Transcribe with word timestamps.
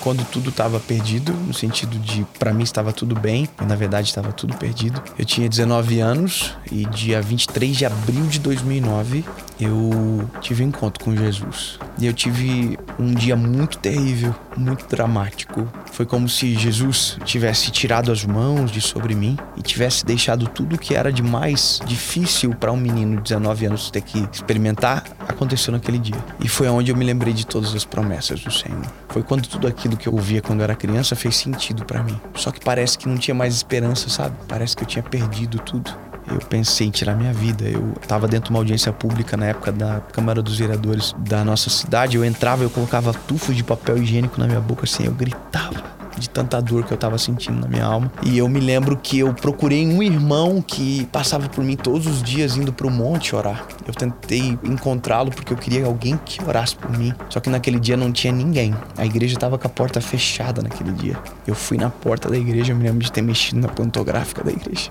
quando 0.00 0.24
tudo 0.30 0.50
estava 0.50 0.80
perdido, 0.80 1.32
no 1.32 1.54
sentido 1.54 1.98
de 1.98 2.26
para 2.38 2.52
mim 2.52 2.62
estava 2.62 2.92
tudo 2.92 3.14
bem, 3.14 3.48
mas 3.56 3.68
na 3.68 3.76
verdade 3.76 4.08
estava 4.08 4.32
tudo 4.32 4.56
perdido. 4.56 5.02
Eu 5.18 5.24
tinha 5.24 5.48
19 5.48 6.00
anos 6.00 6.54
e 6.70 6.84
dia 6.86 7.20
23 7.20 7.76
de 7.76 7.86
abril 7.86 8.26
de 8.26 8.38
2009 8.40 9.24
eu 9.60 10.28
tive 10.40 10.64
um 10.64 10.68
encontro 10.68 11.04
com 11.04 11.14
Jesus. 11.14 11.78
E 11.98 12.06
eu 12.06 12.12
tive 12.12 12.78
um 12.98 13.12
dia 13.12 13.36
muito 13.36 13.78
terrível, 13.78 14.34
muito 14.56 14.86
dramático. 14.86 15.68
Foi 15.92 16.06
como 16.06 16.28
se 16.28 16.54
Jesus 16.54 17.18
tivesse 17.24 17.70
tirado 17.70 18.10
as 18.10 18.24
mãos 18.24 18.70
de 18.70 18.80
sobre 18.80 19.14
mim 19.14 19.36
e 19.56 19.62
tivesse 19.62 20.04
deixado 20.04 20.46
tudo 20.48 20.78
que 20.78 20.94
era 20.94 21.12
de 21.12 21.22
mais 21.22 21.80
difícil 21.84 22.54
para 22.54 22.72
um 22.72 22.76
menino 22.76 23.16
de 23.16 23.22
19 23.22 23.66
anos 23.66 23.90
ter 23.90 24.00
que 24.00 24.26
experimentar 24.32 25.04
aconteceu 25.28 25.72
naquele 25.72 25.98
dia. 25.98 26.16
E 26.40 26.48
foi 26.48 26.68
onde 26.68 26.90
eu 26.90 26.96
me 26.96 27.04
lembrei 27.04 27.32
de 27.32 27.46
todas 27.46 27.74
as 27.74 27.84
promessas 27.84 28.40
do 28.40 28.50
Senhor. 28.50 28.84
Foi 29.08 29.22
quando 29.22 29.46
tudo 29.46 29.66
aquilo 29.66 29.96
que 29.96 30.08
eu 30.08 30.12
ouvia 30.12 30.40
quando 30.40 30.60
eu 30.60 30.64
era 30.64 30.74
criança 30.74 31.14
fez 31.16 31.36
sentido 31.36 31.84
para 31.84 32.02
mim. 32.02 32.18
Só 32.34 32.50
que 32.50 32.60
parece 32.60 32.98
que 32.98 33.08
não 33.08 33.16
tinha 33.16 33.34
mais 33.34 33.54
esperança, 33.54 34.08
sabe? 34.08 34.36
Parece 34.48 34.76
que 34.76 34.82
eu 34.82 34.86
tinha 34.86 35.02
perdido 35.02 35.58
tudo 35.58 36.09
eu 36.30 36.38
pensei 36.38 36.86
em 36.86 36.90
tirar 36.90 37.16
minha 37.16 37.32
vida. 37.32 37.64
Eu 37.64 37.92
estava 38.00 38.26
dentro 38.28 38.46
de 38.46 38.50
uma 38.50 38.60
audiência 38.60 38.92
pública 38.92 39.36
na 39.36 39.46
época 39.46 39.72
da 39.72 40.00
Câmara 40.12 40.42
dos 40.42 40.58
Vereadores 40.58 41.14
da 41.18 41.44
nossa 41.44 41.70
cidade. 41.70 42.16
Eu 42.16 42.24
entrava, 42.24 42.62
eu 42.62 42.70
colocava 42.70 43.12
tufos 43.12 43.56
de 43.56 43.64
papel 43.64 43.98
higiênico 43.98 44.38
na 44.38 44.46
minha 44.46 44.60
boca, 44.60 44.84
assim, 44.84 45.04
eu 45.04 45.12
gritava 45.12 46.00
de 46.20 46.28
tanta 46.28 46.60
dor 46.60 46.84
que 46.84 46.92
eu 46.92 46.98
tava 46.98 47.16
sentindo 47.18 47.60
na 47.60 47.66
minha 47.66 47.84
alma. 47.84 48.12
E 48.22 48.36
eu 48.38 48.48
me 48.48 48.60
lembro 48.60 48.96
que 48.96 49.18
eu 49.18 49.32
procurei 49.32 49.86
um 49.86 50.02
irmão 50.02 50.60
que 50.60 51.06
passava 51.06 51.48
por 51.48 51.64
mim 51.64 51.76
todos 51.76 52.06
os 52.06 52.22
dias 52.22 52.56
indo 52.56 52.72
pro 52.72 52.90
monte 52.90 53.34
orar. 53.34 53.66
Eu 53.86 53.94
tentei 53.94 54.58
encontrá-lo 54.62 55.30
porque 55.30 55.52
eu 55.52 55.56
queria 55.56 55.86
alguém 55.86 56.18
que 56.24 56.42
orasse 56.44 56.76
por 56.76 56.96
mim. 56.96 57.14
Só 57.28 57.40
que 57.40 57.48
naquele 57.48 57.80
dia 57.80 57.96
não 57.96 58.12
tinha 58.12 58.32
ninguém. 58.32 58.74
A 58.96 59.06
igreja 59.06 59.38
tava 59.38 59.58
com 59.58 59.66
a 59.66 59.70
porta 59.70 60.00
fechada 60.00 60.62
naquele 60.62 60.92
dia. 60.92 61.16
Eu 61.46 61.54
fui 61.54 61.78
na 61.78 61.90
porta 61.90 62.28
da 62.28 62.36
igreja, 62.36 62.72
eu 62.72 62.76
me 62.76 62.84
lembro 62.84 63.02
de 63.02 63.10
ter 63.10 63.22
mexido 63.22 63.60
na 63.60 63.68
pantográfica 63.68 64.44
da 64.44 64.52
igreja. 64.52 64.90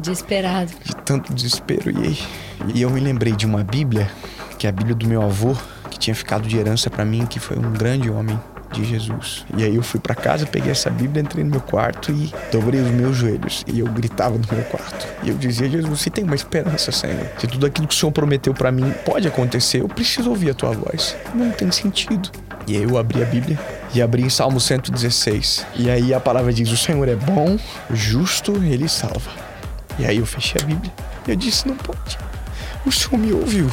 Desesperado. 0.00 0.72
De 0.84 0.96
tanto 0.96 1.32
desespero. 1.32 1.90
E, 1.90 2.18
e 2.74 2.82
eu 2.82 2.90
me 2.90 3.00
lembrei 3.00 3.32
de 3.34 3.46
uma 3.46 3.62
Bíblia, 3.62 4.10
que 4.58 4.66
é 4.66 4.70
a 4.70 4.72
Bíblia 4.72 4.94
do 4.94 5.06
meu 5.06 5.22
avô, 5.22 5.56
que 5.90 5.98
tinha 5.98 6.14
ficado 6.14 6.48
de 6.48 6.56
herança 6.56 6.88
para 6.88 7.04
mim, 7.04 7.26
que 7.26 7.38
foi 7.38 7.58
um 7.58 7.72
grande 7.72 8.10
homem 8.10 8.38
de 8.72 8.84
Jesus. 8.84 9.44
E 9.56 9.62
aí 9.62 9.76
eu 9.76 9.82
fui 9.82 10.00
para 10.00 10.14
casa, 10.14 10.46
peguei 10.46 10.72
essa 10.72 10.90
Bíblia, 10.90 11.22
entrei 11.22 11.44
no 11.44 11.50
meu 11.50 11.60
quarto 11.60 12.10
e 12.10 12.32
dobrei 12.50 12.80
os 12.80 12.90
meus 12.90 13.16
joelhos. 13.16 13.62
E 13.66 13.78
eu 13.78 13.86
gritava 13.86 14.36
no 14.36 14.44
meu 14.50 14.64
quarto. 14.64 15.06
E 15.22 15.28
eu 15.28 15.36
dizia: 15.36 15.68
Jesus, 15.68 16.00
você 16.00 16.10
tem 16.10 16.24
uma 16.24 16.34
esperança, 16.34 16.90
Senhor. 16.90 17.26
Se 17.38 17.46
tudo 17.46 17.66
aquilo 17.66 17.86
que 17.86 17.94
o 17.94 17.96
Senhor 17.96 18.12
prometeu 18.12 18.54
para 18.54 18.72
mim 18.72 18.92
pode 19.04 19.28
acontecer, 19.28 19.82
eu 19.82 19.88
preciso 19.88 20.30
ouvir 20.30 20.50
a 20.50 20.54
tua 20.54 20.72
voz. 20.72 21.16
Não 21.34 21.50
tem 21.50 21.70
sentido. 21.70 22.30
E 22.66 22.76
aí 22.76 22.82
eu 22.82 22.96
abri 22.96 23.22
a 23.22 23.26
Bíblia 23.26 23.58
e 23.94 24.00
abri 24.00 24.22
em 24.22 24.30
Salmo 24.30 24.58
116. 24.58 25.66
E 25.76 25.90
aí 25.90 26.14
a 26.14 26.20
palavra 26.20 26.52
diz: 26.52 26.70
O 26.70 26.76
Senhor 26.76 27.06
é 27.08 27.16
bom, 27.16 27.58
justo, 27.90 28.52
ele 28.64 28.88
salva. 28.88 29.51
E 29.98 30.06
aí 30.06 30.18
eu 30.18 30.26
fechei 30.26 30.60
a 30.60 30.64
Bíblia. 30.64 30.92
E 31.26 31.30
eu 31.30 31.36
disse: 31.36 31.66
Não 31.68 31.76
pode. 31.76 32.18
O 32.84 32.90
Senhor 32.90 33.18
me 33.18 33.32
ouviu. 33.32 33.68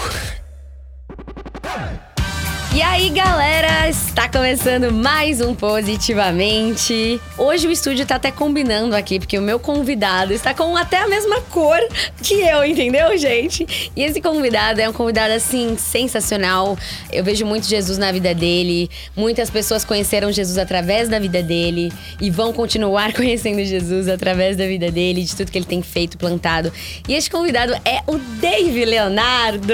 E 2.71 2.83
aí, 2.83 3.09
galera, 3.09 3.89
está 3.89 4.29
começando 4.29 4.93
mais 4.93 5.41
um 5.41 5.55
Positivamente. 5.55 7.19
Hoje 7.35 7.67
o 7.67 7.71
estúdio 7.71 8.05
tá 8.05 8.15
até 8.15 8.29
combinando 8.29 8.95
aqui, 8.95 9.17
porque 9.17 9.39
o 9.39 9.41
meu 9.41 9.59
convidado 9.59 10.33
está 10.33 10.53
com 10.53 10.77
até 10.77 10.97
a 10.97 11.07
mesma 11.07 11.41
cor 11.41 11.79
que 12.21 12.35
eu, 12.35 12.63
entendeu, 12.63 13.17
gente? 13.17 13.91
E 13.95 14.03
esse 14.03 14.21
convidado 14.21 14.79
é 14.79 14.87
um 14.87 14.93
convidado, 14.93 15.33
assim, 15.33 15.75
sensacional. 15.77 16.77
Eu 17.11 17.23
vejo 17.23 17.43
muito 17.43 17.67
Jesus 17.67 17.97
na 17.97 18.11
vida 18.11 18.35
dele. 18.35 18.87
Muitas 19.15 19.49
pessoas 19.49 19.83
conheceram 19.83 20.31
Jesus 20.31 20.59
através 20.59 21.09
da 21.09 21.17
vida 21.17 21.41
dele 21.41 21.91
e 22.21 22.29
vão 22.29 22.53
continuar 22.53 23.13
conhecendo 23.17 23.65
Jesus 23.65 24.07
através 24.07 24.55
da 24.55 24.67
vida 24.67 24.91
dele, 24.91 25.23
de 25.23 25.35
tudo 25.35 25.51
que 25.51 25.57
ele 25.57 25.65
tem 25.65 25.81
feito, 25.81 26.19
plantado. 26.19 26.71
E 27.08 27.15
este 27.15 27.31
convidado 27.31 27.73
é 27.83 28.03
o 28.05 28.19
Dave 28.39 28.85
Leonardo. 28.85 29.73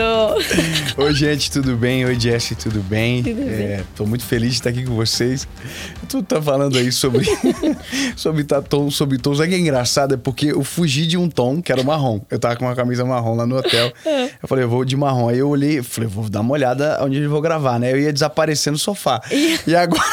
Oi, 0.95 1.13
gente, 1.13 1.51
tudo 1.51 1.75
bem? 1.75 2.05
Oi, 2.05 2.17
Jesse, 2.17 2.55
tudo 2.55 2.79
bem? 2.79 2.84
Bem. 2.88 3.23
É, 3.28 3.84
tô 3.96 4.06
muito 4.06 4.23
feliz 4.23 4.51
de 4.51 4.56
estar 4.56 4.69
aqui 4.69 4.84
com 4.84 4.96
vocês. 4.96 5.47
Tu 6.07 6.22
tá 6.22 6.41
falando 6.41 6.78
aí 6.78 6.91
sobre 6.91 7.25
sobre 8.16 8.44
tá 8.44 8.62
tom, 8.62 8.91
sobre 8.91 9.18
tons. 9.18 9.40
É 9.40 9.47
que 9.47 9.56
é 9.56 9.57
engraçado, 9.57 10.13
é 10.13 10.18
porque 10.18 10.47
eu 10.51 10.63
fugi 10.63 11.07
de 11.07 11.18
um 11.18 11.29
tom 11.29 11.62
que 11.62 11.72
era 11.72 11.81
o 11.81 11.85
marrom. 11.85 12.22
Eu 12.29 12.38
tava 12.38 12.56
com 12.56 12.66
uma 12.66 12.75
camisa 12.75 13.03
marrom 13.03 13.35
lá 13.35 13.46
no 13.46 13.57
hotel. 13.57 13.91
É. 14.06 14.29
Eu 14.41 14.47
falei, 14.47 14.63
eu 14.63 14.69
vou 14.69 14.85
de 14.85 14.96
marrom. 14.96 15.29
Aí 15.29 15.40
eu 15.40 15.50
olhei, 15.50 15.81
falei, 15.81 16.07
vou 16.07 16.29
dar 16.29 16.41
uma 16.41 16.53
olhada 16.53 17.00
onde 17.03 17.18
eu 17.19 17.29
vou 17.29 17.41
gravar, 17.41 17.79
né? 17.79 17.91
Eu 17.91 18.00
ia 18.00 18.13
desaparecer 18.13 18.72
no 18.72 18.78
sofá. 18.78 19.22
Ih. 19.31 19.59
E 19.66 19.75
agora 19.75 20.03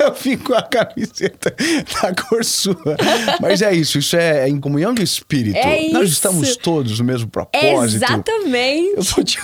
eu 0.00 0.14
fico 0.14 0.44
com 0.44 0.54
a 0.54 0.62
camiseta 0.62 1.54
da 2.00 2.14
cor 2.14 2.44
sua. 2.44 2.96
Mas 3.40 3.60
é 3.60 3.74
isso, 3.74 3.98
isso 3.98 4.16
é 4.16 4.48
em 4.48 4.58
comunhão 4.58 4.94
de 4.94 5.02
espírito. 5.02 5.58
É 5.58 5.88
Nós 5.90 6.04
isso. 6.04 6.14
estamos 6.14 6.56
todos 6.56 6.98
no 6.98 7.04
mesmo 7.04 7.28
propósito. 7.28 8.04
Exatamente. 8.04 8.94
Eu 8.96 9.04
tô 9.04 9.22
te 9.22 9.38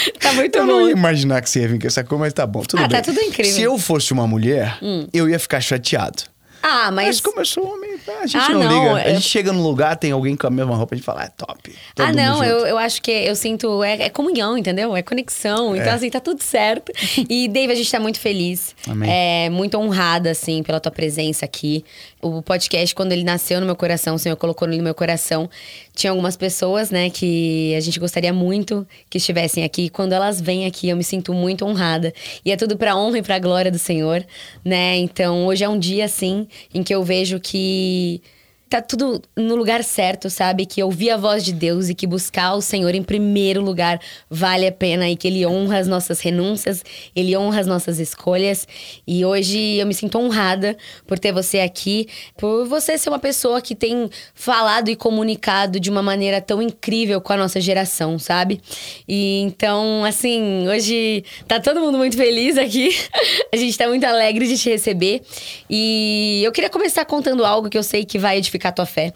Tá 0.20 0.32
muito 0.32 0.56
eu 0.58 0.66
bom. 0.66 0.72
não 0.72 0.86
ia 0.86 0.92
imaginar 0.92 1.40
que 1.42 1.48
você 1.50 1.60
ia 1.60 1.68
vir 1.68 1.80
com 1.80 1.86
essa 1.86 2.02
cor, 2.04 2.18
mas 2.18 2.32
tá 2.32 2.46
bom, 2.46 2.62
tudo 2.62 2.82
Ah, 2.82 2.88
bem. 2.88 2.96
tá 2.98 3.02
tudo 3.02 3.20
incrível. 3.20 3.52
Hum. 3.52 3.56
Se 3.56 3.62
eu 3.62 3.78
fosse 3.78 4.12
uma 4.12 4.26
mulher, 4.26 4.78
eu 5.12 5.28
ia 5.28 5.38
ficar 5.38 5.60
chateado. 5.60 6.24
Ah, 6.68 6.90
Mas, 6.90 7.06
mas. 7.06 7.20
como 7.20 7.40
eu 7.40 7.44
sou 7.44 7.64
homem, 7.64 7.92
a 8.22 8.26
gente 8.26 8.42
Ah, 8.44 8.48
não, 8.48 8.64
não, 8.64 8.82
liga. 8.94 8.96
A 8.96 9.08
eu- 9.10 9.14
gente 9.14 9.28
chega 9.28 9.52
num 9.52 9.62
lugar, 9.62 9.94
tem 9.96 10.10
alguém 10.10 10.34
com 10.34 10.48
a 10.48 10.50
mesma 10.50 10.74
roupa, 10.74 10.96
a 10.96 10.98
gente 10.98 11.04
fala, 11.04 11.20
ah, 11.22 11.26
é 11.26 11.28
top. 11.36 11.72
Ah, 11.96 12.12
não, 12.12 12.42
eu, 12.42 12.66
eu 12.66 12.76
acho 12.76 13.00
que 13.02 13.10
eu 13.12 13.36
sinto. 13.36 13.84
É, 13.84 14.02
é 14.06 14.10
comunhão, 14.10 14.58
entendeu? 14.58 14.96
É 14.96 15.00
conexão. 15.02 15.76
Então, 15.76 15.86
É. 15.92 15.94
assim, 15.94 16.10
tá 16.10 16.18
tudo 16.18 16.42
certo. 16.42 16.90
E, 17.30 17.46
Dave, 17.46 17.72
a 17.72 17.76
gente 17.76 17.88
tá 17.92 18.00
muito 18.00 18.18
feliz. 18.18 18.74
Amém. 18.88 19.08
É, 19.08 19.48
muito 19.48 19.78
honrada, 19.78 20.30
assim, 20.32 20.64
pela 20.64 20.80
tua 20.80 20.90
presença 20.90 21.44
aqui. 21.44 21.84
O 22.20 22.40
podcast, 22.42 22.94
quando 22.94 23.12
ele 23.12 23.22
nasceu 23.24 23.60
no 23.60 23.66
meu 23.66 23.76
coração, 23.76 24.14
o 24.14 24.18
Senhor 24.18 24.36
colocou 24.36 24.66
no 24.66 24.82
meu 24.82 24.94
coração. 24.94 25.48
Tinha 25.94 26.10
algumas 26.10 26.36
pessoas, 26.36 26.90
né, 26.90 27.10
que 27.10 27.74
a 27.76 27.80
gente 27.80 28.00
gostaria 28.00 28.32
muito 28.32 28.86
que 29.10 29.18
estivessem 29.18 29.64
aqui. 29.64 29.90
Quando 29.90 30.12
elas 30.12 30.40
vêm 30.40 30.66
aqui, 30.66 30.88
eu 30.88 30.96
me 30.96 31.04
sinto 31.04 31.34
muito 31.34 31.64
honrada. 31.64 32.12
E 32.44 32.50
é 32.50 32.56
tudo 32.56 32.76
pra 32.76 32.96
honra 32.96 33.18
e 33.18 33.22
pra 33.22 33.38
glória 33.38 33.70
do 33.70 33.78
Senhor, 33.78 34.24
né? 34.64 34.96
Então, 34.96 35.46
hoje 35.46 35.62
é 35.62 35.68
um 35.68 35.78
dia, 35.78 36.06
assim, 36.06 36.48
em 36.72 36.82
que 36.82 36.94
eu 36.94 37.04
vejo 37.04 37.38
que 37.38 38.22
tá 38.68 38.82
tudo 38.82 39.22
no 39.36 39.54
lugar 39.54 39.84
certo, 39.84 40.28
sabe? 40.28 40.66
Que 40.66 40.82
ouvir 40.82 41.10
a 41.10 41.16
voz 41.16 41.44
de 41.44 41.52
Deus 41.52 41.88
e 41.88 41.94
que 41.94 42.06
buscar 42.06 42.54
o 42.54 42.60
Senhor 42.60 42.94
em 42.94 43.02
primeiro 43.02 43.62
lugar 43.62 44.00
vale 44.28 44.66
a 44.66 44.72
pena 44.72 45.08
e 45.08 45.16
que 45.16 45.28
Ele 45.28 45.46
honra 45.46 45.78
as 45.78 45.86
nossas 45.86 46.20
renúncias, 46.20 46.84
Ele 47.14 47.36
honra 47.36 47.60
as 47.60 47.66
nossas 47.66 48.00
escolhas. 48.00 48.66
E 49.06 49.24
hoje 49.24 49.76
eu 49.76 49.86
me 49.86 49.94
sinto 49.94 50.18
honrada 50.18 50.76
por 51.06 51.18
ter 51.18 51.32
você 51.32 51.60
aqui, 51.60 52.08
por 52.36 52.66
você 52.66 52.98
ser 52.98 53.08
uma 53.08 53.20
pessoa 53.20 53.60
que 53.60 53.74
tem 53.74 54.10
falado 54.34 54.88
e 54.88 54.96
comunicado 54.96 55.78
de 55.78 55.88
uma 55.88 56.02
maneira 56.02 56.40
tão 56.40 56.60
incrível 56.60 57.20
com 57.20 57.32
a 57.32 57.36
nossa 57.36 57.60
geração, 57.60 58.18
sabe? 58.18 58.60
E 59.06 59.40
então, 59.42 60.04
assim, 60.04 60.66
hoje 60.68 61.24
tá 61.46 61.60
todo 61.60 61.80
mundo 61.80 61.98
muito 61.98 62.16
feliz 62.16 62.58
aqui. 62.58 62.96
a 63.54 63.56
gente 63.56 63.78
tá 63.78 63.86
muito 63.86 64.04
alegre 64.04 64.46
de 64.48 64.58
te 64.58 64.70
receber. 64.70 65.22
E 65.70 66.42
eu 66.44 66.50
queria 66.50 66.68
começar 66.70 67.04
contando 67.04 67.44
algo 67.44 67.70
que 67.70 67.78
eu 67.78 67.82
sei 67.82 68.04
que 68.04 68.18
vai 68.18 68.38
edificar 68.38 68.55
a 68.64 68.72
tua 68.72 68.86
fé. 68.86 69.12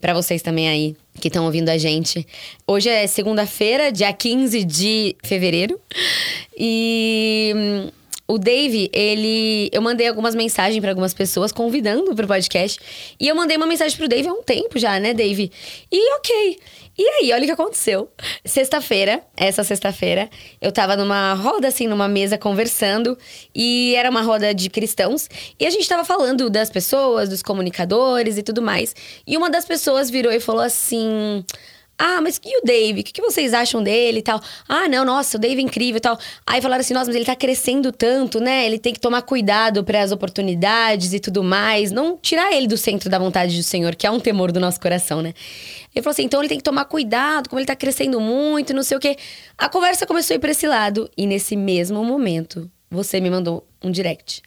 Pra 0.00 0.12
vocês 0.12 0.42
também 0.42 0.68
aí 0.68 0.96
que 1.20 1.28
estão 1.28 1.44
ouvindo 1.44 1.68
a 1.68 1.78
gente. 1.78 2.26
Hoje 2.66 2.88
é 2.88 3.06
segunda-feira, 3.06 3.90
dia 3.90 4.12
15 4.12 4.62
de 4.64 5.16
fevereiro. 5.24 5.80
E 6.56 7.52
hum, 7.56 7.90
o 8.28 8.38
Dave, 8.38 8.90
ele. 8.92 9.70
Eu 9.72 9.80
mandei 9.80 10.08
algumas 10.08 10.34
mensagens 10.34 10.80
pra 10.80 10.90
algumas 10.90 11.14
pessoas 11.14 11.52
convidando 11.52 12.14
pro 12.14 12.26
podcast. 12.26 12.78
E 13.18 13.28
eu 13.28 13.34
mandei 13.34 13.56
uma 13.56 13.66
mensagem 13.66 13.96
pro 13.96 14.08
Dave 14.08 14.28
há 14.28 14.32
um 14.32 14.42
tempo 14.42 14.78
já, 14.78 14.98
né, 14.98 15.14
Dave? 15.14 15.50
E 15.90 16.14
ok. 16.16 16.58
E 16.98 17.06
aí, 17.06 17.32
olha 17.32 17.42
o 17.42 17.46
que 17.46 17.52
aconteceu. 17.52 18.10
Sexta-feira, 18.44 19.22
essa 19.36 19.62
sexta-feira, 19.62 20.30
eu 20.62 20.72
tava 20.72 20.96
numa 20.96 21.34
roda, 21.34 21.68
assim, 21.68 21.86
numa 21.86 22.08
mesa 22.08 22.38
conversando. 22.38 23.18
E 23.54 23.94
era 23.94 24.08
uma 24.08 24.22
roda 24.22 24.54
de 24.54 24.70
cristãos. 24.70 25.28
E 25.60 25.66
a 25.66 25.70
gente 25.70 25.86
tava 25.86 26.04
falando 26.04 26.48
das 26.48 26.70
pessoas, 26.70 27.28
dos 27.28 27.42
comunicadores 27.42 28.38
e 28.38 28.42
tudo 28.42 28.62
mais. 28.62 28.94
E 29.26 29.36
uma 29.36 29.50
das 29.50 29.66
pessoas 29.66 30.08
virou 30.08 30.32
e 30.32 30.40
falou 30.40 30.62
assim. 30.62 31.44
Ah, 31.98 32.20
mas 32.20 32.38
e 32.44 32.60
o 32.60 32.64
Dave? 32.64 33.00
O 33.00 33.04
que 33.04 33.22
vocês 33.22 33.54
acham 33.54 33.82
dele 33.82 34.18
e 34.18 34.22
tal? 34.22 34.40
Ah, 34.68 34.86
não, 34.86 35.04
nossa, 35.04 35.38
o 35.38 35.40
Dave 35.40 35.60
é 35.60 35.64
incrível 35.64 35.96
e 35.96 36.00
tal. 36.00 36.18
Aí 36.46 36.60
falaram 36.60 36.80
assim, 36.82 36.92
nossa, 36.92 37.06
mas 37.06 37.16
ele 37.16 37.24
tá 37.24 37.34
crescendo 37.34 37.90
tanto, 37.90 38.38
né? 38.38 38.66
Ele 38.66 38.78
tem 38.78 38.92
que 38.92 39.00
tomar 39.00 39.22
cuidado 39.22 39.82
para 39.82 40.02
as 40.02 40.12
oportunidades 40.12 41.14
e 41.14 41.20
tudo 41.20 41.42
mais. 41.42 41.90
Não 41.90 42.18
tirar 42.18 42.52
ele 42.52 42.66
do 42.66 42.76
centro 42.76 43.08
da 43.08 43.18
vontade 43.18 43.56
do 43.56 43.62
Senhor, 43.62 43.94
que 43.94 44.06
é 44.06 44.10
um 44.10 44.20
temor 44.20 44.52
do 44.52 44.60
nosso 44.60 44.78
coração, 44.78 45.22
né? 45.22 45.32
Ele 45.94 46.02
falou 46.02 46.12
assim, 46.12 46.24
então 46.24 46.40
ele 46.40 46.48
tem 46.48 46.58
que 46.58 46.64
tomar 46.64 46.84
cuidado, 46.84 47.48
como 47.48 47.58
ele 47.58 47.66
tá 47.66 47.74
crescendo 47.74 48.20
muito, 48.20 48.74
não 48.74 48.82
sei 48.82 48.98
o 48.98 49.00
quê. 49.00 49.16
A 49.56 49.68
conversa 49.68 50.06
começou 50.06 50.34
a 50.34 50.36
ir 50.36 50.40
pra 50.40 50.50
esse 50.50 50.66
lado. 50.66 51.10
E 51.16 51.26
nesse 51.26 51.56
mesmo 51.56 52.04
momento, 52.04 52.70
você 52.90 53.20
me 53.20 53.30
mandou 53.30 53.66
um 53.82 53.90
direct. 53.90 54.42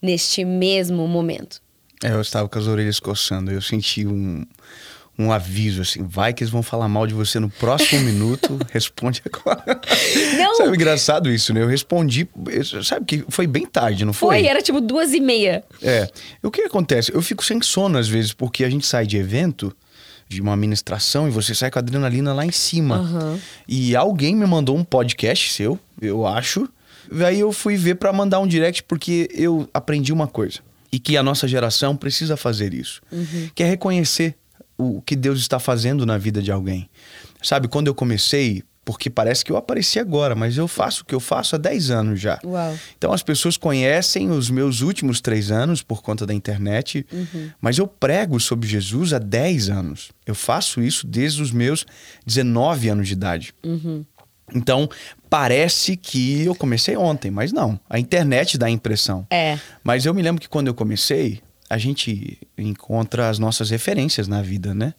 Neste 0.00 0.44
mesmo 0.44 1.08
momento. 1.08 1.60
É, 2.04 2.12
eu 2.12 2.20
estava 2.20 2.48
com 2.48 2.56
as 2.56 2.68
orelhas 2.68 3.00
coçando, 3.00 3.50
eu 3.50 3.60
senti 3.60 4.06
um, 4.06 4.46
um 5.18 5.32
aviso 5.32 5.82
assim, 5.82 6.04
vai 6.04 6.32
que 6.32 6.44
eles 6.44 6.52
vão 6.52 6.62
falar 6.62 6.88
mal 6.88 7.04
de 7.04 7.12
você 7.12 7.40
no 7.40 7.50
próximo 7.50 8.02
minuto, 8.02 8.56
responde 8.72 9.20
agora. 9.26 9.80
Não. 10.36 10.54
Sabe 10.54 10.76
engraçado 10.76 11.28
isso, 11.28 11.52
né? 11.52 11.60
Eu 11.62 11.66
respondi, 11.66 12.28
sabe 12.84 13.04
que 13.04 13.24
foi 13.28 13.46
bem 13.46 13.66
tarde, 13.66 14.04
não 14.04 14.12
foi? 14.12 14.36
Foi, 14.36 14.46
era 14.46 14.62
tipo 14.62 14.80
duas 14.80 15.12
e 15.12 15.20
meia. 15.20 15.64
É. 15.82 16.08
O 16.40 16.52
que 16.52 16.62
acontece? 16.62 17.12
Eu 17.12 17.20
fico 17.20 17.44
sem 17.44 17.60
sono 17.60 17.98
às 17.98 18.06
vezes, 18.08 18.32
porque 18.32 18.62
a 18.64 18.70
gente 18.70 18.86
sai 18.86 19.06
de 19.06 19.16
evento, 19.16 19.74
de 20.28 20.40
uma 20.40 20.52
administração, 20.52 21.26
e 21.26 21.30
você 21.32 21.52
sai 21.52 21.70
com 21.70 21.80
a 21.80 21.82
adrenalina 21.82 22.32
lá 22.32 22.46
em 22.46 22.52
cima. 22.52 22.98
Aham. 22.98 23.40
E 23.66 23.96
alguém 23.96 24.36
me 24.36 24.46
mandou 24.46 24.76
um 24.76 24.84
podcast 24.84 25.52
seu, 25.52 25.78
eu 26.00 26.24
acho. 26.26 26.68
Aí 27.26 27.40
eu 27.40 27.50
fui 27.52 27.76
ver 27.76 27.96
pra 27.96 28.12
mandar 28.12 28.38
um 28.38 28.46
direct, 28.46 28.84
porque 28.84 29.28
eu 29.32 29.68
aprendi 29.74 30.12
uma 30.12 30.28
coisa. 30.28 30.60
E 30.92 30.98
que 30.98 31.16
a 31.16 31.22
nossa 31.22 31.48
geração 31.48 31.96
precisa 31.96 32.36
fazer 32.36 32.72
isso. 32.72 33.02
Que 33.54 33.62
é 33.62 33.66
reconhecer 33.66 34.36
o 34.78 35.02
que 35.02 35.16
Deus 35.16 35.40
está 35.40 35.58
fazendo 35.58 36.06
na 36.06 36.16
vida 36.16 36.40
de 36.40 36.52
alguém. 36.52 36.88
Sabe, 37.42 37.68
quando 37.68 37.88
eu 37.88 37.94
comecei, 37.94 38.62
porque 38.84 39.10
parece 39.10 39.44
que 39.44 39.52
eu 39.52 39.56
apareci 39.58 39.98
agora, 39.98 40.34
mas 40.34 40.56
eu 40.56 40.66
faço 40.66 41.02
o 41.02 41.04
que 41.04 41.14
eu 41.14 41.20
faço 41.20 41.54
há 41.54 41.58
10 41.58 41.90
anos 41.90 42.20
já. 42.20 42.40
Uau. 42.42 42.74
Então 42.96 43.12
as 43.12 43.22
pessoas 43.22 43.58
conhecem 43.58 44.30
os 44.30 44.48
meus 44.48 44.80
últimos 44.80 45.20
três 45.20 45.50
anos 45.50 45.82
por 45.82 46.00
conta 46.00 46.24
da 46.24 46.32
internet, 46.32 47.04
mas 47.60 47.76
eu 47.76 47.86
prego 47.86 48.40
sobre 48.40 48.66
Jesus 48.66 49.12
há 49.12 49.18
10 49.18 49.68
anos. 49.68 50.10
Eu 50.24 50.34
faço 50.34 50.80
isso 50.80 51.06
desde 51.06 51.42
os 51.42 51.52
meus 51.52 51.84
19 52.24 52.88
anos 52.88 53.08
de 53.08 53.12
idade. 53.12 53.54
Então 54.54 54.88
parece 55.28 55.94
que 55.94 56.44
eu 56.44 56.54
comecei 56.54 56.96
ontem, 56.96 57.30
mas 57.30 57.52
não. 57.52 57.78
A 57.90 57.98
internet 57.98 58.56
dá 58.56 58.66
a 58.66 58.70
impressão. 58.70 59.26
É. 59.30 59.58
Mas 59.84 60.06
eu 60.06 60.14
me 60.14 60.22
lembro 60.22 60.40
que 60.40 60.48
quando 60.48 60.68
eu 60.68 60.74
comecei, 60.74 61.42
a 61.68 61.78
gente 61.78 62.38
encontra 62.56 63.28
as 63.28 63.38
nossas 63.38 63.70
referências 63.70 64.26
na 64.28 64.42
vida, 64.42 64.74
né? 64.74 64.94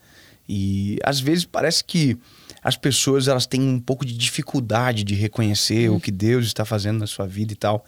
E 0.48 0.98
às 1.04 1.20
vezes 1.20 1.46
parece 1.46 1.84
que 1.84 2.18
as 2.64 2.76
pessoas 2.76 3.28
elas 3.28 3.46
têm 3.46 3.62
um 3.62 3.80
pouco 3.80 4.06
de 4.06 4.16
dificuldade 4.16 5.04
de 5.04 5.14
reconhecer 5.14 5.90
o 5.90 6.00
que 6.00 6.12
Deus 6.12 6.46
está 6.46 6.66
fazendo 6.66 7.00
na 7.00 7.08
sua 7.08 7.28
vida 7.28 7.54
e 7.54 7.56
tal. 7.56 7.86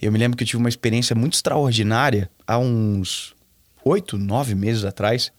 Eu 0.00 0.10
me 0.10 0.18
lembro 0.18 0.36
que 0.36 0.42
eu 0.42 0.46
tive 0.46 0.58
uma 0.58 0.68
experiência 0.68 1.14
muito 1.14 1.34
extraordinária 1.34 2.30
há 2.46 2.58
uns 2.58 3.34
oito, 3.84 4.16
nove 4.16 4.54
meses 4.54 4.84
atrás. 4.84 5.32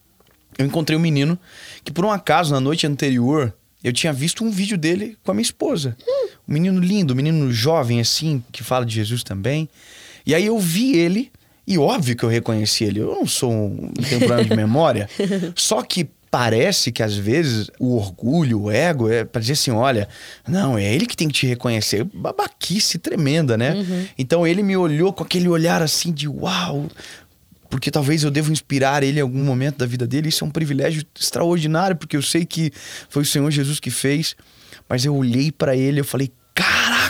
Eu 0.58 0.66
encontrei 0.66 0.98
um 0.98 1.02
menino 1.02 1.40
que, 1.84 1.92
por 1.92 2.06
um 2.06 2.12
acaso, 2.12 2.54
na 2.54 2.60
noite 2.60 2.86
anterior, 2.86 3.54
eu 3.84 3.94
tinha 3.94 4.12
visto 4.12 4.44
um 4.44 4.52
vídeo 4.52 4.78
dele 4.78 5.18
com 5.24 5.32
a 5.32 5.34
minha 5.34 5.44
esposa. 5.44 5.96
Um 6.48 6.54
menino 6.54 6.80
lindo, 6.80 7.14
um 7.14 7.16
menino 7.16 7.52
jovem, 7.52 8.00
assim, 8.00 8.44
que 8.52 8.64
fala 8.64 8.86
de 8.86 8.94
Jesus 8.94 9.24
também. 9.24 9.70
E 10.26 10.36
aí 10.36 10.46
eu 10.46 10.60
vi 10.60 10.98
ele, 10.98 11.32
e 11.70 11.78
óbvio 11.78 12.16
que 12.16 12.24
eu 12.24 12.30
reconheci 12.30 12.84
ele. 12.84 13.00
Eu 13.00 13.14
não 13.14 13.28
sou 13.28 13.52
um, 13.52 13.92
tenho 13.94 14.22
problema 14.22 14.44
de 14.44 14.56
memória. 14.56 15.08
Só 15.56 15.84
que 15.84 16.10
parece 16.32 16.92
que 16.92 17.04
às 17.04 17.16
vezes 17.16 17.70
o 17.80 17.96
orgulho, 17.96 18.64
o 18.64 18.72
ego, 18.72 19.08
é 19.08 19.24
pra 19.24 19.40
dizer 19.40 19.54
assim: 19.54 19.70
olha, 19.70 20.10
não, 20.48 20.80
é 20.80 20.92
ele 20.92 21.06
que 21.06 21.16
tem 21.16 21.28
que 21.28 21.36
te 21.36 21.46
reconhecer. 21.46 22.04
Babaquice 22.04 22.98
tremenda, 22.98 23.56
né? 23.56 23.86
Então 24.18 24.48
ele 24.48 24.64
me 24.64 24.76
olhou 24.76 25.14
com 25.14 25.24
aquele 25.24 25.48
olhar 25.48 25.84
assim 25.84 26.12
de 26.12 26.28
uau. 26.28 26.88
Porque 27.70 27.92
talvez 27.92 28.24
eu 28.24 28.32
devo 28.32 28.52
inspirar 28.52 29.04
ele 29.04 29.20
em 29.20 29.22
algum 29.22 29.44
momento 29.44 29.78
da 29.78 29.86
vida 29.86 30.08
dele. 30.08 30.30
Isso 30.30 30.44
é 30.44 30.48
um 30.48 30.50
privilégio 30.50 31.04
extraordinário, 31.16 31.96
porque 31.96 32.18
eu 32.18 32.22
sei 32.24 32.44
que 32.44 32.72
foi 33.10 33.22
o 33.22 33.26
Senhor 33.26 33.52
Jesus 33.52 33.80
que 33.80 33.92
fez. 33.92 34.36
Mas 34.90 35.06
eu 35.06 35.16
olhei 35.16 35.52
pra 35.52 35.76
ele 35.76 35.98
e 35.98 36.02
eu 36.02 36.06
falei: 36.06 36.32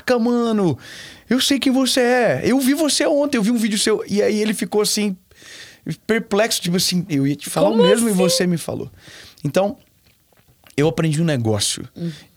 Caraca, 0.10 0.20
mano, 0.20 0.78
eu 1.30 1.40
sei 1.40 1.60
quem 1.60 1.72
você 1.72 2.00
é. 2.00 2.42
Eu 2.44 2.60
vi 2.60 2.74
você 2.74 3.06
ontem, 3.06 3.38
eu 3.38 3.44
vi 3.44 3.52
um 3.52 3.58
vídeo 3.58 3.78
seu. 3.78 4.04
E 4.08 4.22
aí 4.22 4.42
ele 4.42 4.54
ficou 4.54 4.82
assim, 4.82 5.16
perplexo, 6.08 6.62
tipo 6.62 6.78
assim, 6.78 7.06
eu 7.08 7.28
ia 7.28 7.36
te 7.36 7.50
falar 7.50 7.70
Como 7.70 7.84
o 7.84 7.86
mesmo 7.86 8.08
e 8.08 8.12
assim? 8.12 8.18
você 8.20 8.48
me 8.48 8.58
falou. 8.58 8.92
Então, 9.44 9.78
eu 10.76 10.88
aprendi 10.88 11.22
um 11.22 11.26
negócio. 11.26 11.88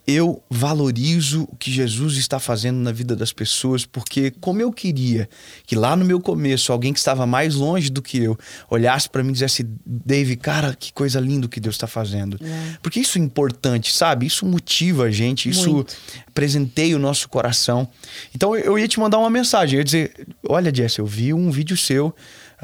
Eu 0.05 0.43
valorizo 0.49 1.47
o 1.49 1.55
que 1.55 1.71
Jesus 1.71 2.17
está 2.17 2.39
fazendo 2.39 2.77
na 2.77 2.91
vida 2.91 3.15
das 3.15 3.31
pessoas, 3.31 3.85
porque 3.85 4.31
como 4.41 4.61
eu 4.61 4.71
queria 4.71 5.29
que 5.65 5.75
lá 5.75 5.95
no 5.95 6.03
meu 6.03 6.19
começo 6.19 6.73
alguém 6.73 6.91
que 6.91 6.99
estava 6.99 7.25
mais 7.25 7.55
longe 7.55 7.89
do 7.89 8.01
que 8.01 8.17
eu 8.17 8.37
olhasse 8.69 9.09
para 9.09 9.23
mim 9.23 9.29
e 9.29 9.33
dissesse, 9.33 9.65
Dave, 9.85 10.35
cara, 10.35 10.75
que 10.75 10.91
coisa 10.91 11.19
linda 11.19 11.47
que 11.47 11.59
Deus 11.59 11.75
está 11.75 11.87
fazendo. 11.87 12.37
Porque 12.81 12.99
isso 12.99 13.17
é 13.17 13.21
importante, 13.21 13.93
sabe? 13.93 14.25
Isso 14.25 14.45
motiva 14.45 15.05
a 15.05 15.11
gente, 15.11 15.49
isso 15.49 15.71
Muito. 15.71 15.95
presenteia 16.33 16.95
o 16.95 16.99
nosso 16.99 17.29
coração. 17.29 17.87
Então 18.35 18.55
eu 18.55 18.77
ia 18.77 18.87
te 18.87 18.99
mandar 18.99 19.19
uma 19.19 19.29
mensagem, 19.29 19.75
eu 19.75 19.79
ia 19.79 19.85
dizer, 19.85 20.27
olha 20.47 20.73
Jess, 20.73 20.97
eu 20.97 21.05
vi 21.05 21.33
um 21.33 21.49
vídeo 21.49 21.77
seu 21.77 22.13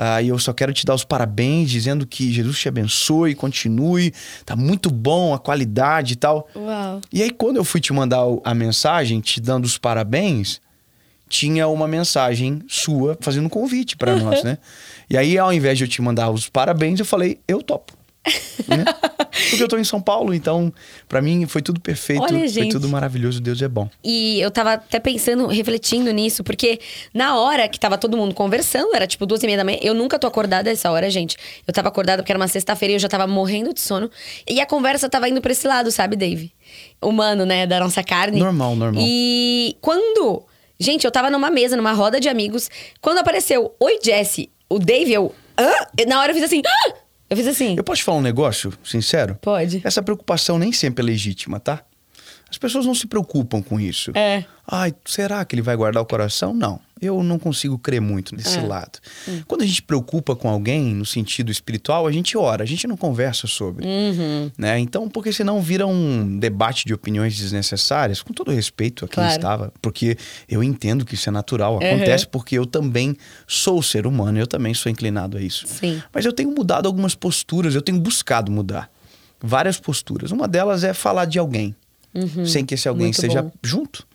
ah, 0.01 0.21
e 0.21 0.29
eu 0.29 0.39
só 0.39 0.53
quero 0.53 0.71
te 0.71 0.85
dar 0.85 0.95
os 0.95 1.03
parabéns, 1.03 1.69
dizendo 1.69 2.07
que 2.07 2.31
Jesus 2.31 2.57
te 2.57 2.69
abençoe, 2.69 3.35
continue, 3.35 4.13
tá 4.45 4.55
muito 4.55 4.89
bom 4.89 5.33
a 5.33 5.37
qualidade 5.37 6.13
e 6.13 6.15
tal. 6.15 6.47
Uau. 6.55 7.01
E 7.11 7.21
aí, 7.21 7.29
quando 7.29 7.57
eu 7.57 7.65
fui 7.65 7.81
te 7.81 7.91
mandar 7.91 8.21
a 8.45 8.53
mensagem, 8.53 9.19
te 9.19 9.41
dando 9.41 9.65
os 9.65 9.77
parabéns, 9.77 10.61
tinha 11.27 11.67
uma 11.67 11.85
mensagem 11.85 12.61
sua 12.65 13.17
fazendo 13.19 13.47
um 13.47 13.49
convite 13.49 13.97
pra 13.97 14.15
nós, 14.15 14.41
né? 14.41 14.57
E 15.09 15.17
aí, 15.17 15.37
ao 15.37 15.51
invés 15.51 15.77
de 15.77 15.83
eu 15.83 15.87
te 15.89 16.01
mandar 16.01 16.29
os 16.29 16.47
parabéns, 16.47 17.01
eu 17.01 17.05
falei, 17.05 17.37
eu 17.45 17.61
topo. 17.61 17.98
Né? 18.67 18.85
Porque 19.49 19.63
eu 19.63 19.67
tô 19.67 19.77
em 19.77 19.83
São 19.83 20.01
Paulo, 20.01 20.33
então, 20.33 20.73
pra 21.07 21.21
mim 21.21 21.45
foi 21.47 21.61
tudo 21.61 21.79
perfeito, 21.79 22.23
Olha, 22.23 22.49
foi 22.49 22.69
tudo 22.69 22.89
maravilhoso, 22.89 23.39
Deus 23.39 23.61
é 23.61 23.67
bom. 23.67 23.89
E 24.03 24.39
eu 24.41 24.51
tava 24.51 24.73
até 24.73 24.99
pensando, 24.99 25.47
refletindo 25.47 26.11
nisso, 26.11 26.43
porque 26.43 26.79
na 27.13 27.37
hora 27.39 27.67
que 27.67 27.79
tava 27.79 27.97
todo 27.97 28.17
mundo 28.17 28.33
conversando, 28.33 28.95
era 28.95 29.07
tipo 29.07 29.25
duas 29.25 29.41
e 29.43 29.45
meia 29.45 29.57
da 29.57 29.63
manhã. 29.63 29.79
Eu 29.81 29.93
nunca 29.93 30.17
tô 30.19 30.27
acordada 30.27 30.69
essa 30.69 30.91
hora, 30.91 31.09
gente. 31.09 31.37
Eu 31.67 31.73
tava 31.73 31.87
acordada 31.87 32.21
porque 32.21 32.31
era 32.31 32.39
uma 32.39 32.47
sexta-feira 32.47 32.93
e 32.93 32.95
eu 32.95 32.99
já 32.99 33.07
tava 33.07 33.27
morrendo 33.27 33.73
de 33.73 33.81
sono. 33.81 34.09
E 34.47 34.59
a 34.59 34.65
conversa 34.65 35.09
tava 35.09 35.29
indo 35.29 35.41
pra 35.41 35.51
esse 35.51 35.67
lado, 35.67 35.91
sabe, 35.91 36.15
Dave? 36.15 36.51
Humano, 37.01 37.45
né? 37.45 37.65
Da 37.65 37.79
nossa 37.79 38.03
carne. 38.03 38.39
Normal, 38.39 38.75
normal. 38.75 39.03
E 39.05 39.77
quando. 39.81 40.43
Gente, 40.79 41.03
eu 41.03 41.11
tava 41.11 41.29
numa 41.29 41.49
mesa, 41.51 41.75
numa 41.75 41.91
roda 41.91 42.19
de 42.19 42.29
amigos. 42.29 42.69
Quando 43.01 43.17
apareceu, 43.17 43.75
oi, 43.79 43.99
Jesse, 44.01 44.49
o 44.69 44.79
Dave, 44.79 45.11
eu. 45.11 45.33
Hã? 45.57 45.71
Na 46.07 46.21
hora 46.21 46.31
eu 46.31 46.35
fiz 46.35 46.43
assim. 46.43 46.61
Eu 47.29 47.37
fiz 47.37 47.47
assim. 47.47 47.75
Eu 47.77 47.83
posso 47.83 47.99
te 47.99 48.03
falar 48.03 48.17
um 48.17 48.21
negócio 48.21 48.73
sincero? 48.83 49.37
Pode. 49.41 49.81
Essa 49.83 50.01
preocupação 50.01 50.57
nem 50.57 50.71
sempre 50.71 51.03
é 51.03 51.05
legítima, 51.05 51.59
tá? 51.59 51.83
As 52.49 52.57
pessoas 52.57 52.85
não 52.85 52.95
se 52.95 53.05
preocupam 53.05 53.61
com 53.61 53.79
isso. 53.79 54.11
É. 54.15 54.43
Ai, 54.67 54.93
será 55.05 55.45
que 55.45 55.55
ele 55.55 55.61
vai 55.61 55.75
guardar 55.75 56.01
o 56.01 56.05
coração? 56.05 56.53
Não. 56.53 56.79
Eu 57.01 57.21
não 57.23 57.39
consigo 57.39 57.77
crer 57.77 58.01
muito 58.01 58.35
nesse 58.35 58.57
É. 58.57 58.61
lado. 58.61 58.99
Quando 59.47 59.61
a 59.61 59.65
gente 59.65 59.81
preocupa 59.81 60.35
com 60.35 60.49
alguém 60.49 60.93
no 60.93 61.05
sentido 61.05 61.51
espiritual, 61.51 62.05
a 62.07 62.11
gente 62.11 62.37
ora, 62.37 62.63
a 62.63 62.65
gente 62.67 62.85
não 62.87 62.97
conversa 62.97 63.47
sobre. 63.47 63.85
Uhum. 63.85 64.51
Né? 64.57 64.79
Então, 64.79 65.07
porque 65.09 65.31
senão 65.31 65.61
vira 65.61 65.85
um 65.87 66.37
debate 66.39 66.85
de 66.85 66.93
opiniões 66.93 67.37
desnecessárias, 67.37 68.21
com 68.21 68.33
todo 68.33 68.51
respeito 68.51 69.05
a 69.05 69.07
quem 69.07 69.15
Claro. 69.15 69.31
estava, 69.31 69.73
porque 69.81 70.17
eu 70.47 70.63
entendo 70.63 71.05
que 71.05 71.15
isso 71.15 71.29
é 71.29 71.31
natural. 71.31 71.77
Acontece 71.77 72.27
porque 72.27 72.57
eu 72.57 72.65
também 72.65 73.15
sou 73.47 73.81
ser 73.81 74.05
humano, 74.05 74.39
eu 74.39 74.47
também 74.47 74.73
sou 74.73 74.91
inclinado 74.91 75.37
a 75.37 75.41
isso. 75.41 75.65
Sim. 75.67 76.01
Mas 76.13 76.25
eu 76.25 76.33
tenho 76.33 76.51
mudado 76.51 76.85
algumas 76.87 77.15
posturas, 77.15 77.75
eu 77.75 77.81
tenho 77.81 77.99
buscado 77.99 78.51
mudar. 78.51 78.89
Várias 79.41 79.79
posturas. 79.79 80.31
Uma 80.31 80.47
delas 80.47 80.83
é 80.83 80.93
falar 80.93 81.25
de 81.25 81.39
alguém, 81.39 81.73
sem 82.45 82.65
que 82.65 82.73
esse 82.73 82.87
alguém 82.87 83.07
Uhum. 83.07 83.07
Muito 83.09 83.15
esteja 83.15 83.41
bom. 83.43 83.51
junto. 83.63 84.07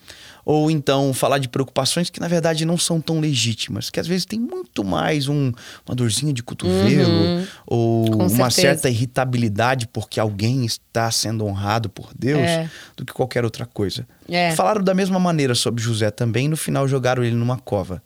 Ou 0.46 0.70
então 0.70 1.14
falar 1.14 1.38
de 1.38 1.48
preocupações 1.48 2.10
que 2.10 2.20
na 2.20 2.28
verdade 2.28 2.66
não 2.66 2.76
são 2.76 3.00
tão 3.00 3.18
legítimas, 3.18 3.88
que 3.88 3.98
às 3.98 4.06
vezes 4.06 4.26
tem 4.26 4.38
muito 4.38 4.84
mais 4.84 5.26
um, 5.26 5.50
uma 5.88 5.94
dorzinha 5.94 6.34
de 6.34 6.42
cotovelo 6.42 7.46
ou 7.66 8.04
Uhum. 8.04 8.10
Com 8.10 8.16
uma 8.26 8.50
certeza. 8.50 8.50
certa 8.60 8.90
irritabilidade 8.90 9.88
porque 9.88 10.20
alguém 10.20 10.66
está 10.66 11.10
sendo 11.10 11.46
honrado 11.46 11.88
por 11.88 12.10
Deus 12.18 12.40
É. 12.42 12.68
do 12.94 13.06
que 13.06 13.12
qualquer 13.14 13.42
outra 13.42 13.64
coisa. 13.64 14.06
É. 14.28 14.50
Falaram 14.54 14.82
da 14.84 14.92
mesma 14.92 15.18
maneira 15.18 15.54
sobre 15.54 15.82
José 15.82 16.10
também, 16.10 16.46
no 16.46 16.56
final 16.58 16.86
jogaram 16.86 17.24
ele 17.24 17.34
numa 17.36 17.56
cova. 17.58 18.02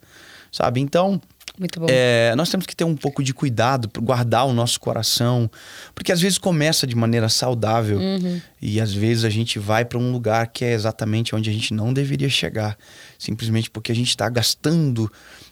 Sabe? 0.51 0.79
Então, 0.79 1.21
Muito 1.59 1.77
bom. 1.79 1.87
é, 1.89 2.33
nós 2.37 2.49
temos 2.49 2.65
que 2.65 2.73
ter 2.73 2.85
um 2.85 2.95
pouco 2.95 3.21
de 3.21 3.33
cuidado 3.33 3.89
para 3.89 4.01
guardar 4.01 4.45
o 4.47 4.53
nosso 4.53 4.79
coração, 4.79 5.51
porque 5.93 6.11
às 6.11 6.21
vezes 6.21 6.37
começa 6.37 6.87
de 6.87 6.95
maneira 6.95 7.27
saudável 7.27 7.99
e 8.61 8.79
às 8.79 8.93
vezes 8.93 9.25
a 9.25 9.29
gente 9.29 9.59
vai 9.59 9.83
para 9.83 9.97
um 9.97 10.11
lugar 10.11 10.47
que 10.47 10.63
é 10.63 10.71
exatamente 10.71 11.35
onde 11.35 11.49
a 11.49 11.53
gente 11.53 11.73
não 11.73 11.91
deveria 11.93 12.29
chegar, 12.29 12.77
simplesmente 13.17 13.69
porque 13.69 13.91
a 13.91 13.95
gente 13.95 14.07
está 14.07 14.29
gastando 14.29 15.11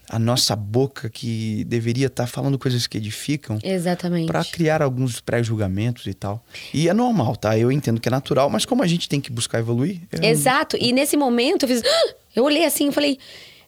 a 0.09 0.17
nossa 0.17 0.55
boca 0.55 1.09
que 1.09 1.65
deveria 1.65 2.07
estar 2.07 2.25
falando 2.27 2.57
coisas 2.57 2.87
que 2.87 2.97
edificam 2.97 3.59
Exatamente. 3.61 4.27
para 4.27 4.41
criar 4.45 4.81
alguns 4.81 5.19
pré-julgamentos 5.19 6.07
e 6.07 6.13
tal. 6.13 6.41
E 6.73 6.87
é 6.87 6.93
normal, 6.93 7.35
tá? 7.35 7.57
Eu 7.59 7.69
entendo 7.69 7.99
que 7.99 8.07
é 8.07 8.11
natural, 8.11 8.49
mas 8.49 8.63
como 8.63 8.81
a 8.81 8.87
gente 8.87 9.09
tem 9.09 9.19
que 9.19 9.29
buscar 9.29 9.59
evoluir, 9.59 9.99
eu- 10.09 10.23
Exato. 10.23 10.77
E 10.79 10.93
nesse 10.93 11.17
momento 11.17 11.63
eu 11.63 11.67
fiz. 11.67 11.81
"Ah!" 11.85 12.13
Eu 12.33 12.45
olhei 12.45 12.63
assim 12.63 12.87
e 12.87 12.91
falei. 12.93 13.17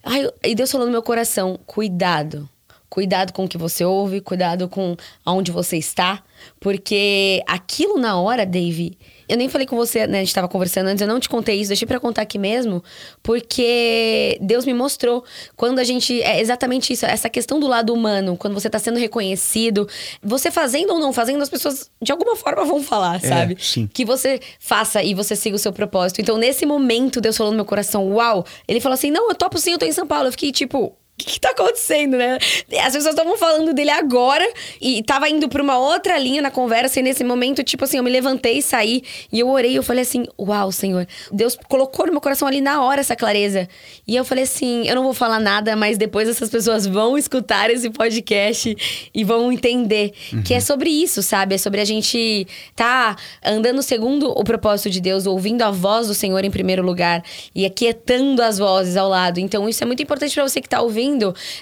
Ai, 0.03 0.29
e 0.43 0.55
Deus 0.55 0.71
falou 0.71 0.87
no 0.87 0.91
meu 0.91 1.03
coração: 1.03 1.59
cuidado. 1.65 2.49
Cuidado 2.89 3.33
com 3.33 3.45
o 3.45 3.47
que 3.47 3.57
você 3.57 3.85
ouve, 3.85 4.19
cuidado 4.19 4.67
com 4.67 4.97
aonde 5.23 5.51
você 5.51 5.77
está. 5.77 6.23
Porque 6.59 7.43
aquilo 7.47 7.99
na 7.99 8.19
hora, 8.19 8.45
Dave, 8.45 8.97
eu 9.29 9.37
nem 9.37 9.47
falei 9.47 9.65
com 9.67 9.75
você, 9.75 10.05
né? 10.07 10.17
A 10.19 10.23
gente 10.23 10.33
tava 10.33 10.47
conversando 10.47 10.87
antes, 10.87 11.01
eu 11.01 11.07
não 11.07 11.19
te 11.19 11.29
contei 11.29 11.59
isso, 11.59 11.69
deixei 11.69 11.87
pra 11.87 11.99
contar 11.99 12.23
aqui 12.23 12.37
mesmo, 12.37 12.83
porque 13.21 14.37
Deus 14.41 14.65
me 14.65 14.73
mostrou 14.73 15.23
quando 15.55 15.79
a 15.79 15.83
gente. 15.83 16.21
É 16.23 16.41
exatamente 16.41 16.91
isso, 16.93 17.05
essa 17.05 17.29
questão 17.29 17.59
do 17.59 17.67
lado 17.67 17.93
humano, 17.93 18.35
quando 18.35 18.53
você 18.53 18.69
tá 18.69 18.79
sendo 18.79 18.97
reconhecido, 18.99 19.87
você 20.21 20.51
fazendo 20.51 20.91
ou 20.93 20.99
não 20.99 21.13
fazendo, 21.13 21.41
as 21.41 21.49
pessoas 21.49 21.89
de 22.01 22.11
alguma 22.11 22.35
forma 22.35 22.65
vão 22.65 22.81
falar, 22.83 23.17
É, 23.17 23.19
sabe? 23.27 23.57
sim. 23.59 23.87
Que 23.93 24.03
você 24.03 24.39
faça 24.59 25.01
e 25.03 25.13
você 25.13 25.35
siga 25.35 25.55
o 25.55 25.59
seu 25.59 25.71
propósito. 25.71 26.19
Então, 26.21 26.37
nesse 26.37 26.65
momento, 26.65 27.21
Deus 27.21 27.37
falou 27.37 27.51
no 27.51 27.55
meu 27.57 27.65
coração, 27.65 28.09
uau! 28.13 28.45
Ele 28.67 28.81
falou 28.81 28.93
assim: 28.95 29.11
não, 29.11 29.29
eu 29.29 29.35
topo 29.35 29.57
sim, 29.59 29.71
eu 29.73 29.77
tô 29.77 29.85
em 29.85 29.91
São 29.91 30.07
Paulo. 30.07 30.27
Eu 30.27 30.31
fiquei 30.31 30.51
tipo. 30.51 30.95
O 31.19 31.21
que, 31.21 31.33
que 31.33 31.39
tá 31.39 31.49
acontecendo, 31.49 32.15
né? 32.15 32.37
As 32.81 32.93
pessoas 32.93 33.07
estavam 33.13 33.37
falando 33.37 33.73
dele 33.73 33.89
agora 33.89 34.47
e 34.79 35.03
tava 35.03 35.27
indo 35.27 35.49
pra 35.49 35.61
uma 35.61 35.77
outra 35.77 36.17
linha 36.17 36.41
na 36.41 36.49
conversa, 36.49 37.01
e 37.01 37.03
nesse 37.03 37.25
momento, 37.25 37.61
tipo 37.61 37.83
assim, 37.83 37.97
eu 37.97 38.03
me 38.03 38.09
levantei 38.09 38.59
e 38.59 38.61
saí 38.61 39.03
e 39.29 39.39
eu 39.39 39.49
orei. 39.49 39.77
Eu 39.77 39.83
falei 39.83 40.03
assim: 40.03 40.25
Uau, 40.39 40.71
Senhor, 40.71 41.05
Deus 41.29 41.57
colocou 41.67 42.05
no 42.05 42.13
meu 42.13 42.21
coração 42.21 42.47
ali 42.47 42.61
na 42.61 42.81
hora 42.81 43.01
essa 43.01 43.17
clareza. 43.17 43.67
E 44.07 44.15
eu 44.15 44.23
falei 44.23 44.45
assim: 44.45 44.87
Eu 44.87 44.95
não 44.95 45.03
vou 45.03 45.13
falar 45.13 45.39
nada, 45.39 45.75
mas 45.75 45.97
depois 45.97 46.29
essas 46.29 46.49
pessoas 46.49 46.85
vão 46.85 47.17
escutar 47.17 47.69
esse 47.69 47.89
podcast 47.89 49.09
e 49.13 49.23
vão 49.25 49.51
entender 49.51 50.13
que 50.45 50.53
é 50.53 50.59
sobre 50.61 50.89
isso, 50.89 51.21
sabe? 51.21 51.55
É 51.55 51.57
sobre 51.57 51.81
a 51.81 51.85
gente 51.85 52.47
tá 52.75 53.17
andando 53.43 53.81
segundo 53.81 54.29
o 54.29 54.43
propósito 54.43 54.89
de 54.89 55.01
Deus, 55.01 55.25
ouvindo 55.25 55.63
a 55.63 55.71
voz 55.71 56.07
do 56.07 56.13
Senhor 56.13 56.43
em 56.45 56.51
primeiro 56.51 56.81
lugar 56.81 57.23
e 57.53 57.65
aquietando 57.65 58.41
as 58.41 58.57
vozes 58.57 58.95
ao 58.95 59.09
lado. 59.09 59.39
Então, 59.39 59.67
isso 59.67 59.83
é 59.83 59.87
muito 59.87 60.01
importante 60.01 60.33
pra 60.33 60.47
você 60.47 60.61
que 60.61 60.69
tá 60.69 60.81
ouvindo. 60.81 61.08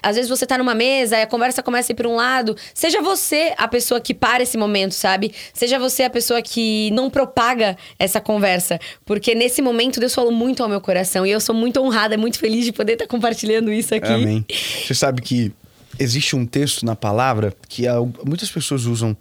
Às 0.01 0.15
vezes 0.15 0.29
você 0.29 0.45
tá 0.45 0.57
numa 0.57 0.75
mesa 0.75 1.17
e 1.17 1.21
a 1.21 1.27
conversa 1.27 1.63
começa 1.63 1.91
a 1.91 1.93
ir 1.93 1.95
pra 1.95 2.07
um 2.07 2.15
lado. 2.15 2.55
Seja 2.73 3.01
você 3.01 3.53
a 3.57 3.67
pessoa 3.67 4.01
que 4.01 4.13
para 4.13 4.43
esse 4.43 4.57
momento, 4.57 4.93
sabe? 4.93 5.33
Seja 5.53 5.79
você 5.79 6.03
a 6.03 6.09
pessoa 6.09 6.41
que 6.41 6.91
não 6.91 7.09
propaga 7.09 7.77
essa 7.99 8.19
conversa. 8.19 8.79
Porque 9.05 9.33
nesse 9.35 9.61
momento 9.61 9.99
Deus 9.99 10.13
falou 10.13 10.31
muito 10.31 10.61
ao 10.63 10.69
meu 10.69 10.81
coração 10.81 11.25
e 11.25 11.31
eu 11.31 11.39
sou 11.39 11.55
muito 11.55 11.79
honrada, 11.79 12.17
muito 12.17 12.39
feliz 12.39 12.65
de 12.65 12.71
poder 12.71 12.93
estar 12.93 13.07
compartilhando 13.07 13.71
isso 13.71 13.93
aqui. 13.95 14.11
Amém. 14.11 14.45
Você 14.85 14.93
sabe 14.93 15.21
que 15.21 15.51
existe 15.99 16.35
um 16.35 16.45
texto 16.45 16.85
na 16.85 16.95
palavra 16.95 17.53
que 17.67 17.83
muitas 18.25 18.49
pessoas 18.49 18.85
usam 18.85 19.15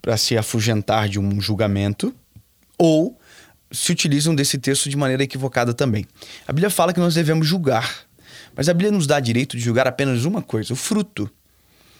para 0.00 0.16
se 0.16 0.36
afugentar 0.36 1.08
de 1.08 1.18
um 1.18 1.40
julgamento 1.40 2.14
ou 2.78 3.16
se 3.72 3.92
utilizam 3.92 4.34
desse 4.34 4.58
texto 4.58 4.88
de 4.88 4.96
maneira 4.96 5.22
equivocada 5.22 5.72
também. 5.72 6.04
A 6.46 6.52
Bíblia 6.52 6.70
fala 6.70 6.92
que 6.92 6.98
nós 6.98 7.14
devemos 7.14 7.46
julgar, 7.46 7.98
mas 8.60 8.68
a 8.68 8.74
Bíblia 8.74 8.92
nos 8.92 9.06
dá 9.06 9.18
direito 9.18 9.56
de 9.56 9.62
julgar 9.62 9.88
apenas 9.88 10.26
uma 10.26 10.42
coisa, 10.42 10.74
o 10.74 10.76
fruto. 10.76 11.30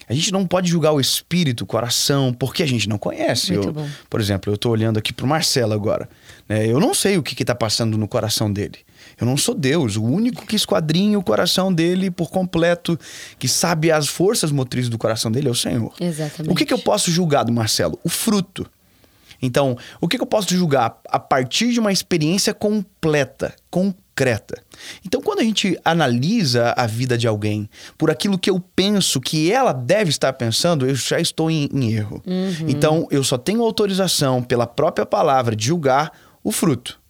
A 0.06 0.12
gente 0.12 0.30
não 0.30 0.46
pode 0.46 0.68
julgar 0.68 0.92
o 0.92 1.00
espírito, 1.00 1.64
o 1.64 1.66
coração, 1.66 2.34
porque 2.34 2.62
a 2.62 2.66
gente 2.66 2.86
não 2.86 2.98
conhece. 2.98 3.54
Eu-. 3.54 3.74
Por 4.10 4.20
exemplo, 4.20 4.52
eu 4.52 4.58
tô 4.58 4.68
olhando 4.68 4.98
aqui 4.98 5.10
pro 5.10 5.26
Marcelo 5.26 5.72
agora. 5.72 6.06
né? 6.46 6.66
Eu 6.66 6.78
não 6.78 6.92
sei 6.92 7.16
o 7.16 7.22
que, 7.22 7.34
que 7.34 7.46
tá 7.46 7.54
passando 7.54 7.96
no 7.96 8.06
coração 8.06 8.52
dele. 8.52 8.80
Eu 9.18 9.26
não 9.26 9.38
sou 9.38 9.54
Deus. 9.54 9.96
O 9.96 10.02
único 10.04 10.44
que 10.44 10.54
esquadrinha 10.54 11.18
o 11.18 11.22
coração 11.22 11.72
dele 11.72 12.10
por 12.10 12.28
completo, 12.28 12.98
que 13.38 13.48
sabe 13.48 13.90
as 13.90 14.06
forças 14.06 14.52
motrizes 14.52 14.90
do 14.90 14.98
coração 14.98 15.32
dele 15.32 15.48
é 15.48 15.50
o 15.50 15.54
Senhor. 15.54 15.94
Exatamente. 15.98 16.52
O 16.52 16.54
que, 16.54 16.66
que 16.66 16.74
eu 16.74 16.78
posso 16.78 17.10
julgar 17.10 17.42
do 17.42 17.52
Marcelo? 17.52 17.98
O 18.04 18.10
fruto. 18.10 18.66
Então, 19.40 19.78
o 19.98 20.06
que, 20.06 20.18
que 20.18 20.22
eu 20.22 20.26
posso 20.26 20.50
julgar? 20.54 20.98
A 21.08 21.18
partir 21.18 21.72
de 21.72 21.80
uma 21.80 21.90
experiência 21.90 22.52
completa, 22.52 23.54
concreta. 24.20 24.62
Então, 25.04 25.20
quando 25.22 25.40
a 25.40 25.44
gente 25.44 25.78
analisa 25.84 26.74
a 26.76 26.86
vida 26.86 27.16
de 27.16 27.26
alguém 27.26 27.68
por 27.96 28.10
aquilo 28.10 28.38
que 28.38 28.50
eu 28.50 28.60
penso 28.60 29.20
que 29.20 29.50
ela 29.50 29.72
deve 29.72 30.10
estar 30.10 30.32
pensando, 30.34 30.86
eu 30.86 30.94
já 30.94 31.18
estou 31.18 31.50
em, 31.50 31.68
em 31.72 31.92
erro. 31.92 32.22
Então, 32.68 33.08
eu 33.10 33.24
só 33.24 33.38
tenho 33.38 33.62
autorização 33.62 34.42
pela 34.42 34.66
própria 34.66 35.06
palavra 35.06 35.56
de 35.56 35.66
julgar 35.66 36.12
o 36.44 36.52
fruto. 36.52 37.00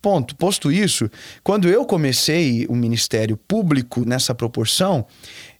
Ponto. 0.00 0.36
Posto 0.36 0.70
isso, 0.70 1.10
quando 1.42 1.68
eu 1.68 1.84
comecei 1.84 2.66
o 2.68 2.74
ministério 2.76 3.36
público 3.36 4.04
nessa 4.06 4.32
proporção, 4.32 5.04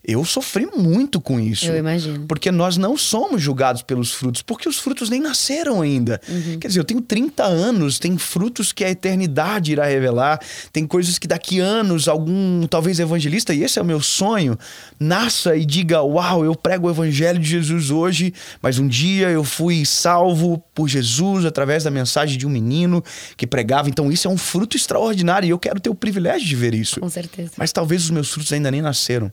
eu 0.08 0.24
sofri 0.24 0.66
muito 0.74 1.20
com 1.20 1.38
isso. 1.38 1.66
Eu 1.66 1.76
imagino. 1.76 2.24
Porque 2.26 2.50
nós 2.50 2.78
não 2.78 2.96
somos 2.96 3.42
julgados 3.42 3.82
pelos 3.82 4.10
frutos, 4.10 4.40
porque 4.40 4.66
os 4.66 4.78
frutos 4.78 5.10
nem 5.10 5.20
nasceram 5.20 5.82
ainda. 5.82 6.18
Uhum. 6.26 6.58
Quer 6.58 6.68
dizer, 6.68 6.80
eu 6.80 6.84
tenho 6.84 7.02
30 7.02 7.44
anos, 7.44 7.98
tem 7.98 8.16
frutos 8.16 8.72
que 8.72 8.82
a 8.82 8.88
eternidade 8.88 9.70
irá 9.70 9.84
revelar, 9.84 10.40
tem 10.72 10.86
coisas 10.86 11.18
que 11.18 11.28
daqui 11.28 11.60
anos 11.60 12.08
algum, 12.08 12.66
talvez 12.66 12.98
evangelista, 12.98 13.52
e 13.52 13.62
esse 13.62 13.78
é 13.78 13.82
o 13.82 13.84
meu 13.84 14.00
sonho, 14.00 14.58
nasça 14.98 15.54
e 15.54 15.66
diga: 15.66 16.02
Uau, 16.02 16.42
eu 16.42 16.56
prego 16.56 16.86
o 16.86 16.90
evangelho 16.90 17.38
de 17.38 17.46
Jesus 17.46 17.90
hoje, 17.90 18.32
mas 18.62 18.78
um 18.78 18.88
dia 18.88 19.28
eu 19.28 19.44
fui 19.44 19.84
salvo 19.84 20.56
por 20.74 20.88
Jesus 20.88 21.44
através 21.44 21.84
da 21.84 21.90
mensagem 21.90 22.38
de 22.38 22.46
um 22.46 22.50
menino 22.50 23.04
que 23.36 23.46
pregava. 23.46 23.90
Então, 23.90 24.10
isso 24.10 24.26
é 24.26 24.30
um 24.30 24.38
fruto 24.38 24.74
extraordinário 24.74 25.46
e 25.46 25.50
eu 25.50 25.58
quero 25.58 25.78
ter 25.78 25.90
o 25.90 25.94
privilégio 25.94 26.48
de 26.48 26.56
ver 26.56 26.72
isso. 26.72 26.98
Com 26.98 27.10
certeza. 27.10 27.52
Mas 27.58 27.72
talvez 27.72 28.04
os 28.04 28.10
meus 28.10 28.30
frutos 28.30 28.50
ainda 28.54 28.70
nem 28.70 28.80
nasceram. 28.80 29.30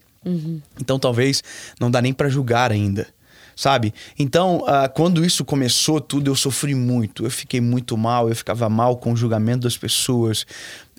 Então 0.80 0.98
talvez 0.98 1.44
não 1.80 1.90
dá 1.92 2.02
nem 2.02 2.14
pra 2.14 2.30
julgar 2.30 2.72
ainda. 2.72 3.08
Sabe? 3.56 3.94
Então, 4.20 4.66
ah, 4.68 4.90
quando 4.90 5.24
isso 5.24 5.46
começou 5.46 6.02
tudo, 6.02 6.30
eu 6.30 6.36
sofri 6.36 6.76
muito. 6.76 7.24
Eu 7.24 7.32
fiquei 7.32 7.62
muito 7.62 7.96
mal, 7.96 8.28
eu 8.28 8.36
ficava 8.36 8.68
mal 8.68 8.98
com 8.98 9.14
o 9.14 9.16
julgamento 9.16 9.62
das 9.62 9.78
pessoas, 9.78 10.46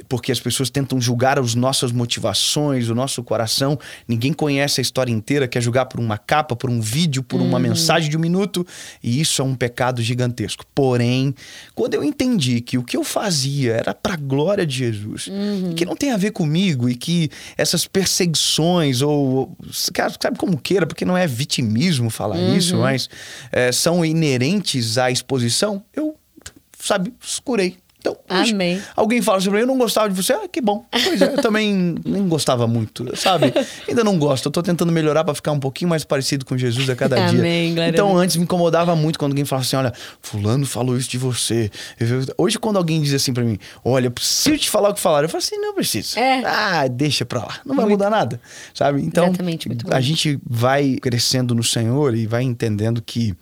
porque 0.09 0.33
as 0.33 0.41
pessoas 0.41 0.71
tentam 0.71 1.01
julgar 1.01 1.39
as 1.39 1.55
nossas 1.55 1.93
motivações, 1.93 2.89
o 2.89 2.95
nosso 2.95 3.23
coração. 3.23 3.79
Ninguém 4.07 4.33
conhece 4.33 4.81
a 4.81 4.83
história 4.83 5.13
inteira, 5.13 5.49
quer 5.49 5.61
julgar 5.61 5.87
por 5.87 6.01
uma 6.01 6.19
capa, 6.19 6.55
por 6.55 6.71
um 6.71 6.81
vídeo, 6.81 7.23
por 7.23 7.41
uma 7.41 7.59
mensagem 7.59 8.11
de 8.11 8.17
um 8.17 8.21
minuto, 8.21 8.67
e 9.03 9.21
isso 9.21 9.43
é 9.43 9.45
um 9.45 9.55
pecado 9.55 10.03
gigantesco. 10.03 10.65
Porém, 10.75 11.35
quando 11.75 11.95
eu 11.95 12.05
entendi 12.05 12.61
que 12.61 12.79
o 12.79 12.83
que 12.83 12.97
eu 12.97 13.05
fazia 13.05 13.75
era 13.75 13.95
para 13.95 14.17
glória 14.17 14.67
de 14.67 14.77
Jesus, 14.77 15.29
e 15.71 15.75
que 15.75 15.85
não 15.85 15.97
tem 15.97 16.13
a 16.13 16.17
ver 16.17 16.31
comigo 16.31 16.89
e 16.89 16.95
que 16.95 17.31
essas 17.57 17.87
perseguições 17.87 19.03
ou 19.03 19.57
sabe 19.73 20.39
como 20.39 20.59
queira, 20.59 20.87
porque 20.87 21.05
não 21.05 21.17
é 21.17 21.27
vitimismo 21.27 22.11
falar 22.11 22.39
isso, 22.57 22.77
mas 22.77 23.09
é, 23.53 23.73
são 23.73 24.05
inerentes 24.05 24.99
à 24.99 25.11
exposição, 25.11 25.83
eu 25.95 26.17
sabe, 26.79 27.13
escurei. 27.23 27.77
Então, 28.07 28.17
Amém. 28.29 28.81
alguém 28.95 29.21
fala 29.21 29.39
assim 29.39 29.49
pra 29.49 29.57
mim, 29.57 29.63
eu 29.63 29.67
não 29.67 29.79
gostava 29.79 30.09
de 30.09 30.15
você, 30.15 30.33
ah, 30.33 30.47
que 30.51 30.61
bom. 30.61 30.85
Pois 30.91 31.21
é, 31.21 31.25
eu 31.27 31.43
também 31.43 31.97
nem 32.05 32.29
gostava 32.29 32.67
muito, 32.67 33.17
sabe? 33.17 33.53
Ainda 33.89 34.05
não 34.05 34.19
gosto, 34.19 34.47
eu 34.47 34.53
tô 34.53 34.63
tentando 34.63 34.93
melhorar 34.93 35.25
pra 35.25 35.35
ficar 35.35 35.53
um 35.53 35.61
pouquinho 35.61 35.89
mais 35.89 36.05
parecido 36.05 36.45
com 36.45 36.57
Jesus 36.57 36.89
a 36.89 36.97
cada 36.97 37.17
dia. 37.17 37.39
Amém, 37.39 37.75
glória 37.75 37.91
a 37.91 37.93
Então, 37.93 38.17
antes 38.17 38.37
me 38.37 38.45
incomodava 38.45 38.95
muito 38.95 39.19
quando 39.19 39.33
alguém 39.33 39.45
falava 39.45 39.67
assim, 39.67 39.77
olha, 39.77 39.93
fulano 40.21 40.67
falou 40.67 40.97
isso 40.97 41.11
de 41.11 41.19
você. 41.19 41.71
Hoje, 42.39 42.59
quando 42.59 42.77
alguém 42.77 43.01
diz 43.03 43.15
assim 43.15 43.33
pra 43.33 43.43
mim, 43.43 43.59
olha, 43.85 44.07
eu 44.07 44.11
preciso 44.11 44.57
te 44.59 44.71
falar 44.71 44.91
o 44.91 44.95
que 44.95 45.01
falaram, 45.01 45.25
eu 45.25 45.29
falo 45.29 45.43
assim, 45.43 45.59
não 45.59 45.75
precisa. 45.75 46.19
É. 46.21 46.43
Ah, 46.45 46.87
deixa 46.89 47.25
pra 47.25 47.41
lá, 47.41 47.61
não 47.65 47.75
vai 47.75 47.87
mudar 47.87 48.11
nada, 48.11 48.41
sabe? 48.73 49.03
Então, 49.03 49.33
muito 49.43 49.69
a 49.91 50.01
gente 50.01 50.39
vai 50.49 50.97
crescendo 51.01 51.55
no 51.55 51.63
Senhor 51.63 52.15
e 52.15 52.27
vai 52.27 52.43
entendendo 52.43 53.03
que 53.03 53.35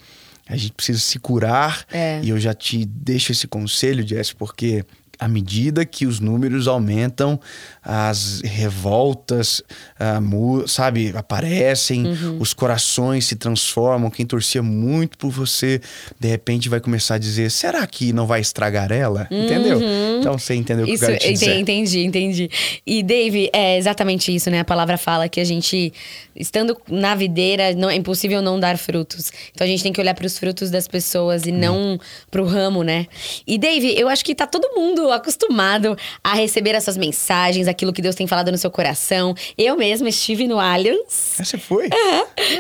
a 0.47 0.57
gente 0.57 0.73
precisa 0.73 0.99
se 0.99 1.19
curar. 1.19 1.87
É. 1.93 2.21
E 2.23 2.29
eu 2.29 2.39
já 2.39 2.55
te 2.55 2.85
deixo 2.85 3.33
esse 3.33 3.47
conselho, 3.47 4.07
Jess, 4.07 4.33
porque 4.33 4.85
à 5.19 5.29
medida 5.29 5.85
que 5.85 6.07
os 6.07 6.21
números 6.21 6.67
aumentam, 6.69 7.39
as 7.83 8.41
revoltas, 8.45 9.63
ah, 9.99 10.21
sabe, 10.67 11.13
aparecem, 11.17 12.07
Uhum. 12.07 12.39
os 12.41 12.53
corações 12.53 13.27
se 13.27 13.37
transformam. 13.37 14.11
Quem 14.11 14.27
torcia 14.27 14.63
muito 14.63 15.17
por 15.19 15.31
você, 15.31 15.81
de 16.19 16.29
repente 16.29 16.69
vai 16.69 16.81
começar 16.81 17.15
a 17.15 17.19
dizer: 17.19 17.51
será 17.51 17.87
que 17.87 18.13
não 18.13 18.27
vai 18.27 18.41
estragar 18.41 18.91
ela? 18.93 19.27
Entendeu? 19.31 19.81
Então 20.21 20.39
você 20.39 20.55
entendeu 20.55 20.85
o 20.85 20.87
que 20.87 20.93
Uhum. 20.93 20.95
Isso, 20.95 21.05
eu 21.05 21.09
quero 21.09 21.21
te 21.21 21.33
dizer. 21.33 21.59
entendi, 21.59 22.05
entendi. 22.05 22.51
E, 22.87 23.03
Dave, 23.03 23.51
é 23.53 23.77
exatamente 23.79 24.35
isso, 24.35 24.51
né? 24.51 24.61
A 24.61 24.65
palavra 24.65 24.97
fala 24.97 25.29
que 25.29 25.41
a 25.41 25.45
gente, 25.45 25.93
estando 26.37 26.77
na 26.89 27.15
videira, 27.15 27.75
não, 27.75 27.91
é 27.91 27.95
impossível 27.97 28.41
não 28.43 28.59
dar 28.61 28.77
frutos. 28.79 29.33
Então 29.53 29.65
a 29.65 29.69
gente 29.69 29.83
tem 29.83 29.93
que 29.93 30.01
olhar 30.01 30.15
para 30.15 30.27
os 30.27 30.39
frutos 30.39 30.71
das 30.71 30.87
pessoas 30.89 31.47
e 31.47 31.53
não 31.53 31.99
pro 32.31 32.45
ramo, 32.45 32.83
né? 32.83 33.07
E, 33.47 33.59
Dave, 33.59 33.95
eu 33.99 34.09
acho 34.09 34.25
que 34.25 34.35
tá 34.35 34.47
todo 34.47 34.75
mundo 34.75 35.04
acostumado 35.13 35.97
a 36.23 36.35
receber 36.35 36.75
essas 36.75 36.97
mensagens, 36.97 37.69
aquilo 37.69 37.93
que 37.93 38.03
Deus 38.03 38.15
tem 38.15 38.27
falado 38.27 38.51
no 38.53 38.59
seu 38.59 38.71
coração. 38.71 39.35
Eu 39.57 39.77
mesma 39.77 40.09
estive 40.09 40.47
no 40.47 40.59
Allianz. 40.59 41.37
Ah, 41.39 41.45
Você 41.45 41.59
foi? 41.59 41.89
Que 41.91 41.97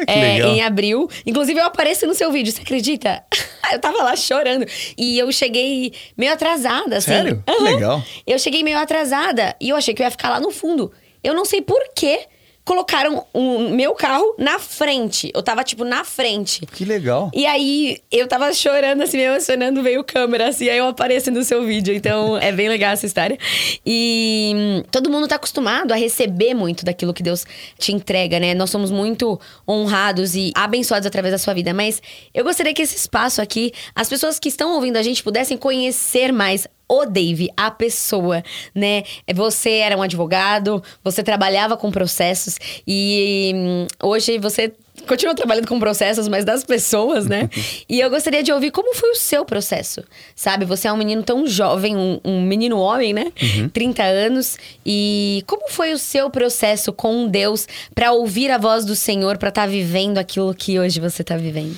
É, 0.07 0.21
legal. 0.35 0.51
em 0.51 0.63
abril. 0.63 1.09
Inclusive, 1.27 1.59
eu 1.61 1.65
apareci 1.65 2.07
no 2.07 2.15
seu 2.15 2.31
vídeo, 2.33 2.53
você 2.53 2.63
acredita? 2.63 3.23
eu 3.73 3.79
tava 3.79 3.99
lá 4.03 4.17
chorando. 4.17 4.67
E 4.97 5.19
eu 5.19 5.31
cheguei 5.33 5.93
meio 6.17 6.33
atrasada, 6.33 6.97
assim. 6.99 7.11
Sério? 7.13 7.43
Que 7.47 7.53
Aham. 7.53 7.63
legal. 7.65 8.03
Eu 8.27 8.39
cheguei 8.39 8.63
meio 8.63 8.79
atrasada 8.79 9.55
e 9.61 9.69
eu 9.71 9.77
achei 9.77 9.95
que 9.95 10.03
eu 10.03 10.05
ia 10.05 10.11
ficar 10.11 10.31
lá 10.31 10.41
no 10.41 10.51
fundo. 10.51 10.93
Eu 11.23 11.35
não 11.35 11.45
sei 11.45 11.63
por 11.63 11.81
quê, 11.95 12.21
colocaram 12.64 13.26
o 13.33 13.68
meu 13.71 13.94
carro 13.94 14.35
na 14.38 14.59
frente. 14.59 15.30
Eu 15.35 15.42
tava, 15.42 15.62
tipo, 15.62 15.85
na 15.85 16.02
frente. 16.02 16.64
Que 16.66 16.85
legal. 16.85 17.30
E 17.35 17.44
aí, 17.44 17.99
eu 18.11 18.26
tava 18.26 18.52
chorando, 18.54 19.02
assim, 19.02 19.18
me 19.18 19.25
emocionando, 19.25 19.83
veio 19.83 20.02
câmera, 20.02 20.49
assim, 20.49 20.68
aí 20.68 20.78
eu 20.78 20.88
apareço 20.88 21.30
no 21.30 21.44
seu 21.44 21.64
vídeo. 21.64 21.94
Então, 21.94 22.37
é 22.40 22.50
bem 22.50 22.68
legal 22.68 22.92
essa 22.92 23.04
história. 23.04 23.38
E 23.85 24.52
hum, 24.54 24.83
todo 24.90 25.11
mundo 25.11 25.28
tá 25.28 25.37
acostumado 25.37 25.92
a 25.92 25.97
receber 25.97 26.54
muito 26.54 26.85
daquilo 26.85 27.12
que 27.12 27.23
Deus 27.23 27.44
te 27.78 27.92
entrega, 27.92 28.40
né? 28.40 28.54
Nós 28.54 28.71
somos 28.71 28.90
muito 28.90 29.38
honrados 29.68 30.35
e 30.35 30.52
abençoados 30.54 31.06
através 31.06 31.33
da 31.33 31.38
sua 31.38 31.52
vida. 31.52 31.75
Mas 31.75 32.00
eu 32.33 32.44
gostaria 32.44 32.73
que 32.73 32.83
esse 32.83 32.97
espaço 32.97 33.42
aqui, 33.42 33.73
as 33.94 34.09
pessoas 34.09 34.38
que 34.38 34.49
estão 34.49 34.75
ouvindo 34.75 34.97
a 34.97 35.02
gente 35.02 35.23
pudessem 35.23 35.56
conhecer 35.56 36.33
mais 36.33 36.66
o 36.88 37.05
Dave, 37.07 37.49
a 37.57 37.71
pessoa, 37.71 38.43
né? 38.75 39.03
Você 39.35 39.71
era 39.71 39.97
um 39.97 40.03
advogado, 40.03 40.83
você 41.03 41.23
trabalhava 41.23 41.76
com 41.76 41.91
processos 41.91 42.57
e 42.87 43.53
hum, 43.55 43.87
hoje 44.03 44.38
você 44.38 44.73
continua 45.07 45.35
trabalhando 45.35 45.67
com 45.67 45.79
processos, 45.79 46.29
mas 46.29 46.45
das 46.45 46.64
pessoas, 46.64 47.26
né? 47.26 47.49
e 47.88 48.00
eu 48.00 48.09
gostaria 48.11 48.43
de 48.43 48.53
ouvir 48.53 48.71
como 48.71 48.95
foi 48.95 49.11
o 49.11 49.17
seu 49.17 49.45
processo, 49.45 50.03
sabe? 50.35 50.64
Você 50.64 50.88
é 50.88 50.93
um 50.93 50.97
menino 50.97 51.23
tão 51.23 51.47
jovem, 51.47 51.97
um, 51.97 52.21
um 52.25 52.43
menino 52.43 52.79
homem, 52.79 53.12
né? 53.12 53.33
Uhum. 53.43 53.69
30 53.69 54.03
anos. 54.03 54.59
E 54.85 55.43
como 55.47 55.69
foi 55.69 55.93
o 55.93 55.99
seu 55.99 56.31
processo 56.31 56.93
com 56.93 57.26
Deus 57.29 57.67
para 57.95 58.12
ouvir 58.12 58.50
a 58.50 58.59
voz 58.59 58.85
do 58.85 58.95
Senhor, 58.95 59.37
para 59.38 59.49
estar 59.49 59.62
tá 59.62 59.67
vivendo 59.67 60.19
aquilo 60.19 60.55
que 60.55 60.79
hoje 60.79 61.00
você 61.00 61.23
está 61.23 61.37
vivendo? 61.37 61.76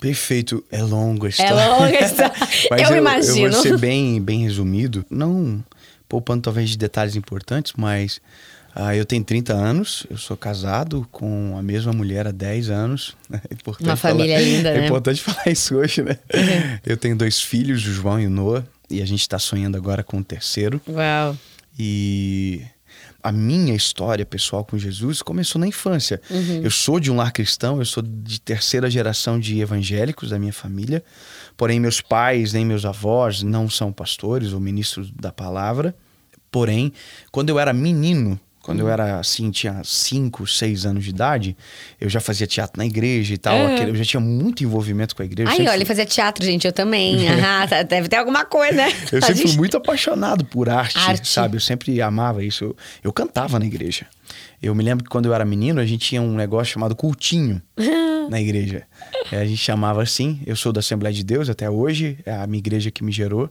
Perfeito. 0.00 0.64
É 0.70 0.82
longa 0.82 1.26
a 1.26 1.30
história. 1.30 1.60
É 1.60 1.68
longa 1.68 1.98
a 1.98 2.06
história. 2.06 2.32
Mas 2.70 2.82
eu, 2.82 2.90
eu, 2.90 2.96
imagino. 2.96 3.46
Eu 3.46 3.52
vou 3.52 3.62
ser 3.62 3.78
bem, 3.78 4.20
bem 4.20 4.42
resumido. 4.42 5.04
Não 5.10 5.64
poupando 6.08 6.42
talvez 6.42 6.70
de 6.70 6.78
detalhes 6.78 7.14
importantes, 7.16 7.74
mas 7.76 8.20
uh, 8.74 8.92
eu 8.94 9.04
tenho 9.04 9.22
30 9.22 9.52
anos, 9.52 10.06
eu 10.10 10.16
sou 10.16 10.36
casado 10.36 11.06
com 11.12 11.56
a 11.58 11.62
mesma 11.62 11.92
mulher 11.92 12.26
há 12.26 12.32
10 12.32 12.70
anos. 12.70 13.16
É 13.30 13.84
Uma 13.84 13.96
família 13.96 14.38
falar, 14.38 14.48
linda, 14.48 14.72
né? 14.74 14.80
É 14.80 14.86
importante 14.86 15.20
falar 15.20 15.48
isso 15.48 15.76
hoje, 15.76 16.02
né? 16.02 16.16
Uhum. 16.32 16.78
Eu 16.86 16.96
tenho 16.96 17.14
dois 17.14 17.40
filhos, 17.40 17.86
o 17.86 17.92
João 17.92 18.18
e 18.18 18.26
o 18.26 18.30
Noah, 18.30 18.66
e 18.90 19.02
a 19.02 19.06
gente 19.06 19.20
está 19.20 19.38
sonhando 19.38 19.76
agora 19.76 20.02
com 20.02 20.18
o 20.18 20.24
terceiro. 20.24 20.80
Uau. 20.88 21.36
E 21.78 22.62
a 23.22 23.32
minha 23.32 23.74
história 23.74 24.24
pessoal 24.24 24.64
com 24.64 24.78
Jesus 24.78 25.22
começou 25.22 25.58
na 25.60 25.66
infância. 25.66 26.20
Uhum. 26.30 26.62
Eu 26.62 26.70
sou 26.70 27.00
de 27.00 27.10
um 27.10 27.16
lar 27.16 27.32
cristão, 27.32 27.78
eu 27.78 27.84
sou 27.84 28.02
de 28.02 28.40
terceira 28.40 28.88
geração 28.88 29.40
de 29.40 29.60
evangélicos 29.60 30.30
da 30.30 30.38
minha 30.38 30.52
família. 30.52 31.02
Porém, 31.56 31.80
meus 31.80 32.00
pais 32.00 32.52
nem 32.52 32.64
meus 32.64 32.84
avós 32.84 33.42
não 33.42 33.68
são 33.68 33.92
pastores 33.92 34.52
ou 34.52 34.60
ministros 34.60 35.10
da 35.10 35.32
palavra. 35.32 35.94
Porém, 36.50 36.92
quando 37.30 37.50
eu 37.50 37.58
era 37.58 37.72
menino, 37.72 38.38
quando 38.68 38.80
eu 38.80 38.84
uhum. 38.84 38.92
era 38.92 39.18
assim, 39.18 39.50
tinha 39.50 39.80
5, 39.82 40.46
6 40.46 40.84
anos 40.84 41.02
de 41.02 41.08
idade, 41.08 41.56
eu 41.98 42.06
já 42.06 42.20
fazia 42.20 42.46
teatro 42.46 42.76
na 42.76 42.84
igreja 42.84 43.32
e 43.32 43.38
tal. 43.38 43.56
Uhum. 43.56 43.72
Aquele, 43.74 43.90
eu 43.92 43.96
já 43.96 44.04
tinha 44.04 44.20
muito 44.20 44.62
envolvimento 44.62 45.16
com 45.16 45.22
a 45.22 45.24
igreja. 45.24 45.50
Aí, 45.50 45.60
olha, 45.60 45.74
ele 45.74 45.86
fazia 45.86 46.04
teatro, 46.04 46.44
gente, 46.44 46.66
eu 46.66 46.72
também. 46.72 47.26
ah, 47.40 47.64
deve 47.82 48.10
ter 48.10 48.16
alguma 48.16 48.44
coisa, 48.44 48.74
né? 48.74 48.92
Eu 49.10 49.22
sempre 49.22 49.48
fui 49.48 49.56
muito 49.56 49.78
apaixonado 49.78 50.44
por 50.44 50.68
arte, 50.68 50.98
arte, 50.98 51.28
sabe? 51.28 51.56
Eu 51.56 51.60
sempre 51.60 52.02
amava 52.02 52.44
isso. 52.44 52.62
Eu, 52.62 52.76
eu 53.04 53.10
cantava 53.10 53.58
na 53.58 53.64
igreja. 53.64 54.04
Eu 54.62 54.74
me 54.74 54.84
lembro 54.84 55.02
que 55.02 55.08
quando 55.08 55.24
eu 55.24 55.32
era 55.32 55.46
menino, 55.46 55.80
a 55.80 55.86
gente 55.86 56.06
tinha 56.06 56.20
um 56.20 56.34
negócio 56.34 56.74
chamado 56.74 56.94
cultinho 56.94 57.62
na 58.28 58.38
igreja. 58.38 58.82
A 59.32 59.46
gente 59.46 59.56
chamava 59.56 60.02
assim. 60.02 60.42
Eu 60.46 60.56
sou 60.56 60.74
da 60.74 60.80
Assembleia 60.80 61.14
de 61.14 61.24
Deus 61.24 61.48
até 61.48 61.70
hoje, 61.70 62.18
é 62.26 62.32
a 62.32 62.46
minha 62.46 62.58
igreja 62.58 62.90
que 62.90 63.02
me 63.02 63.12
gerou. 63.12 63.50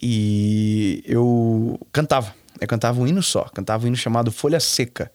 E 0.00 1.02
eu 1.06 1.78
cantava 1.92 2.34
eu 2.60 2.66
cantava 2.66 3.00
um 3.00 3.06
hino 3.06 3.22
só, 3.22 3.44
cantava 3.52 3.84
um 3.84 3.88
hino 3.88 3.96
chamado 3.96 4.32
Folha 4.32 4.58
Seca. 4.60 5.10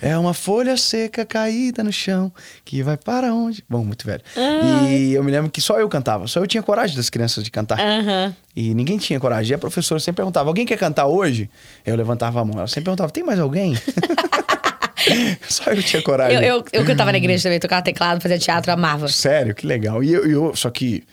é 0.00 0.16
uma 0.16 0.32
folha 0.32 0.76
seca 0.76 1.24
caída 1.24 1.84
no 1.84 1.92
chão, 1.92 2.32
que 2.64 2.82
vai 2.82 2.96
para 2.96 3.34
onde? 3.34 3.62
Bom, 3.68 3.84
muito 3.84 4.06
velho. 4.06 4.22
E 4.88 5.12
eu 5.12 5.22
me 5.22 5.30
lembro 5.30 5.50
que 5.50 5.60
só 5.60 5.78
eu 5.78 5.88
cantava, 5.88 6.26
só 6.26 6.40
eu 6.40 6.46
tinha 6.46 6.62
coragem 6.62 6.96
das 6.96 7.10
crianças 7.10 7.44
de 7.44 7.50
cantar. 7.50 7.78
Uhum. 7.78 8.34
E 8.54 8.74
ninguém 8.74 8.96
tinha 8.96 9.20
coragem. 9.20 9.52
E 9.52 9.54
a 9.54 9.58
professora 9.58 10.00
sempre 10.00 10.16
perguntava: 10.16 10.48
alguém 10.48 10.64
quer 10.64 10.78
cantar 10.78 11.06
hoje? 11.06 11.50
Eu 11.84 11.94
levantava 11.96 12.40
a 12.40 12.44
mão. 12.44 12.58
Ela 12.58 12.66
sempre 12.66 12.84
perguntava: 12.84 13.10
tem 13.10 13.22
mais 13.22 13.38
alguém? 13.38 13.76
Só 15.48 15.70
eu 15.70 15.82
tinha 15.82 16.02
coragem. 16.02 16.38
Eu, 16.38 16.56
eu, 16.56 16.64
eu 16.72 16.84
cantava 16.84 17.12
na 17.12 17.18
igreja 17.18 17.44
também, 17.44 17.60
tocava 17.60 17.82
teclado, 17.82 18.20
fazia 18.20 18.38
teatro, 18.38 18.72
amava. 18.72 19.08
Sério, 19.08 19.54
que 19.54 19.66
legal. 19.66 20.02
E 20.02 20.12
eu, 20.12 20.26
eu 20.26 20.56
só 20.56 20.70
que 20.70 21.04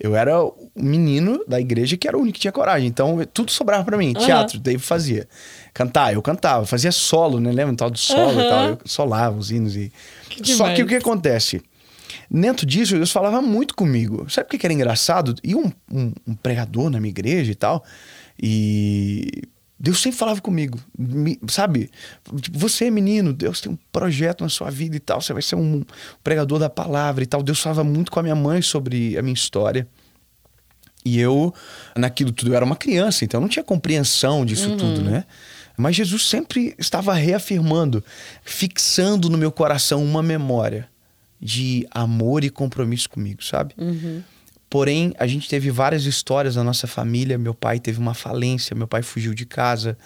eu 0.00 0.16
era 0.16 0.32
menino 0.74 1.44
da 1.46 1.60
igreja 1.60 1.96
que 1.96 2.08
era 2.08 2.16
o 2.16 2.20
único 2.20 2.34
que 2.34 2.40
tinha 2.40 2.52
coragem. 2.52 2.88
Então, 2.88 3.18
tudo 3.32 3.50
sobrava 3.50 3.84
para 3.84 3.96
mim. 3.96 4.14
Uhum. 4.16 4.24
Teatro, 4.24 4.58
daí 4.58 4.78
fazia. 4.78 5.28
Cantar, 5.74 6.14
eu 6.14 6.22
cantava. 6.22 6.66
Fazia 6.66 6.92
solo, 6.92 7.38
né? 7.40 7.52
Lembra? 7.52 7.76
Tal 7.76 7.90
do 7.90 7.98
solo 7.98 8.38
uhum. 8.38 8.40
e 8.40 8.48
tal. 8.48 8.68
Eu 8.68 8.78
solava 8.84 9.36
os 9.36 9.50
hinos 9.50 9.76
e... 9.76 9.92
Que 10.28 10.54
Só 10.54 10.72
que 10.74 10.82
o 10.82 10.86
que 10.86 10.94
acontece? 10.96 11.62
Dentro 12.30 12.64
disso, 12.64 12.96
Deus 12.96 13.10
falava 13.10 13.42
muito 13.42 13.74
comigo. 13.74 14.26
Sabe 14.30 14.46
o 14.46 14.58
que 14.58 14.66
era 14.66 14.72
engraçado? 14.72 15.34
E 15.44 15.54
um, 15.54 15.70
um, 15.90 16.12
um 16.26 16.34
pregador 16.34 16.88
na 16.88 16.98
minha 16.98 17.10
igreja 17.10 17.52
e 17.52 17.54
tal. 17.54 17.84
E 18.42 19.42
Deus 19.82 20.00
sempre 20.00 20.16
falava 20.16 20.40
comigo, 20.40 20.78
me, 20.96 21.38
sabe? 21.48 21.90
Tipo, 22.40 22.56
você 22.56 22.86
é 22.86 22.90
menino, 22.90 23.32
Deus 23.32 23.60
tem 23.60 23.72
um 23.72 23.78
projeto 23.90 24.42
na 24.42 24.48
sua 24.48 24.70
vida 24.70 24.94
e 24.94 25.00
tal, 25.00 25.20
você 25.20 25.32
vai 25.32 25.42
ser 25.42 25.56
um 25.56 25.82
pregador 26.22 26.60
da 26.60 26.70
palavra 26.70 27.24
e 27.24 27.26
tal. 27.26 27.42
Deus 27.42 27.60
falava 27.60 27.82
muito 27.82 28.12
com 28.12 28.20
a 28.20 28.22
minha 28.22 28.34
mãe 28.36 28.62
sobre 28.62 29.18
a 29.18 29.22
minha 29.22 29.34
história. 29.34 29.88
E 31.04 31.18
eu, 31.18 31.52
naquilo 31.96 32.32
tudo, 32.32 32.52
eu 32.52 32.56
era 32.56 32.64
uma 32.64 32.76
criança, 32.76 33.24
então 33.24 33.38
eu 33.38 33.42
não 33.42 33.48
tinha 33.48 33.64
compreensão 33.64 34.44
disso 34.44 34.70
uhum. 34.70 34.76
tudo, 34.76 35.02
né? 35.02 35.24
Mas 35.76 35.96
Jesus 35.96 36.26
sempre 36.26 36.74
estava 36.78 37.14
reafirmando, 37.14 38.04
fixando 38.44 39.28
no 39.28 39.38
meu 39.38 39.50
coração 39.50 40.04
uma 40.04 40.22
memória 40.22 40.88
de 41.40 41.86
amor 41.90 42.44
e 42.44 42.50
compromisso 42.50 43.10
comigo, 43.10 43.42
sabe? 43.42 43.74
Uhum. 43.76 44.22
Porém, 44.72 45.12
a 45.18 45.26
gente 45.26 45.50
teve 45.50 45.70
várias 45.70 46.06
histórias 46.06 46.56
na 46.56 46.64
nossa 46.64 46.86
família. 46.86 47.36
Meu 47.36 47.52
pai 47.52 47.78
teve 47.78 47.98
uma 47.98 48.14
falência, 48.14 48.74
meu 48.74 48.88
pai 48.88 49.02
fugiu 49.02 49.34
de 49.34 49.44
casa. 49.44 49.98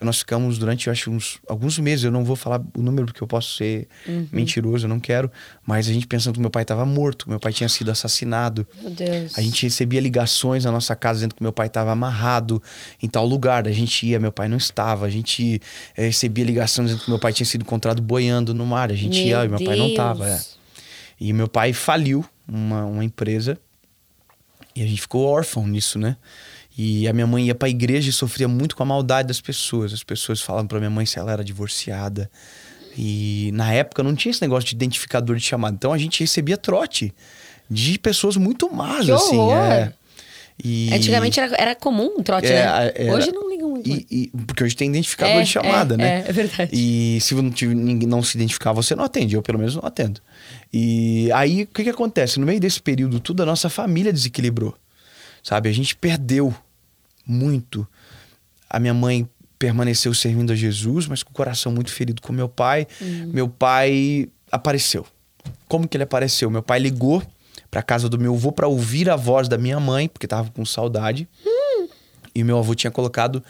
Nós 0.00 0.18
ficamos 0.18 0.58
durante, 0.58 0.88
eu 0.88 0.92
acho, 0.92 1.08
uns, 1.08 1.38
alguns 1.48 1.78
meses. 1.78 2.04
Eu 2.04 2.10
não 2.10 2.24
vou 2.24 2.34
falar 2.34 2.60
o 2.76 2.82
número 2.82 3.06
porque 3.06 3.22
eu 3.22 3.28
posso 3.28 3.54
ser 3.56 3.86
uhum. 4.08 4.26
mentiroso, 4.32 4.86
eu 4.86 4.88
não 4.88 4.98
quero. 4.98 5.30
Mas 5.64 5.88
a 5.88 5.92
gente 5.92 6.04
pensando 6.04 6.34
que 6.34 6.40
meu 6.40 6.50
pai 6.50 6.62
estava 6.62 6.84
morto, 6.84 7.30
meu 7.30 7.38
pai 7.38 7.52
tinha 7.52 7.68
sido 7.68 7.92
assassinado. 7.92 8.66
Meu 8.82 8.90
Deus. 8.90 9.38
A 9.38 9.40
gente 9.40 9.62
recebia 9.62 10.00
ligações 10.00 10.64
na 10.64 10.72
nossa 10.72 10.96
casa 10.96 11.18
dizendo 11.18 11.36
que 11.36 11.42
meu 11.42 11.52
pai 11.52 11.68
estava 11.68 11.92
amarrado 11.92 12.60
em 13.00 13.08
tal 13.08 13.24
lugar. 13.24 13.68
A 13.68 13.72
gente 13.72 14.04
ia, 14.04 14.18
meu 14.18 14.32
pai 14.32 14.48
não 14.48 14.56
estava. 14.56 15.06
A 15.06 15.10
gente 15.10 15.62
é, 15.96 16.06
recebia 16.06 16.44
ligações 16.44 16.88
dizendo 16.88 17.04
que 17.04 17.10
meu 17.10 17.20
pai 17.20 17.32
tinha 17.32 17.46
sido 17.46 17.62
encontrado 17.62 18.02
boiando 18.02 18.52
no 18.52 18.66
mar. 18.66 18.90
A 18.90 18.96
gente 18.96 19.20
meu 19.20 19.28
ia 19.28 19.44
e 19.44 19.48
meu 19.48 19.58
Deus. 19.58 19.68
pai 19.68 19.78
não 19.78 19.86
estava. 19.86 20.28
É. 20.28 20.40
E 21.20 21.32
meu 21.32 21.46
pai 21.46 21.72
faliu 21.72 22.24
uma, 22.48 22.84
uma 22.84 23.04
empresa 23.04 23.56
e 24.78 24.82
a 24.82 24.86
gente 24.86 25.00
ficou 25.00 25.26
órfão 25.26 25.66
nisso, 25.66 25.98
né? 25.98 26.16
E 26.76 27.08
a 27.08 27.12
minha 27.12 27.26
mãe 27.26 27.46
ia 27.46 27.54
pra 27.54 27.68
igreja 27.68 28.08
e 28.10 28.12
sofria 28.12 28.46
muito 28.46 28.76
com 28.76 28.84
a 28.84 28.86
maldade 28.86 29.26
das 29.26 29.40
pessoas. 29.40 29.92
As 29.92 30.04
pessoas 30.04 30.40
falavam 30.40 30.68
pra 30.68 30.78
minha 30.78 30.90
mãe 30.90 31.04
se 31.04 31.18
ela 31.18 31.32
era 31.32 31.42
divorciada. 31.42 32.30
E 32.96 33.50
na 33.54 33.72
época 33.72 34.04
não 34.04 34.14
tinha 34.14 34.30
esse 34.30 34.40
negócio 34.40 34.68
de 34.68 34.76
identificador 34.76 35.34
de 35.34 35.42
chamada. 35.42 35.74
Então 35.74 35.92
a 35.92 35.98
gente 35.98 36.20
recebia 36.20 36.56
trote 36.56 37.12
de 37.68 37.98
pessoas 37.98 38.36
muito 38.36 38.72
más, 38.72 39.06
que 39.06 39.10
assim. 39.10 39.36
Horror. 39.36 39.56
É. 39.56 39.92
E... 40.62 40.94
Antigamente 40.94 41.40
era, 41.40 41.56
era 41.56 41.74
comum 41.74 42.14
um 42.16 42.22
trote, 42.22 42.46
é, 42.46 42.50
né? 42.50 42.92
Era... 42.94 43.12
Hoje 43.12 43.32
não 43.32 43.50
ligam 43.50 43.70
muito. 43.70 43.90
E, 43.90 44.06
e, 44.10 44.26
porque 44.46 44.62
hoje 44.62 44.76
tem 44.76 44.88
identificador 44.88 45.36
é, 45.36 45.42
de 45.42 45.50
chamada, 45.50 45.94
é, 45.94 45.96
né? 45.96 46.24
É, 46.26 46.30
é 46.30 46.32
verdade. 46.32 46.70
E 46.72 47.20
se 47.20 47.34
não, 47.34 47.42
ninguém 47.42 48.08
não 48.08 48.22
se 48.22 48.36
identificar, 48.36 48.72
você 48.72 48.94
não 48.94 49.02
atende. 49.02 49.34
Eu, 49.34 49.42
pelo 49.42 49.58
menos, 49.58 49.74
não 49.74 49.84
atendo. 49.84 50.20
E 50.72 51.30
aí, 51.32 51.62
o 51.62 51.66
que, 51.66 51.84
que 51.84 51.90
acontece? 51.90 52.38
No 52.38 52.46
meio 52.46 52.60
desse 52.60 52.80
período 52.80 53.20
tudo, 53.20 53.42
a 53.42 53.46
nossa 53.46 53.68
família 53.70 54.12
desequilibrou. 54.12 54.74
Sabe? 55.42 55.68
A 55.68 55.72
gente 55.72 55.96
perdeu 55.96 56.54
muito. 57.26 57.86
A 58.68 58.78
minha 58.78 58.94
mãe 58.94 59.28
permaneceu 59.58 60.14
servindo 60.14 60.52
a 60.52 60.56
Jesus, 60.56 61.06
mas 61.06 61.22
com 61.22 61.30
o 61.30 61.34
coração 61.34 61.72
muito 61.72 61.90
ferido 61.90 62.22
com 62.22 62.32
meu 62.32 62.48
pai. 62.48 62.86
Uhum. 63.00 63.30
Meu 63.32 63.48
pai 63.48 64.28
apareceu. 64.52 65.06
Como 65.66 65.88
que 65.88 65.96
ele 65.96 66.04
apareceu? 66.04 66.50
Meu 66.50 66.62
pai 66.62 66.78
ligou 66.78 67.22
para 67.70 67.82
casa 67.82 68.08
do 68.08 68.18
meu 68.18 68.34
avô 68.34 68.52
para 68.52 68.68
ouvir 68.68 69.10
a 69.10 69.16
voz 69.16 69.48
da 69.48 69.58
minha 69.58 69.80
mãe, 69.80 70.08
porque 70.08 70.26
tava 70.26 70.50
com 70.50 70.64
saudade. 70.64 71.28
Uhum. 71.44 71.88
E 72.34 72.44
meu 72.44 72.58
avô 72.58 72.74
tinha 72.74 72.90
colocado 72.90 73.42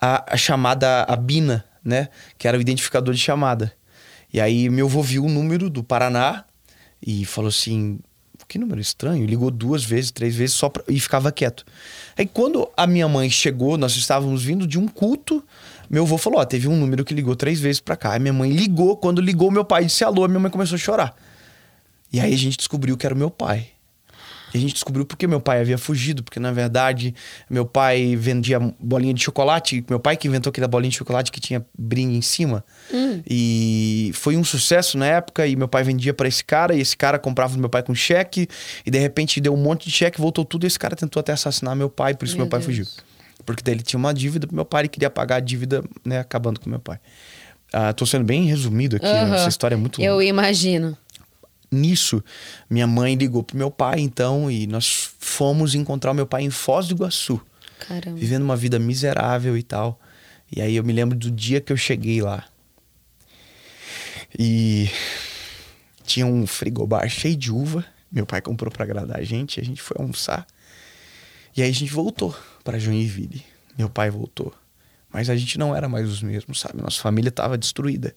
a, 0.00 0.34
a 0.34 0.36
chamada 0.36 1.04
a 1.04 1.16
Bina, 1.16 1.64
né? 1.82 2.08
Que 2.36 2.46
era 2.46 2.58
o 2.58 2.60
identificador 2.60 3.14
de 3.14 3.20
chamada. 3.20 3.72
E 4.32 4.40
aí 4.40 4.68
meu 4.68 4.86
avô 4.86 5.02
viu 5.02 5.24
o 5.24 5.28
número 5.28 5.70
do 5.70 5.82
Paraná 5.82 6.44
e 7.06 7.24
falou 7.24 7.48
assim: 7.48 8.00
que 8.48 8.58
número 8.58 8.80
estranho. 8.80 9.26
Ligou 9.26 9.50
duas 9.50 9.84
vezes, 9.84 10.10
três 10.10 10.34
vezes 10.34 10.54
só 10.54 10.68
pra... 10.68 10.82
e 10.88 10.98
ficava 10.98 11.32
quieto. 11.32 11.64
Aí 12.16 12.26
quando 12.26 12.68
a 12.76 12.86
minha 12.86 13.08
mãe 13.08 13.28
chegou, 13.30 13.76
nós 13.76 13.96
estávamos 13.96 14.42
vindo 14.42 14.66
de 14.66 14.78
um 14.78 14.86
culto. 14.86 15.42
Meu 15.88 16.04
avô 16.04 16.18
falou: 16.18 16.40
Ó, 16.40 16.44
teve 16.44 16.68
um 16.68 16.76
número 16.76 17.04
que 17.04 17.14
ligou 17.14 17.36
três 17.36 17.60
vezes 17.60 17.80
para 17.80 17.96
cá. 17.96 18.12
Aí 18.12 18.20
minha 18.20 18.32
mãe 18.32 18.50
ligou. 18.50 18.96
Quando 18.96 19.20
ligou, 19.20 19.50
meu 19.50 19.64
pai 19.64 19.84
disse 19.84 20.04
alô. 20.04 20.26
Minha 20.28 20.40
mãe 20.40 20.50
começou 20.50 20.76
a 20.76 20.78
chorar. 20.78 21.16
E 22.12 22.20
aí 22.20 22.32
a 22.32 22.38
gente 22.38 22.56
descobriu 22.56 22.96
que 22.96 23.06
era 23.06 23.14
o 23.14 23.18
meu 23.18 23.30
pai. 23.30 23.68
E 24.56 24.58
a 24.58 24.60
gente 24.60 24.72
descobriu 24.72 25.04
porque 25.04 25.26
meu 25.26 25.38
pai 25.38 25.60
havia 25.60 25.76
fugido, 25.76 26.22
porque 26.24 26.40
na 26.40 26.50
verdade 26.50 27.14
meu 27.48 27.66
pai 27.66 28.16
vendia 28.16 28.58
bolinha 28.80 29.12
de 29.12 29.22
chocolate, 29.22 29.84
meu 29.88 30.00
pai 30.00 30.16
que 30.16 30.26
inventou 30.26 30.50
aquela 30.50 30.66
bolinha 30.66 30.90
de 30.90 30.96
chocolate 30.96 31.30
que 31.30 31.38
tinha 31.38 31.64
brinde 31.78 32.16
em 32.16 32.22
cima. 32.22 32.64
Hum. 32.92 33.20
E 33.28 34.10
foi 34.14 34.34
um 34.34 34.42
sucesso 34.42 34.96
na 34.96 35.06
época, 35.06 35.46
e 35.46 35.54
meu 35.54 35.68
pai 35.68 35.84
vendia 35.84 36.14
para 36.14 36.26
esse 36.26 36.42
cara, 36.42 36.74
e 36.74 36.80
esse 36.80 36.96
cara 36.96 37.18
comprava 37.18 37.52
do 37.52 37.60
meu 37.60 37.68
pai 37.68 37.82
com 37.82 37.94
cheque, 37.94 38.48
e 38.84 38.90
de 38.90 38.98
repente 38.98 39.40
deu 39.42 39.52
um 39.52 39.58
monte 39.58 39.84
de 39.84 39.90
cheque, 39.90 40.18
voltou 40.18 40.44
tudo, 40.44 40.64
e 40.64 40.66
esse 40.68 40.78
cara 40.78 40.96
tentou 40.96 41.20
até 41.20 41.32
assassinar 41.32 41.76
meu 41.76 41.90
pai, 41.90 42.14
por 42.14 42.24
isso 42.24 42.34
meu, 42.36 42.46
meu 42.46 42.50
pai 42.50 42.60
Deus. 42.60 42.66
fugiu. 42.66 42.86
Porque 43.44 43.62
daí 43.62 43.74
ele 43.74 43.82
tinha 43.82 43.98
uma 43.98 44.14
dívida 44.14 44.46
pro 44.46 44.56
meu 44.56 44.64
pai 44.64 44.86
e 44.86 44.88
queria 44.88 45.10
pagar 45.10 45.36
a 45.36 45.40
dívida, 45.40 45.84
né, 46.04 46.18
acabando 46.18 46.58
com 46.58 46.70
meu 46.70 46.80
pai. 46.80 46.98
Uh, 47.74 47.92
tô 47.94 48.06
sendo 48.06 48.24
bem 48.24 48.44
resumido 48.46 48.96
aqui, 48.96 49.06
uhum. 49.06 49.34
essa 49.34 49.48
história 49.48 49.74
é 49.74 49.76
muito 49.76 50.00
Eu 50.00 50.22
imagino. 50.22 50.96
Nisso, 51.70 52.22
minha 52.70 52.86
mãe 52.86 53.14
ligou 53.14 53.42
pro 53.42 53.56
meu 53.56 53.70
pai, 53.70 54.00
então, 54.00 54.50
e 54.50 54.66
nós 54.66 55.10
fomos 55.18 55.74
encontrar 55.74 56.12
o 56.12 56.14
meu 56.14 56.26
pai 56.26 56.42
em 56.42 56.50
Foz 56.50 56.86
do 56.86 56.94
Iguaçu. 56.94 57.40
Caramba. 57.80 58.18
Vivendo 58.18 58.42
uma 58.42 58.56
vida 58.56 58.78
miserável 58.78 59.56
e 59.56 59.62
tal. 59.62 60.00
E 60.54 60.60
aí 60.60 60.76
eu 60.76 60.84
me 60.84 60.92
lembro 60.92 61.16
do 61.16 61.30
dia 61.30 61.60
que 61.60 61.72
eu 61.72 61.76
cheguei 61.76 62.22
lá. 62.22 62.44
E 64.38 64.88
tinha 66.04 66.26
um 66.26 66.46
frigobar 66.46 67.08
cheio 67.08 67.36
de 67.36 67.50
uva. 67.50 67.84
Meu 68.10 68.24
pai 68.24 68.40
comprou 68.40 68.70
para 68.70 68.84
agradar 68.84 69.18
a 69.18 69.24
gente, 69.24 69.60
a 69.60 69.64
gente 69.64 69.82
foi 69.82 69.96
almoçar. 69.98 70.46
E 71.56 71.62
aí 71.62 71.70
a 71.70 71.74
gente 71.74 71.92
voltou 71.92 72.36
para 72.62 72.78
Joinville. 72.78 73.42
Meu 73.76 73.90
pai 73.90 74.10
voltou. 74.10 74.54
Mas 75.12 75.28
a 75.30 75.36
gente 75.36 75.58
não 75.58 75.74
era 75.74 75.88
mais 75.88 76.08
os 76.08 76.22
mesmos, 76.22 76.60
sabe? 76.60 76.80
Nossa 76.80 77.00
família 77.00 77.28
estava 77.30 77.56
destruída. 77.58 78.14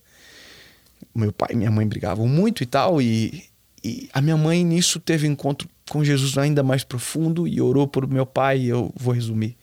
Meu 1.20 1.32
pai 1.32 1.50
e 1.52 1.56
minha 1.56 1.72
mãe 1.72 1.88
brigavam 1.88 2.28
muito 2.28 2.64
e 2.64 2.66
tal. 2.66 3.02
E, 3.02 3.44
e 3.84 4.10
a 4.14 4.22
minha 4.22 4.38
mãe 4.38 4.64
nisso 4.64 5.00
teve 5.00 5.28
encontro 5.28 5.68
com 5.90 6.04
Jesus 6.04 6.38
ainda 6.38 6.64
mais 6.64 6.84
profundo 6.84 7.48
e 7.48 7.62
orou 7.62 7.88
por 7.88 8.08
meu 8.08 8.26
pai. 8.26 8.64
eu 8.64 8.94
vou 8.96 9.14
resumir. 9.14 9.58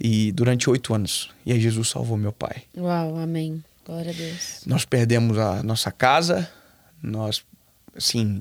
E 0.00 0.32
durante 0.32 0.70
oito 0.70 0.94
anos. 0.94 1.30
E 1.44 1.52
aí 1.52 1.60
Jesus 1.60 1.88
salvou 1.88 2.16
meu 2.16 2.32
pai. 2.32 2.62
Uau, 2.76 3.18
amém. 3.18 3.62
Glória 3.84 4.10
a 4.10 4.14
Deus. 4.14 4.62
Nós 4.66 4.84
perdemos 4.84 5.38
a 5.38 5.62
nossa 5.62 5.90
casa. 5.90 6.48
Nós, 7.02 7.44
assim, 7.96 8.40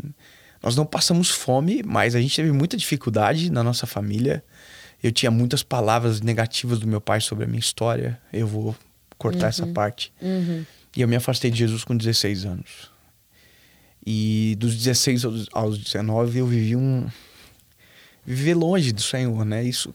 nós 0.61 0.75
não 0.75 0.85
passamos 0.85 1.29
fome, 1.29 1.81
mas 1.83 2.15
a 2.15 2.21
gente 2.21 2.35
teve 2.35 2.51
muita 2.51 2.77
dificuldade 2.77 3.51
na 3.51 3.63
nossa 3.63 3.85
família 3.85 4.43
eu 5.01 5.11
tinha 5.11 5.29
muitas 5.29 5.61
palavras 5.63 6.21
negativas 6.21 6.79
do 6.79 6.87
meu 6.87 6.99
pai 6.99 7.21
sobre 7.21 7.43
a 7.43 7.47
minha 7.47 7.59
história. 7.59 8.19
Eu 8.33 8.47
vou 8.47 8.75
cortar 9.17 9.43
uhum. 9.43 9.49
essa 9.49 9.67
parte. 9.67 10.11
Uhum. 10.21 10.65
E 10.97 11.01
eu 11.01 11.07
me 11.07 11.15
afastei 11.15 11.51
de 11.51 11.59
Jesus 11.59 11.83
com 11.83 11.95
16 11.95 12.43
anos. 12.43 12.89
E 14.03 14.55
dos 14.57 14.75
16 14.75 15.25
aos 15.51 15.77
19 15.77 16.39
eu 16.39 16.47
vivi 16.47 16.75
um. 16.75 17.07
Viver 18.25 18.55
longe 18.55 18.91
do 18.91 19.01
Senhor, 19.03 19.45
né? 19.45 19.63
Isso 19.63 19.93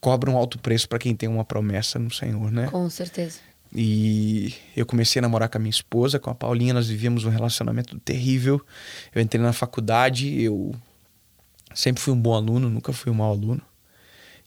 cobra 0.00 0.30
um 0.30 0.38
alto 0.38 0.58
preço 0.58 0.88
para 0.88 0.98
quem 0.98 1.14
tem 1.14 1.28
uma 1.28 1.44
promessa 1.44 1.98
no 1.98 2.10
Senhor, 2.10 2.50
né? 2.50 2.68
Com 2.68 2.88
certeza. 2.88 3.40
E 3.76 4.54
eu 4.74 4.86
comecei 4.86 5.20
a 5.20 5.22
namorar 5.22 5.50
com 5.50 5.58
a 5.58 5.60
minha 5.60 5.68
esposa, 5.68 6.18
com 6.18 6.30
a 6.30 6.34
Paulinha, 6.34 6.72
nós 6.72 6.88
vivíamos 6.88 7.26
um 7.26 7.30
relacionamento 7.30 8.00
terrível. 8.00 8.58
Eu 9.14 9.20
entrei 9.20 9.42
na 9.42 9.52
faculdade, 9.52 10.40
eu 10.40 10.74
sempre 11.74 12.02
fui 12.02 12.14
um 12.14 12.20
bom 12.20 12.32
aluno, 12.32 12.70
nunca 12.70 12.90
fui 12.90 13.12
um 13.12 13.16
mau 13.16 13.30
aluno. 13.30 13.60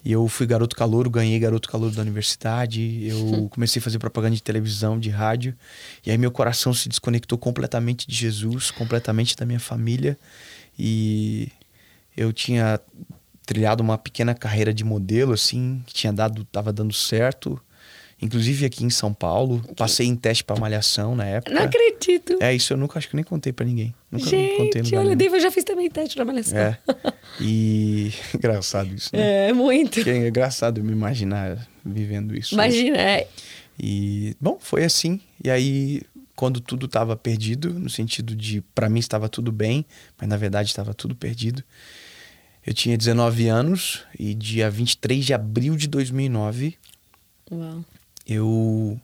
E 0.03 0.11
eu 0.11 0.27
fui 0.27 0.45
garoto 0.45 0.75
calouro, 0.75 1.09
ganhei 1.09 1.39
garoto 1.39 1.69
calouro 1.69 1.95
da 1.95 2.01
universidade. 2.01 3.05
Eu 3.07 3.47
comecei 3.51 3.79
a 3.79 3.83
fazer 3.83 3.99
propaganda 3.99 4.35
de 4.35 4.43
televisão, 4.43 4.99
de 4.99 5.09
rádio. 5.09 5.55
E 6.05 6.11
aí 6.11 6.17
meu 6.17 6.31
coração 6.31 6.73
se 6.73 6.89
desconectou 6.89 7.37
completamente 7.37 8.07
de 8.07 8.15
Jesus, 8.15 8.69
completamente 8.69 9.35
da 9.35 9.45
minha 9.45 9.59
família. 9.59 10.17
E 10.77 11.49
eu 12.17 12.33
tinha 12.33 12.79
trilhado 13.45 13.81
uma 13.81 13.97
pequena 13.97 14.33
carreira 14.33 14.73
de 14.73 14.83
modelo, 14.83 15.33
assim, 15.33 15.81
que 15.85 15.93
tinha 15.93 16.11
dado, 16.11 16.43
tava 16.45 16.73
dando 16.73 16.93
certo 16.93 17.61
inclusive 18.21 18.65
aqui 18.65 18.83
em 18.83 18.89
São 18.89 19.13
Paulo. 19.13 19.61
Passei 19.75 20.07
em 20.07 20.15
teste 20.15 20.43
para 20.43 20.59
malhação 20.59 21.15
na 21.15 21.25
época. 21.25 21.53
Não 21.53 21.63
acredito. 21.63 22.37
É, 22.39 22.53
isso 22.53 22.73
eu 22.73 22.77
nunca 22.77 22.97
acho 22.97 23.09
que 23.09 23.15
nem 23.15 23.23
contei 23.23 23.51
para 23.51 23.65
ninguém. 23.65 23.93
Nunca 24.11 24.29
Gente, 24.29 24.57
contei 24.57 24.97
olha, 24.97 25.15
Dave, 25.15 25.35
eu 25.35 25.41
já 25.41 25.51
fiz 25.51 25.63
também 25.63 25.89
teste 25.89 26.15
para 26.15 26.25
malhação. 26.25 26.57
É. 26.57 26.79
E 27.41 28.13
engraçado 28.33 28.93
isso, 28.93 29.09
né? 29.13 29.49
É, 29.49 29.53
muito. 29.53 29.95
Porque 29.95 30.09
é 30.09 30.27
engraçado 30.27 30.79
eu 30.79 30.83
me 30.83 30.91
imaginar 30.91 31.67
vivendo 31.83 32.35
isso. 32.35 32.53
Imagina, 32.53 32.97
é. 32.97 33.27
E, 33.79 34.35
bom, 34.39 34.57
foi 34.59 34.83
assim. 34.83 35.19
E 35.43 35.49
aí, 35.49 36.01
quando 36.35 36.61
tudo 36.61 36.85
estava 36.85 37.15
perdido, 37.15 37.73
no 37.73 37.89
sentido 37.89 38.35
de, 38.35 38.61
para 38.73 38.87
mim 38.87 38.99
estava 38.99 39.27
tudo 39.27 39.51
bem, 39.51 39.85
mas 40.19 40.29
na 40.29 40.37
verdade 40.37 40.69
estava 40.69 40.93
tudo 40.93 41.15
perdido. 41.15 41.63
Eu 42.65 42.73
tinha 42.73 42.97
19 42.97 43.47
anos 43.49 44.05
e 44.17 44.33
dia 44.33 44.69
23 44.69 45.25
de 45.25 45.33
abril 45.33 45.75
de 45.75 45.87
2009, 45.87 46.77
Uau 47.51 47.83
eu 48.27 48.99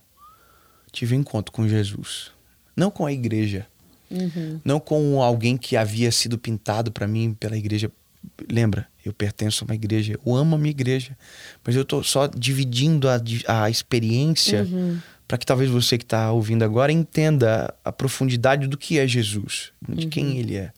tive 0.91 1.15
um 1.15 1.19
encontro 1.19 1.51
com 1.51 1.67
Jesus. 1.67 2.31
Não 2.75 2.89
com 2.89 3.05
a 3.05 3.11
igreja. 3.11 3.67
Uhum. 4.09 4.59
Não 4.63 4.79
com 4.79 5.21
alguém 5.21 5.55
que 5.57 5.77
havia 5.77 6.11
sido 6.11 6.37
pintado 6.37 6.91
para 6.91 7.07
mim 7.07 7.35
pela 7.39 7.57
igreja. 7.57 7.91
Lembra, 8.49 8.87
eu 9.05 9.13
pertenço 9.13 9.63
a 9.63 9.65
uma 9.65 9.75
igreja, 9.75 10.19
eu 10.25 10.35
amo 10.35 10.55
a 10.55 10.59
minha 10.59 10.71
igreja, 10.71 11.17
mas 11.63 11.75
eu 11.75 11.85
tô 11.85 12.03
só 12.03 12.27
dividindo 12.27 13.07
a, 13.07 13.21
a 13.47 13.69
experiência 13.69 14.63
uhum. 14.63 14.99
para 15.27 15.37
que 15.37 15.45
talvez 15.45 15.69
você 15.69 15.97
que 15.97 16.03
está 16.03 16.31
ouvindo 16.31 16.63
agora 16.63 16.91
entenda 16.91 17.73
a 17.83 17.91
profundidade 17.91 18.67
do 18.67 18.77
que 18.77 18.99
é 18.99 19.07
Jesus, 19.07 19.71
de 19.87 20.05
uhum. 20.05 20.09
quem 20.09 20.37
ele 20.37 20.57
é. 20.57 20.71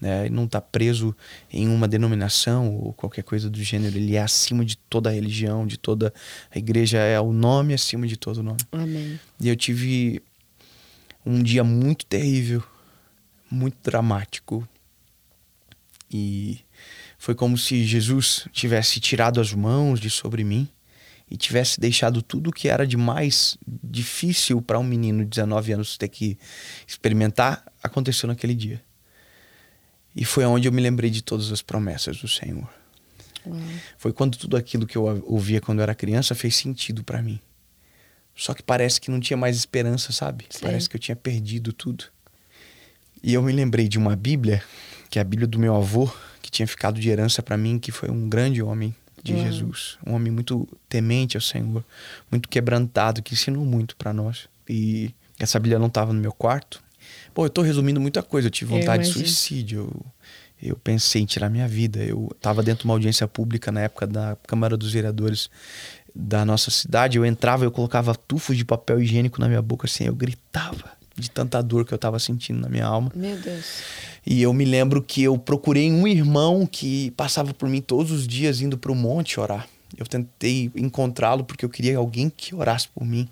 Né? 0.00 0.26
Ele 0.26 0.34
não 0.34 0.44
está 0.44 0.60
preso 0.60 1.14
em 1.52 1.68
uma 1.68 1.86
denominação 1.86 2.74
ou 2.74 2.92
qualquer 2.92 3.22
coisa 3.22 3.50
do 3.50 3.62
gênero. 3.62 3.96
Ele 3.96 4.16
é 4.16 4.22
acima 4.22 4.64
de 4.64 4.76
toda 4.76 5.10
a 5.10 5.12
religião, 5.12 5.66
de 5.66 5.78
toda 5.78 6.12
a 6.50 6.58
igreja. 6.58 6.98
É 6.98 7.20
o 7.20 7.32
nome 7.32 7.74
acima 7.74 8.06
de 8.06 8.16
todo 8.16 8.42
nome. 8.42 8.60
Amém. 8.72 9.18
E 9.40 9.48
eu 9.48 9.56
tive 9.56 10.22
um 11.24 11.42
dia 11.42 11.62
muito 11.62 12.06
terrível, 12.06 12.62
muito 13.50 13.76
dramático. 13.82 14.66
E 16.10 16.60
foi 17.18 17.34
como 17.34 17.56
se 17.56 17.84
Jesus 17.84 18.48
tivesse 18.52 18.98
tirado 18.98 19.40
as 19.40 19.52
mãos 19.52 20.00
de 20.00 20.10
sobre 20.10 20.42
mim 20.42 20.68
e 21.30 21.36
tivesse 21.36 21.78
deixado 21.78 22.22
tudo 22.22 22.50
que 22.50 22.68
era 22.68 22.84
de 22.84 22.96
mais 22.96 23.56
difícil 23.64 24.60
para 24.60 24.78
um 24.78 24.82
menino 24.82 25.22
de 25.22 25.30
19 25.30 25.72
anos 25.72 25.96
ter 25.96 26.08
que 26.08 26.36
experimentar 26.86 27.64
aconteceu 27.82 28.26
naquele 28.26 28.54
dia. 28.54 28.82
E 30.14 30.24
foi 30.24 30.44
onde 30.44 30.66
eu 30.66 30.72
me 30.72 30.82
lembrei 30.82 31.10
de 31.10 31.22
todas 31.22 31.52
as 31.52 31.62
promessas 31.62 32.18
do 32.18 32.28
Senhor. 32.28 32.68
Uau. 33.46 33.58
Foi 33.96 34.12
quando 34.12 34.36
tudo 34.36 34.56
aquilo 34.56 34.86
que 34.86 34.96
eu 34.96 35.04
ouvia 35.26 35.60
quando 35.60 35.78
eu 35.78 35.82
era 35.82 35.94
criança 35.94 36.34
fez 36.34 36.56
sentido 36.56 37.02
para 37.02 37.22
mim. 37.22 37.40
Só 38.34 38.54
que 38.54 38.62
parece 38.62 39.00
que 39.00 39.10
não 39.10 39.20
tinha 39.20 39.36
mais 39.36 39.56
esperança, 39.56 40.12
sabe? 40.12 40.46
Sim. 40.50 40.60
Parece 40.62 40.88
que 40.88 40.96
eu 40.96 41.00
tinha 41.00 41.16
perdido 41.16 41.72
tudo. 41.72 42.04
E 43.22 43.34
eu 43.34 43.42
me 43.42 43.52
lembrei 43.52 43.86
de 43.86 43.98
uma 43.98 44.16
Bíblia, 44.16 44.62
que 45.10 45.18
é 45.18 45.22
a 45.22 45.24
Bíblia 45.24 45.46
do 45.46 45.58
meu 45.58 45.76
avô, 45.76 46.10
que 46.40 46.50
tinha 46.50 46.66
ficado 46.66 46.98
de 46.98 47.08
herança 47.08 47.42
para 47.42 47.56
mim, 47.56 47.78
que 47.78 47.92
foi 47.92 48.10
um 48.10 48.28
grande 48.28 48.62
homem 48.62 48.94
de 49.22 49.34
Uau. 49.34 49.42
Jesus, 49.44 49.98
um 50.06 50.14
homem 50.14 50.32
muito 50.32 50.66
temente 50.88 51.36
ao 51.36 51.40
Senhor, 51.40 51.84
muito 52.30 52.48
quebrantado, 52.48 53.22
que 53.22 53.34
ensinou 53.34 53.64
muito 53.64 53.94
para 53.96 54.12
nós. 54.12 54.48
E 54.68 55.14
essa 55.38 55.58
Bíblia 55.58 55.78
não 55.78 55.88
estava 55.88 56.12
no 56.12 56.20
meu 56.20 56.32
quarto, 56.32 56.82
Pô, 57.34 57.46
eu 57.46 57.50
tô 57.50 57.62
resumindo 57.62 58.00
muita 58.00 58.22
coisa. 58.22 58.48
Eu 58.48 58.50
tive 58.50 58.72
vontade 58.72 59.04
de 59.04 59.12
suicídio. 59.12 59.90
Eu, 60.62 60.70
eu 60.70 60.76
pensei 60.76 61.22
em 61.22 61.26
tirar 61.26 61.48
minha 61.48 61.68
vida. 61.68 62.00
Eu 62.02 62.30
tava 62.40 62.62
dentro 62.62 62.82
de 62.82 62.84
uma 62.86 62.94
audiência 62.94 63.26
pública 63.26 63.70
na 63.72 63.82
época 63.82 64.06
da 64.06 64.36
Câmara 64.46 64.76
dos 64.76 64.92
Vereadores 64.92 65.48
da 66.14 66.44
nossa 66.44 66.70
cidade. 66.70 67.18
Eu 67.18 67.24
entrava, 67.24 67.64
eu 67.64 67.70
colocava 67.70 68.14
tufos 68.14 68.56
de 68.56 68.64
papel 68.64 69.00
higiênico 69.00 69.40
na 69.40 69.48
minha 69.48 69.62
boca, 69.62 69.86
assim, 69.86 70.04
eu 70.04 70.14
gritava 70.14 71.00
de 71.16 71.30
tanta 71.30 71.62
dor 71.62 71.84
que 71.84 71.92
eu 71.92 71.98
tava 71.98 72.18
sentindo 72.18 72.60
na 72.60 72.68
minha 72.68 72.86
alma. 72.86 73.12
Meu 73.14 73.36
Deus. 73.36 73.82
E 74.26 74.42
eu 74.42 74.52
me 74.52 74.64
lembro 74.64 75.02
que 75.02 75.22
eu 75.22 75.36
procurei 75.38 75.90
um 75.90 76.06
irmão 76.06 76.66
que 76.66 77.10
passava 77.12 77.54
por 77.54 77.68
mim 77.68 77.80
todos 77.80 78.10
os 78.10 78.26
dias 78.26 78.60
indo 78.60 78.76
para 78.78 78.90
o 78.90 78.94
monte 78.94 79.38
orar. 79.38 79.68
Eu 79.96 80.06
tentei 80.06 80.70
encontrá-lo 80.74 81.44
porque 81.44 81.64
eu 81.64 81.68
queria 81.68 81.98
alguém 81.98 82.30
que 82.30 82.54
orasse 82.54 82.88
por 82.88 83.04
mim. 83.04 83.28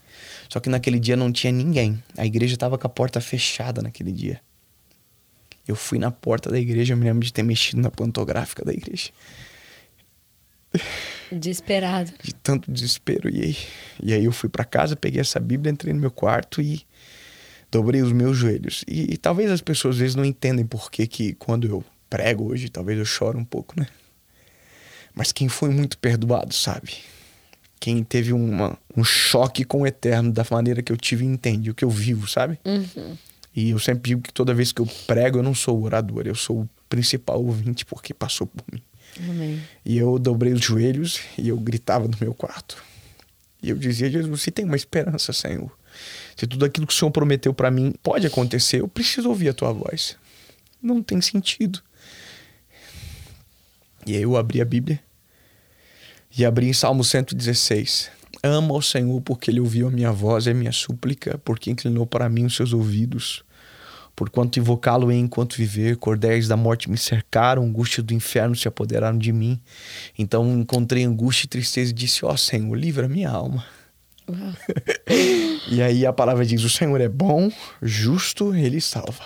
Só 0.48 0.60
que 0.60 0.68
naquele 0.68 0.98
dia 0.98 1.16
não 1.16 1.32
tinha 1.32 1.52
ninguém. 1.52 2.02
A 2.16 2.26
igreja 2.26 2.54
estava 2.54 2.76
com 2.76 2.86
a 2.86 2.90
porta 2.90 3.20
fechada 3.20 3.80
naquele 3.80 4.12
dia. 4.12 4.40
Eu 5.66 5.76
fui 5.76 5.98
na 5.98 6.10
porta 6.10 6.50
da 6.50 6.58
igreja, 6.58 6.94
eu 6.94 6.96
me 6.96 7.04
lembro 7.04 7.24
de 7.24 7.32
ter 7.32 7.42
mexido 7.42 7.80
na 7.80 7.90
pantográfica 7.90 8.64
da 8.64 8.72
igreja. 8.72 9.10
Desesperado. 11.30 12.10
De 12.22 12.34
tanto 12.34 12.70
desespero. 12.70 13.28
E 13.28 13.42
aí, 13.42 13.56
e 14.02 14.12
aí 14.14 14.24
eu 14.24 14.32
fui 14.32 14.48
para 14.48 14.64
casa, 14.64 14.96
peguei 14.96 15.20
essa 15.20 15.38
Bíblia, 15.38 15.70
entrei 15.70 15.92
no 15.92 16.00
meu 16.00 16.10
quarto 16.10 16.62
e 16.62 16.86
dobrei 17.70 18.02
os 18.02 18.12
meus 18.12 18.36
joelhos. 18.36 18.84
E, 18.88 19.12
e 19.12 19.16
talvez 19.16 19.50
as 19.50 19.60
pessoas 19.60 19.96
às 19.96 20.00
vezes 20.00 20.16
não 20.16 20.24
entendem 20.24 20.66
por 20.66 20.90
que, 20.90 21.06
que 21.06 21.34
quando 21.34 21.66
eu 21.66 21.84
prego 22.08 22.50
hoje, 22.50 22.68
talvez 22.68 22.98
eu 22.98 23.04
choro 23.04 23.38
um 23.38 23.44
pouco, 23.44 23.78
né? 23.78 23.86
Mas 25.18 25.32
quem 25.32 25.48
foi 25.48 25.68
muito 25.68 25.98
perdoado, 25.98 26.54
sabe? 26.54 26.94
Quem 27.80 28.04
teve 28.04 28.32
uma, 28.32 28.78
um 28.96 29.02
choque 29.02 29.64
com 29.64 29.80
o 29.82 29.86
eterno 29.86 30.30
da 30.30 30.46
maneira 30.48 30.80
que 30.80 30.92
eu 30.92 30.96
tive 30.96 31.24
e 31.24 31.26
entende 31.26 31.72
o 31.72 31.74
que 31.74 31.84
eu 31.84 31.90
vivo, 31.90 32.28
sabe? 32.28 32.56
Uhum. 32.64 33.16
E 33.52 33.70
eu 33.70 33.80
sempre 33.80 34.10
digo 34.10 34.22
que 34.22 34.32
toda 34.32 34.54
vez 34.54 34.70
que 34.70 34.80
eu 34.80 34.86
prego, 35.08 35.38
eu 35.38 35.42
não 35.42 35.56
sou 35.56 35.76
o 35.76 35.82
orador, 35.82 36.24
eu 36.24 36.36
sou 36.36 36.60
o 36.60 36.70
principal 36.88 37.44
ouvinte 37.44 37.84
porque 37.84 38.14
passou 38.14 38.46
por 38.46 38.62
mim. 38.72 38.80
Amém. 39.28 39.60
E 39.84 39.98
eu 39.98 40.20
dobrei 40.20 40.52
os 40.52 40.60
joelhos 40.60 41.18
e 41.36 41.48
eu 41.48 41.56
gritava 41.56 42.06
no 42.06 42.16
meu 42.20 42.32
quarto. 42.32 42.80
E 43.60 43.70
eu 43.70 43.76
dizia, 43.76 44.08
Jesus, 44.08 44.40
se 44.40 44.52
tem 44.52 44.64
uma 44.64 44.76
esperança, 44.76 45.32
Senhor. 45.32 45.76
Se 46.36 46.46
tudo 46.46 46.64
aquilo 46.64 46.86
que 46.86 46.92
o 46.92 46.96
Senhor 46.96 47.10
prometeu 47.10 47.52
para 47.52 47.72
mim 47.72 47.92
pode 48.04 48.24
acontecer, 48.24 48.82
eu 48.82 48.86
preciso 48.86 49.30
ouvir 49.30 49.48
a 49.48 49.52
tua 49.52 49.72
voz. 49.72 50.16
Não 50.80 51.02
tem 51.02 51.20
sentido. 51.20 51.82
E 54.06 54.14
aí 54.14 54.22
eu 54.22 54.36
abri 54.36 54.60
a 54.60 54.64
Bíblia 54.64 55.07
e 56.38 56.44
abri 56.44 56.68
em 56.68 56.72
Salmo 56.72 57.02
116. 57.02 58.10
Ama 58.44 58.72
o 58.72 58.80
Senhor 58.80 59.20
porque 59.22 59.50
ele 59.50 59.58
ouviu 59.58 59.88
a 59.88 59.90
minha 59.90 60.12
voz 60.12 60.46
e 60.46 60.50
a 60.50 60.54
minha 60.54 60.70
súplica, 60.70 61.36
porque 61.38 61.68
inclinou 61.68 62.06
para 62.06 62.28
mim 62.28 62.44
os 62.44 62.54
seus 62.54 62.72
ouvidos. 62.72 63.42
Porquanto 64.14 64.58
invocá-lo 64.58 65.10
enquanto 65.10 65.56
viver, 65.56 65.96
cordéis 65.96 66.46
da 66.46 66.56
morte 66.56 66.88
me 66.88 66.96
cercaram, 66.96 67.64
angústia 67.64 68.02
do 68.02 68.14
inferno 68.14 68.54
se 68.54 68.68
apoderaram 68.68 69.18
de 69.18 69.32
mim. 69.32 69.60
Então 70.16 70.58
encontrei 70.58 71.04
angústia 71.04 71.46
e 71.46 71.48
tristeza 71.48 71.90
e 71.90 71.94
disse: 71.94 72.24
Ó 72.24 72.32
oh, 72.32 72.36
Senhor, 72.36 72.74
livra 72.76 73.08
minha 73.08 73.30
alma. 73.30 73.64
e 75.68 75.82
aí 75.82 76.06
a 76.06 76.12
palavra 76.12 76.46
diz: 76.46 76.62
O 76.62 76.70
Senhor 76.70 77.00
é 77.00 77.08
bom, 77.08 77.50
justo, 77.82 78.54
ele 78.54 78.80
salva. 78.80 79.24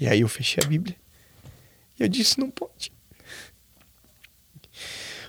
E 0.00 0.06
aí 0.06 0.20
eu 0.20 0.28
fechei 0.28 0.62
a 0.64 0.66
Bíblia. 0.66 0.96
E 1.98 2.02
eu 2.02 2.08
disse: 2.08 2.38
Não 2.38 2.50
pode. 2.50 2.97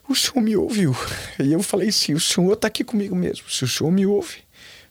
O 0.10 0.16
Senhor 0.16 0.42
me 0.42 0.58
ouviu. 0.58 0.96
E 1.40 1.54
eu 1.54 1.62
falei: 1.62 1.92
Sim, 1.92 2.16
o 2.16 2.20
Senhor 2.20 2.54
está 2.54 2.68
aqui 2.68 2.84
comigo 2.84 3.16
mesmo. 3.16 3.48
Se 3.48 3.64
o 3.64 3.68
Senhor 3.68 3.92
me 3.92 4.08
ouve, 4.08 4.40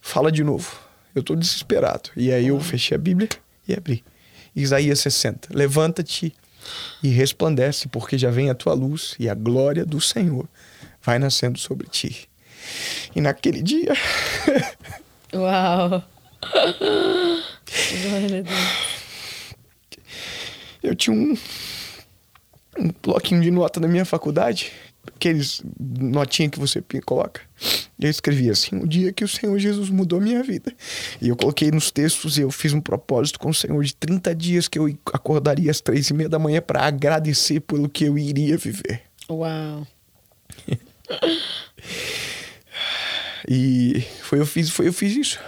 fala 0.01 0.31
de 0.31 0.45
novo. 0.45 0.79
Eu 1.13 1.21
estou 1.21 1.35
desesperado. 1.35 2.11
E 2.17 2.33
aí 2.33 2.47
eu 2.47 2.61
fechei 2.61 2.95
a 2.95 2.99
Bíblia 2.99 3.29
e 3.67 3.75
abri. 3.75 4.05
Isaías 4.55 5.01
60. 5.01 5.49
Levanta-te 5.53 6.33
e 7.03 7.09
resplandece, 7.09 7.89
porque 7.89 8.17
já 8.17 8.31
vem 8.31 8.49
a 8.49 8.55
tua 8.55 8.75
luz 8.75 9.17
e 9.19 9.29
a 9.29 9.35
glória 9.35 9.85
do 9.85 10.01
Senhor 10.01 10.49
vai 11.03 11.19
nascendo 11.19 11.59
sobre 11.59 11.89
ti. 11.89 12.29
E 13.17 13.21
naquele 13.21 13.61
dia. 13.61 13.95
Uau! 15.35 16.05
Glória 18.03 18.39
a 18.39 18.43
Deus. 18.43 19.59
Eu 20.81 20.95
tinha 20.95 21.17
um, 21.17 21.37
um 22.79 22.93
bloquinho 23.03 23.41
de 23.41 23.51
nota 23.51 23.81
na 23.81 23.89
minha 23.89 24.05
faculdade 24.05 24.73
aqueles 25.15 25.63
notinha 25.79 26.49
que 26.49 26.59
você 26.59 26.83
coloca. 27.05 27.41
Eu 27.99 28.11
escrevi 28.11 28.51
assim: 28.51 28.77
o 28.77 28.87
dia 28.87 29.13
que 29.13 29.25
o 29.25 29.29
Senhor 29.29 29.59
Jesus 29.59 29.91
mudou 29.91 30.21
minha 30.21 30.43
vida. 30.43 30.73
E 31.21 31.29
eu 31.29 31.37
coloquei 31.37 31.71
nos 31.71 31.91
textos 31.91 32.39
e 32.39 32.43
eu 32.43 32.51
fiz 32.51 32.73
um 32.73 32.81
propósito 32.81 33.39
com 33.39 33.51
o 33.51 33.55
Senhor 33.55 33.83
de 33.83 33.95
30 33.95 34.35
dias 34.35 34.69
que 34.69 34.79
eu 34.79 34.87
acordaria 35.13 35.71
às 35.71 35.81
três 35.81 36.09
e 36.09 36.15
meia 36.15 36.29
da 36.29 36.39
manhã 36.39 36.61
para 36.61 36.85
agradecer 36.85 37.61
pelo 37.61 37.89
que 37.89 38.05
eu 38.05 38.17
iria 38.17 38.57
viver. 38.57 39.03
Uau! 39.29 39.87
e 43.49 44.03
foi 44.23 44.41
eu 44.41 44.47
fiz, 44.47 44.71
foi 44.71 44.89
eu 44.89 44.93
fiz 44.93 45.17
isso. 45.17 45.41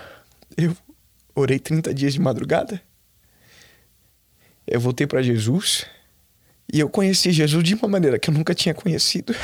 Eu 0.57 0.77
orei 1.35 1.59
30 1.59 1.95
dias 1.95 2.13
de 2.13 2.21
madrugada. 2.21 2.81
Eu 4.67 4.81
voltei 4.81 5.07
para 5.07 5.23
Jesus 5.23 5.87
e 6.73 6.81
eu 6.81 6.89
conheci 6.89 7.33
Jesus 7.33 7.65
de 7.65 7.75
uma 7.75 7.89
maneira 7.89 8.19
que 8.19 8.31
eu 8.31 8.35
nunca 8.35 8.55
tinha 8.55 8.75
conhecido. 8.75 9.35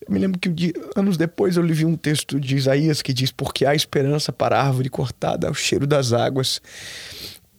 Eu 0.00 0.12
me 0.12 0.18
lembro 0.18 0.40
que 0.40 0.72
anos 0.96 1.16
depois 1.16 1.56
eu 1.56 1.62
li 1.62 1.84
um 1.84 1.96
texto 1.96 2.40
de 2.40 2.56
Isaías 2.56 3.02
que 3.02 3.12
diz: 3.12 3.30
Porque 3.30 3.66
há 3.66 3.74
esperança 3.74 4.32
para 4.32 4.58
a 4.58 4.66
árvore 4.66 4.88
cortada 4.88 5.48
ao 5.48 5.54
cheiro 5.54 5.86
das 5.86 6.12
águas, 6.12 6.60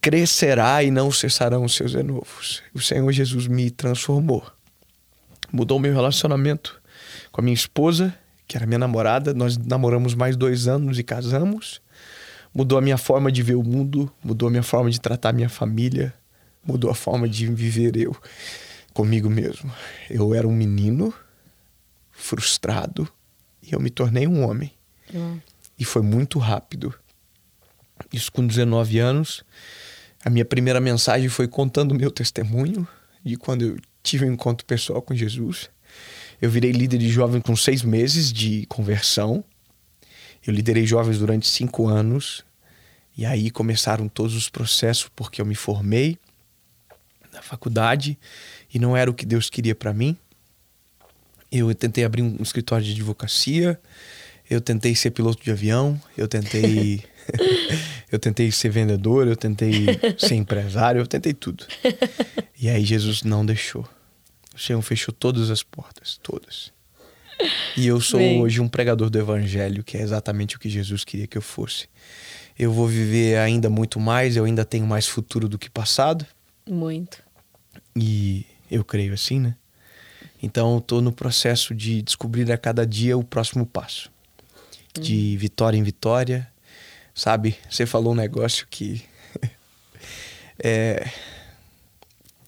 crescerá 0.02 0.84
e 0.84 0.90
não 0.90 1.12
cessarão 1.12 1.64
os 1.64 1.76
seus 1.76 1.94
renovos. 1.94 2.64
O 2.74 2.82
Senhor 2.82 3.12
Jesus 3.12 3.48
me 3.48 3.70
transformou. 3.70 4.44
Mudou 5.52 5.80
meu 5.80 5.94
relacionamento 5.94 6.82
com 7.32 7.42
a 7.42 7.44
minha 7.44 7.54
esposa, 7.54 8.14
que 8.48 8.58
era 8.58 8.66
minha 8.66 8.80
namorada. 8.80 9.34
Nós 9.34 9.58
namoramos 9.58 10.16
mais 10.16 10.36
dois 10.36 10.68
anos 10.68 10.98
e 10.98 11.04
casamos. 11.04 11.82
Mudou 12.54 12.78
a 12.78 12.82
minha 12.82 12.98
forma 12.98 13.32
de 13.32 13.44
ver 13.44 13.56
o 13.56 13.64
mundo, 13.64 14.12
mudou 14.24 14.48
a 14.48 14.52
minha 14.52 14.64
forma 14.64 14.90
de 14.90 15.00
tratar 15.00 15.30
a 15.30 15.34
minha 15.34 15.48
família, 15.48 16.14
mudou 16.66 16.90
a 16.90 16.96
forma 16.96 17.28
de 17.28 17.48
viver 17.48 17.96
eu 17.98 18.16
comigo 18.94 19.30
mesmo. 19.30 19.72
Eu 20.10 20.34
era 20.34 20.48
um 20.48 20.54
menino 20.54 21.14
frustrado 22.12 23.08
e 23.62 23.74
eu 23.74 23.80
me 23.80 23.90
tornei 23.90 24.28
um 24.28 24.46
homem. 24.46 24.72
Uhum. 25.14 25.40
E 25.78 25.84
foi 25.84 26.02
muito 26.02 26.40
rápido. 26.40 26.94
Isso 28.12 28.32
com 28.32 28.46
19 28.46 29.00
anos. 29.00 29.44
A 30.24 30.30
minha 30.30 30.46
primeira 30.46 30.80
mensagem 30.80 31.30
foi 31.30 31.48
contando 31.48 31.94
o 31.94 31.96
meu 31.96 32.12
testemunho 32.12 32.88
de 33.24 33.36
quando 33.36 33.64
eu 33.64 33.78
tive 34.04 34.26
um 34.26 34.34
encontro 34.34 34.66
pessoal 34.66 35.02
com 35.02 35.16
Jesus. 35.16 35.70
Eu 36.42 36.50
virei 36.50 36.72
líder 36.72 36.98
de 36.98 37.10
jovens 37.10 37.42
com 37.42 37.56
seis 37.56 37.84
meses 37.84 38.32
de 38.32 38.66
conversão. 38.68 39.44
Eu 40.46 40.54
liderei 40.54 40.86
jovens 40.86 41.20
durante 41.20 41.48
cinco 41.48 41.88
anos. 41.88 42.44
E 43.16 43.26
aí 43.26 43.52
começaram 43.52 44.08
todos 44.08 44.36
os 44.36 44.50
processos, 44.50 45.10
porque 45.16 45.42
eu 45.42 45.46
me 45.46 45.54
formei, 45.54 46.18
na 47.42 47.48
faculdade 47.48 48.18
e 48.74 48.80
não 48.80 48.96
era 48.96 49.10
o 49.10 49.14
que 49.14 49.26
Deus 49.26 49.50
queria 49.50 49.76
para 49.76 49.94
mim. 49.94 50.16
Eu 51.52 51.74
tentei 51.76 52.06
abrir 52.06 52.22
um 52.22 52.38
escritório 52.42 52.86
de 52.86 52.94
advocacia, 52.94 53.80
eu 54.50 54.62
tentei 54.62 54.96
ser 54.96 55.12
piloto 55.12 55.44
de 55.44 55.52
avião, 55.52 56.00
eu 56.18 56.28
tentei 56.28 57.04
eu 58.12 58.20
tentei 58.20 58.52
ser 58.52 58.70
vendedor, 58.70 59.28
eu 59.28 59.36
tentei 59.36 59.86
ser 60.18 60.36
empresário, 60.36 61.00
eu 61.00 61.08
tentei 61.08 61.34
tudo. 61.34 61.66
E 62.60 62.70
aí 62.70 62.84
Jesus 62.84 63.24
não 63.24 63.46
deixou. 63.46 63.88
O 64.56 64.60
Senhor 64.60 64.82
fechou 64.82 65.14
todas 65.14 65.50
as 65.50 65.64
portas, 65.64 66.20
todas. 66.22 66.72
E 67.76 67.88
eu 67.88 68.00
sou 68.00 68.20
Bem. 68.20 68.42
hoje 68.42 68.62
um 68.62 68.68
pregador 68.68 69.10
do 69.10 69.18
evangelho, 69.18 69.84
que 69.84 69.98
é 69.98 70.02
exatamente 70.02 70.56
o 70.56 70.60
que 70.60 70.70
Jesus 70.70 71.04
queria 71.04 71.26
que 71.26 71.38
eu 71.38 71.42
fosse. 71.42 71.88
Eu 72.60 72.72
vou 72.72 72.88
viver 72.88 73.38
ainda 73.38 73.70
muito 73.70 74.00
mais, 74.00 74.36
eu 74.36 74.46
ainda 74.46 74.64
tenho 74.64 74.86
mais 74.86 75.08
futuro 75.08 75.50
do 75.50 75.58
que 75.58 75.70
passado. 75.70 76.26
Muito. 76.70 77.24
E 77.96 78.46
eu 78.70 78.84
creio 78.84 79.14
assim, 79.14 79.40
né? 79.40 79.56
Então, 80.42 80.78
estou 80.78 81.02
no 81.02 81.12
processo 81.12 81.76
de 81.76 82.02
descobrir 82.02 82.52
a 82.52 82.58
cada 82.58 82.86
dia 82.86 83.18
o 83.18 83.24
próximo 83.24 83.66
passo. 83.66 84.12
De 85.00 85.34
uhum. 85.34 85.38
vitória 85.38 85.78
em 85.78 85.84
vitória. 85.84 86.48
Sabe, 87.14 87.58
você 87.70 87.86
falou 87.86 88.14
um 88.14 88.16
negócio 88.16 88.66
que. 88.70 89.04
é. 90.64 91.10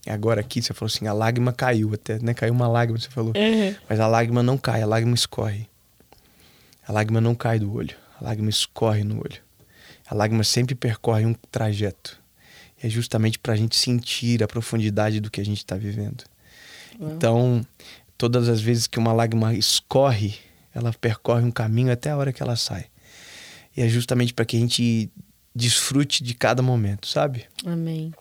Agora 0.07 0.41
aqui 0.41 0.61
você 0.61 0.73
falou 0.73 0.91
assim: 0.91 1.07
a 1.07 1.13
lágrima 1.13 1.53
caiu, 1.53 1.93
até, 1.93 2.19
né? 2.19 2.33
Caiu 2.33 2.53
uma 2.53 2.67
lágrima, 2.67 2.99
você 2.99 3.09
falou. 3.09 3.33
Uhum. 3.35 3.75
Mas 3.87 3.99
a 3.99 4.07
lágrima 4.07 4.41
não 4.41 4.57
cai, 4.57 4.81
a 4.81 4.87
lágrima 4.87 5.13
escorre. 5.13 5.67
A 6.85 6.91
lágrima 6.91 7.21
não 7.21 7.35
cai 7.35 7.59
do 7.59 7.73
olho, 7.73 7.95
a 8.19 8.23
lágrima 8.25 8.49
escorre 8.49 9.03
no 9.03 9.17
olho. 9.17 9.41
A 10.05 10.15
lágrima 10.15 10.43
sempre 10.43 10.75
percorre 10.75 11.25
um 11.25 11.33
trajeto 11.51 12.22
é 12.83 12.89
justamente 12.89 13.39
para 13.39 13.53
a 13.53 13.55
gente 13.55 13.77
sentir 13.77 14.43
a 14.43 14.47
profundidade 14.47 15.21
do 15.21 15.31
que 15.31 15.39
a 15.39 15.45
gente 15.45 15.59
está 15.59 15.77
vivendo. 15.77 16.25
Uhum. 16.99 17.15
Então, 17.15 17.65
todas 18.17 18.49
as 18.49 18.59
vezes 18.59 18.87
que 18.87 18.99
uma 18.99 19.13
lágrima 19.13 19.53
escorre, 19.53 20.35
ela 20.75 20.91
percorre 20.91 21.43
um 21.43 21.51
caminho 21.51 21.93
até 21.93 22.11
a 22.11 22.17
hora 22.17 22.33
que 22.33 22.43
ela 22.43 22.57
sai. 22.57 22.87
E 23.75 23.81
é 23.81 23.87
justamente 23.87 24.33
para 24.33 24.43
que 24.43 24.57
a 24.57 24.59
gente 24.59 25.09
desfrute 25.55 26.21
de 26.23 26.33
cada 26.33 26.61
momento, 26.61 27.07
sabe? 27.07 27.45
Amém. 27.65 28.11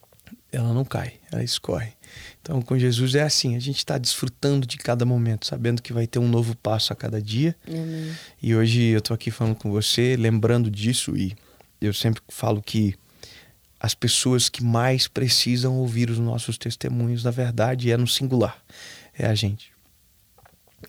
Ela 0.53 0.72
não 0.72 0.85
cai, 0.85 1.14
ela 1.33 1.42
escorre. 1.42 1.92
Então, 2.40 2.62
com 2.62 2.79
Jesus 2.79 3.16
é 3.16 3.22
assim, 3.22 3.57
a 3.57 3.59
gente 3.59 3.79
está 3.79 3.98
desfrutando 3.98 4.64
de 4.64 4.77
cada 4.77 5.05
momento, 5.05 5.46
sabendo 5.46 5.83
que 5.83 5.92
vai 5.92 6.07
ter 6.07 6.20
um 6.20 6.29
novo 6.29 6.55
passo 6.57 6.92
a 6.92 6.96
cada 6.96 7.20
dia. 7.20 7.57
Amém. 7.66 8.14
E 8.40 8.55
hoje 8.55 8.81
eu 8.81 8.98
estou 8.98 9.14
aqui 9.14 9.31
falando 9.31 9.57
com 9.57 9.70
você, 9.72 10.14
lembrando 10.14 10.70
disso 10.70 11.16
e 11.16 11.35
eu 11.81 11.92
sempre 11.92 12.22
falo 12.29 12.62
que 12.62 12.94
as 13.83 13.97
pessoas 13.97 14.49
que 14.49 14.62
mais 14.62 15.09
precisam 15.09 15.77
ouvir 15.77 16.09
os 16.09 16.21
nossos 16.21 16.57
testemunhos, 16.57 17.25
na 17.25 17.33
verdade, 17.33 17.90
é 17.90 17.97
no 17.97 18.07
singular, 18.07 18.62
é 19.18 19.27
a 19.27 19.35
gente. 19.35 19.73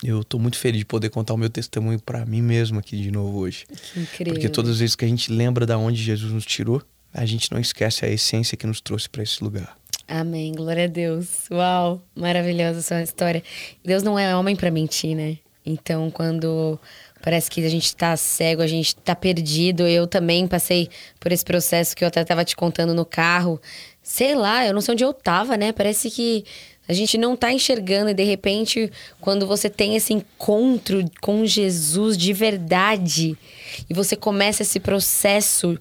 Eu 0.03 0.21
estou 0.21 0.39
muito 0.39 0.59
feliz 0.59 0.77
de 0.77 0.85
poder 0.85 1.09
contar 1.09 1.33
o 1.33 1.37
meu 1.37 1.49
testemunho 1.49 1.99
para 1.99 2.23
mim 2.23 2.43
mesmo 2.43 2.77
aqui 2.77 2.95
de 2.95 3.09
novo 3.09 3.39
hoje. 3.39 3.65
Que 3.65 3.99
incrível. 3.99 4.33
Porque 4.35 4.47
todas 4.47 4.71
as 4.71 4.79
vezes 4.79 4.95
que 4.95 5.05
a 5.05 5.07
gente 5.07 5.31
lembra 5.31 5.65
da 5.65 5.75
onde 5.75 6.03
Jesus 6.03 6.31
nos 6.31 6.45
tirou, 6.45 6.83
a 7.11 7.25
gente 7.25 7.51
não 7.51 7.59
esquece 7.59 8.05
a 8.05 8.09
essência 8.09 8.55
que 8.55 8.67
nos 8.67 8.79
trouxe 8.79 9.09
para 9.09 9.23
esse 9.23 9.43
lugar. 9.43 9.75
Amém. 10.07 10.51
Glória 10.53 10.83
a 10.83 10.87
Deus. 10.87 11.49
Uau, 11.49 11.99
maravilhosa 12.15 12.79
essa 12.79 13.01
história. 13.01 13.41
Deus 13.83 14.03
não 14.03 14.19
é 14.19 14.35
homem 14.35 14.55
para 14.55 14.69
mentir, 14.69 15.15
né? 15.15 15.39
Então, 15.65 16.11
quando 16.11 16.79
Parece 17.23 17.49
que 17.49 17.65
a 17.65 17.69
gente 17.69 17.95
tá 17.95 18.17
cego, 18.17 18.61
a 18.61 18.67
gente 18.67 18.97
tá 18.97 19.15
perdido. 19.15 19.87
Eu 19.87 20.05
também 20.05 20.45
passei 20.45 20.89
por 21.21 21.31
esse 21.31 21.45
processo 21.45 21.95
que 21.95 22.03
eu 22.03 22.07
até 22.09 22.21
tava 22.25 22.43
te 22.43 22.53
contando 22.53 22.93
no 22.93 23.05
carro. 23.05 23.61
Sei 24.03 24.35
lá, 24.35 24.67
eu 24.67 24.73
não 24.73 24.81
sei 24.81 24.91
onde 24.91 25.05
eu 25.05 25.13
tava, 25.13 25.55
né? 25.55 25.71
Parece 25.71 26.11
que 26.11 26.43
a 26.85 26.91
gente 26.91 27.17
não 27.17 27.37
tá 27.37 27.49
enxergando 27.53 28.09
e 28.09 28.13
de 28.13 28.25
repente, 28.25 28.91
quando 29.21 29.47
você 29.47 29.69
tem 29.69 29.95
esse 29.95 30.13
encontro 30.13 31.05
com 31.21 31.45
Jesus 31.45 32.17
de 32.17 32.33
verdade 32.33 33.37
e 33.89 33.93
você 33.93 34.17
começa 34.17 34.63
esse 34.63 34.81
processo, 34.81 35.79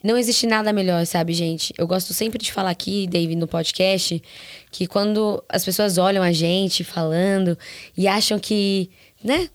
não 0.00 0.16
existe 0.16 0.46
nada 0.46 0.72
melhor, 0.72 1.04
sabe, 1.06 1.32
gente? 1.32 1.74
Eu 1.76 1.88
gosto 1.88 2.14
sempre 2.14 2.38
de 2.38 2.52
falar 2.52 2.70
aqui, 2.70 3.08
David, 3.08 3.34
no 3.34 3.48
podcast, 3.48 4.22
que 4.70 4.86
quando 4.86 5.42
as 5.48 5.64
pessoas 5.64 5.98
olham 5.98 6.22
a 6.22 6.30
gente 6.30 6.84
falando 6.84 7.58
e 7.96 8.06
acham 8.06 8.38
que, 8.38 8.90
né? 9.24 9.48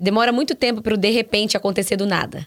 demora 0.00 0.32
muito 0.32 0.54
tempo 0.54 0.80
para 0.80 0.94
o 0.94 0.96
de 0.96 1.10
repente 1.10 1.58
acontecer 1.58 1.94
do 1.94 2.06
nada. 2.06 2.46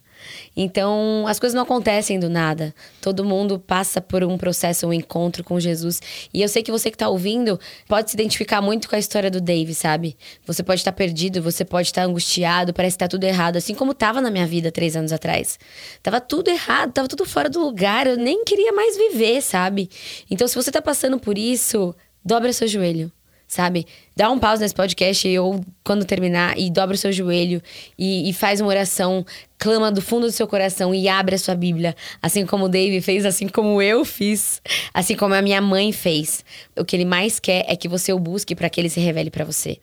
Então, 0.58 1.26
as 1.28 1.38
coisas 1.38 1.54
não 1.54 1.62
acontecem 1.62 2.20
do 2.20 2.28
nada. 2.28 2.74
Todo 3.00 3.24
mundo 3.24 3.60
passa 3.60 4.02
por 4.02 4.24
um 4.24 4.38
processo, 4.38 4.88
um 4.88 4.94
encontro 4.94 5.44
com 5.44 5.60
Jesus. 5.60 6.02
E 6.34 6.42
eu 6.42 6.50
sei 6.50 6.64
que 6.64 6.72
você 6.72 6.90
que 6.90 6.98
tá 6.98 7.08
ouvindo 7.08 7.60
pode 7.88 8.10
se 8.10 8.16
identificar 8.16 8.60
muito 8.60 8.90
com 8.90 8.96
a 8.96 9.00
história 9.00 9.30
do 9.30 9.40
Dave, 9.40 9.76
sabe? 9.76 10.18
Você 10.48 10.64
pode 10.64 10.82
estar 10.82 10.92
tá 10.92 10.98
perdido, 10.98 11.44
você 11.44 11.64
pode 11.64 11.90
estar 11.90 12.02
tá 12.02 12.08
angustiado, 12.08 12.74
parece 12.74 12.96
que 12.96 13.04
tá 13.04 13.08
tudo 13.08 13.24
errado, 13.26 13.58
assim 13.58 13.76
como 13.76 13.94
tava 13.94 14.20
na 14.20 14.32
minha 14.32 14.48
vida 14.48 14.72
três 14.72 14.96
anos 14.96 15.12
atrás. 15.12 15.60
Tava 16.02 16.20
tudo 16.20 16.50
errado, 16.50 16.92
tava 16.92 17.08
tudo 17.08 17.26
fora 17.26 17.50
do 17.50 17.60
lugar, 17.60 18.08
eu 18.08 18.18
nem 18.18 18.44
queria 18.44 18.72
mais 18.72 18.98
viver, 18.98 19.42
sabe? 19.42 19.90
Então, 20.32 20.48
se 20.48 20.56
você 20.56 20.72
tá 20.72 20.82
passando 20.82 21.20
por 21.20 21.38
isso, 21.38 21.94
dobra 22.26 22.52
seu 22.52 22.68
joelho 22.68 23.12
sabe? 23.54 23.86
Dá 24.16 24.30
um 24.30 24.40
pause 24.40 24.62
nesse 24.62 24.74
podcast 24.74 25.38
ou 25.38 25.64
quando 25.84 26.06
terminar 26.06 26.58
e 26.58 26.70
dobra 26.70 26.96
o 26.96 26.98
seu 26.98 27.12
joelho 27.12 27.62
e, 27.98 28.30
e, 28.30 28.34
faz 28.34 28.60
uma 28.60 28.70
oração, 28.70 29.26
clama 29.58 29.92
do 29.92 30.02
fundo 30.02 30.26
do 30.26 30.32
seu 30.32 30.48
coração 30.48 30.94
e 30.94 31.08
abre 31.08 31.36
a 31.36 31.38
sua 31.38 31.56
Bíblia, 31.56 31.96
assim 32.22 32.46
como 32.46 32.66
o 32.66 32.70
Dave 32.70 33.00
fez, 33.02 33.26
assim 33.26 33.48
como 33.48 33.82
eu 33.82 34.04
fiz, 34.04 34.62
assim 34.94 35.16
como 35.16 35.34
a 35.36 35.42
minha 35.42 35.62
mãe 35.62 35.92
fez. 35.92 36.44
O 36.76 36.84
que 36.84 36.96
ele 36.96 37.06
mais 37.06 37.40
quer 37.40 37.66
é 37.68 37.76
que 37.76 37.88
você 37.88 38.12
o 38.12 38.20
busque 38.20 38.56
para 38.56 38.70
que 38.70 38.82
ele 38.82 38.90
se 38.90 39.00
revele 39.00 39.30
para 39.30 39.46
você. 39.46 39.78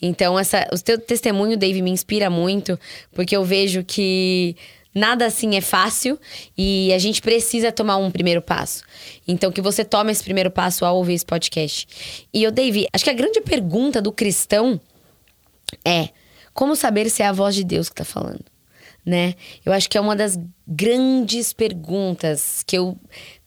Então, 0.00 0.38
essa, 0.38 0.66
o 0.72 0.78
teu 0.78 0.98
testemunho, 0.98 1.56
Dave, 1.56 1.82
me 1.82 1.90
inspira 1.90 2.30
muito, 2.30 2.78
porque 3.12 3.36
eu 3.36 3.44
vejo 3.44 3.84
que 3.84 4.56
Nada 4.94 5.26
assim 5.26 5.56
é 5.56 5.60
fácil 5.60 6.18
e 6.58 6.92
a 6.92 6.98
gente 6.98 7.22
precisa 7.22 7.70
tomar 7.70 7.96
um 7.96 8.10
primeiro 8.10 8.42
passo. 8.42 8.82
Então, 9.26 9.52
que 9.52 9.60
você 9.60 9.84
tome 9.84 10.10
esse 10.10 10.22
primeiro 10.22 10.50
passo 10.50 10.84
ao 10.84 10.96
ouvir 10.96 11.14
esse 11.14 11.24
podcast. 11.24 12.26
E 12.32 12.42
eu, 12.42 12.50
Dave, 12.50 12.86
acho 12.92 13.04
que 13.04 13.10
a 13.10 13.14
grande 13.14 13.40
pergunta 13.40 14.02
do 14.02 14.10
cristão 14.10 14.80
é: 15.84 16.08
como 16.52 16.74
saber 16.74 17.08
se 17.08 17.22
é 17.22 17.26
a 17.26 17.32
voz 17.32 17.54
de 17.54 17.64
Deus 17.64 17.88
que 17.88 17.94
está 17.94 18.04
falando? 18.04 18.44
Né? 19.06 19.34
Eu 19.64 19.72
acho 19.72 19.88
que 19.88 19.96
é 19.96 20.00
uma 20.00 20.14
das 20.14 20.38
grandes 20.66 21.52
perguntas 21.52 22.62
que 22.66 22.76
eu 22.76 22.98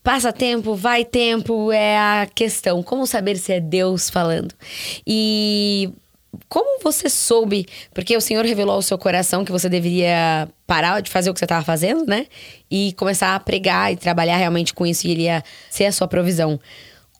passa 0.02 0.34
tempo, 0.34 0.76
vai 0.76 1.06
tempo, 1.06 1.72
é 1.72 1.98
a 1.98 2.28
questão. 2.34 2.82
Como 2.82 3.06
saber 3.06 3.38
se 3.38 3.54
é 3.54 3.60
Deus 3.60 4.10
falando? 4.10 4.54
E 5.06 5.92
como 6.50 6.82
você 6.82 7.10
soube? 7.10 7.65
Porque 7.93 8.15
o 8.15 8.22
Senhor 8.22 8.43
revelou 8.46 8.76
ao 8.76 8.82
seu 8.82 8.98
coração 8.98 9.46
que 9.46 9.52
você 9.52 9.69
deveria 9.69 10.48
parar 10.65 11.02
de 11.02 11.10
fazer 11.10 11.30
o 11.30 11.34
que 11.34 11.39
você 11.39 11.46
estava 11.46 11.63
fazendo, 11.63 12.06
né? 12.06 12.28
E 12.69 12.93
começar 12.93 13.36
a 13.36 13.39
pregar 13.39 13.93
e 13.93 13.96
trabalhar 13.96 14.38
realmente 14.38 14.74
com 14.74 14.86
isso 14.86 15.08
e 15.08 15.12
ele 15.12 15.24
ia 15.24 15.43
ser 15.69 15.86
a 15.86 15.91
sua 15.91 16.08
provisão. 16.08 16.60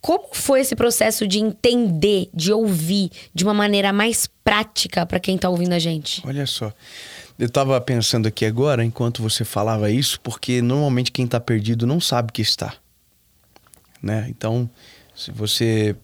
Como 0.02 0.30
foi 0.34 0.60
esse 0.60 0.76
processo 0.76 1.28
de 1.28 1.40
entender, 1.40 2.30
de 2.34 2.52
ouvir 2.52 3.10
de 3.34 3.44
uma 3.44 3.54
maneira 3.54 3.94
mais 3.94 4.28
prática 4.44 5.06
para 5.06 5.20
quem 5.20 5.36
está 5.36 5.48
ouvindo 5.48 5.74
a 5.74 5.80
gente? 5.80 6.22
Olha 6.26 6.46
só. 6.46 6.74
Eu 7.40 7.48
estava 7.48 7.80
pensando 7.80 8.28
aqui 8.28 8.46
agora, 8.46 8.84
enquanto 8.84 9.22
você 9.22 9.46
falava 9.46 9.90
isso, 9.90 10.20
porque 10.20 10.62
normalmente 10.62 11.12
quem 11.12 11.26
está 11.26 11.40
perdido 11.40 11.88
não 11.88 12.02
sabe 12.02 12.32
que 12.32 12.42
está. 12.42 12.74
Né? 14.02 14.28
Então, 14.30 14.70
se 15.16 15.32
você 15.32 15.96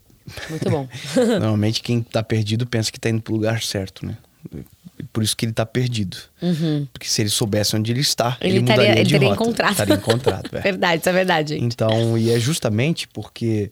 muito 0.50 0.70
bom. 0.70 0.88
Normalmente 1.16 1.82
quem 1.82 2.02
tá 2.02 2.24
perdido 2.24 2.66
pensa 2.66 2.92
que 2.92 3.00
tá 3.00 3.10
indo 3.10 3.22
pro 3.22 3.34
lugar 3.34 3.62
certo, 3.62 4.06
né? 4.06 4.18
Por 5.14 5.24
isso 5.24 5.36
que 5.36 5.46
ele 5.46 5.54
tá 5.54 5.66
perdido. 5.66 6.18
Uhum. 6.42 6.88
Porque 6.92 7.08
se 7.08 7.22
ele 7.22 7.30
soubesse 7.30 7.76
onde 7.76 7.92
ele 7.92 8.02
está, 8.02 8.38
ele, 8.42 8.58
ele 8.58 8.60
mudaria 8.62 8.92
ele 8.92 9.04
de 9.04 9.12
teria 9.12 9.30
rota. 9.30 9.42
encontrado. 9.42 9.72
Estaria 9.72 9.96
encontrado. 9.96 10.58
É. 10.58 10.62
verdade, 10.62 11.00
isso 11.00 11.10
é 11.10 11.14
verdade. 11.14 11.54
Gente. 11.56 11.64
Então, 11.64 12.18
e 12.18 12.32
é 12.32 12.40
justamente 12.40 13.08
porque 13.08 13.72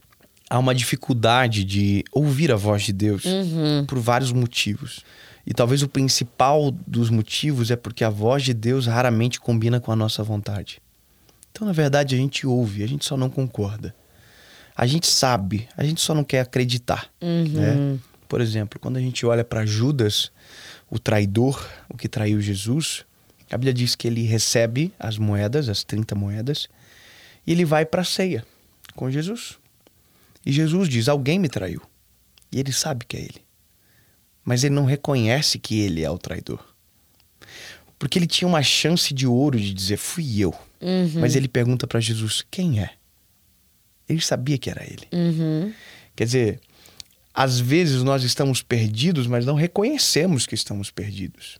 há 0.49 0.57
uma 0.57 0.73
dificuldade 0.73 1.63
de 1.63 2.03
ouvir 2.11 2.51
a 2.51 2.55
voz 2.55 2.83
de 2.83 2.93
Deus 2.93 3.25
uhum. 3.25 3.85
por 3.85 3.99
vários 3.99 4.31
motivos. 4.31 5.01
E 5.45 5.53
talvez 5.53 5.81
o 5.81 5.87
principal 5.87 6.71
dos 6.85 7.09
motivos 7.09 7.71
é 7.71 7.75
porque 7.75 8.03
a 8.03 8.09
voz 8.09 8.43
de 8.43 8.53
Deus 8.53 8.85
raramente 8.85 9.39
combina 9.39 9.79
com 9.79 9.91
a 9.91 9.95
nossa 9.95 10.23
vontade. 10.23 10.81
Então, 11.51 11.65
na 11.65 11.73
verdade, 11.73 12.15
a 12.15 12.17
gente 12.17 12.45
ouve, 12.45 12.83
a 12.83 12.87
gente 12.87 13.05
só 13.05 13.15
não 13.17 13.29
concorda 13.29 13.93
a 14.77 14.85
gente 14.85 15.07
sabe, 15.07 15.67
a 15.75 15.83
gente 15.83 15.99
só 15.99 16.13
não 16.13 16.23
quer 16.23 16.41
acreditar. 16.41 17.09
Uhum. 17.19 17.47
Né? 17.47 17.99
Por 18.29 18.39
exemplo, 18.39 18.79
quando 18.79 18.97
a 18.97 19.01
gente 19.01 19.25
olha 19.25 19.43
para 19.43 19.65
Judas, 19.65 20.31
o 20.87 20.99
traidor, 20.99 21.67
o 21.89 21.97
que 21.97 22.07
traiu 22.07 22.39
Jesus, 22.39 23.03
a 23.49 23.57
Bíblia 23.57 23.73
diz 23.73 23.95
que 23.95 24.07
ele 24.07 24.21
recebe 24.21 24.93
as 24.99 25.17
moedas, 25.17 25.67
as 25.67 25.83
30 25.83 26.13
moedas, 26.13 26.67
e 27.45 27.53
ele 27.53 27.65
vai 27.65 27.87
para 27.87 28.03
a 28.03 28.05
ceia 28.05 28.45
com 28.95 29.09
Jesus. 29.09 29.57
E 30.45 30.51
Jesus 30.51 30.87
diz: 30.87 31.07
Alguém 31.07 31.39
me 31.39 31.49
traiu. 31.49 31.81
E 32.51 32.59
ele 32.59 32.71
sabe 32.71 33.03
que 33.05 33.17
é 33.17 33.21
ele. 33.21 33.41
Mas 34.45 34.63
ele 34.63 34.75
não 34.75 34.85
reconhece 34.85 35.57
que 35.57 35.79
ele 35.79 36.03
é 36.03 36.09
o 36.09 36.19
traidor. 36.19 36.63
Porque 37.97 38.19
ele 38.19 38.27
tinha 38.27 38.47
uma 38.47 38.61
chance 38.61 39.11
de 39.11 39.25
ouro 39.25 39.59
de 39.59 39.73
dizer: 39.73 39.97
Fui 39.97 40.39
eu. 40.39 40.53
Uhum. 40.79 41.19
Mas 41.19 41.35
ele 41.35 41.47
pergunta 41.47 41.87
para 41.87 41.99
Jesus: 41.99 42.45
Quem 42.51 42.79
é? 42.79 42.91
Ele 44.07 44.21
sabia 44.21 44.57
que 44.57 44.69
era 44.69 44.83
ele. 44.83 45.07
Uhum. 45.11 45.73
Quer 46.15 46.25
dizer, 46.25 46.59
às 47.33 47.59
vezes 47.59 48.03
nós 48.03 48.23
estamos 48.23 48.61
perdidos, 48.61 49.27
mas 49.27 49.45
não 49.45 49.55
reconhecemos 49.55 50.45
que 50.45 50.55
estamos 50.55 50.89
perdidos, 50.89 51.59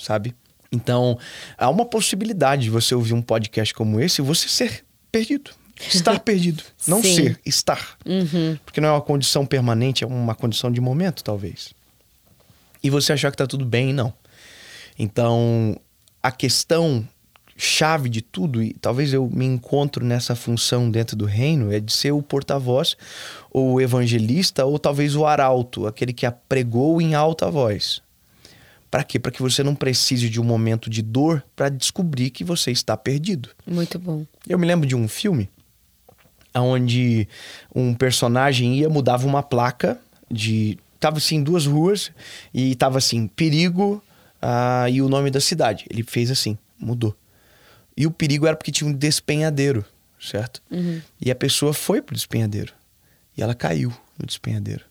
sabe? 0.00 0.34
Então, 0.70 1.18
há 1.56 1.68
uma 1.68 1.84
possibilidade 1.84 2.62
de 2.62 2.70
você 2.70 2.94
ouvir 2.94 3.14
um 3.14 3.22
podcast 3.22 3.72
como 3.74 4.00
esse 4.00 4.20
e 4.20 4.24
você 4.24 4.48
ser 4.48 4.84
perdido. 5.10 5.50
Estar 5.80 6.20
perdido. 6.20 6.62
Não 6.86 7.02
Sim. 7.02 7.14
ser, 7.14 7.40
estar. 7.44 7.96
Uhum. 8.04 8.58
Porque 8.64 8.80
não 8.80 8.88
é 8.88 8.92
uma 8.92 9.00
condição 9.00 9.46
permanente, 9.46 10.04
é 10.04 10.06
uma 10.06 10.34
condição 10.34 10.70
de 10.70 10.80
momento, 10.80 11.24
talvez. 11.24 11.72
E 12.82 12.90
você 12.90 13.12
achar 13.12 13.30
que 13.30 13.36
tá 13.36 13.46
tudo 13.46 13.64
bem, 13.64 13.92
não. 13.92 14.12
Então, 14.98 15.80
a 16.22 16.30
questão 16.30 17.06
chave 17.60 18.08
de 18.08 18.22
tudo, 18.22 18.62
e 18.62 18.72
talvez 18.74 19.12
eu 19.12 19.28
me 19.28 19.44
encontro 19.44 20.04
nessa 20.06 20.36
função 20.36 20.88
dentro 20.88 21.16
do 21.16 21.24
reino, 21.24 21.72
é 21.72 21.80
de 21.80 21.92
ser 21.92 22.12
o 22.12 22.22
porta-voz, 22.22 22.96
ou 23.50 23.74
o 23.74 23.80
evangelista, 23.80 24.64
ou 24.64 24.78
talvez 24.78 25.16
o 25.16 25.26
arauto, 25.26 25.86
aquele 25.86 26.12
que 26.12 26.24
apregou 26.24 27.02
em 27.02 27.16
alta 27.16 27.50
voz. 27.50 28.00
Para 28.88 29.02
quê? 29.02 29.18
Para 29.18 29.32
que 29.32 29.42
você 29.42 29.62
não 29.62 29.74
precise 29.74 30.30
de 30.30 30.40
um 30.40 30.44
momento 30.44 30.88
de 30.88 31.02
dor 31.02 31.44
para 31.56 31.68
descobrir 31.68 32.30
que 32.30 32.44
você 32.44 32.70
está 32.70 32.96
perdido. 32.96 33.50
Muito 33.66 33.98
bom. 33.98 34.24
Eu 34.48 34.58
me 34.58 34.66
lembro 34.66 34.86
de 34.86 34.94
um 34.94 35.08
filme 35.08 35.50
onde 36.54 37.28
um 37.74 37.92
personagem 37.92 38.76
ia 38.76 38.88
mudava 38.88 39.26
uma 39.26 39.42
placa 39.42 40.00
de 40.30 40.78
tava 40.98 41.18
assim 41.18 41.42
duas 41.42 41.66
ruas 41.66 42.10
e 42.52 42.74
tava 42.74 42.98
assim 42.98 43.26
perigo 43.26 44.02
uh, 44.42 44.88
e 44.88 45.02
o 45.02 45.08
nome 45.08 45.30
da 45.30 45.40
cidade. 45.40 45.84
Ele 45.90 46.02
fez 46.02 46.30
assim, 46.30 46.56
mudou. 46.78 47.14
E 47.98 48.06
o 48.06 48.12
perigo 48.12 48.46
era 48.46 48.56
porque 48.56 48.70
tinha 48.70 48.88
um 48.88 48.92
despenhadeiro, 48.92 49.84
certo? 50.20 50.62
Uhum. 50.70 51.02
E 51.20 51.32
a 51.32 51.34
pessoa 51.34 51.74
foi 51.74 52.00
pro 52.00 52.14
despenhadeiro. 52.14 52.72
E 53.36 53.42
ela 53.42 53.56
caiu 53.56 53.92
no 54.16 54.24
despenhadeiro. 54.24 54.84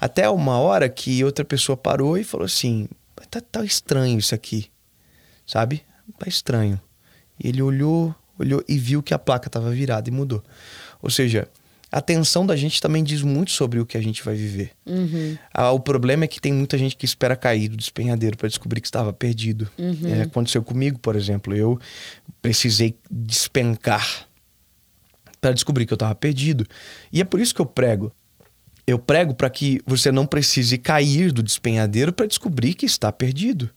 Até 0.00 0.26
uma 0.30 0.58
hora 0.58 0.88
que 0.88 1.22
outra 1.22 1.44
pessoa 1.44 1.76
parou 1.76 2.16
e 2.16 2.24
falou 2.24 2.46
assim: 2.46 2.88
tá, 3.30 3.38
tá 3.42 3.62
estranho 3.62 4.18
isso 4.18 4.34
aqui. 4.34 4.70
Sabe? 5.46 5.84
Tá 6.18 6.26
estranho. 6.26 6.80
E 7.38 7.48
ele 7.48 7.60
olhou, 7.60 8.14
olhou 8.38 8.64
e 8.66 8.78
viu 8.78 9.02
que 9.02 9.12
a 9.12 9.18
placa 9.18 9.48
estava 9.48 9.70
virada 9.70 10.08
e 10.08 10.12
mudou. 10.12 10.42
Ou 11.02 11.10
seja, 11.10 11.46
a 11.92 11.98
atenção 11.98 12.46
da 12.46 12.56
gente 12.56 12.80
também 12.80 13.04
diz 13.04 13.20
muito 13.20 13.50
sobre 13.50 13.78
o 13.78 13.84
que 13.84 13.98
a 13.98 14.00
gente 14.00 14.24
vai 14.24 14.34
viver. 14.34 14.70
Uhum. 14.86 15.36
Ah, 15.52 15.72
o 15.72 15.78
problema 15.78 16.24
é 16.24 16.26
que 16.26 16.40
tem 16.40 16.50
muita 16.50 16.78
gente 16.78 16.96
que 16.96 17.04
espera 17.04 17.36
cair 17.36 17.68
do 17.68 17.76
despenhadeiro 17.76 18.34
para 18.34 18.48
descobrir 18.48 18.80
que 18.80 18.86
estava 18.86 19.12
perdido. 19.12 19.68
Uhum. 19.78 20.08
É, 20.08 20.22
aconteceu 20.22 20.62
comigo, 20.62 20.98
por 20.98 21.14
exemplo. 21.14 21.54
Eu 21.54 21.78
precisei 22.40 22.96
despencar 23.10 24.26
para 25.38 25.52
descobrir 25.52 25.84
que 25.84 25.92
eu 25.92 25.96
estava 25.96 26.14
perdido. 26.14 26.66
E 27.12 27.20
é 27.20 27.24
por 27.24 27.38
isso 27.38 27.54
que 27.54 27.60
eu 27.60 27.66
prego. 27.66 28.10
Eu 28.86 28.98
prego 28.98 29.34
para 29.34 29.50
que 29.50 29.82
você 29.86 30.10
não 30.10 30.24
precise 30.24 30.78
cair 30.78 31.30
do 31.30 31.42
despenhadeiro 31.42 32.10
para 32.10 32.26
descobrir 32.26 32.72
que 32.72 32.86
está 32.86 33.12
perdido. 33.12 33.68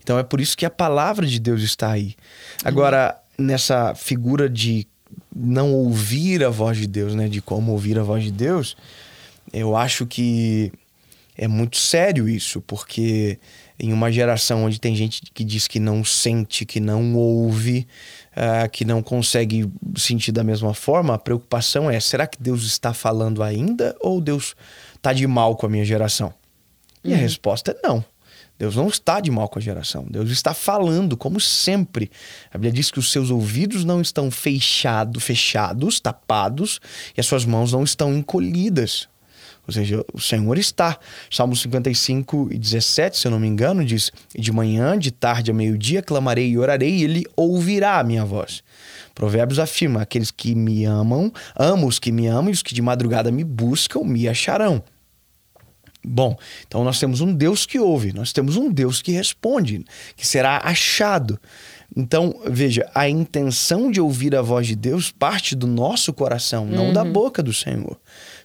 Então 0.00 0.16
é 0.20 0.22
por 0.22 0.40
isso 0.40 0.56
que 0.56 0.64
a 0.64 0.70
palavra 0.70 1.26
de 1.26 1.40
Deus 1.40 1.62
está 1.62 1.90
aí. 1.90 2.14
Agora, 2.62 3.20
uhum. 3.36 3.46
nessa 3.46 3.92
figura 3.96 4.48
de 4.48 4.86
não 5.38 5.74
ouvir 5.74 6.42
a 6.42 6.48
voz 6.48 6.78
de 6.78 6.86
Deus, 6.86 7.14
né? 7.14 7.28
De 7.28 7.42
como 7.42 7.72
ouvir 7.72 7.98
a 7.98 8.02
voz 8.02 8.24
de 8.24 8.32
Deus, 8.32 8.76
eu 9.52 9.76
acho 9.76 10.06
que 10.06 10.72
é 11.36 11.46
muito 11.46 11.76
sério 11.76 12.28
isso, 12.28 12.62
porque 12.62 13.38
em 13.78 13.92
uma 13.92 14.10
geração 14.10 14.64
onde 14.64 14.80
tem 14.80 14.96
gente 14.96 15.22
que 15.34 15.44
diz 15.44 15.68
que 15.68 15.78
não 15.78 16.02
sente, 16.02 16.64
que 16.64 16.80
não 16.80 17.14
ouve, 17.14 17.86
uh, 18.32 18.68
que 18.70 18.84
não 18.86 19.02
consegue 19.02 19.70
sentir 19.96 20.32
da 20.32 20.42
mesma 20.42 20.72
forma, 20.72 21.14
a 21.14 21.18
preocupação 21.18 21.90
é: 21.90 22.00
será 22.00 22.26
que 22.26 22.40
Deus 22.40 22.64
está 22.64 22.94
falando 22.94 23.42
ainda 23.42 23.94
ou 24.00 24.20
Deus 24.20 24.56
está 24.94 25.12
de 25.12 25.26
mal 25.26 25.54
com 25.56 25.66
a 25.66 25.68
minha 25.68 25.84
geração? 25.84 26.32
E 27.04 27.12
a 27.12 27.16
resposta 27.16 27.70
é 27.70 27.86
não. 27.86 28.04
Deus 28.58 28.74
não 28.74 28.88
está 28.88 29.20
de 29.20 29.30
mal 29.30 29.48
com 29.48 29.58
a 29.58 29.62
geração. 29.62 30.06
Deus 30.08 30.30
está 30.30 30.54
falando, 30.54 31.16
como 31.16 31.40
sempre. 31.40 32.10
A 32.50 32.58
Bíblia 32.58 32.72
diz 32.72 32.90
que 32.90 32.98
os 32.98 33.12
seus 33.12 33.30
ouvidos 33.30 33.84
não 33.84 34.00
estão 34.00 34.30
fechado, 34.30 35.20
fechados, 35.20 36.00
tapados, 36.00 36.80
e 37.16 37.20
as 37.20 37.26
suas 37.26 37.44
mãos 37.44 37.72
não 37.72 37.84
estão 37.84 38.14
encolhidas. 38.14 39.08
Ou 39.66 39.74
seja, 39.74 40.04
o 40.12 40.20
Senhor 40.20 40.56
está. 40.58 40.96
Salmo 41.30 41.56
55 41.56 42.50
e 42.52 42.58
17, 42.58 43.18
se 43.18 43.26
eu 43.26 43.32
não 43.32 43.40
me 43.40 43.48
engano, 43.48 43.84
diz: 43.84 44.12
de 44.34 44.52
manhã, 44.52 44.96
de 44.96 45.10
tarde 45.10 45.50
a 45.50 45.54
meio-dia, 45.54 46.02
clamarei 46.02 46.50
e 46.50 46.58
orarei, 46.58 46.98
e 46.98 47.04
ele 47.04 47.26
ouvirá 47.36 47.98
a 47.98 48.04
minha 48.04 48.24
voz. 48.24 48.62
Provérbios 49.14 49.58
afirma: 49.58 50.02
aqueles 50.02 50.30
que 50.30 50.54
me 50.54 50.84
amam, 50.84 51.32
amo 51.56 51.88
os 51.88 51.98
que 51.98 52.12
me 52.12 52.26
amam, 52.26 52.50
e 52.50 52.52
os 52.52 52.62
que 52.62 52.74
de 52.74 52.80
madrugada 52.80 53.30
me 53.32 53.42
buscam, 53.42 54.04
me 54.04 54.28
acharão. 54.28 54.82
Bom, 56.08 56.38
então 56.68 56.84
nós 56.84 57.00
temos 57.00 57.20
um 57.20 57.34
Deus 57.34 57.66
que 57.66 57.80
ouve, 57.80 58.12
nós 58.12 58.32
temos 58.32 58.56
um 58.56 58.70
Deus 58.70 59.02
que 59.02 59.10
responde, 59.10 59.84
que 60.16 60.24
será 60.24 60.60
achado. 60.62 61.38
Então, 61.96 62.40
veja, 62.46 62.88
a 62.94 63.08
intenção 63.08 63.90
de 63.90 64.00
ouvir 64.00 64.36
a 64.36 64.42
voz 64.42 64.68
de 64.68 64.76
Deus 64.76 65.10
parte 65.10 65.56
do 65.56 65.66
nosso 65.66 66.12
coração, 66.12 66.64
uhum. 66.64 66.70
não 66.70 66.92
da 66.92 67.02
uhum. 67.02 67.12
boca 67.12 67.42
do 67.42 67.52
Senhor. 67.52 67.98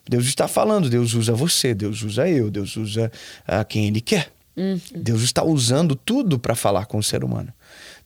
Deus 0.09 0.25
está 0.25 0.47
falando, 0.47 0.89
Deus 0.89 1.13
usa 1.13 1.33
você, 1.33 1.75
Deus 1.75 2.01
usa 2.01 2.27
eu, 2.27 2.49
Deus 2.49 2.75
usa 2.75 3.11
a 3.45 3.63
quem 3.63 3.87
Ele 3.87 4.01
quer. 4.01 4.31
Uhum. 4.57 4.79
Deus 4.95 5.21
está 5.21 5.43
usando 5.43 5.95
tudo 5.95 6.39
para 6.39 6.55
falar 6.55 6.87
com 6.87 6.97
o 6.97 7.03
ser 7.03 7.23
humano. 7.23 7.53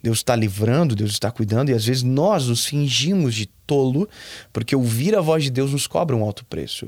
Deus 0.04 0.18
está 0.18 0.36
livrando, 0.36 0.96
Deus 0.96 1.12
está 1.12 1.32
cuidando, 1.32 1.70
e 1.70 1.74
às 1.74 1.86
vezes 1.86 2.04
nós 2.04 2.48
nos 2.48 2.66
fingimos 2.66 3.34
de 3.34 3.46
tolo, 3.66 4.08
porque 4.52 4.76
ouvir 4.76 5.16
a 5.16 5.22
voz 5.22 5.46
de 5.46 5.50
Deus 5.50 5.72
nos 5.72 5.88
cobra 5.88 6.14
um 6.16 6.24
alto 6.24 6.44
preço. 6.46 6.88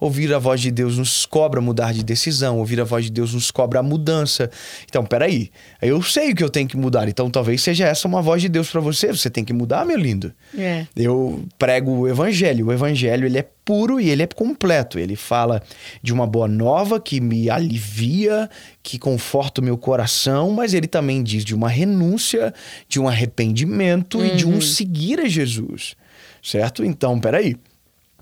Ouvir 0.00 0.32
a 0.34 0.38
voz 0.38 0.60
de 0.60 0.70
Deus 0.70 0.98
nos 0.98 1.26
cobra 1.26 1.60
mudar 1.60 1.92
de 1.92 2.02
decisão, 2.02 2.58
ouvir 2.58 2.80
a 2.80 2.84
voz 2.84 3.06
de 3.06 3.10
Deus 3.10 3.34
nos 3.34 3.50
cobra 3.50 3.80
a 3.80 3.82
mudança. 3.82 4.50
Então, 4.88 5.04
peraí, 5.04 5.50
eu 5.80 6.02
sei 6.02 6.32
o 6.32 6.34
que 6.34 6.44
eu 6.44 6.50
tenho 6.50 6.68
que 6.68 6.76
mudar, 6.76 7.08
então 7.08 7.30
talvez 7.30 7.62
seja 7.62 7.86
essa 7.86 8.08
uma 8.08 8.22
voz 8.22 8.42
de 8.42 8.48
Deus 8.48 8.70
para 8.70 8.80
você. 8.80 9.08
Você 9.08 9.30
tem 9.30 9.44
que 9.44 9.52
mudar, 9.52 9.84
meu 9.84 9.96
lindo. 9.96 10.32
É. 10.56 10.86
Eu 10.96 11.44
prego 11.58 11.90
o 11.92 12.08
evangelho. 12.08 12.66
O 12.66 12.72
evangelho 12.72 13.26
ele 13.26 13.38
é 13.38 13.46
puro 13.68 14.00
e 14.00 14.08
ele 14.08 14.22
é 14.22 14.26
completo. 14.26 14.98
Ele 14.98 15.14
fala 15.14 15.62
de 16.02 16.12
uma 16.12 16.26
boa 16.26 16.48
nova 16.48 16.98
que 16.98 17.20
me 17.20 17.50
alivia, 17.50 18.48
que 18.82 18.98
conforta 18.98 19.60
o 19.60 19.64
meu 19.64 19.76
coração, 19.76 20.50
mas 20.52 20.72
ele 20.72 20.86
também 20.86 21.22
diz 21.22 21.44
de 21.44 21.54
uma 21.54 21.68
renúncia, 21.68 22.54
de 22.88 22.98
um 22.98 23.06
arrependimento 23.06 24.18
uhum. 24.18 24.24
e 24.24 24.36
de 24.36 24.46
um 24.46 24.54
uhum. 24.54 24.60
seguir 24.60 25.20
a 25.20 25.28
Jesus. 25.28 25.94
Certo? 26.42 26.84
Então, 26.84 27.20
peraí 27.20 27.56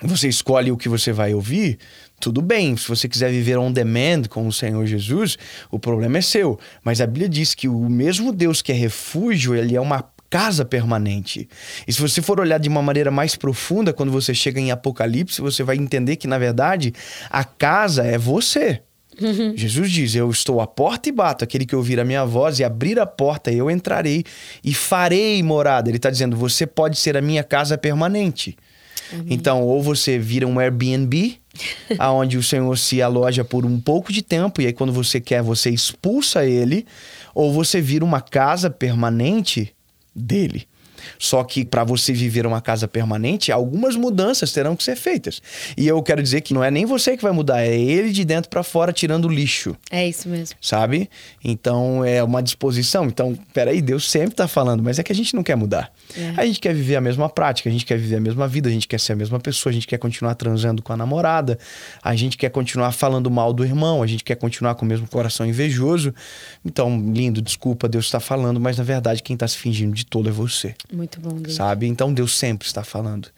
você 0.03 0.28
escolhe 0.28 0.70
o 0.70 0.76
que 0.76 0.88
você 0.88 1.12
vai 1.12 1.32
ouvir, 1.32 1.78
tudo 2.20 2.42
bem. 2.42 2.76
Se 2.76 2.86
você 2.88 3.09
quiser 3.09 3.30
viver 3.30 3.59
on 3.59 3.72
demand 3.72 4.24
com 4.28 4.47
o 4.47 4.53
Senhor 4.53 4.84
Jesus, 4.86 5.38
o 5.70 5.78
problema 5.78 6.18
é 6.18 6.20
seu. 6.20 6.59
Mas 6.84 7.01
a 7.01 7.07
Bíblia 7.07 7.28
diz 7.28 7.55
que 7.55 7.68
o 7.68 7.88
mesmo 7.88 8.32
Deus 8.32 8.61
que 8.61 8.72
é 8.72 8.74
refúgio, 8.74 9.55
ele 9.55 9.74
é 9.74 9.80
uma 9.80 10.05
casa 10.28 10.64
permanente. 10.64 11.49
E 11.86 11.92
se 11.92 12.01
você 12.01 12.20
for 12.20 12.40
olhar 12.40 12.59
de 12.59 12.68
uma 12.68 12.82
maneira 12.82 13.11
mais 13.11 13.36
profunda, 13.36 13.92
quando 13.92 14.12
você 14.12 14.34
chega 14.34 14.61
em 14.61 14.70
Apocalipse, 14.70 15.40
você 15.40 15.62
vai 15.62 15.76
entender 15.76 16.16
que, 16.16 16.26
na 16.26 16.38
verdade, 16.38 16.92
a 17.30 17.44
casa 17.44 18.05
é 18.05 18.18
você. 18.18 18.82
Uhum. 19.20 19.57
Jesus 19.57 19.90
diz: 19.90 20.14
Eu 20.14 20.30
estou 20.30 20.61
à 20.61 20.66
porta 20.66 21.09
e 21.09 21.12
bato. 21.12 21.42
Aquele 21.42 21.64
que 21.64 21.74
ouvir 21.74 21.99
a 21.99 22.05
minha 22.05 22.24
voz 22.24 22.59
e 22.59 22.64
abrir 22.64 23.01
a 23.01 23.07
porta, 23.07 23.51
eu 23.51 23.70
entrarei 23.70 24.24
e 24.62 24.74
farei 24.74 25.42
morada. 25.42 25.88
Ele 25.88 25.97
está 25.97 26.11
dizendo: 26.11 26.36
Você 26.36 26.66
pode 26.66 26.99
ser 26.99 27.16
a 27.16 27.22
minha 27.22 27.42
casa 27.42 27.78
permanente. 27.78 28.57
Amém. 29.13 29.27
Então, 29.31 29.63
ou 29.63 29.83
você 29.83 30.19
vira 30.19 30.47
um 30.47 30.59
Airbnb, 30.59 31.39
aonde 31.99 32.37
o 32.37 32.43
Senhor 32.43 32.77
se 32.77 33.01
aloja 33.01 33.45
por 33.45 33.65
um 33.65 33.81
pouco 33.81 34.13
de 34.13 34.23
tempo, 34.23 34.61
e 34.61 34.67
aí 34.67 34.73
quando 34.73 34.93
você 34.93 35.21
quer, 35.21 35.43
você 35.43 35.71
expulsa 35.71 36.45
ele, 36.45 36.87
ou 37.35 37.53
você 37.53 37.81
vira 37.81 38.05
uma 38.05 38.21
casa 38.21 38.71
permanente 38.71 39.75
dele. 40.15 40.67
Só 41.19 41.43
que 41.45 41.65
para 41.65 41.85
você 41.85 42.13
viver 42.13 42.47
uma 42.47 42.61
casa 42.61 42.87
permanente, 42.89 43.53
algumas 43.53 43.97
mudanças 43.97 44.53
terão 44.53 44.77
que 44.77 44.85
ser 44.85 44.97
feitas. 44.97 45.41
E 45.77 45.87
eu 45.87 46.03
quero 46.03 46.23
dizer 46.23 46.41
que 46.41 46.55
não 46.55 46.63
é 46.63 46.71
nem 46.71 46.85
você 46.85 47.17
que 47.17 47.23
vai 47.23 47.33
mudar, 47.33 47.63
é 47.63 47.75
ele 47.75 48.11
de 48.11 48.25
dentro 48.25 48.51
para 48.51 48.63
fora 48.63 48.93
tirando 48.93 49.27
o 49.27 49.29
lixo. 49.29 49.77
É 49.91 50.07
isso 50.07 50.29
mesmo. 50.29 50.57
Sabe? 50.61 51.09
Então 51.43 52.05
é 52.05 52.23
uma 52.23 52.43
disposição. 52.43 53.07
Então, 53.07 53.37
peraí, 53.53 53.81
Deus 53.81 54.11
sempre 54.11 54.35
tá 54.35 54.49
falando, 54.49 54.83
mas 54.83 54.99
é 54.99 55.03
que 55.03 55.13
a 55.13 55.15
gente 55.15 55.35
não 55.35 55.43
quer 55.43 55.57
mudar. 55.57 55.91
É. 56.17 56.35
A 56.37 56.47
gente 56.47 56.61
quer 56.61 56.75
viver 56.75 56.97
a 56.97 57.01
mesma 57.01 57.29
prática, 57.29 57.69
a 57.69 57.73
gente 57.73 57.85
quer 57.85 57.99
viver 57.99 58.17
a 58.17 58.21
mesma 58.21 58.49
vida, 58.49 58.69
a 58.69 58.73
gente 58.73 58.89
quer 58.89 59.01
ser 59.01 59.13
a 59.13 59.17
mesma 59.17 59.39
pessoa, 59.41 59.71
a 59.71 59.75
gente 59.75 59.87
quer 59.87 59.99
continuar 59.99 60.35
transando 60.35 60.83
com 60.83 60.93
a 60.93 60.97
namorada, 60.97 61.59
a 62.03 62.15
gente 62.15 62.37
quer 62.37 62.51
continuar 62.51 62.93
falando 62.93 63.31
mal 63.31 63.53
do 63.53 63.65
irmão, 63.65 64.03
a 64.03 64.07
gente 64.07 64.25
quer 64.25 64.37
continuar 64.37 64.75
com 64.75 64.85
o 64.85 64.89
mesmo 64.89 65.07
coração 65.09 65.47
invejoso. 65.47 66.15
Então, 66.65 66.99
lindo, 67.13 67.41
desculpa, 67.43 67.89
Deus 67.89 68.07
está 68.07 68.21
falando, 68.21 68.61
mas 68.61 68.79
na 68.79 68.85
verdade 68.85 69.23
quem 69.23 69.35
está 69.35 69.47
se 69.47 69.57
fingindo 69.57 69.95
de 69.95 70.05
tolo 70.05 70.29
é 70.29 70.33
você. 70.33 70.75
Muito 70.97 71.20
bom, 71.20 71.36
Deus. 71.36 71.55
Sabe? 71.55 71.86
Então 71.86 72.12
Deus 72.12 72.34
sempre 72.34 72.66
está 72.66 72.82
falando. 72.82 73.28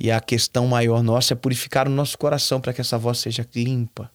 E 0.00 0.10
a 0.10 0.20
questão 0.20 0.66
maior 0.66 1.00
nossa 1.00 1.32
é 1.32 1.36
purificar 1.36 1.86
o 1.86 1.90
nosso 1.90 2.18
coração 2.18 2.60
para 2.60 2.72
que 2.72 2.80
essa 2.80 2.98
voz 2.98 3.18
seja 3.18 3.46
limpa. 3.54 4.10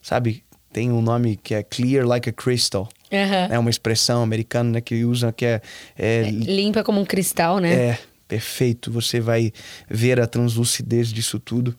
Sabe? 0.00 0.44
Tem 0.72 0.92
um 0.92 1.02
nome 1.02 1.36
que 1.36 1.52
é 1.52 1.64
clear 1.64 2.06
like 2.06 2.30
a 2.30 2.32
crystal. 2.32 2.88
Uhum. 3.10 3.54
É 3.54 3.58
uma 3.58 3.68
expressão 3.68 4.22
americana 4.22 4.70
né, 4.70 4.80
que 4.80 5.04
usa 5.04 5.32
que 5.32 5.44
é, 5.44 5.60
é, 5.98 6.20
é, 6.20 6.30
Limpa 6.30 6.84
como 6.84 7.00
um 7.00 7.04
cristal, 7.04 7.58
né? 7.58 7.74
É, 7.74 7.98
perfeito. 8.28 8.90
Você 8.92 9.20
vai 9.20 9.52
ver 9.90 10.20
a 10.20 10.26
translucidez 10.26 11.12
disso 11.12 11.40
tudo. 11.40 11.76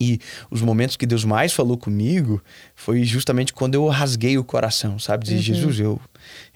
E 0.00 0.18
os 0.50 0.62
momentos 0.62 0.96
que 0.96 1.06
Deus 1.06 1.24
mais 1.24 1.52
falou 1.52 1.76
comigo 1.76 2.42
foi 2.74 3.04
justamente 3.04 3.52
quando 3.52 3.74
eu 3.74 3.86
rasguei 3.86 4.36
o 4.36 4.42
coração, 4.42 4.98
sabe? 4.98 5.24
Dizer, 5.24 5.36
uhum. 5.36 5.42
Jesus, 5.42 5.78
eu, 5.78 6.00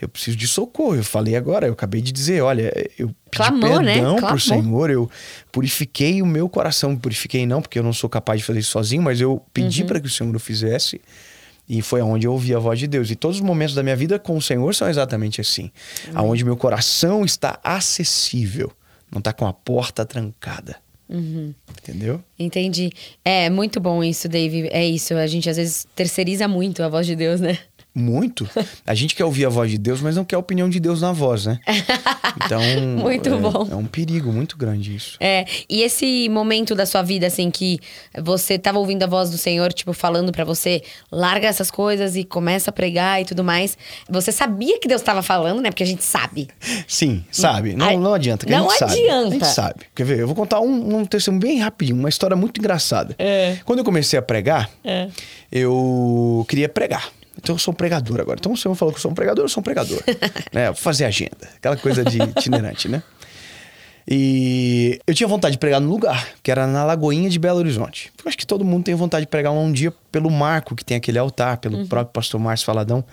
eu 0.00 0.08
preciso 0.08 0.36
de 0.36 0.46
socorro. 0.46 0.96
Eu 0.96 1.04
falei 1.04 1.36
agora, 1.36 1.66
eu 1.66 1.72
acabei 1.72 2.00
de 2.00 2.12
dizer, 2.12 2.42
olha, 2.42 2.72
eu 2.98 3.08
pedi 3.08 3.16
Clamou, 3.30 3.80
né? 3.80 3.94
perdão 3.94 4.16
né? 4.16 4.28
pro 4.28 4.40
Senhor, 4.40 4.90
eu 4.90 5.10
purifiquei 5.50 6.22
o 6.22 6.26
meu 6.26 6.48
coração. 6.48 6.96
Purifiquei 6.96 7.46
não, 7.46 7.62
porque 7.62 7.78
eu 7.78 7.82
não 7.82 7.92
sou 7.92 8.08
capaz 8.08 8.40
de 8.40 8.46
fazer 8.46 8.60
isso 8.60 8.70
sozinho, 8.70 9.02
mas 9.02 9.20
eu 9.20 9.42
pedi 9.52 9.82
uhum. 9.82 9.88
para 9.88 10.00
que 10.00 10.06
o 10.06 10.10
Senhor 10.10 10.34
o 10.34 10.40
fizesse. 10.40 11.00
E 11.68 11.82
foi 11.82 12.00
aonde 12.00 12.26
eu 12.26 12.32
ouvi 12.32 12.54
a 12.54 12.58
voz 12.58 12.78
de 12.78 12.86
Deus. 12.86 13.10
E 13.10 13.16
todos 13.16 13.38
os 13.38 13.42
momentos 13.42 13.74
da 13.74 13.82
minha 13.82 13.96
vida 13.96 14.18
com 14.18 14.36
o 14.36 14.42
Senhor 14.42 14.74
são 14.74 14.88
exatamente 14.88 15.40
assim. 15.40 15.70
Uhum. 16.08 16.12
Aonde 16.14 16.44
meu 16.44 16.56
coração 16.56 17.24
está 17.24 17.58
acessível, 17.62 18.70
não 19.10 19.18
está 19.18 19.32
com 19.32 19.46
a 19.46 19.52
porta 19.52 20.04
trancada. 20.04 20.76
Uhum. 21.08 21.54
Entendeu? 21.70 22.22
Entendi. 22.38 22.90
É 23.24 23.48
muito 23.48 23.80
bom 23.80 24.02
isso, 24.02 24.28
Dave. 24.28 24.68
É 24.72 24.84
isso. 24.84 25.14
A 25.14 25.26
gente 25.26 25.48
às 25.48 25.56
vezes 25.56 25.86
terceiriza 25.94 26.48
muito 26.48 26.82
a 26.82 26.88
voz 26.88 27.06
de 27.06 27.14
Deus, 27.14 27.40
né? 27.40 27.58
Muito. 27.98 28.46
A 28.86 28.94
gente 28.94 29.14
quer 29.14 29.24
ouvir 29.24 29.46
a 29.46 29.48
voz 29.48 29.70
de 29.70 29.78
Deus, 29.78 30.02
mas 30.02 30.16
não 30.16 30.24
quer 30.24 30.36
a 30.36 30.38
opinião 30.38 30.68
de 30.68 30.78
Deus 30.78 31.00
na 31.00 31.12
voz, 31.12 31.46
né? 31.46 31.58
Então. 32.44 32.60
muito 33.00 33.30
é, 33.30 33.36
bom. 33.38 33.66
É 33.70 33.74
um 33.74 33.86
perigo 33.86 34.30
muito 34.30 34.58
grande 34.58 34.94
isso. 34.94 35.16
É. 35.18 35.46
E 35.70 35.80
esse 35.80 36.28
momento 36.28 36.74
da 36.74 36.84
sua 36.84 37.00
vida, 37.00 37.26
assim, 37.26 37.50
que 37.50 37.80
você 38.22 38.58
tava 38.58 38.78
ouvindo 38.78 39.02
a 39.04 39.06
voz 39.06 39.30
do 39.30 39.38
Senhor, 39.38 39.72
tipo, 39.72 39.94
falando 39.94 40.30
para 40.30 40.44
você, 40.44 40.82
larga 41.10 41.48
essas 41.48 41.70
coisas 41.70 42.14
e 42.14 42.24
começa 42.24 42.68
a 42.68 42.72
pregar 42.74 43.22
e 43.22 43.24
tudo 43.24 43.42
mais. 43.42 43.78
Você 44.06 44.30
sabia 44.30 44.78
que 44.78 44.86
Deus 44.86 45.00
estava 45.00 45.22
falando, 45.22 45.62
né? 45.62 45.70
Porque 45.70 45.82
a 45.82 45.86
gente 45.86 46.04
sabe. 46.04 46.48
Sim, 46.86 47.24
sabe. 47.32 47.74
Não, 47.74 47.98
não 47.98 48.12
adianta. 48.12 48.46
não 48.46 48.70
adianta. 48.70 48.88
Sabe. 48.88 49.08
A 49.08 49.30
gente 49.30 49.46
sabe. 49.46 49.80
Quer 49.94 50.04
ver? 50.04 50.18
Eu 50.18 50.26
vou 50.26 50.36
contar 50.36 50.60
um, 50.60 50.98
um 50.98 51.04
testemunho 51.06 51.40
bem 51.40 51.58
rapidinho, 51.60 51.98
uma 51.98 52.10
história 52.10 52.36
muito 52.36 52.58
engraçada. 52.60 53.16
É. 53.18 53.56
Quando 53.64 53.78
eu 53.78 53.84
comecei 53.84 54.18
a 54.18 54.22
pregar, 54.22 54.68
é. 54.84 55.08
eu 55.50 56.44
queria 56.46 56.68
pregar. 56.68 57.10
Então 57.46 57.54
eu 57.54 57.60
sou 57.60 57.70
um 57.70 57.76
pregador 57.76 58.20
agora. 58.20 58.38
Então 58.40 58.52
o 58.52 58.56
senhor 58.56 58.74
falou 58.74 58.92
que 58.92 58.98
eu 58.98 59.02
sou 59.02 59.12
um 59.12 59.14
pregador, 59.14 59.44
eu 59.44 59.48
sou 59.48 59.60
um 59.60 59.64
pregador. 59.64 60.02
né? 60.52 60.66
Vou 60.66 60.74
fazer 60.74 61.04
agenda. 61.04 61.48
Aquela 61.56 61.76
coisa 61.76 62.04
de 62.04 62.20
itinerante, 62.20 62.88
né? 62.88 63.04
E 64.08 64.98
eu 65.06 65.14
tinha 65.14 65.28
vontade 65.28 65.52
de 65.52 65.58
pregar 65.58 65.80
no 65.80 65.88
lugar, 65.88 66.28
que 66.42 66.50
era 66.50 66.66
na 66.66 66.84
Lagoinha 66.84 67.30
de 67.30 67.38
Belo 67.38 67.58
Horizonte. 67.58 68.12
Eu 68.18 68.28
acho 68.28 68.36
que 68.36 68.46
todo 68.46 68.64
mundo 68.64 68.82
tem 68.82 68.96
vontade 68.96 69.26
de 69.26 69.30
pregar 69.30 69.52
um 69.52 69.70
dia 69.70 69.92
pelo 70.10 70.28
marco 70.28 70.74
que 70.74 70.84
tem 70.84 70.96
aquele 70.96 71.18
altar, 71.18 71.58
pelo 71.58 71.78
uhum. 71.78 71.86
próprio 71.86 72.12
pastor 72.12 72.40
Márcio 72.40 72.66
Faladão, 72.66 73.04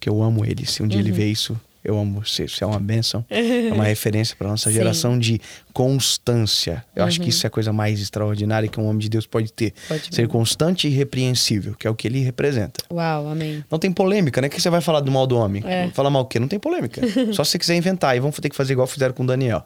que 0.00 0.08
eu 0.08 0.22
amo 0.22 0.42
ele. 0.44 0.64
Se 0.64 0.82
um 0.82 0.88
dia 0.88 0.98
uhum. 0.98 1.06
ele 1.06 1.12
vê 1.12 1.26
isso, 1.26 1.58
eu 1.86 1.96
amo 1.98 2.20
você, 2.20 2.44
isso 2.44 2.62
é 2.64 2.66
uma 2.66 2.80
benção. 2.80 3.24
é 3.30 3.72
uma 3.72 3.84
referência 3.84 4.34
para 4.36 4.48
nossa 4.48 4.72
geração 4.72 5.14
Sim. 5.14 5.18
de 5.20 5.40
constância. 5.72 6.84
Eu 6.94 7.02
uhum. 7.02 7.08
acho 7.08 7.18
que 7.18 7.26
uhum. 7.26 7.30
isso 7.30 7.46
é 7.46 7.48
a 7.48 7.50
coisa 7.50 7.72
mais 7.72 8.00
extraordinária 8.00 8.68
que 8.68 8.80
um 8.80 8.86
homem 8.86 8.98
de 8.98 9.08
Deus 9.08 9.26
pode 9.26 9.52
ter. 9.52 9.72
Pode 9.86 10.14
Ser 10.14 10.26
constante 10.26 10.88
e 10.88 10.90
irrepreensível, 10.90 11.74
que 11.78 11.86
é 11.86 11.90
o 11.90 11.94
que 11.94 12.08
ele 12.08 12.20
representa. 12.20 12.82
Uau, 12.90 13.28
amém. 13.28 13.64
Não 13.70 13.78
tem 13.78 13.92
polêmica, 13.92 14.40
né? 14.40 14.48
que 14.48 14.60
você 14.60 14.68
vai 14.68 14.80
falar 14.80 15.00
do 15.00 15.12
mal 15.12 15.26
do 15.26 15.36
homem? 15.36 15.62
É. 15.64 15.88
Falar 15.90 16.10
mal 16.10 16.22
o 16.22 16.26
quê? 16.26 16.40
Não 16.40 16.48
tem 16.48 16.58
polêmica. 16.58 17.00
Só 17.32 17.44
se 17.44 17.52
você 17.52 17.58
quiser 17.58 17.76
inventar. 17.76 18.16
E 18.16 18.20
vamos 18.20 18.36
ter 18.36 18.48
que 18.48 18.56
fazer 18.56 18.72
igual 18.72 18.86
fizeram 18.86 19.14
com 19.14 19.22
o 19.22 19.26
Daniel. 19.26 19.62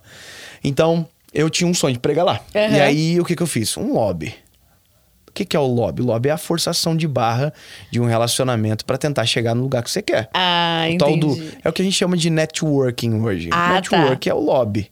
Então, 0.63 1.09
eu 1.33 1.49
tinha 1.49 1.69
um 1.69 1.75
sonho 1.75 1.95
de 1.95 2.01
pregar 2.01 2.25
lá. 2.25 2.41
Uhum. 2.55 2.77
E 2.77 2.81
aí, 2.81 3.21
o 3.21 3.25
que, 3.25 3.35
que 3.35 3.43
eu 3.43 3.47
fiz? 3.47 3.77
Um 3.77 3.95
lobby. 3.95 4.35
O 5.31 5.33
que, 5.33 5.45
que 5.45 5.57
é 5.57 5.61
o 5.61 5.67
lobby? 5.67 6.03
O 6.03 6.07
lobby 6.07 6.29
é 6.29 6.33
a 6.33 6.39
forçação 6.39 6.97
de 6.97 7.07
barra 7.07 7.53
de 7.91 8.01
um 8.01 8.05
relacionamento 8.05 8.85
para 8.85 8.99
tentar 8.99 9.25
chegar 9.25 9.55
no 9.55 9.63
lugar 9.63 9.83
que 9.83 9.91
você 9.91 10.03
quer. 10.03 10.29
Ah, 10.35 10.83
o 10.89 10.93
entendi. 10.93 11.21
Do, 11.21 11.53
é 11.65 11.69
o 11.69 11.73
que 11.73 11.81
a 11.81 11.85
gente 11.85 11.97
chama 11.97 12.17
de 12.17 12.29
networking 12.29 13.21
hoje. 13.21 13.49
Ah, 13.53 13.75
Network 13.75 14.29
tá. 14.29 14.31
é 14.31 14.35
o 14.35 14.41
lobby. 14.41 14.91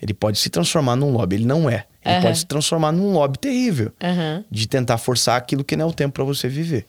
Ele 0.00 0.14
pode 0.14 0.38
se 0.38 0.50
transformar 0.50 0.94
num 0.94 1.10
lobby, 1.10 1.36
ele 1.36 1.46
não 1.46 1.68
é. 1.68 1.86
Ele 2.04 2.16
uhum. 2.16 2.22
pode 2.22 2.38
se 2.38 2.46
transformar 2.46 2.92
num 2.92 3.12
lobby 3.12 3.38
terrível. 3.38 3.92
Uhum. 4.02 4.44
De 4.50 4.68
tentar 4.68 4.98
forçar 4.98 5.36
aquilo 5.36 5.64
que 5.64 5.74
não 5.74 5.86
é 5.86 5.88
o 5.88 5.92
tempo 5.92 6.14
para 6.14 6.24
você 6.24 6.48
viver. 6.48 6.86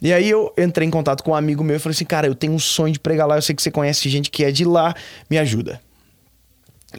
E 0.00 0.12
aí 0.12 0.30
eu 0.30 0.52
entrei 0.56 0.88
em 0.88 0.90
contato 0.90 1.22
com 1.22 1.32
um 1.32 1.34
amigo 1.34 1.62
meu 1.62 1.76
e 1.76 1.78
falei 1.78 1.94
assim, 1.94 2.06
cara, 2.06 2.26
eu 2.26 2.34
tenho 2.34 2.54
um 2.54 2.58
sonho 2.58 2.92
de 2.92 2.98
pregar 2.98 3.26
lá, 3.26 3.36
eu 3.36 3.42
sei 3.42 3.54
que 3.54 3.62
você 3.62 3.70
conhece 3.70 4.08
gente 4.08 4.30
que 4.30 4.44
é 4.44 4.50
de 4.50 4.64
lá, 4.64 4.94
me 5.28 5.36
ajuda. 5.36 5.80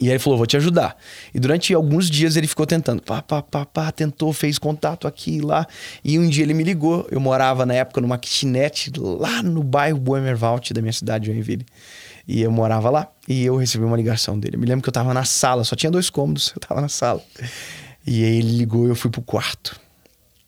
E 0.00 0.06
aí 0.06 0.12
ele 0.12 0.18
falou, 0.18 0.38
vou 0.38 0.46
te 0.46 0.56
ajudar. 0.56 0.96
E 1.34 1.38
durante 1.38 1.74
alguns 1.74 2.08
dias 2.08 2.36
ele 2.36 2.46
ficou 2.46 2.66
tentando. 2.66 3.02
Pá, 3.02 3.20
pá, 3.20 3.42
pá, 3.42 3.66
pá, 3.66 3.92
tentou, 3.92 4.32
fez 4.32 4.58
contato 4.58 5.06
aqui 5.06 5.36
e 5.36 5.40
lá. 5.40 5.66
E 6.02 6.18
um 6.18 6.28
dia 6.28 6.44
ele 6.44 6.54
me 6.54 6.64
ligou. 6.64 7.06
Eu 7.10 7.20
morava 7.20 7.66
na 7.66 7.74
época 7.74 8.00
numa 8.00 8.16
kitnet 8.16 8.90
lá 8.98 9.42
no 9.42 9.62
bairro 9.62 9.98
Boemerwald 9.98 10.72
da 10.72 10.80
minha 10.80 10.92
cidade, 10.92 11.26
Joinville. 11.26 11.66
E 12.26 12.40
eu 12.40 12.50
morava 12.50 12.88
lá. 12.88 13.08
E 13.28 13.44
eu 13.44 13.56
recebi 13.56 13.84
uma 13.84 13.96
ligação 13.96 14.38
dele. 14.38 14.56
Me 14.56 14.64
lembro 14.64 14.82
que 14.82 14.88
eu 14.88 14.92
tava 14.92 15.12
na 15.12 15.24
sala, 15.24 15.62
só 15.62 15.76
tinha 15.76 15.90
dois 15.90 16.08
cômodos, 16.08 16.52
eu 16.56 16.60
tava 16.60 16.80
na 16.80 16.88
sala. 16.88 17.22
E 18.06 18.24
aí 18.24 18.38
ele 18.38 18.56
ligou 18.56 18.86
e 18.86 18.88
eu 18.88 18.96
fui 18.96 19.10
pro 19.10 19.20
quarto. 19.20 19.78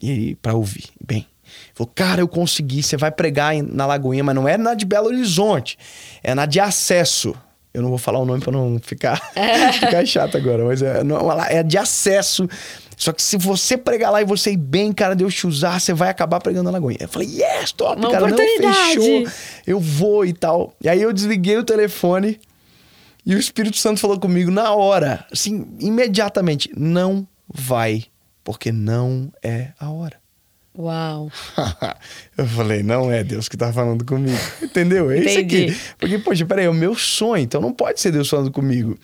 E 0.01 0.11
aí, 0.11 0.35
pra 0.37 0.55
ouvir. 0.55 0.85
Bem, 1.05 1.27
Falou, 1.75 1.93
cara, 1.95 2.21
eu 2.21 2.29
consegui. 2.29 2.83
Você 2.83 2.97
vai 2.97 3.11
pregar 3.11 3.55
na 3.63 3.87
Lagoinha, 3.87 4.25
mas 4.25 4.35
não 4.35 4.49
é 4.49 4.57
na 4.57 4.75
de 4.75 4.85
Belo 4.85 5.07
Horizonte, 5.07 5.79
é 6.23 6.35
na 6.35 6.47
de 6.47 6.61
acesso. 6.61 7.35
Eu 7.75 7.83
não 7.83 7.89
vou 7.89 7.99
falar 7.99 8.21
o 8.21 8.25
nome 8.25 8.41
para 8.41 8.53
não 8.53 8.79
ficar, 8.81 9.21
ficar 9.75 10.07
chato 10.07 10.37
agora, 10.37 10.65
mas 10.65 10.81
é, 10.81 11.03
não, 11.03 11.31
é 11.43 11.63
de 11.63 11.77
acesso. 11.77 12.49
Só 12.97 13.13
que 13.13 13.21
se 13.21 13.37
você 13.37 13.77
pregar 13.77 14.13
lá 14.13 14.23
e 14.23 14.25
você 14.25 14.53
ir 14.53 14.57
bem, 14.57 14.93
cara, 14.93 15.17
Deus 15.17 15.35
te 15.35 15.47
usar, 15.47 15.81
você 15.81 15.93
vai 15.93 16.09
acabar 16.09 16.41
pregando 16.41 16.65
na 16.65 16.71
Lagoinha. 16.71 16.99
Eu 17.01 17.09
falei, 17.09 17.29
yes, 17.29 17.73
top, 17.73 17.99
Uma 17.99 18.11
cara, 18.13 18.29
não, 18.29 18.37
fechou. 18.37 19.27
Eu 19.67 19.81
vou 19.81 20.25
e 20.25 20.33
tal. 20.33 20.73
E 20.81 20.89
aí 20.89 21.03
eu 21.03 21.13
desliguei 21.13 21.57
o 21.59 21.65
telefone 21.65 22.41
e 23.27 23.35
o 23.35 23.39
Espírito 23.39 23.77
Santo 23.77 24.01
falou 24.01 24.21
comigo 24.21 24.51
na 24.51 24.73
hora, 24.73 25.27
assim, 25.33 25.67
imediatamente, 25.81 26.71
não 26.77 27.27
vai, 27.53 28.05
porque 28.45 28.71
não 28.71 29.33
é 29.43 29.73
a 29.81 29.91
hora. 29.91 30.24
Uau. 30.77 31.31
eu 32.37 32.47
falei, 32.47 32.83
não 32.83 33.11
é 33.11 33.23
Deus 33.23 33.49
que 33.49 33.57
tá 33.57 33.73
falando 33.73 34.05
comigo. 34.05 34.37
Entendeu? 34.61 35.11
É 35.11 35.19
isso 35.19 35.39
aqui. 35.39 35.77
Porque, 35.99 36.19
poxa, 36.19 36.45
peraí, 36.45 36.65
é 36.65 36.69
o 36.69 36.75
meu 36.75 36.97
sonho, 36.97 37.45
então 37.45 37.61
não 37.61 37.73
pode 37.73 38.01
ser 38.01 38.11
Deus 38.11 38.29
falando 38.29 38.51
comigo. 38.51 38.99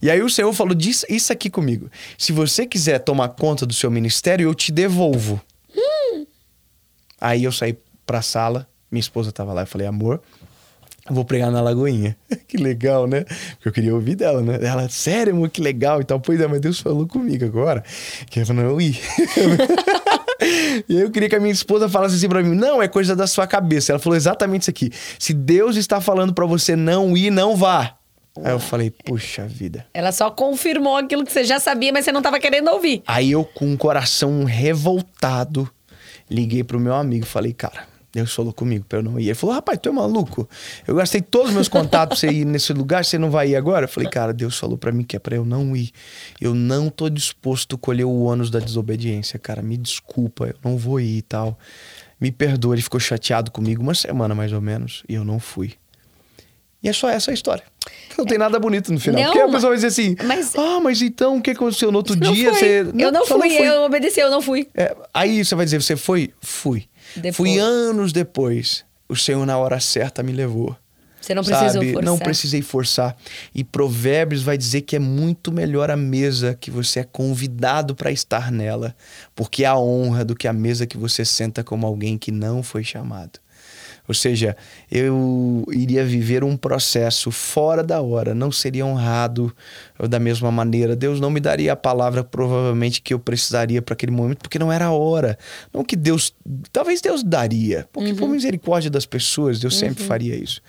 E 0.00 0.10
aí 0.10 0.22
o 0.22 0.30
Senhor 0.30 0.52
falou 0.52 0.74
disso, 0.74 1.04
isso 1.08 1.32
aqui 1.32 1.50
comigo. 1.50 1.90
Se 2.16 2.30
você 2.30 2.66
quiser 2.66 3.00
tomar 3.00 3.30
conta 3.30 3.66
do 3.66 3.74
seu 3.74 3.90
ministério, 3.90 4.48
eu 4.48 4.54
te 4.54 4.70
devolvo. 4.70 5.40
Aí 7.20 7.42
eu 7.42 7.50
saí 7.50 7.76
pra 8.06 8.22
sala, 8.22 8.68
minha 8.90 9.00
esposa 9.00 9.32
tava 9.32 9.52
lá, 9.52 9.62
eu 9.62 9.66
falei, 9.66 9.88
amor, 9.88 10.22
eu 11.08 11.14
vou 11.14 11.24
pregar 11.24 11.50
na 11.50 11.60
Lagoinha. 11.60 12.16
que 12.46 12.56
legal, 12.56 13.08
né? 13.08 13.24
Porque 13.54 13.68
eu 13.68 13.72
queria 13.72 13.94
ouvir 13.94 14.14
dela, 14.14 14.40
né? 14.40 14.58
Ela, 14.62 14.88
sério, 14.88 15.32
amor, 15.32 15.50
que 15.50 15.60
legal 15.60 16.00
e 16.00 16.04
tal. 16.04 16.20
Pois 16.20 16.40
é, 16.40 16.46
mas 16.46 16.60
Deus 16.60 16.78
falou 16.78 17.08
comigo 17.08 17.44
agora 17.44 17.82
que 18.30 18.44
pra 18.44 18.54
não 18.54 18.80
ir. 18.80 19.00
E 20.40 20.96
aí 20.96 21.02
eu 21.02 21.10
queria 21.10 21.28
que 21.28 21.36
a 21.36 21.40
minha 21.40 21.52
esposa 21.52 21.88
falasse 21.88 22.14
assim 22.14 22.28
pra 22.28 22.42
mim: 22.42 22.54
não, 22.54 22.82
é 22.82 22.88
coisa 22.88 23.16
da 23.16 23.26
sua 23.26 23.46
cabeça. 23.46 23.92
Ela 23.92 23.98
falou 23.98 24.16
exatamente 24.16 24.62
isso 24.62 24.70
aqui. 24.70 24.90
Se 25.18 25.34
Deus 25.34 25.76
está 25.76 26.00
falando 26.00 26.32
pra 26.32 26.46
você 26.46 26.76
não 26.76 27.16
ir, 27.16 27.30
não 27.30 27.56
vá. 27.56 27.98
Aí 28.44 28.52
eu 28.52 28.60
falei, 28.60 28.90
puxa 28.90 29.46
vida. 29.46 29.86
Ela 29.92 30.12
só 30.12 30.30
confirmou 30.30 30.96
aquilo 30.96 31.24
que 31.24 31.32
você 31.32 31.44
já 31.44 31.58
sabia, 31.58 31.92
mas 31.92 32.04
você 32.04 32.12
não 32.12 32.22
tava 32.22 32.38
querendo 32.38 32.70
ouvir. 32.70 33.02
Aí 33.06 33.32
eu, 33.32 33.44
com 33.44 33.72
o 33.72 33.76
coração 33.76 34.44
revoltado, 34.44 35.68
liguei 36.30 36.62
pro 36.62 36.78
meu 36.78 36.94
amigo 36.94 37.24
e 37.24 37.28
falei, 37.28 37.52
cara, 37.52 37.86
Deus 38.12 38.34
falou 38.34 38.52
comigo 38.52 38.84
pra 38.88 38.98
eu 39.00 39.02
não 39.02 39.20
ir. 39.20 39.24
Ele 39.26 39.34
falou, 39.34 39.54
rapaz, 39.54 39.78
tu 39.82 39.88
é 39.88 39.92
maluco? 39.92 40.48
Eu 40.86 40.94
gastei 40.94 41.20
todos 41.20 41.48
os 41.50 41.54
meus 41.54 41.68
contatos 41.68 42.20
pra 42.20 42.28
você 42.30 42.34
ir 42.38 42.44
nesse 42.46 42.72
lugar, 42.72 43.04
você 43.04 43.18
não 43.18 43.30
vai 43.30 43.50
ir 43.50 43.56
agora? 43.56 43.84
Eu 43.84 43.88
falei, 43.88 44.08
cara, 44.08 44.32
Deus 44.32 44.58
falou 44.58 44.78
pra 44.78 44.90
mim 44.90 45.04
que 45.04 45.14
é 45.14 45.18
pra 45.18 45.36
eu 45.36 45.44
não 45.44 45.76
ir. 45.76 45.90
Eu 46.40 46.54
não 46.54 46.88
tô 46.88 47.08
disposto 47.10 47.76
a 47.76 47.78
colher 47.78 48.04
o 48.04 48.20
ônus 48.22 48.50
da 48.50 48.58
desobediência, 48.60 49.38
cara. 49.38 49.60
Me 49.60 49.76
desculpa, 49.76 50.46
eu 50.46 50.54
não 50.64 50.76
vou 50.78 50.98
ir 50.98 51.18
e 51.18 51.22
tal. 51.22 51.58
Me 52.20 52.32
perdoa, 52.32 52.74
ele 52.74 52.82
ficou 52.82 52.98
chateado 52.98 53.50
comigo 53.50 53.82
uma 53.82 53.94
semana 53.94 54.34
mais 54.34 54.52
ou 54.52 54.60
menos, 54.60 55.02
e 55.08 55.14
eu 55.14 55.24
não 55.24 55.38
fui. 55.38 55.74
E 56.82 56.88
é 56.88 56.92
só 56.92 57.08
essa 57.10 57.30
a 57.30 57.34
história. 57.34 57.64
Não 58.16 58.24
tem 58.24 58.38
nada 58.38 58.58
bonito 58.58 58.92
no 58.92 59.00
final. 59.00 59.20
Não, 59.20 59.32
Porque 59.32 59.42
a 59.42 59.48
pessoa 59.48 59.70
vai 59.70 59.76
dizer 59.76 59.88
assim: 59.88 60.16
mas- 60.24 60.54
Ah, 60.56 60.80
mas 60.80 61.02
então 61.02 61.36
o 61.36 61.42
que 61.42 61.50
aconteceu 61.50 61.90
no 61.90 61.98
outro 61.98 62.16
Não 62.16 62.32
dia? 62.32 62.50
foi. 62.50 62.58
Você... 62.60 62.80
eu 62.98 63.12
não 63.12 63.26
só 63.26 63.38
fui, 63.38 63.52
eu 63.56 63.82
obedeci, 63.82 64.20
eu 64.20 64.30
não 64.30 64.40
fui. 64.40 64.68
É, 64.74 64.96
aí 65.12 65.44
você 65.44 65.54
vai 65.54 65.64
dizer: 65.64 65.82
Você 65.82 65.96
foi? 65.96 66.32
Fui. 66.40 66.84
Depois. 67.16 67.36
Fui 67.36 67.58
anos 67.58 68.12
depois. 68.12 68.84
O 69.08 69.16
Senhor, 69.16 69.44
na 69.46 69.56
hora 69.56 69.80
certa, 69.80 70.22
me 70.22 70.32
levou. 70.32 70.76
Você 71.20 71.34
não 71.34 71.42
precisou 71.42 71.72
sabe? 71.72 71.92
forçar. 71.92 72.04
Não 72.04 72.18
precisei 72.18 72.62
forçar. 72.62 73.16
E 73.54 73.64
Provérbios 73.64 74.42
vai 74.42 74.56
dizer 74.56 74.82
que 74.82 74.96
é 74.96 74.98
muito 74.98 75.52
melhor 75.52 75.90
a 75.90 75.96
mesa 75.96 76.56
que 76.58 76.70
você 76.70 77.00
é 77.00 77.04
convidado 77.04 77.94
para 77.94 78.10
estar 78.10 78.50
nela, 78.50 78.94
porque 79.34 79.64
há 79.64 79.76
honra 79.76 80.24
do 80.24 80.34
que 80.34 80.48
a 80.48 80.52
mesa 80.52 80.86
que 80.86 80.96
você 80.96 81.24
senta 81.24 81.64
como 81.64 81.86
alguém 81.86 82.16
que 82.16 82.30
não 82.30 82.62
foi 82.62 82.84
chamado. 82.84 83.40
Ou 84.08 84.14
seja, 84.14 84.56
eu 84.90 85.64
iria 85.70 86.02
viver 86.02 86.42
um 86.42 86.56
processo 86.56 87.30
fora 87.30 87.84
da 87.84 88.00
hora, 88.00 88.34
não 88.34 88.50
seria 88.50 88.86
honrado 88.86 89.54
da 90.08 90.18
mesma 90.18 90.50
maneira. 90.50 90.96
Deus 90.96 91.20
não 91.20 91.30
me 91.30 91.40
daria 91.40 91.74
a 91.74 91.76
palavra 91.76 92.24
provavelmente 92.24 93.02
que 93.02 93.12
eu 93.12 93.18
precisaria 93.18 93.82
para 93.82 93.92
aquele 93.92 94.10
momento, 94.10 94.38
porque 94.38 94.58
não 94.58 94.72
era 94.72 94.86
a 94.86 94.92
hora. 94.92 95.38
Não 95.72 95.84
que 95.84 95.94
Deus, 95.94 96.34
talvez 96.72 97.00
Deus 97.02 97.22
daria, 97.22 97.86
porque 97.92 98.10
Uhum. 98.12 98.16
por 98.16 98.28
misericórdia 98.30 98.90
das 98.90 99.04
pessoas, 99.04 99.60
Deus 99.60 99.76
sempre 99.76 100.02
faria 100.02 100.34
isso. 100.34 100.62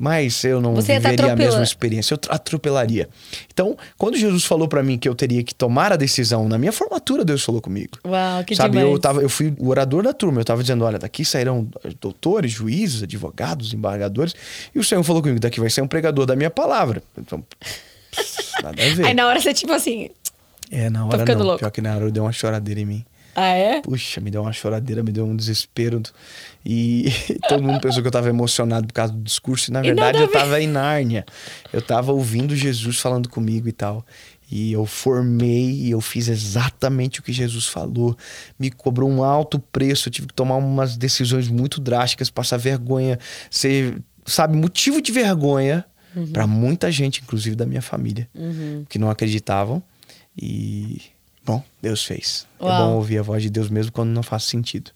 Mas 0.00 0.44
eu 0.44 0.60
não 0.60 0.76
Você 0.76 1.00
tá 1.00 1.10
viveria 1.10 1.32
a 1.32 1.36
mesma 1.36 1.62
experiência, 1.62 2.14
eu 2.14 2.20
atropelaria. 2.28 3.08
Então, 3.52 3.76
quando 3.96 4.16
Jesus 4.16 4.44
falou 4.44 4.68
para 4.68 4.80
mim 4.80 4.96
que 4.96 5.08
eu 5.08 5.14
teria 5.14 5.42
que 5.42 5.52
tomar 5.52 5.92
a 5.92 5.96
decisão, 5.96 6.48
na 6.48 6.56
minha 6.56 6.70
formatura 6.70 7.24
Deus 7.24 7.42
falou 7.42 7.60
comigo. 7.60 7.98
Uau, 8.06 8.44
que 8.44 8.54
Sabe, 8.54 8.78
demais. 8.78 8.92
eu, 8.92 8.98
tava, 9.00 9.20
eu 9.22 9.28
fui 9.28 9.52
o 9.58 9.68
orador 9.68 10.04
da 10.04 10.12
turma, 10.12 10.40
eu 10.40 10.44
tava 10.44 10.62
dizendo, 10.62 10.84
olha, 10.84 11.00
daqui 11.00 11.24
sairão 11.24 11.68
doutores, 12.00 12.52
juízes, 12.52 13.02
advogados, 13.02 13.74
embargadores, 13.74 14.36
e 14.72 14.78
o 14.78 14.84
Senhor 14.84 15.02
falou 15.02 15.20
comigo, 15.20 15.40
daqui 15.40 15.58
vai 15.58 15.68
ser 15.68 15.82
um 15.82 15.88
pregador 15.88 16.26
da 16.26 16.36
minha 16.36 16.50
palavra. 16.50 17.02
Então, 17.18 17.42
nada 18.62 18.80
a 18.80 18.88
ver. 18.94 19.04
Aí 19.04 19.14
na 19.14 19.26
hora 19.26 19.40
você, 19.40 19.52
tipo 19.52 19.72
assim. 19.72 20.10
É, 20.70 20.88
na 20.88 21.06
hora 21.06 21.24
não, 21.24 21.42
louco. 21.42 21.58
pior 21.58 21.70
que 21.72 21.80
na 21.80 21.96
hora 21.96 22.04
eu 22.04 22.10
dei 22.12 22.22
uma 22.22 22.32
choradeira 22.32 22.80
em 22.80 22.84
mim. 22.84 23.04
Ah, 23.40 23.50
é? 23.54 23.80
Puxa, 23.82 24.20
me 24.20 24.30
deu 24.30 24.42
uma 24.42 24.52
choradeira, 24.52 25.02
me 25.02 25.12
deu 25.12 25.24
um 25.24 25.36
desespero. 25.36 26.02
E 26.64 27.06
todo 27.48 27.62
mundo 27.62 27.80
pensou 27.80 28.02
que 28.02 28.08
eu 28.08 28.12
tava 28.12 28.28
emocionado 28.28 28.86
por 28.86 28.92
causa 28.92 29.12
do 29.12 29.22
discurso. 29.22 29.70
E 29.70 29.72
na 29.72 29.80
E 29.80 29.84
verdade 29.84 30.18
a 30.18 30.22
eu 30.22 30.28
tava 30.28 30.60
em 30.60 30.66
Nárnia. 30.66 31.24
Eu 31.72 31.80
tava 31.80 32.12
ouvindo 32.12 32.56
Jesus 32.56 32.98
falando 32.98 33.28
comigo 33.28 33.68
e 33.68 33.72
tal. 33.72 34.04
E 34.50 34.72
eu 34.72 34.86
formei 34.86 35.70
e 35.70 35.90
eu 35.90 36.00
fiz 36.00 36.26
exatamente 36.26 37.20
o 37.20 37.22
que 37.22 37.32
Jesus 37.32 37.66
falou. 37.66 38.16
Me 38.58 38.70
cobrou 38.70 39.08
um 39.08 39.22
alto 39.22 39.58
preço. 39.58 40.08
Eu 40.08 40.12
tive 40.12 40.26
que 40.26 40.34
tomar 40.34 40.56
umas 40.56 40.96
decisões 40.96 41.48
muito 41.48 41.80
drásticas, 41.80 42.30
passar 42.30 42.56
vergonha, 42.56 43.18
ser, 43.50 44.00
sabe, 44.26 44.56
motivo 44.56 45.00
de 45.02 45.12
vergonha 45.12 45.84
pra 46.32 46.46
muita 46.46 46.90
gente, 46.90 47.20
inclusive 47.22 47.54
da 47.54 47.66
minha 47.66 47.82
família, 47.82 48.28
que 48.88 48.98
não 48.98 49.10
acreditavam. 49.10 49.82
E, 50.40 51.02
bom, 51.48 51.64
Deus 51.80 52.04
fez. 52.04 52.46
É 52.60 52.64
Uau. 52.64 52.88
bom 52.90 52.96
ouvir 52.96 53.18
a 53.18 53.22
voz 53.22 53.42
de 53.42 53.48
Deus 53.48 53.70
mesmo 53.70 53.90
quando 53.90 54.10
não 54.10 54.22
faz 54.22 54.44
sentido. 54.44 54.90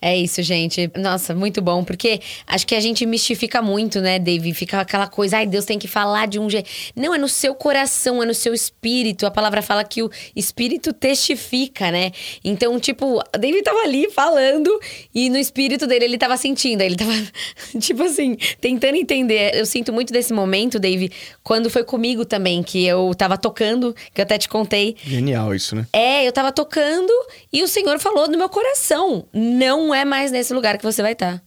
É 0.00 0.16
isso, 0.16 0.42
gente. 0.42 0.90
Nossa, 0.96 1.34
muito 1.34 1.60
bom. 1.62 1.82
Porque 1.82 2.20
acho 2.46 2.66
que 2.66 2.74
a 2.74 2.80
gente 2.80 3.04
mistifica 3.06 3.62
muito, 3.62 4.00
né, 4.00 4.18
Dave? 4.18 4.52
Fica 4.54 4.80
aquela 4.80 5.06
coisa, 5.06 5.38
ai, 5.38 5.46
Deus 5.46 5.64
tem 5.64 5.78
que 5.78 5.88
falar 5.88 6.26
de 6.26 6.38
um 6.38 6.48
jeito. 6.48 6.68
Não, 6.94 7.14
é 7.14 7.18
no 7.18 7.28
seu 7.28 7.54
coração, 7.54 8.22
é 8.22 8.26
no 8.26 8.34
seu 8.34 8.54
espírito. 8.54 9.26
A 9.26 9.30
palavra 9.30 9.62
fala 9.62 9.82
que 9.84 10.02
o 10.02 10.10
espírito 10.34 10.92
testifica, 10.92 11.90
né? 11.90 12.12
Então, 12.44 12.78
tipo, 12.78 13.20
Dave 13.38 13.62
tava 13.62 13.80
ali 13.80 14.10
falando 14.10 14.78
e 15.14 15.30
no 15.30 15.38
espírito 15.38 15.86
dele 15.86 16.04
ele 16.04 16.18
tava 16.18 16.36
sentindo. 16.36 16.82
Ele 16.82 16.96
tava, 16.96 17.12
tipo 17.80 18.02
assim, 18.02 18.36
tentando 18.60 18.96
entender. 18.96 19.54
Eu 19.54 19.66
sinto 19.66 19.92
muito 19.92 20.12
desse 20.12 20.32
momento, 20.32 20.78
Dave, 20.78 21.10
quando 21.42 21.70
foi 21.70 21.84
comigo 21.84 22.24
também, 22.24 22.62
que 22.62 22.86
eu 22.86 23.14
tava 23.14 23.36
tocando, 23.36 23.94
que 24.14 24.20
eu 24.20 24.24
até 24.24 24.38
te 24.38 24.48
contei. 24.48 24.96
Genial 25.02 25.54
isso, 25.54 25.74
né? 25.74 25.86
É, 25.92 26.26
eu 26.26 26.32
tava 26.32 26.52
tocando 26.52 27.12
e 27.52 27.62
o 27.62 27.68
Senhor 27.68 27.98
falou 27.98 28.28
no 28.28 28.36
meu 28.36 28.48
coração: 28.48 29.26
não 29.32 29.75
é 29.94 30.04
mais 30.04 30.30
nesse 30.30 30.52
lugar 30.52 30.78
que 30.78 30.84
você 30.84 31.02
vai 31.02 31.12
estar. 31.12 31.42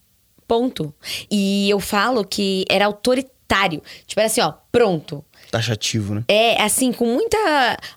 Ponto. 0.48 0.94
E 1.30 1.70
eu 1.70 1.80
falo 1.80 2.26
que 2.26 2.66
era 2.70 2.86
autoritário. 2.86 3.82
Tipo, 4.06 4.20
era 4.20 4.28
assim, 4.28 4.42
ó, 4.42 4.54
pronto. 4.72 5.24
Taxativo, 5.52 6.16
né? 6.16 6.24
É, 6.28 6.62
assim, 6.62 6.92
com 6.92 7.06
muita 7.06 7.38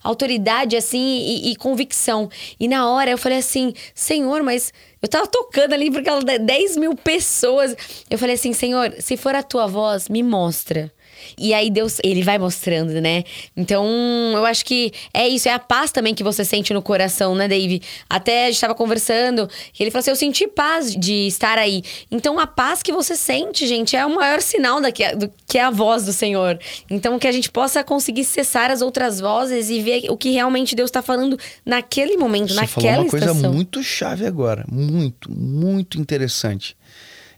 autoridade, 0.03 0.77
assim, 0.77 0.99
e, 0.99 1.53
e 1.53 1.57
convicção. 1.57 2.31
E 2.59 2.67
na 2.67 2.89
hora 2.89 3.11
eu 3.11 3.19
falei 3.19 3.39
assim, 3.39 3.75
Senhor, 3.95 4.43
mas 4.43 4.73
eu 5.01 5.09
tava 5.09 5.27
tocando 5.27 5.75
ali 5.75 5.91
porque 5.91 6.09
ela 6.09 6.23
10 6.23 6.77
mil 6.77 6.95
pessoas. 6.95 7.77
Eu 8.09 8.19
falei 8.19 8.35
assim, 8.35 8.53
Senhor, 8.53 8.95
se 9.01 9.17
for 9.17 9.35
a 9.35 9.43
tua 9.43 9.67
voz, 9.67 10.09
me 10.09 10.23
mostra. 10.23 10.93
E 11.39 11.55
aí 11.55 11.71
Deus, 11.71 11.99
ele 12.05 12.23
vai 12.23 12.39
mostrando, 12.39 13.01
né? 13.01 13.25
Então, 13.57 13.87
eu 14.35 14.45
acho 14.45 14.65
que 14.65 14.93
é 15.13 15.29
isso, 15.29 15.49
é 15.49 15.53
a 15.53 15.59
paz 15.59 15.91
também 15.93 16.15
que 16.15 16.23
você 16.23 16.45
sente 16.45 16.73
no 16.73 16.83
coração, 16.83 17.35
né, 17.35 17.49
Dave? 17.49 17.83
Até 18.09 18.47
a 18.47 18.51
gente 18.51 18.61
tava 18.61 18.75
conversando, 18.75 19.49
e 19.79 19.83
ele 19.83 19.91
falou 19.91 20.01
assim: 20.01 20.11
eu 20.11 20.17
senti 20.17 20.47
paz 20.47 20.95
de 20.95 21.27
estar 21.27 21.59
aí. 21.59 21.83
Então, 22.11 22.39
a 22.39 22.47
paz 22.47 22.83
que 22.83 22.93
você 22.93 23.17
sente, 23.17 23.67
gente, 23.67 23.97
é 23.97 24.05
o 24.05 24.15
maior 24.15 24.41
sinal 24.41 24.81
da 24.81 24.91
que, 24.93 25.15
do, 25.17 25.31
que 25.47 25.59
é 25.59 25.63
a 25.65 25.71
voz 25.71 26.05
do 26.05 26.13
Senhor. 26.13 26.59
Então, 26.91 27.19
que 27.19 27.27
a 27.27 27.33
gente 27.33 27.51
possa 27.51 27.83
conseguir 27.85 28.25
cessar 28.25 28.71
as 28.71 28.83
outras 28.83 29.21
vozes 29.21 29.71
e 29.71 29.81
ver 29.81 30.11
o 30.11 30.17
que 30.17 30.31
realmente 30.31 30.75
Deus 30.75 30.91
tá 30.91 31.03
falando 31.03 31.39
naquele 31.65 32.17
momento, 32.17 32.53
Você 32.53 32.61
naquela 32.61 32.83
falou 32.83 33.01
uma 33.05 33.11
coisa 33.11 33.27
estação. 33.27 33.53
muito 33.53 33.83
chave 33.83 34.27
agora. 34.27 34.65
Muito, 34.71 35.31
muito 35.31 36.01
interessante. 36.01 36.77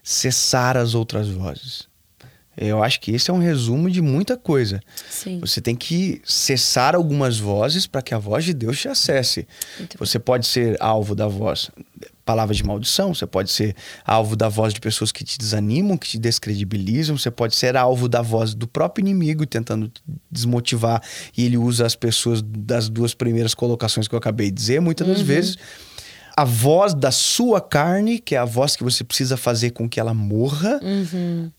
Cessar 0.03 0.77
as 0.77 0.95
outras 0.95 1.29
vozes. 1.29 1.89
Eu 2.57 2.83
acho 2.83 3.01
que 3.01 3.13
esse 3.13 3.31
é 3.31 3.35
um 3.35 3.39
resumo 3.39 3.91
de 3.91 4.01
muita 4.01 4.37
coisa. 4.37 4.81
Sim. 5.11 5.41
Você 5.41 5.61
tem 5.61 5.75
que 5.75 6.21
cessar 6.25 6.95
algumas 6.95 7.39
vozes 7.39 7.87
para 7.87 8.03
que 8.03 8.15
a 8.15 8.19
voz 8.19 8.45
de 8.45 8.55
Deus 8.55 8.81
te 8.81 8.89
acesse. 8.89 9.47
Muito 9.79 9.99
você 9.99 10.19
pode 10.19 10.47
ser 10.47 10.77
alvo 10.81 11.15
da 11.15 11.27
voz, 11.27 11.71
palavras 12.25 12.57
de 12.57 12.65
maldição, 12.65 13.15
você 13.15 13.27
pode 13.27 13.51
ser 13.51 13.75
alvo 14.05 14.35
da 14.35 14.49
voz 14.49 14.73
de 14.73 14.81
pessoas 14.81 15.13
que 15.13 15.25
te 15.25 15.39
desanimam, 15.39 15.97
que 15.97 16.09
te 16.09 16.19
descredibilizam, 16.19 17.19
você 17.19 17.31
pode 17.31 17.55
ser 17.55 17.77
alvo 17.77 18.09
da 18.09 18.23
voz 18.23 18.55
do 18.55 18.67
próprio 18.67 19.03
inimigo 19.03 19.45
tentando 19.45 19.89
te 19.89 20.03
desmotivar 20.31 21.03
e 21.37 21.45
ele 21.45 21.59
usa 21.59 21.85
as 21.85 21.95
pessoas 21.95 22.43
das 22.43 22.89
duas 22.89 23.15
primeiras 23.15 23.55
colocações 23.55 24.09
que 24.09 24.15
eu 24.15 24.19
acabei 24.19 24.51
de 24.51 24.57
dizer, 24.57 24.81
muitas 24.81 25.07
das 25.07 25.21
vezes 25.21 25.59
a 26.37 26.45
voz 26.45 26.95
da 26.95 27.11
sua 27.11 27.61
carne, 27.61 28.19
que 28.19 28.35
é 28.35 28.39
a 28.39 28.45
voz 28.45 28.75
que 28.75 28.83
você 28.83 29.05
precisa 29.05 29.37
fazer 29.37 29.71
com 29.71 29.89
que 29.89 30.01
ela 30.01 30.13
morra, 30.13 30.81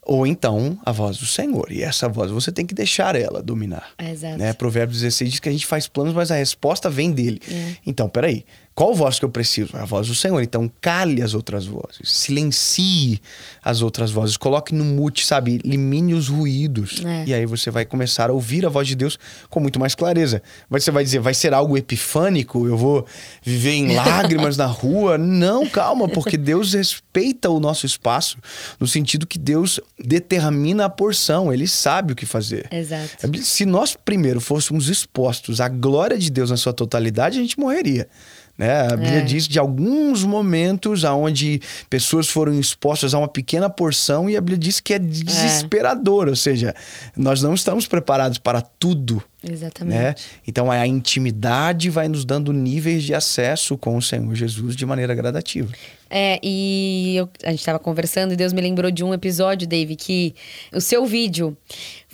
ou 0.03 0.27
então 0.27 0.77
a 0.85 0.91
voz 0.91 1.17
do 1.17 1.25
Senhor. 1.25 1.71
E 1.71 1.81
essa 1.81 2.09
voz 2.09 2.29
você 2.29 2.51
tem 2.51 2.65
que 2.65 2.75
deixar 2.75 3.15
ela 3.15 3.41
dominar. 3.41 3.91
Exato. 3.97 4.37
Né? 4.37 4.53
Provérbios 4.53 5.01
16 5.01 5.31
diz 5.31 5.39
que 5.39 5.49
a 5.49 5.51
gente 5.51 5.65
faz 5.65 5.87
planos, 5.87 6.13
mas 6.13 6.29
a 6.31 6.35
resposta 6.35 6.89
vem 6.89 7.11
dele. 7.11 7.41
É. 7.49 7.75
Então, 7.85 8.09
peraí. 8.09 8.45
Qual 8.75 8.93
voz 8.93 9.17
que 9.17 9.23
eu 9.23 9.29
preciso? 9.29 9.77
É 9.77 9.79
a 9.79 9.85
voz 9.85 10.09
do 10.09 10.13
Senhor. 10.13 10.43
Então, 10.43 10.69
cale 10.81 11.21
as 11.21 11.33
outras 11.33 11.65
vozes. 11.65 12.11
Silencie 12.11 13.21
as 13.63 13.81
outras 13.81 14.11
vozes. 14.11 14.35
Coloque 14.35 14.75
no 14.75 14.83
mute, 14.83 15.25
sabe? 15.25 15.61
Elimine 15.63 16.13
os 16.13 16.27
ruídos. 16.27 17.01
É. 17.05 17.23
E 17.25 17.33
aí 17.33 17.45
você 17.45 17.71
vai 17.71 17.85
começar 17.85 18.29
a 18.29 18.33
ouvir 18.33 18.65
a 18.65 18.69
voz 18.69 18.85
de 18.85 18.93
Deus 18.93 19.17
com 19.49 19.61
muito 19.61 19.79
mais 19.79 19.95
clareza. 19.95 20.43
Você 20.69 20.91
vai 20.91 21.05
dizer, 21.05 21.19
vai 21.19 21.33
ser 21.33 21.53
algo 21.53 21.77
epifânico? 21.77 22.67
Eu 22.67 22.75
vou 22.75 23.05
viver 23.41 23.71
em 23.71 23.95
lágrimas 23.95 24.57
na 24.57 24.65
rua? 24.65 25.15
Não, 25.17 25.65
calma, 25.69 26.09
porque 26.09 26.35
Deus 26.35 26.73
respeita 26.73 27.49
o 27.49 27.61
nosso 27.61 27.85
espaço 27.85 28.37
no 28.77 28.85
sentido 28.85 29.25
que 29.25 29.39
Deus 29.39 29.79
determina 29.97 30.83
a 30.83 30.89
porção. 30.89 31.53
Ele 31.53 31.65
sabe 31.65 32.11
o 32.11 32.15
que 32.15 32.25
fazer. 32.25 32.67
Exato. 32.69 33.41
Se 33.41 33.65
nós 33.65 33.95
primeiro 33.95 34.41
fôssemos 34.41 34.89
expostos 34.89 35.61
à 35.61 35.69
glória 35.69 36.17
de 36.17 36.29
Deus 36.29 36.49
na 36.49 36.57
sua 36.57 36.73
totalidade, 36.73 37.39
a 37.39 37.41
gente 37.41 37.57
morreria. 37.57 38.09
Né? 38.57 38.87
A 38.87 38.95
Bíblia 38.95 39.19
É. 39.19 39.21
diz 39.21 39.47
de 39.49 39.59
alguns 39.59 40.23
momentos 40.23 41.03
onde 41.03 41.61
pessoas 41.89 42.29
foram 42.29 42.57
expostas 42.57 43.13
a 43.13 43.17
uma 43.19 43.27
pequena 43.27 43.69
porção 43.69 44.29
e 44.29 44.37
a 44.37 44.39
Bíblia 44.41 44.57
diz 44.57 44.79
que 44.79 44.93
é 44.93 44.99
desesperador, 44.99 46.29
ou 46.29 46.35
seja, 46.35 46.73
nós 47.17 47.41
não 47.41 47.53
estamos 47.53 47.85
preparados 47.85 48.37
para 48.37 48.61
tudo. 48.61 49.21
Exatamente. 49.43 49.97
Né? 49.97 50.15
Então 50.47 50.71
a 50.71 50.87
intimidade 50.87 51.89
vai 51.89 52.07
nos 52.07 52.25
dando 52.25 52.51
níveis 52.51 53.03
de 53.03 53.13
acesso 53.13 53.77
com 53.77 53.95
o 53.97 54.01
Senhor 54.01 54.33
Jesus 54.33 54.75
de 54.75 54.85
maneira 54.85 55.13
gradativa. 55.13 55.71
É, 56.09 56.39
e 56.41 57.15
eu- 57.17 57.29
a 57.43 57.51
gente 57.51 57.63
tava 57.65 57.77
conversando 57.77 58.31
e 58.33 58.35
Deus 58.35 58.53
me 58.53 58.61
lembrou 58.61 58.89
de 58.89 59.03
um 59.03 59.13
episódio, 59.13 59.67
Dave, 59.67 59.95
que 59.95 60.33
o 60.73 60.79
seu 60.79 61.05
vídeo 61.05 61.55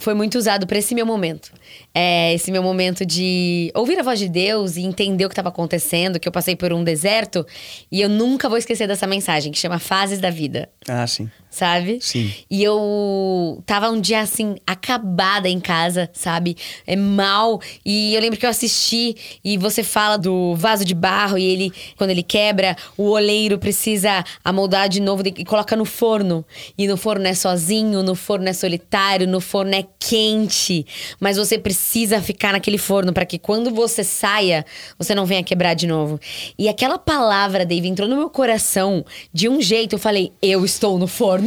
foi 0.01 0.13
muito 0.13 0.37
usado 0.37 0.67
para 0.67 0.77
esse 0.77 0.93
meu 0.93 1.05
momento. 1.05 1.51
É, 1.93 2.33
esse 2.33 2.51
meu 2.51 2.63
momento 2.63 3.05
de 3.05 3.71
ouvir 3.75 3.99
a 3.99 4.03
voz 4.03 4.19
de 4.19 4.27
Deus 4.27 4.75
e 4.75 4.81
entender 4.81 5.25
o 5.25 5.29
que 5.29 5.33
estava 5.33 5.49
acontecendo, 5.49 6.19
que 6.19 6.27
eu 6.27 6.31
passei 6.31 6.55
por 6.55 6.73
um 6.73 6.83
deserto. 6.83 7.45
E 7.91 8.01
eu 8.01 8.09
nunca 8.09 8.49
vou 8.49 8.57
esquecer 8.57 8.87
dessa 8.87 9.07
mensagem, 9.07 9.51
que 9.51 9.59
chama 9.59 9.79
Fases 9.79 10.19
da 10.19 10.29
Vida. 10.29 10.69
Ah, 10.87 11.05
sim. 11.05 11.29
Sabe? 11.51 11.99
Sim. 12.01 12.33
E 12.49 12.63
eu 12.63 13.61
tava 13.65 13.89
um 13.89 13.99
dia 13.99 14.21
assim, 14.21 14.55
acabada 14.65 15.49
em 15.49 15.59
casa, 15.59 16.09
sabe? 16.13 16.55
É 16.87 16.95
mal. 16.95 17.59
E 17.85 18.15
eu 18.15 18.21
lembro 18.21 18.39
que 18.39 18.45
eu 18.45 18.49
assisti 18.49 19.17
e 19.43 19.57
você 19.57 19.83
fala 19.83 20.17
do 20.17 20.55
vaso 20.55 20.85
de 20.85 20.95
barro 20.95 21.37
e 21.37 21.43
ele, 21.43 21.73
quando 21.97 22.11
ele 22.11 22.23
quebra, 22.23 22.77
o 22.97 23.09
oleiro 23.09 23.59
precisa 23.59 24.23
amoldar 24.45 24.87
de 24.87 25.01
novo 25.01 25.23
e 25.25 25.43
coloca 25.43 25.75
no 25.75 25.83
forno. 25.83 26.45
E 26.77 26.87
no 26.87 26.95
forno 26.95 27.27
é 27.27 27.33
sozinho, 27.33 28.01
no 28.01 28.15
forno 28.15 28.47
é 28.47 28.53
solitário, 28.53 29.27
no 29.27 29.41
forno 29.41 29.75
é 29.75 29.83
quente. 29.99 30.85
Mas 31.19 31.35
você 31.35 31.57
precisa 31.57 32.21
ficar 32.21 32.53
naquele 32.53 32.77
forno 32.77 33.11
para 33.11 33.25
que 33.25 33.37
quando 33.37 33.71
você 33.71 34.05
saia, 34.05 34.65
você 34.97 35.13
não 35.13 35.25
venha 35.25 35.43
quebrar 35.43 35.73
de 35.73 35.85
novo. 35.85 36.17
E 36.57 36.69
aquela 36.69 36.97
palavra, 36.97 37.65
Dave, 37.65 37.89
entrou 37.89 38.07
no 38.07 38.15
meu 38.15 38.29
coração 38.29 39.03
de 39.33 39.49
um 39.49 39.61
jeito. 39.61 39.95
Eu 39.95 39.99
falei, 39.99 40.31
eu 40.41 40.63
estou 40.63 40.97
no 40.97 41.07
forno. 41.07 41.40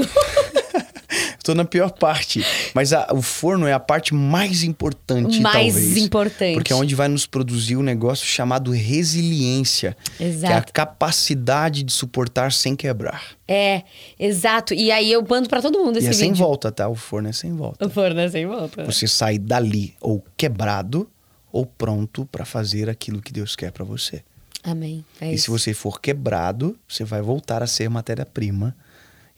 Estou 1.38 1.55
na 1.57 1.64
pior 1.64 1.90
parte. 1.90 2.45
Mas 2.74 2.92
a- 2.92 3.09
o 3.12 3.22
forno 3.22 3.66
é 3.66 3.72
a 3.72 3.80
parte 3.80 4.14
mais 4.14 4.62
importante, 4.62 5.40
Mais 5.40 5.72
talvez. 5.74 5.97
importante. 5.97 6.55
Porque 6.55 6.72
é 6.72 6.76
onde 6.76 6.95
vai 6.95 7.09
nos 7.09 7.26
produzir 7.26 7.76
um 7.76 7.82
negócio 7.82 8.26
chamado 8.26 8.70
resiliência. 8.72 9.97
Que 10.16 10.24
é 10.24 10.26
a 10.26 10.28
Exato. 10.30 10.72
capacidade 10.72 11.82
de 11.82 11.92
suportar 11.92 12.53
sem 12.53 12.74
quebrar. 12.74 13.22
É, 13.47 13.82
exato. 14.18 14.74
E 14.74 14.90
aí 14.90 15.12
eu 15.12 15.24
mando 15.28 15.49
pra 15.49 15.61
todo 15.62 15.78
mundo 15.84 15.99
esse 15.99 16.07
e 16.07 16.11
é 16.11 16.12
sem 16.12 16.30
vídeo. 16.32 16.45
volta, 16.45 16.72
tá? 16.72 16.88
O 16.88 16.95
forno 16.95 17.28
é 17.28 17.32
sem 17.32 17.55
volta. 17.55 17.86
O 17.86 17.90
forno 17.90 18.20
é 18.20 18.28
sem 18.28 18.47
volta. 18.47 18.84
Você 18.84 19.07
sai 19.07 19.38
dali 19.38 19.95
ou 20.01 20.24
quebrado 20.36 21.09
ou 21.53 21.64
pronto 21.66 22.26
para 22.32 22.45
fazer 22.45 22.90
aquilo 22.90 23.20
que 23.22 23.32
Deus 23.32 23.55
quer 23.55 23.70
para 23.70 23.84
você. 23.84 24.22
Amém. 24.64 25.05
É 25.20 25.30
e 25.30 25.34
isso. 25.34 25.45
se 25.45 25.51
você 25.51 25.74
for 25.74 26.01
quebrado, 26.01 26.76
você 26.88 27.05
vai 27.05 27.20
voltar 27.20 27.62
a 27.62 27.66
ser 27.66 27.88
matéria-prima 27.90 28.74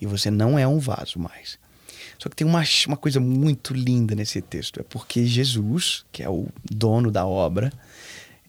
e 0.01 0.07
você 0.07 0.30
não 0.30 0.59
é 0.59 0.66
um 0.66 0.78
vaso 0.78 1.18
mais. 1.18 1.59
Só 2.18 2.28
que 2.28 2.36
tem 2.36 2.47
uma, 2.47 2.62
uma 2.86 2.97
coisa 2.97 3.20
muito 3.20 3.74
linda 3.74 4.14
nesse 4.14 4.40
texto. 4.40 4.80
É 4.80 4.82
porque 4.82 5.26
Jesus, 5.26 6.05
que 6.11 6.22
é 6.22 6.28
o 6.30 6.47
dono 6.70 7.11
da 7.11 7.26
obra, 7.26 7.72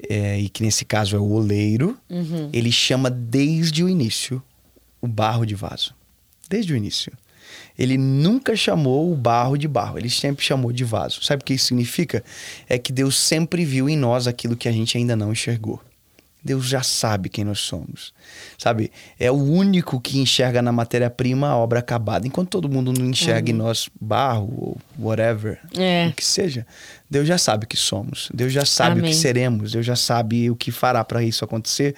é, 0.10 0.40
e 0.40 0.48
que 0.48 0.64
nesse 0.64 0.86
caso 0.86 1.16
é 1.16 1.20
o 1.20 1.30
oleiro, 1.32 1.98
Uhum. 2.10 2.50
ele 2.54 2.72
chama 2.72 3.10
desde 3.10 3.84
o 3.84 3.90
início 3.90 4.42
o 5.02 5.08
barro 5.08 5.46
de 5.46 5.56
vaso. 5.56 5.94
Desde 6.50 6.74
o 6.74 6.76
início. 6.78 7.12
Ele 7.78 7.98
nunca 7.98 8.56
chamou 8.56 9.12
o 9.12 9.16
barro 9.16 9.58
de 9.58 9.68
barro, 9.68 9.98
ele 9.98 10.10
sempre 10.10 10.44
chamou 10.46 10.72
de 10.72 10.84
vaso. 10.84 11.24
Sabe 11.24 11.42
o 11.42 11.46
que 11.46 11.54
isso 11.54 11.68
significa? 11.68 12.24
É 12.68 12.78
que 12.78 12.92
Deus 12.92 13.18
sempre 13.18 13.64
viu 13.66 13.88
em 13.90 13.96
nós 13.98 14.28
aquilo 14.28 14.56
que 14.56 14.68
a 14.68 14.72
gente 14.72 14.98
ainda 14.98 15.16
não 15.16 15.32
enxergou. 15.32 15.82
Deus 16.44 16.66
já 16.68 16.82
sabe 16.82 17.28
quem 17.28 17.44
nós 17.44 17.60
somos. 17.60 18.14
Sabe? 18.58 18.90
É 19.20 19.30
o 19.30 19.36
único 19.36 20.00
que 20.00 20.20
enxerga 20.20 20.62
na 20.62 20.72
matéria-prima 20.72 21.50
a 21.50 21.58
obra 21.58 21.80
acabada. 21.80 22.26
Enquanto 22.26 22.50
todo 22.50 22.70
mundo 22.70 22.94
não 22.94 23.06
enxerga 23.06 23.52
em 23.52 23.54
nós 23.54 23.90
barro 24.00 24.54
ou 24.58 24.78
whatever, 24.98 25.60
É. 25.78 26.08
o 26.08 26.14
que 26.14 26.24
seja, 26.24 26.66
Deus 27.10 27.28
já 27.28 27.38
sabe 27.38 27.66
o 27.66 27.68
que 27.68 27.76
somos. 27.76 28.30
Deus 28.34 28.54
já 28.54 28.64
sabe 28.66 29.00
Amém. 29.00 29.12
o 29.12 29.14
que 29.14 29.20
seremos. 29.20 29.74
Deus 29.74 29.86
já 29.86 29.96
sabe 29.96 30.50
o 30.50 30.56
que 30.56 30.72
fará 30.72 31.04
para 31.04 31.22
isso 31.22 31.44
acontecer. 31.44 31.96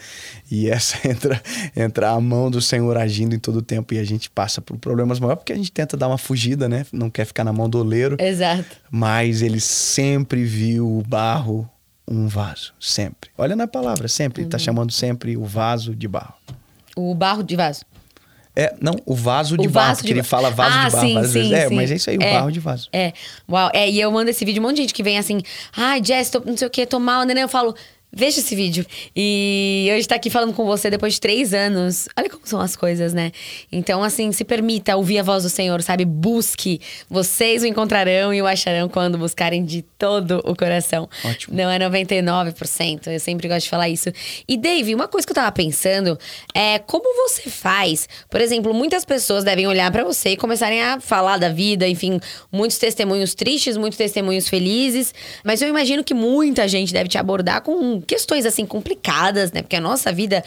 E 0.49 0.67
essa 0.69 0.97
entra, 1.07 1.39
entra 1.75 2.09
a 2.09 2.19
mão 2.19 2.49
do 2.49 2.59
Senhor 2.61 2.97
agindo 2.97 3.35
em 3.35 3.39
todo 3.39 3.57
o 3.57 3.61
tempo. 3.61 3.93
E 3.93 3.99
a 3.99 4.03
gente 4.03 4.29
passa 4.31 4.61
por 4.61 4.77
problemas 4.77 5.19
maiores 5.19 5.39
porque 5.41 5.53
a 5.53 5.57
gente 5.57 5.71
tenta 5.71 5.95
dar 5.95 6.07
uma 6.07 6.17
fugida, 6.17 6.67
né? 6.67 6.85
Não 6.91 7.09
quer 7.11 7.25
ficar 7.25 7.43
na 7.43 7.53
mão 7.53 7.69
do 7.69 7.77
oleiro. 7.79 8.17
Exato. 8.19 8.65
Mas 8.89 9.43
ele 9.43 9.59
sempre 9.59 10.43
viu 10.43 10.87
o 10.97 11.03
barro 11.03 11.69
um 12.09 12.27
vaso, 12.27 12.73
sempre. 12.79 13.29
Olha 13.37 13.55
na 13.55 13.67
palavra, 13.67 14.07
sempre. 14.07 14.41
Uhum. 14.41 14.45
Ele 14.45 14.51
tá 14.51 14.57
chamando 14.57 14.91
sempre 14.91 15.37
o 15.37 15.45
vaso 15.45 15.95
de 15.95 16.07
barro. 16.07 16.33
O 16.95 17.13
barro 17.13 17.43
de 17.43 17.55
vaso. 17.55 17.85
É, 18.55 18.75
não, 18.81 18.95
o 19.05 19.13
vaso 19.13 19.55
de 19.55 19.67
o 19.67 19.69
barro, 19.69 19.87
vaso 19.87 19.99
porque 20.01 20.13
de 20.13 20.19
ele 20.19 20.27
fala 20.27 20.49
vaso 20.49 20.75
ah, 20.75 20.85
de 20.85 20.91
barro 20.91 21.07
sim, 21.07 21.13
várias 21.13 21.31
sim, 21.31 21.39
vezes. 21.39 21.53
É, 21.53 21.67
sim. 21.69 21.75
mas 21.75 21.91
é 21.91 21.95
isso 21.95 22.09
aí, 22.09 22.17
o 22.17 22.23
É. 22.23 22.33
barro 22.33 22.51
de 22.51 22.59
vaso. 22.59 22.89
É, 22.91 23.13
uau. 23.47 23.69
É, 23.73 23.89
e 23.89 24.01
eu 24.01 24.11
mando 24.11 24.31
esse 24.31 24.43
vídeo, 24.43 24.61
um 24.61 24.65
monte 24.65 24.77
de 24.77 24.81
gente 24.81 24.93
que 24.93 25.03
vem 25.03 25.19
assim, 25.19 25.39
ai, 25.77 26.03
Jess, 26.03 26.31
tô, 26.31 26.41
não 26.43 26.57
sei 26.57 26.67
o 26.67 26.71
que, 26.71 26.85
tô 26.85 26.99
mal, 26.99 27.23
né? 27.23 27.41
Eu 27.41 27.47
falo, 27.47 27.75
veja 28.11 28.39
esse 28.39 28.55
vídeo. 28.55 28.85
E 29.15 29.89
hoje 29.95 30.07
tá 30.07 30.15
aqui 30.15 30.29
falando 30.29 30.53
com 30.53 30.65
você 30.65 30.89
depois 30.89 31.13
de 31.13 31.21
três 31.21 31.53
anos. 31.53 32.07
Olha 32.17 32.29
como 32.29 32.45
são 32.45 32.59
as 32.59 32.75
coisas, 32.75 33.13
né? 33.13 33.31
Então, 33.71 34.03
assim, 34.03 34.31
se 34.31 34.43
permita 34.43 34.95
ouvir 34.95 35.19
a 35.19 35.23
voz 35.23 35.43
do 35.43 35.49
Senhor, 35.49 35.81
sabe? 35.81 36.05
Busque. 36.05 36.81
Vocês 37.09 37.63
o 37.63 37.65
encontrarão 37.65 38.33
e 38.33 38.41
o 38.41 38.47
acharão 38.47 38.89
quando 38.89 39.17
buscarem 39.17 39.63
de 39.63 39.81
todo 39.81 40.41
o 40.45 40.55
coração. 40.55 41.07
Ótimo. 41.23 41.55
Não 41.55 41.69
é 41.69 41.79
99%. 41.79 43.07
Eu 43.07 43.19
sempre 43.19 43.47
gosto 43.47 43.63
de 43.63 43.69
falar 43.69 43.89
isso. 43.89 44.11
E, 44.47 44.57
Dave, 44.57 44.95
uma 44.95 45.07
coisa 45.07 45.25
que 45.25 45.31
eu 45.31 45.35
tava 45.35 45.51
pensando 45.51 46.17
é 46.53 46.79
como 46.79 47.03
você 47.27 47.49
faz. 47.49 48.07
Por 48.29 48.41
exemplo, 48.41 48.73
muitas 48.73 49.05
pessoas 49.05 49.43
devem 49.43 49.67
olhar 49.67 49.91
pra 49.91 50.03
você 50.03 50.29
e 50.29 50.37
começarem 50.37 50.81
a 50.81 50.99
falar 50.99 51.37
da 51.37 51.49
vida, 51.49 51.87
enfim, 51.87 52.19
muitos 52.51 52.77
testemunhos 52.77 53.35
tristes, 53.35 53.77
muitos 53.77 53.97
testemunhos 53.97 54.47
felizes. 54.49 55.13
Mas 55.43 55.61
eu 55.61 55.69
imagino 55.69 56.03
que 56.03 56.13
muita 56.13 56.67
gente 56.67 56.93
deve 56.93 57.09
te 57.09 57.17
abordar 57.17 57.61
com 57.61 57.98
questões 58.01 58.45
assim 58.45 58.65
complicadas, 58.65 59.51
né? 59.51 59.61
Porque 59.61 59.75
a 59.75 59.81
nossa 59.81 60.11
vida, 60.11 60.43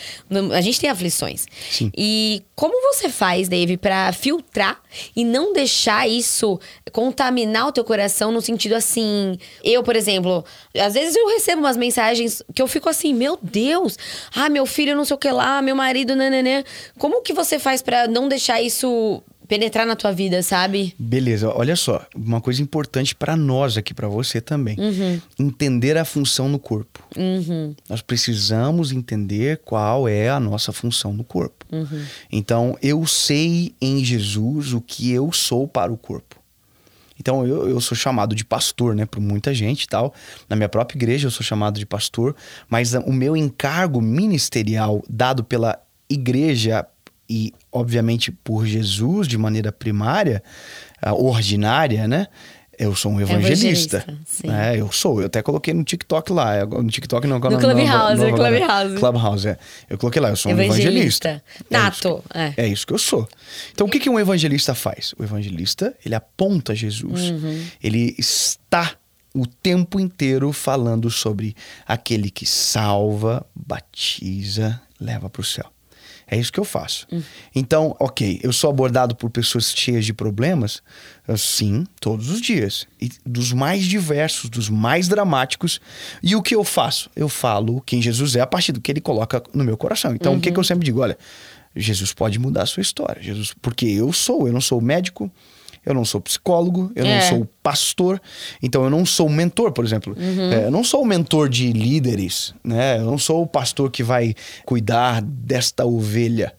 a 0.55 0.61
gente 0.61 0.80
tem 0.80 0.90
aflições. 0.90 1.46
Sim. 1.70 1.90
E 1.96 2.42
como 2.55 2.80
você 2.92 3.09
faz, 3.09 3.48
Dave, 3.48 3.76
pra 3.76 4.12
filtrar 4.12 4.80
e 5.16 5.24
não 5.24 5.53
deixar 5.53 6.09
isso 6.09 6.61
contaminar 6.92 7.68
o 7.68 7.72
teu 7.72 7.84
coração 7.84 8.30
no 8.30 8.40
sentido 8.40 8.74
assim. 8.74 9.38
Eu, 9.64 9.82
por 9.82 9.96
exemplo, 9.96 10.44
às 10.78 10.94
vezes 10.94 11.16
eu 11.16 11.26
recebo 11.28 11.62
umas 11.62 11.76
mensagens 11.76 12.42
que 12.55 12.61
eu 12.61 12.66
fico 12.66 12.88
assim, 12.88 13.14
meu 13.14 13.38
Deus, 13.40 13.98
ah, 14.34 14.48
meu 14.48 14.66
filho 14.66 14.94
não 14.94 15.05
sei 15.05 15.14
o 15.14 15.18
que 15.18 15.30
lá, 15.30 15.62
meu 15.62 15.74
marido, 15.74 16.14
nananã. 16.14 16.62
Como 16.98 17.22
que 17.22 17.32
você 17.32 17.59
faz 17.59 17.82
pra 17.82 18.07
não 18.07 18.28
deixar 18.28 18.61
isso 18.61 19.22
penetrar 19.53 19.86
na 19.86 19.94
tua 19.94 20.12
vida, 20.12 20.42
sabe? 20.42 20.94
Beleza, 20.98 21.53
olha 21.55 21.76
só, 21.76 22.07
uma 22.16 22.40
coisa 22.40 22.62
importante 22.62 23.14
para 23.14 23.36
nós 23.36 23.76
aqui, 23.76 23.92
para 23.92 24.09
você 24.09 24.40
também. 24.40 24.78
Uhum. 24.80 25.20
Entender 25.38 25.98
a 25.98 26.07
função 26.07 26.48
no 26.48 26.59
corpo. 26.59 27.07
Uhum. 27.14 27.74
Nós 27.86 28.00
precisamos 28.00 28.92
entender 28.92 29.61
qual 29.62 30.09
é 30.09 30.30
a 30.30 30.40
nossa 30.40 30.72
função 30.72 31.12
no 31.12 31.22
corpo. 31.22 31.66
Uhum. 31.70 32.03
Então, 32.32 32.78
eu 32.82 33.07
sei 33.07 33.74
em 33.78 34.03
Jesus 34.03 34.72
o 34.72 34.80
que 34.80 35.12
eu 35.12 35.30
sou 35.32 35.68
para 35.68 35.92
o 35.92 35.98
corpo. 35.98 36.40
Então 37.20 37.46
eu, 37.46 37.68
eu 37.68 37.80
sou 37.80 37.96
chamado 37.96 38.34
de 38.34 38.44
pastor, 38.46 38.96
né, 38.96 39.05
por 39.05 39.20
muita 39.20 39.53
gente 39.53 39.82
e 39.82 39.86
tal. 39.86 40.14
Na 40.48 40.57
minha 40.57 40.68
própria 40.68 40.96
igreja 40.96 41.26
eu 41.26 41.30
sou 41.30 41.44
chamado 41.44 41.78
de 41.78 41.84
pastor, 41.84 42.34
mas 42.70 42.94
o 42.94 43.12
meu 43.12 43.36
encargo 43.36 44.00
ministerial 44.00 45.05
dado 45.09 45.44
pela 45.44 45.78
igreja 46.09 46.84
e 47.33 47.55
obviamente 47.72 48.30
por 48.30 48.66
Jesus 48.66 49.26
de 49.26 49.39
maneira 49.39 49.72
primária, 49.72 50.43
uh, 51.03 51.14
ordinária, 51.14 52.07
né? 52.07 52.26
Eu 52.78 52.95
sou 52.95 53.12
um 53.12 53.20
evangelista. 53.20 54.05
evangelista 54.07 54.53
é, 54.53 54.78
eu 54.78 54.91
sou. 54.91 55.20
Eu 55.20 55.26
até 55.26 55.41
coloquei 55.41 55.72
no 55.72 55.85
TikTok 55.85 56.33
lá. 56.33 56.66
No 56.66 56.91
TikTok 56.91 57.26
não. 57.26 57.39
No 57.39 57.59
Clubhouse, 57.59 58.20
no 58.20 58.35
Clubhouse. 58.35 58.97
Clubhouse, 58.97 59.49
é. 59.49 59.59
Eu 59.89 59.97
coloquei 59.97 60.20
lá, 60.20 60.30
eu 60.30 60.37
sou 60.37 60.51
evangelista. 60.53 60.89
um 60.89 60.91
evangelista. 60.91 61.45
Nato. 61.70 62.24
É 62.35 62.49
isso, 62.49 62.55
que, 62.55 62.61
é. 62.61 62.64
é 62.64 62.68
isso 62.68 62.87
que 62.87 62.93
eu 62.93 62.99
sou. 62.99 63.28
Então, 63.72 63.87
o 63.87 63.91
que, 63.91 63.99
que 63.99 64.11
um 64.11 64.18
evangelista 64.18 64.74
faz? 64.74 65.14
O 65.18 65.22
evangelista, 65.22 65.95
ele 66.05 66.14
aponta 66.14 66.74
Jesus. 66.74 67.30
Uhum. 67.30 67.64
Ele 67.83 68.14
está 68.18 68.93
o 69.35 69.47
tempo 69.47 70.01
inteiro 70.01 70.53
falando 70.53 71.11
sobre 71.11 71.55
aquele 71.87 72.30
que 72.30 72.45
salva, 72.45 73.47
batiza, 73.55 74.80
leva 75.01 75.30
para 75.30 75.41
o 75.41 75.45
céu. 75.45 75.72
É 76.33 76.39
isso 76.39 76.51
que 76.51 76.59
eu 76.59 76.64
faço. 76.64 77.07
Uhum. 77.12 77.22
Então, 77.55 77.95
ok, 78.01 78.41
eu 78.43 78.55
sou 78.55 78.70
abordado 78.70 79.14
por 79.14 79.28
pessoas 79.28 79.70
cheias 79.70 80.07
de 80.07 80.14
problemas? 80.14 80.83
Sim, 81.37 81.85
todos 82.01 82.30
os 82.30 82.41
dias. 82.41 82.87
E 82.99 83.11
dos 83.26 83.53
mais 83.53 83.85
diversos, 83.85 84.49
dos 84.49 84.70
mais 84.70 85.09
dramáticos. 85.09 85.78
E 86.22 86.35
o 86.35 86.41
que 86.41 86.55
eu 86.55 86.64
faço? 86.64 87.11
Eu 87.14 87.28
falo 87.28 87.83
quem 87.83 88.01
Jesus 88.01 88.35
é 88.35 88.41
a 88.41 88.47
partir 88.47 88.72
do 88.72 88.80
que 88.80 88.91
ele 88.91 89.01
coloca 89.03 89.43
no 89.53 89.62
meu 89.62 89.76
coração. 89.76 90.14
Então, 90.14 90.33
uhum. 90.33 90.39
o 90.39 90.41
que, 90.41 90.51
que 90.51 90.57
eu 90.57 90.61
uhum. 90.62 90.64
sempre 90.64 90.87
digo? 90.87 91.01
Olha, 91.01 91.18
Jesus 91.76 92.14
pode 92.14 92.39
mudar 92.39 92.62
a 92.62 92.66
sua 92.66 92.80
história. 92.80 93.22
Jesus, 93.22 93.55
porque 93.61 93.85
eu 93.85 94.11
sou, 94.11 94.47
eu 94.47 94.55
não 94.55 94.61
sou 94.62 94.80
médico, 94.80 95.30
eu 95.85 95.95
não 95.95 96.05
sou 96.05 96.20
psicólogo, 96.20 96.93
eu 96.95 97.05
é. 97.05 97.14
não 97.14 97.28
sou 97.28 97.49
pastor, 97.62 98.20
então 98.62 98.85
eu 98.85 98.91
não 98.91 99.05
sou 99.05 99.28
mentor, 99.28 99.72
por 99.72 99.85
exemplo. 99.85 100.16
Uhum. 100.18 100.53
É, 100.53 100.66
eu 100.66 100.70
não 100.70 100.85
sou 100.85 101.03
o 101.03 101.07
mentor 101.07 101.49
de 101.49 101.72
líderes, 101.72 102.55
né? 102.62 102.99
Eu 102.99 103.05
não 103.05 103.18
sou 103.18 103.43
o 103.43 103.47
pastor 103.47 103.91
que 103.91 104.03
vai 104.03 104.35
cuidar 104.64 105.20
desta 105.22 105.85
ovelha. 105.85 106.55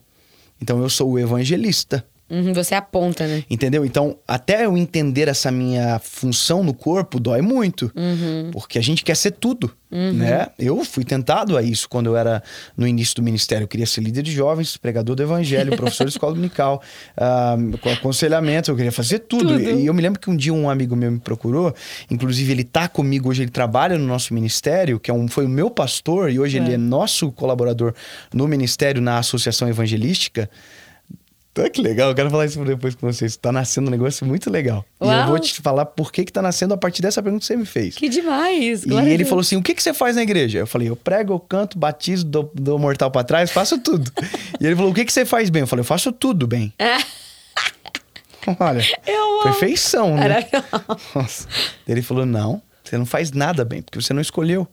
Então 0.60 0.80
eu 0.82 0.88
sou 0.88 1.12
o 1.12 1.18
evangelista. 1.18 2.04
Uhum, 2.28 2.54
você 2.54 2.74
aponta, 2.74 3.26
né? 3.26 3.44
Entendeu? 3.50 3.84
Então, 3.84 4.16
até 4.26 4.64
eu 4.64 4.78
entender 4.78 5.28
essa 5.28 5.50
minha 5.50 5.98
função 5.98 6.64
no 6.64 6.72
corpo, 6.72 7.20
dói 7.20 7.42
muito. 7.42 7.92
Uhum. 7.94 8.50
Porque 8.50 8.78
a 8.78 8.82
gente 8.82 9.04
quer 9.04 9.14
ser 9.14 9.32
tudo, 9.32 9.70
uhum. 9.92 10.14
né? 10.14 10.46
Eu 10.58 10.82
fui 10.86 11.04
tentado 11.04 11.54
a 11.54 11.62
isso 11.62 11.86
quando 11.86 12.06
eu 12.06 12.16
era 12.16 12.42
no 12.76 12.88
início 12.88 13.16
do 13.16 13.22
ministério. 13.22 13.64
Eu 13.64 13.68
queria 13.68 13.84
ser 13.84 14.00
líder 14.00 14.22
de 14.22 14.32
jovens, 14.32 14.74
pregador 14.78 15.14
do 15.14 15.22
evangelho, 15.22 15.76
professor 15.76 16.04
de 16.04 16.12
escola 16.12 16.32
dominical, 16.32 16.82
uh, 17.16 17.78
com 17.78 17.90
aconselhamento. 17.90 18.70
Eu 18.70 18.76
queria 18.76 18.92
fazer 18.92 19.18
tudo. 19.18 19.58
tudo. 19.58 19.60
E 19.60 19.84
eu 19.84 19.92
me 19.92 20.00
lembro 20.00 20.18
que 20.18 20.30
um 20.30 20.36
dia 20.36 20.52
um 20.52 20.70
amigo 20.70 20.96
meu 20.96 21.12
me 21.12 21.20
procurou. 21.20 21.74
Inclusive, 22.10 22.50
ele 22.50 22.64
tá 22.64 22.88
comigo 22.88 23.28
hoje, 23.28 23.42
ele 23.42 23.50
trabalha 23.50 23.98
no 23.98 24.06
nosso 24.06 24.32
ministério, 24.32 24.98
que 24.98 25.10
é 25.10 25.14
um, 25.14 25.28
foi 25.28 25.44
o 25.44 25.48
meu 25.48 25.70
pastor, 25.70 26.30
e 26.30 26.40
hoje 26.40 26.58
é. 26.58 26.62
ele 26.62 26.72
é 26.72 26.78
nosso 26.78 27.30
colaborador 27.30 27.92
no 28.32 28.48
ministério, 28.48 29.02
na 29.02 29.18
Associação 29.18 29.68
Evangelística. 29.68 30.48
Tá 31.54 31.70
que 31.70 31.80
legal, 31.80 32.08
eu 32.08 32.16
quero 32.16 32.28
falar 32.30 32.46
isso 32.46 32.62
depois 32.64 32.96
com 32.96 33.06
vocês. 33.06 33.36
Tá 33.36 33.52
nascendo 33.52 33.86
um 33.86 33.90
negócio 33.92 34.26
muito 34.26 34.50
legal. 34.50 34.84
Uau. 35.00 35.12
E 35.12 35.20
eu 35.20 35.26
vou 35.28 35.38
te 35.38 35.54
falar 35.62 35.86
por 35.86 36.10
que 36.10 36.24
que 36.24 36.32
tá 36.32 36.42
nascendo 36.42 36.74
a 36.74 36.76
partir 36.76 37.00
dessa 37.00 37.22
pergunta 37.22 37.42
que 37.42 37.46
você 37.46 37.56
me 37.56 37.64
fez. 37.64 37.94
Que 37.94 38.08
demais! 38.08 38.84
E 38.84 38.92
ele 38.92 39.24
falou 39.24 39.40
assim: 39.40 39.54
o 39.54 39.62
que 39.62 39.72
que 39.72 39.80
você 39.80 39.94
faz 39.94 40.16
na 40.16 40.22
igreja? 40.22 40.58
Eu 40.58 40.66
falei: 40.66 40.88
eu 40.88 40.96
prego, 40.96 41.32
eu 41.32 41.38
canto, 41.38 41.78
batizo, 41.78 42.26
dou, 42.26 42.50
dou 42.52 42.76
mortal 42.76 43.08
para 43.08 43.22
trás, 43.22 43.52
faço 43.52 43.78
tudo. 43.78 44.10
e 44.60 44.66
ele 44.66 44.74
falou: 44.74 44.90
o 44.90 44.94
que 44.94 45.04
que 45.04 45.12
você 45.12 45.24
faz 45.24 45.48
bem? 45.48 45.60
Eu 45.60 45.66
falei: 45.68 45.82
eu 45.82 45.86
faço 45.86 46.10
tudo 46.10 46.44
bem. 46.44 46.72
É. 46.76 46.96
Olha, 48.58 48.84
perfeição, 49.44 50.16
né? 50.16 50.48
Nossa. 51.14 51.46
Ele 51.86 52.02
falou: 52.02 52.26
não, 52.26 52.60
você 52.82 52.98
não 52.98 53.06
faz 53.06 53.30
nada 53.30 53.64
bem, 53.64 53.80
porque 53.80 54.00
você 54.00 54.12
não 54.12 54.20
escolheu. 54.20 54.66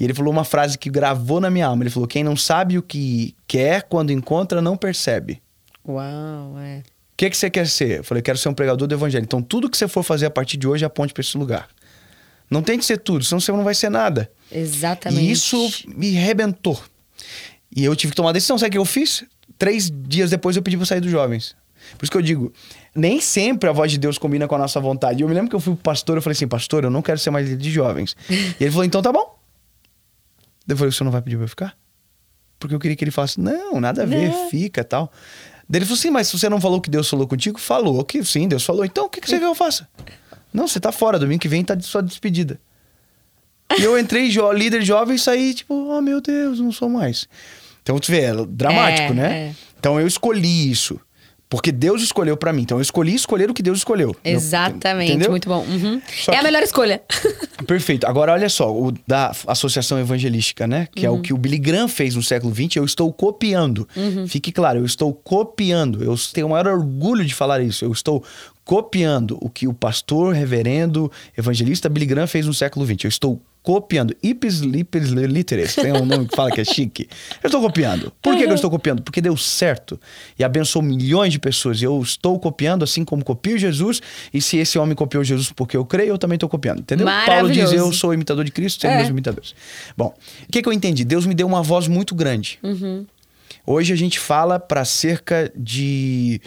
E 0.00 0.02
ele 0.02 0.12
falou 0.12 0.32
uma 0.32 0.44
frase 0.44 0.76
que 0.76 0.90
gravou 0.90 1.40
na 1.40 1.48
minha 1.48 1.68
alma. 1.68 1.84
Ele 1.84 1.90
falou: 1.90 2.08
quem 2.08 2.24
não 2.24 2.36
sabe 2.36 2.76
o 2.76 2.82
que 2.82 3.36
quer, 3.46 3.84
quando 3.84 4.10
encontra, 4.10 4.60
não 4.60 4.76
percebe. 4.76 5.43
Uau, 5.86 6.58
é. 6.58 6.78
O 6.78 7.16
que, 7.16 7.30
que 7.30 7.36
você 7.36 7.48
quer 7.48 7.68
ser? 7.68 7.98
Eu 7.98 8.04
falei, 8.04 8.22
quero 8.22 8.36
ser 8.36 8.48
um 8.48 8.54
pregador 8.54 8.88
do 8.88 8.94
evangelho. 8.94 9.22
Então, 9.22 9.40
tudo 9.40 9.70
que 9.70 9.76
você 9.76 9.86
for 9.86 10.02
fazer 10.02 10.26
a 10.26 10.30
partir 10.30 10.56
de 10.56 10.66
hoje, 10.66 10.84
aponte 10.84 11.12
para 11.12 11.20
esse 11.20 11.38
lugar. 11.38 11.68
Não 12.50 12.62
tem 12.62 12.78
que 12.78 12.84
ser 12.84 12.98
tudo, 12.98 13.24
senão 13.24 13.40
você 13.40 13.52
não 13.52 13.64
vai 13.64 13.74
ser 13.74 13.88
nada. 13.88 14.30
Exatamente. 14.50 15.22
E 15.22 15.30
isso 15.30 15.70
me 15.88 16.10
rebentou. 16.10 16.80
E 17.74 17.84
eu 17.84 17.94
tive 17.94 18.12
que 18.12 18.16
tomar 18.16 18.28
uma 18.28 18.32
decisão. 18.32 18.58
Sabe 18.58 18.68
o 18.68 18.72
que 18.72 18.78
eu 18.78 18.84
fiz? 18.84 19.24
Três 19.58 19.90
dias 19.90 20.30
depois 20.30 20.56
eu 20.56 20.62
pedi 20.62 20.76
para 20.76 20.86
sair 20.86 21.00
dos 21.00 21.10
jovens. 21.10 21.56
Por 21.98 22.04
isso 22.04 22.10
que 22.10 22.16
eu 22.16 22.22
digo, 22.22 22.52
nem 22.94 23.20
sempre 23.20 23.68
a 23.68 23.72
voz 23.72 23.90
de 23.92 23.98
Deus 23.98 24.18
combina 24.18 24.48
com 24.48 24.54
a 24.54 24.58
nossa 24.58 24.80
vontade. 24.80 25.22
Eu 25.22 25.28
me 25.28 25.34
lembro 25.34 25.50
que 25.50 25.56
eu 25.56 25.60
fui 25.60 25.74
pro 25.74 25.82
pastor, 25.82 26.16
eu 26.16 26.22
falei 26.22 26.34
assim, 26.34 26.48
pastor, 26.48 26.84
eu 26.84 26.90
não 26.90 27.02
quero 27.02 27.18
ser 27.18 27.30
mais 27.30 27.48
líder 27.48 27.62
de 27.62 27.70
jovens. 27.70 28.16
e 28.28 28.56
ele 28.60 28.70
falou, 28.70 28.84
então 28.84 29.02
tá 29.02 29.12
bom. 29.12 29.38
Eu 30.66 30.76
falei, 30.76 30.88
o 30.88 30.92
senhor 30.92 31.04
não 31.04 31.12
vai 31.12 31.22
pedir 31.22 31.36
pra 31.36 31.44
eu 31.44 31.48
ficar? 31.48 31.76
Porque 32.58 32.74
eu 32.74 32.78
queria 32.78 32.96
que 32.96 33.04
ele 33.04 33.10
falasse, 33.10 33.38
não, 33.38 33.80
nada 33.80 34.02
a 34.02 34.06
ver, 34.06 34.30
não. 34.30 34.48
fica 34.48 34.82
tal. 34.82 35.12
Daí 35.74 35.80
ele 35.80 35.86
falou 35.86 35.98
assim, 35.98 36.10
mas 36.10 36.30
você 36.30 36.48
não 36.48 36.60
falou 36.60 36.80
que 36.80 36.88
Deus 36.88 37.10
falou 37.10 37.26
contigo, 37.26 37.58
falou 37.58 38.04
que 38.04 38.24
sim, 38.24 38.46
Deus 38.46 38.62
falou. 38.62 38.84
Então 38.84 39.06
o 39.06 39.08
que, 39.08 39.20
que 39.20 39.28
você 39.28 39.34
quer 39.34 39.40
que 39.40 39.46
eu 39.46 39.56
faça? 39.56 39.88
Não, 40.52 40.68
você 40.68 40.78
tá 40.78 40.92
fora, 40.92 41.18
domingo 41.18 41.40
que 41.40 41.48
vem 41.48 41.64
tá 41.64 41.74
de 41.74 41.84
sua 41.84 42.00
despedida. 42.00 42.60
E 43.76 43.82
eu 43.82 43.98
entrei, 43.98 44.30
líder 44.54 44.82
jovem, 44.82 45.16
e 45.16 45.18
saí 45.18 45.52
tipo, 45.52 45.74
oh 45.74 46.00
meu 46.00 46.20
Deus, 46.20 46.60
não 46.60 46.70
sou 46.70 46.88
mais. 46.88 47.26
Então, 47.82 47.98
tu 47.98 48.08
vê, 48.12 48.20
é 48.20 48.32
dramático, 48.46 49.10
é, 49.10 49.14
né? 49.14 49.36
É. 49.36 49.54
Então 49.80 49.98
eu 49.98 50.06
escolhi 50.06 50.70
isso. 50.70 51.00
Porque 51.54 51.70
Deus 51.70 52.02
escolheu 52.02 52.36
para 52.36 52.52
mim. 52.52 52.62
Então 52.62 52.78
eu 52.78 52.82
escolhi 52.82 53.14
escolher 53.14 53.48
o 53.48 53.54
que 53.54 53.62
Deus 53.62 53.78
escolheu. 53.78 54.14
Exatamente, 54.24 55.12
Entendeu? 55.12 55.30
muito 55.30 55.48
bom. 55.48 55.64
Uhum. 55.64 56.02
É 56.32 56.36
a 56.36 56.42
melhor 56.42 56.62
escolha. 56.62 57.00
Perfeito. 57.66 58.06
Agora 58.06 58.32
olha 58.32 58.48
só, 58.48 58.74
o 58.74 58.92
da 59.06 59.32
Associação 59.46 59.98
Evangelística, 59.98 60.66
né? 60.66 60.88
Que 60.94 61.02
uhum. 61.02 61.06
é 61.06 61.10
o 61.10 61.14
uhum. 61.14 61.22
que 61.22 61.32
o 61.32 61.38
Billy 61.38 61.58
Graham 61.58 61.86
fez 61.86 62.16
no 62.16 62.22
século 62.22 62.52
XX, 62.52 62.76
eu 62.76 62.84
estou 62.84 63.12
copiando. 63.12 63.88
Uhum. 63.96 64.26
Fique 64.26 64.50
claro, 64.50 64.80
eu 64.80 64.84
estou 64.84 65.14
copiando. 65.14 66.02
Eu 66.02 66.16
tenho 66.32 66.48
o 66.48 66.50
maior 66.50 66.66
orgulho 66.66 67.24
de 67.24 67.34
falar 67.34 67.60
isso. 67.60 67.84
Eu 67.84 67.92
estou 67.92 68.24
copiando 68.64 69.38
o 69.40 69.50
que 69.50 69.68
o 69.68 69.74
pastor, 69.74 70.34
reverendo, 70.34 71.10
evangelista 71.36 71.88
Billy 71.88 72.06
Graham 72.06 72.26
fez 72.26 72.46
no 72.46 72.54
século 72.54 72.86
XX. 72.86 73.04
Eu 73.04 73.08
estou 73.08 73.42
copiando. 73.62 74.14
Ipsis 74.22 74.60
lipis 74.60 75.08
literis. 75.08 75.74
Tem 75.74 75.90
um 75.90 76.04
nome 76.04 76.26
que 76.28 76.36
fala 76.36 76.50
que 76.50 76.60
é 76.60 76.64
chique. 76.64 77.08
Eu 77.42 77.48
estou 77.48 77.62
copiando. 77.62 78.12
Por 78.20 78.36
que, 78.36 78.44
que, 78.44 78.50
eu 78.50 78.54
estou 78.54 78.70
copiando? 78.70 79.02
Porque 79.02 79.22
deu 79.22 79.36
certo 79.38 79.98
e 80.38 80.44
abençoou 80.44 80.82
milhões 80.84 81.32
de 81.32 81.38
pessoas. 81.38 81.80
E 81.80 81.84
eu 81.84 82.00
estou 82.02 82.38
copiando 82.38 82.82
assim 82.82 83.04
como 83.04 83.24
copio 83.24 83.56
Jesus. 83.56 84.02
E 84.32 84.40
se 84.40 84.58
esse 84.58 84.78
homem 84.78 84.94
copiou 84.94 85.24
Jesus 85.24 85.50
porque 85.50 85.76
eu 85.76 85.84
creio, 85.84 86.10
eu 86.10 86.18
também 86.18 86.36
estou 86.36 86.48
copiando. 86.48 86.80
Entendeu? 86.80 87.06
Paulo 87.26 87.50
diz: 87.50 87.72
Eu 87.72 87.90
sou 87.90 88.12
imitador 88.12 88.44
de 88.44 88.52
Cristo, 88.52 88.82
sendo 88.82 88.92
é. 88.92 88.96
meus 88.98 89.08
imitadores. 89.08 89.54
Bom, 89.96 90.14
o 90.46 90.52
que, 90.52 90.60
que 90.60 90.68
eu 90.68 90.72
entendi? 90.72 91.02
Deus 91.02 91.24
me 91.24 91.34
deu 91.34 91.46
uma 91.46 91.62
voz 91.62 91.88
muito 91.88 92.14
grande. 92.14 92.58
Uhum. 92.62 93.06
Hoje 93.66 93.94
a 93.94 93.96
gente 93.96 94.18
fala 94.18 94.60
para 94.60 94.84
cerca 94.84 95.50
de. 95.56 96.40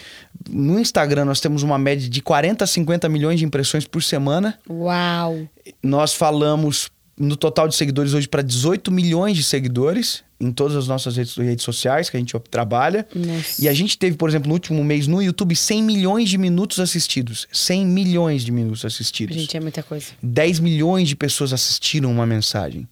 No 0.49 0.79
Instagram 0.79 1.25
nós 1.25 1.39
temos 1.39 1.63
uma 1.63 1.77
média 1.77 2.09
de 2.09 2.21
40 2.21 2.63
a 2.63 2.67
50 2.67 3.09
milhões 3.09 3.39
de 3.39 3.45
impressões 3.45 3.85
por 3.85 4.01
semana. 4.03 4.57
Uau! 4.69 5.47
Nós 5.83 6.13
falamos 6.13 6.89
no 7.17 7.35
total 7.35 7.67
de 7.67 7.75
seguidores 7.75 8.13
hoje 8.13 8.27
para 8.27 8.43
18 8.43 8.91
milhões 8.91 9.35
de 9.35 9.43
seguidores 9.43 10.23
em 10.39 10.51
todas 10.51 10.77
as 10.77 10.87
nossas 10.87 11.17
redes, 11.17 11.35
redes 11.35 11.65
sociais 11.65 12.09
que 12.09 12.17
a 12.17 12.19
gente 12.19 12.37
trabalha. 12.51 13.07
Nossa. 13.13 13.63
E 13.63 13.67
a 13.67 13.73
gente 13.73 13.97
teve, 13.97 14.15
por 14.15 14.29
exemplo, 14.29 14.47
no 14.47 14.53
último 14.53 14.83
mês 14.83 15.07
no 15.07 15.21
YouTube 15.21 15.55
100 15.55 15.83
milhões 15.83 16.29
de 16.29 16.37
minutos 16.37 16.79
assistidos. 16.79 17.47
100 17.51 17.85
milhões 17.85 18.43
de 18.43 18.51
minutos 18.51 18.85
assistidos. 18.85 19.35
Gente, 19.35 19.57
é 19.57 19.59
muita 19.59 19.81
coisa. 19.81 20.07
10 20.21 20.59
milhões 20.59 21.07
de 21.07 21.15
pessoas 21.15 21.53
assistiram 21.53 22.11
uma 22.11 22.25
mensagem. 22.25 22.87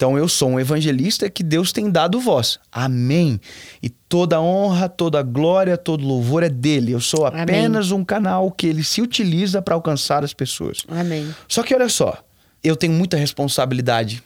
Então 0.00 0.16
eu 0.16 0.26
sou 0.26 0.48
um 0.48 0.58
evangelista 0.58 1.28
que 1.28 1.42
Deus 1.42 1.72
tem 1.72 1.90
dado 1.90 2.18
voz. 2.18 2.58
Amém. 2.72 3.38
E 3.82 3.90
toda 3.90 4.40
honra, 4.40 4.88
toda 4.88 5.22
glória, 5.22 5.76
todo 5.76 6.06
louvor 6.06 6.42
é 6.42 6.48
dele. 6.48 6.92
Eu 6.92 7.02
sou 7.02 7.26
apenas 7.26 7.88
Amém. 7.88 8.00
um 8.00 8.02
canal 8.02 8.50
que 8.50 8.66
ele 8.66 8.82
se 8.82 9.02
utiliza 9.02 9.60
para 9.60 9.74
alcançar 9.74 10.24
as 10.24 10.32
pessoas. 10.32 10.86
Amém. 10.88 11.28
Só 11.46 11.62
que 11.62 11.74
olha 11.74 11.90
só, 11.90 12.16
eu 12.64 12.76
tenho 12.76 12.94
muita 12.94 13.18
responsabilidade. 13.18 14.22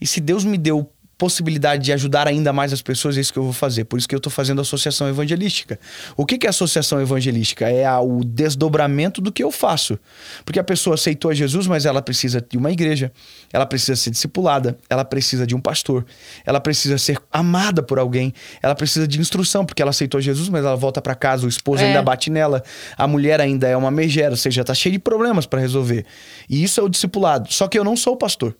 E 0.00 0.06
se 0.06 0.20
Deus 0.20 0.44
me 0.44 0.56
deu 0.56 0.88
possibilidade 1.18 1.82
de 1.82 1.92
ajudar 1.92 2.28
ainda 2.28 2.52
mais 2.52 2.72
as 2.72 2.82
pessoas, 2.82 3.16
é 3.16 3.20
isso 3.20 3.32
que 3.32 3.38
eu 3.38 3.44
vou 3.44 3.52
fazer. 3.52 3.84
Por 3.84 3.98
isso 3.98 4.06
que 4.06 4.14
eu 4.14 4.18
estou 4.18 4.30
fazendo 4.30 4.60
associação 4.60 5.08
evangelística. 5.08 5.78
O 6.16 6.26
que, 6.26 6.36
que 6.36 6.46
é 6.46 6.50
associação 6.50 7.00
evangelística? 7.00 7.68
É 7.68 7.86
a, 7.86 8.00
o 8.00 8.22
desdobramento 8.22 9.20
do 9.20 9.32
que 9.32 9.42
eu 9.42 9.50
faço. 9.50 9.98
Porque 10.44 10.58
a 10.58 10.64
pessoa 10.64 10.94
aceitou 10.94 11.30
a 11.30 11.34
Jesus, 11.34 11.66
mas 11.66 11.86
ela 11.86 12.02
precisa 12.02 12.44
de 12.46 12.58
uma 12.58 12.70
igreja, 12.70 13.10
ela 13.50 13.64
precisa 13.64 13.96
ser 13.96 14.10
discipulada, 14.10 14.78
ela 14.90 15.04
precisa 15.04 15.46
de 15.46 15.54
um 15.54 15.60
pastor, 15.60 16.04
ela 16.44 16.60
precisa 16.60 16.98
ser 16.98 17.18
amada 17.32 17.82
por 17.82 17.98
alguém, 17.98 18.34
ela 18.62 18.74
precisa 18.74 19.08
de 19.08 19.18
instrução, 19.18 19.64
porque 19.64 19.80
ela 19.80 19.90
aceitou 19.90 20.20
Jesus, 20.20 20.50
mas 20.50 20.64
ela 20.64 20.76
volta 20.76 21.00
para 21.00 21.14
casa, 21.14 21.46
o 21.46 21.48
esposo 21.48 21.82
é. 21.82 21.86
ainda 21.86 22.02
bate 22.02 22.28
nela, 22.28 22.62
a 22.96 23.06
mulher 23.06 23.40
ainda 23.40 23.66
é 23.66 23.76
uma 23.76 23.90
megera, 23.90 24.32
ou 24.32 24.36
seja, 24.36 24.60
está 24.60 24.74
cheia 24.74 24.92
de 24.92 24.98
problemas 24.98 25.46
para 25.46 25.60
resolver. 25.60 26.04
E 26.48 26.62
isso 26.62 26.78
é 26.78 26.82
o 26.82 26.88
discipulado. 26.88 27.50
Só 27.52 27.66
que 27.68 27.78
eu 27.78 27.84
não 27.84 27.96
sou 27.96 28.12
o 28.14 28.16
pastor. 28.16 28.54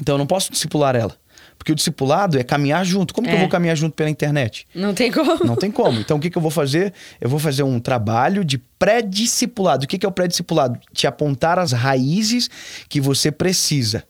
Então 0.00 0.14
eu 0.14 0.18
não 0.18 0.26
posso 0.26 0.50
discipular 0.50 0.96
ela 0.96 1.14
Porque 1.58 1.72
o 1.72 1.74
discipulado 1.74 2.38
é 2.38 2.44
caminhar 2.44 2.84
junto. 2.86 3.12
Como 3.12 3.26
que 3.26 3.32
eu 3.34 3.36
É. 3.38 3.40
vou 3.40 3.48
caminhar 3.48 3.76
junto 3.76 3.94
pela 3.94 4.08
internet? 4.08 4.66
Não 4.74 4.94
tem 4.94 5.10
como. 5.10 5.44
Não 5.44 5.56
tem 5.56 5.70
como. 5.70 5.98
Então, 6.00 6.16
o 6.16 6.20
que, 6.20 6.30
que 6.30 6.38
eu 6.38 6.42
vou 6.42 6.50
fazer? 6.50 6.94
Eu 7.20 7.28
vou 7.28 7.38
fazer 7.38 7.62
um 7.64 7.80
trabalho 7.80 8.44
de 8.44 8.58
pré-discipulado. 8.78 9.84
O 9.84 9.88
que, 9.88 9.98
que 9.98 10.06
é 10.06 10.08
o 10.08 10.12
pré-discipulado? 10.12 10.78
Te 10.92 11.06
apontar 11.06 11.58
as 11.58 11.72
raízes 11.72 12.48
que 12.88 13.00
você 13.00 13.30
precisa 13.32 14.04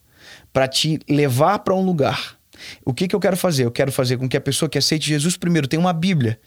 para 0.53 0.69
te 0.69 0.99
levar 1.09 1.61
para 1.61 1.75
um 1.75 1.83
lugar. 1.83 2.37
O 2.85 2.93
que, 2.93 3.07
que 3.09 3.15
eu 3.15 3.21
quero 3.21 3.37
fazer? 3.37 3.65
Eu 3.65 3.71
quero 3.71 3.93
fazer 3.93 4.17
com 4.17 4.29
que 4.29 4.37
a 4.37 4.41
pessoa 4.41 4.69
que 4.69 4.77
aceite 4.79 5.09
Jesus 5.09 5.37
primeiro 5.37 5.67
tenha 5.69 5.81
uma 5.81 5.93
Bíblia. 5.93 6.39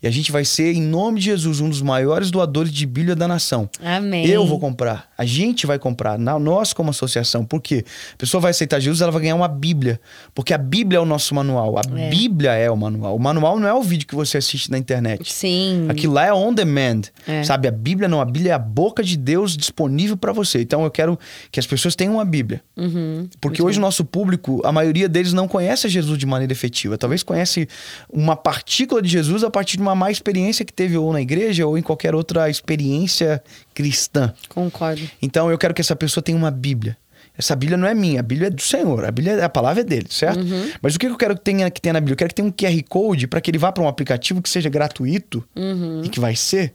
E 0.00 0.06
a 0.06 0.10
gente 0.12 0.30
vai 0.30 0.44
ser, 0.44 0.72
em 0.74 0.80
nome 0.80 1.18
de 1.18 1.26
Jesus, 1.26 1.60
um 1.60 1.68
dos 1.68 1.82
maiores 1.82 2.30
doadores 2.30 2.70
de 2.72 2.86
Bíblia 2.86 3.16
da 3.16 3.26
nação. 3.26 3.68
Amém. 3.84 4.24
Eu 4.28 4.46
vou 4.46 4.60
comprar. 4.60 5.08
A 5.18 5.24
gente 5.24 5.66
vai 5.66 5.76
comprar. 5.76 6.16
na- 6.16 6.38
Nós, 6.38 6.72
como 6.72 6.90
associação. 6.90 7.44
Por 7.44 7.60
quê? 7.60 7.84
A 8.14 8.16
pessoa 8.16 8.40
vai 8.40 8.52
aceitar 8.52 8.78
Jesus, 8.78 9.00
ela 9.00 9.10
vai 9.10 9.22
ganhar 9.22 9.34
uma 9.34 9.48
Bíblia. 9.48 10.00
Porque 10.32 10.54
a 10.54 10.58
Bíblia 10.58 10.98
é 10.98 11.00
o 11.00 11.04
nosso 11.04 11.34
manual. 11.34 11.76
A 11.78 11.82
É. 12.00 12.10
Bíblia 12.10 12.52
é 12.52 12.70
o 12.70 12.76
manual. 12.76 13.16
O 13.16 13.18
manual 13.18 13.58
não 13.58 13.66
é 13.66 13.74
o 13.74 13.82
vídeo 13.82 14.06
que 14.06 14.14
você 14.14 14.38
assiste 14.38 14.70
na 14.70 14.78
internet. 14.78 15.32
Sim. 15.32 15.86
Aquilo 15.88 16.12
lá 16.12 16.26
é 16.26 16.32
on 16.32 16.54
demand. 16.54 17.02
É. 17.26 17.42
Sabe? 17.42 17.66
A 17.66 17.72
Bíblia 17.72 18.06
não. 18.08 18.20
A 18.20 18.24
Bíblia 18.24 18.52
é 18.52 18.54
a 18.54 18.58
boca 18.58 19.02
de 19.02 19.16
Deus 19.16 19.56
disponível 19.56 20.16
para 20.16 20.32
você. 20.32 20.60
Então 20.60 20.84
eu 20.84 20.90
quero 20.92 21.18
que 21.50 21.58
as 21.58 21.66
pessoas 21.66 21.96
tenham 21.96 22.14
uma 22.14 22.24
Bíblia. 22.24 22.62
Uhum. 22.76 23.28
Porque 23.40 23.60
hoje 23.60 23.78
o 23.78 23.82
nosso 23.82 24.04
público, 24.04 24.60
a 24.64 24.70
maioria 24.70 25.08
deles 25.08 25.32
não 25.32 25.48
conhece 25.48 25.88
Jesus 25.88 26.16
de 26.16 26.24
maneira 26.26 26.52
efetiva. 26.52 26.96
Talvez 26.96 27.24
conhece 27.24 27.68
uma 28.08 28.36
partícula 28.36 29.02
de 29.02 29.08
Jesus 29.08 29.42
a 29.42 29.50
partir 29.50 29.76
de 29.76 29.82
uma 29.82 29.87
má 29.94 30.10
experiência 30.10 30.64
que 30.64 30.72
teve 30.72 30.96
ou 30.96 31.12
na 31.12 31.20
igreja 31.20 31.66
ou 31.66 31.76
em 31.78 31.82
qualquer 31.82 32.14
outra 32.14 32.48
experiência 32.50 33.42
cristã. 33.74 34.32
Concordo. 34.48 35.02
Então 35.20 35.50
eu 35.50 35.58
quero 35.58 35.74
que 35.74 35.80
essa 35.80 35.96
pessoa 35.96 36.22
tenha 36.22 36.36
uma 36.38 36.50
Bíblia. 36.50 36.96
Essa 37.36 37.54
Bíblia 37.54 37.76
não 37.78 37.86
é 37.86 37.94
minha, 37.94 38.18
a 38.18 38.22
Bíblia 38.22 38.48
é 38.48 38.50
do 38.50 38.60
Senhor, 38.60 39.04
a 39.04 39.12
Bíblia, 39.12 39.44
a 39.44 39.48
palavra 39.48 39.82
é 39.82 39.84
dele, 39.84 40.06
certo? 40.10 40.40
Uhum. 40.40 40.70
Mas 40.82 40.96
o 40.96 40.98
que 40.98 41.06
eu 41.06 41.16
quero 41.16 41.36
que 41.36 41.42
tenha, 41.44 41.70
que 41.70 41.80
tenha 41.80 41.92
na 41.92 42.00
Bíblia? 42.00 42.14
Eu 42.14 42.16
quero 42.16 42.28
que 42.30 42.34
tenha 42.34 42.48
um 42.48 42.50
QR 42.52 42.82
Code 42.88 43.28
para 43.28 43.40
que 43.40 43.48
ele 43.48 43.58
vá 43.58 43.70
para 43.70 43.82
um 43.84 43.86
aplicativo 43.86 44.42
que 44.42 44.48
seja 44.48 44.68
gratuito 44.68 45.44
Uhum. 45.54 46.02
e 46.04 46.08
que 46.08 46.18
vai 46.18 46.34
ser 46.34 46.74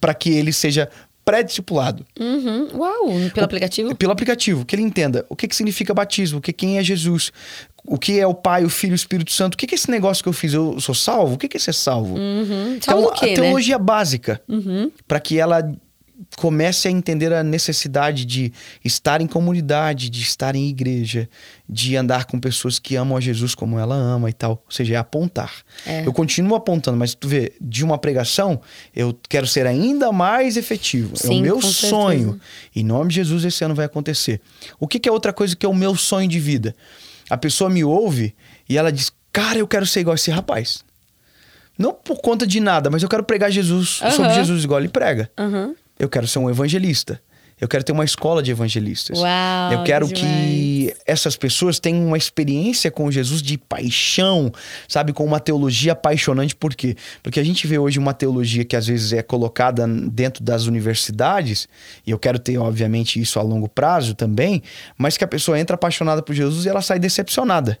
para 0.00 0.14
que 0.14 0.30
ele 0.30 0.54
seja 0.54 0.88
pré-discipulado. 1.30 2.04
Uhum. 2.18 2.68
Uau, 2.74 3.30
pelo 3.32 3.44
aplicativo? 3.44 3.94
Pelo 3.94 4.12
aplicativo, 4.12 4.64
que 4.64 4.74
ele 4.74 4.82
entenda 4.82 5.24
o 5.28 5.36
que, 5.36 5.46
que 5.46 5.54
significa 5.54 5.94
batismo, 5.94 6.38
o 6.38 6.40
que 6.40 6.52
quem 6.52 6.78
é 6.78 6.82
Jesus, 6.82 7.32
o 7.84 7.98
que 7.98 8.18
é 8.18 8.26
o 8.26 8.34
Pai, 8.34 8.64
o 8.64 8.68
Filho 8.70 8.92
e 8.92 8.94
o 8.94 8.96
Espírito 8.96 9.32
Santo, 9.32 9.54
o 9.54 9.56
que, 9.56 9.66
que 9.66 9.74
é 9.74 9.76
esse 9.76 9.90
negócio 9.90 10.22
que 10.22 10.28
eu 10.28 10.32
fiz? 10.32 10.52
Eu 10.52 10.80
sou 10.80 10.94
salvo? 10.94 11.34
O 11.34 11.38
que, 11.38 11.48
que 11.48 11.56
é 11.56 11.60
ser 11.60 11.74
salvo? 11.74 12.16
Uhum. 12.16 12.74
Então, 12.76 13.04
o 13.04 13.12
quê, 13.12 13.26
a 13.26 13.28
né? 13.28 13.34
teologia 13.34 13.78
básica, 13.78 14.40
Uhum. 14.48 14.90
para 15.06 15.20
que 15.20 15.38
ela 15.38 15.72
comece 16.36 16.88
a 16.88 16.90
entender 16.90 17.32
a 17.32 17.42
necessidade 17.42 18.24
de 18.24 18.52
estar 18.84 19.20
em 19.20 19.26
comunidade, 19.26 20.10
de 20.10 20.22
estar 20.22 20.54
em 20.54 20.68
igreja, 20.68 21.28
de 21.68 21.96
andar 21.96 22.24
com 22.24 22.38
pessoas 22.38 22.78
que 22.78 22.96
amam 22.96 23.16
a 23.16 23.20
Jesus 23.20 23.54
como 23.54 23.78
ela 23.78 23.94
ama 23.94 24.28
e 24.28 24.32
tal. 24.32 24.62
Ou 24.66 24.72
seja, 24.72 24.94
é 24.94 24.96
apontar. 24.96 25.52
É. 25.86 26.06
Eu 26.06 26.12
continuo 26.12 26.56
apontando, 26.56 26.96
mas 26.96 27.14
tu 27.14 27.28
vê, 27.28 27.52
de 27.60 27.84
uma 27.84 27.98
pregação, 27.98 28.60
eu 28.94 29.18
quero 29.28 29.46
ser 29.46 29.66
ainda 29.66 30.12
mais 30.12 30.56
efetivo. 30.56 31.14
é 31.14 31.18
Sim, 31.18 31.40
o 31.40 31.42
meu 31.42 31.60
sonho. 31.62 32.40
Em 32.74 32.84
nome 32.84 33.10
de 33.10 33.16
Jesus, 33.16 33.44
esse 33.44 33.64
ano 33.64 33.74
vai 33.74 33.86
acontecer. 33.86 34.40
O 34.78 34.86
que, 34.86 34.98
que 34.98 35.08
é 35.08 35.12
outra 35.12 35.32
coisa 35.32 35.54
que 35.56 35.64
é 35.64 35.68
o 35.68 35.74
meu 35.74 35.96
sonho 35.96 36.28
de 36.28 36.38
vida? 36.40 36.74
A 37.28 37.36
pessoa 37.36 37.70
me 37.70 37.84
ouve 37.84 38.34
e 38.68 38.76
ela 38.76 38.90
diz: 38.90 39.12
Cara, 39.32 39.58
eu 39.58 39.68
quero 39.68 39.86
ser 39.86 40.00
igual 40.00 40.16
esse 40.16 40.30
rapaz. 40.30 40.84
Não 41.78 41.94
por 41.94 42.20
conta 42.20 42.46
de 42.46 42.60
nada, 42.60 42.90
mas 42.90 43.02
eu 43.02 43.08
quero 43.08 43.24
pregar 43.24 43.50
Jesus 43.50 44.00
Aham. 44.02 44.10
sobre 44.10 44.34
Jesus 44.34 44.64
igual 44.64 44.80
ele 44.80 44.88
prega. 44.90 45.30
Uhum. 45.38 45.74
Eu 46.00 46.08
quero 46.08 46.26
ser 46.26 46.40
um 46.40 46.50
evangelista. 46.50 47.20
Eu 47.60 47.68
quero 47.68 47.84
ter 47.84 47.92
uma 47.92 48.04
escola 48.06 48.42
de 48.42 48.50
evangelistas. 48.50 49.18
Uau, 49.18 49.72
eu 49.72 49.84
quero 49.84 50.08
que 50.08 50.14
que 50.14 50.94
essas 51.06 51.36
pessoas 51.36 51.78
tenham 51.78 52.06
uma 52.06 52.16
experiência 52.16 52.90
com 52.90 53.10
Jesus 53.10 53.42
de 53.42 53.58
paixão, 53.58 54.50
sabe? 54.88 55.12
Com 55.12 55.24
uma 55.24 55.38
teologia 55.38 55.92
apaixonante. 55.92 56.56
Por 56.56 56.74
quê? 56.74 56.96
Porque 57.22 57.38
a 57.38 57.44
gente 57.44 57.66
vê 57.66 57.78
hoje 57.78 57.98
uma 57.98 58.14
teologia 58.14 58.64
que 58.64 58.74
às 58.74 58.86
vezes 58.86 59.12
é 59.12 59.22
colocada 59.22 59.86
dentro 59.86 60.42
das 60.42 60.64
universidades, 60.64 61.68
e 62.06 62.10
eu 62.10 62.18
quero 62.18 62.38
ter, 62.38 62.56
obviamente, 62.56 63.20
isso 63.20 63.38
a 63.38 63.42
longo 63.42 63.68
prazo 63.68 64.14
também, 64.14 64.62
mas 64.96 65.18
que 65.18 65.24
a 65.24 65.28
pessoa 65.28 65.60
entra 65.60 65.74
apaixonada 65.74 66.22
por 66.22 66.34
Jesus 66.34 66.64
e 66.64 66.68
ela 66.70 66.80
sai 66.80 66.98
decepcionada. 66.98 67.78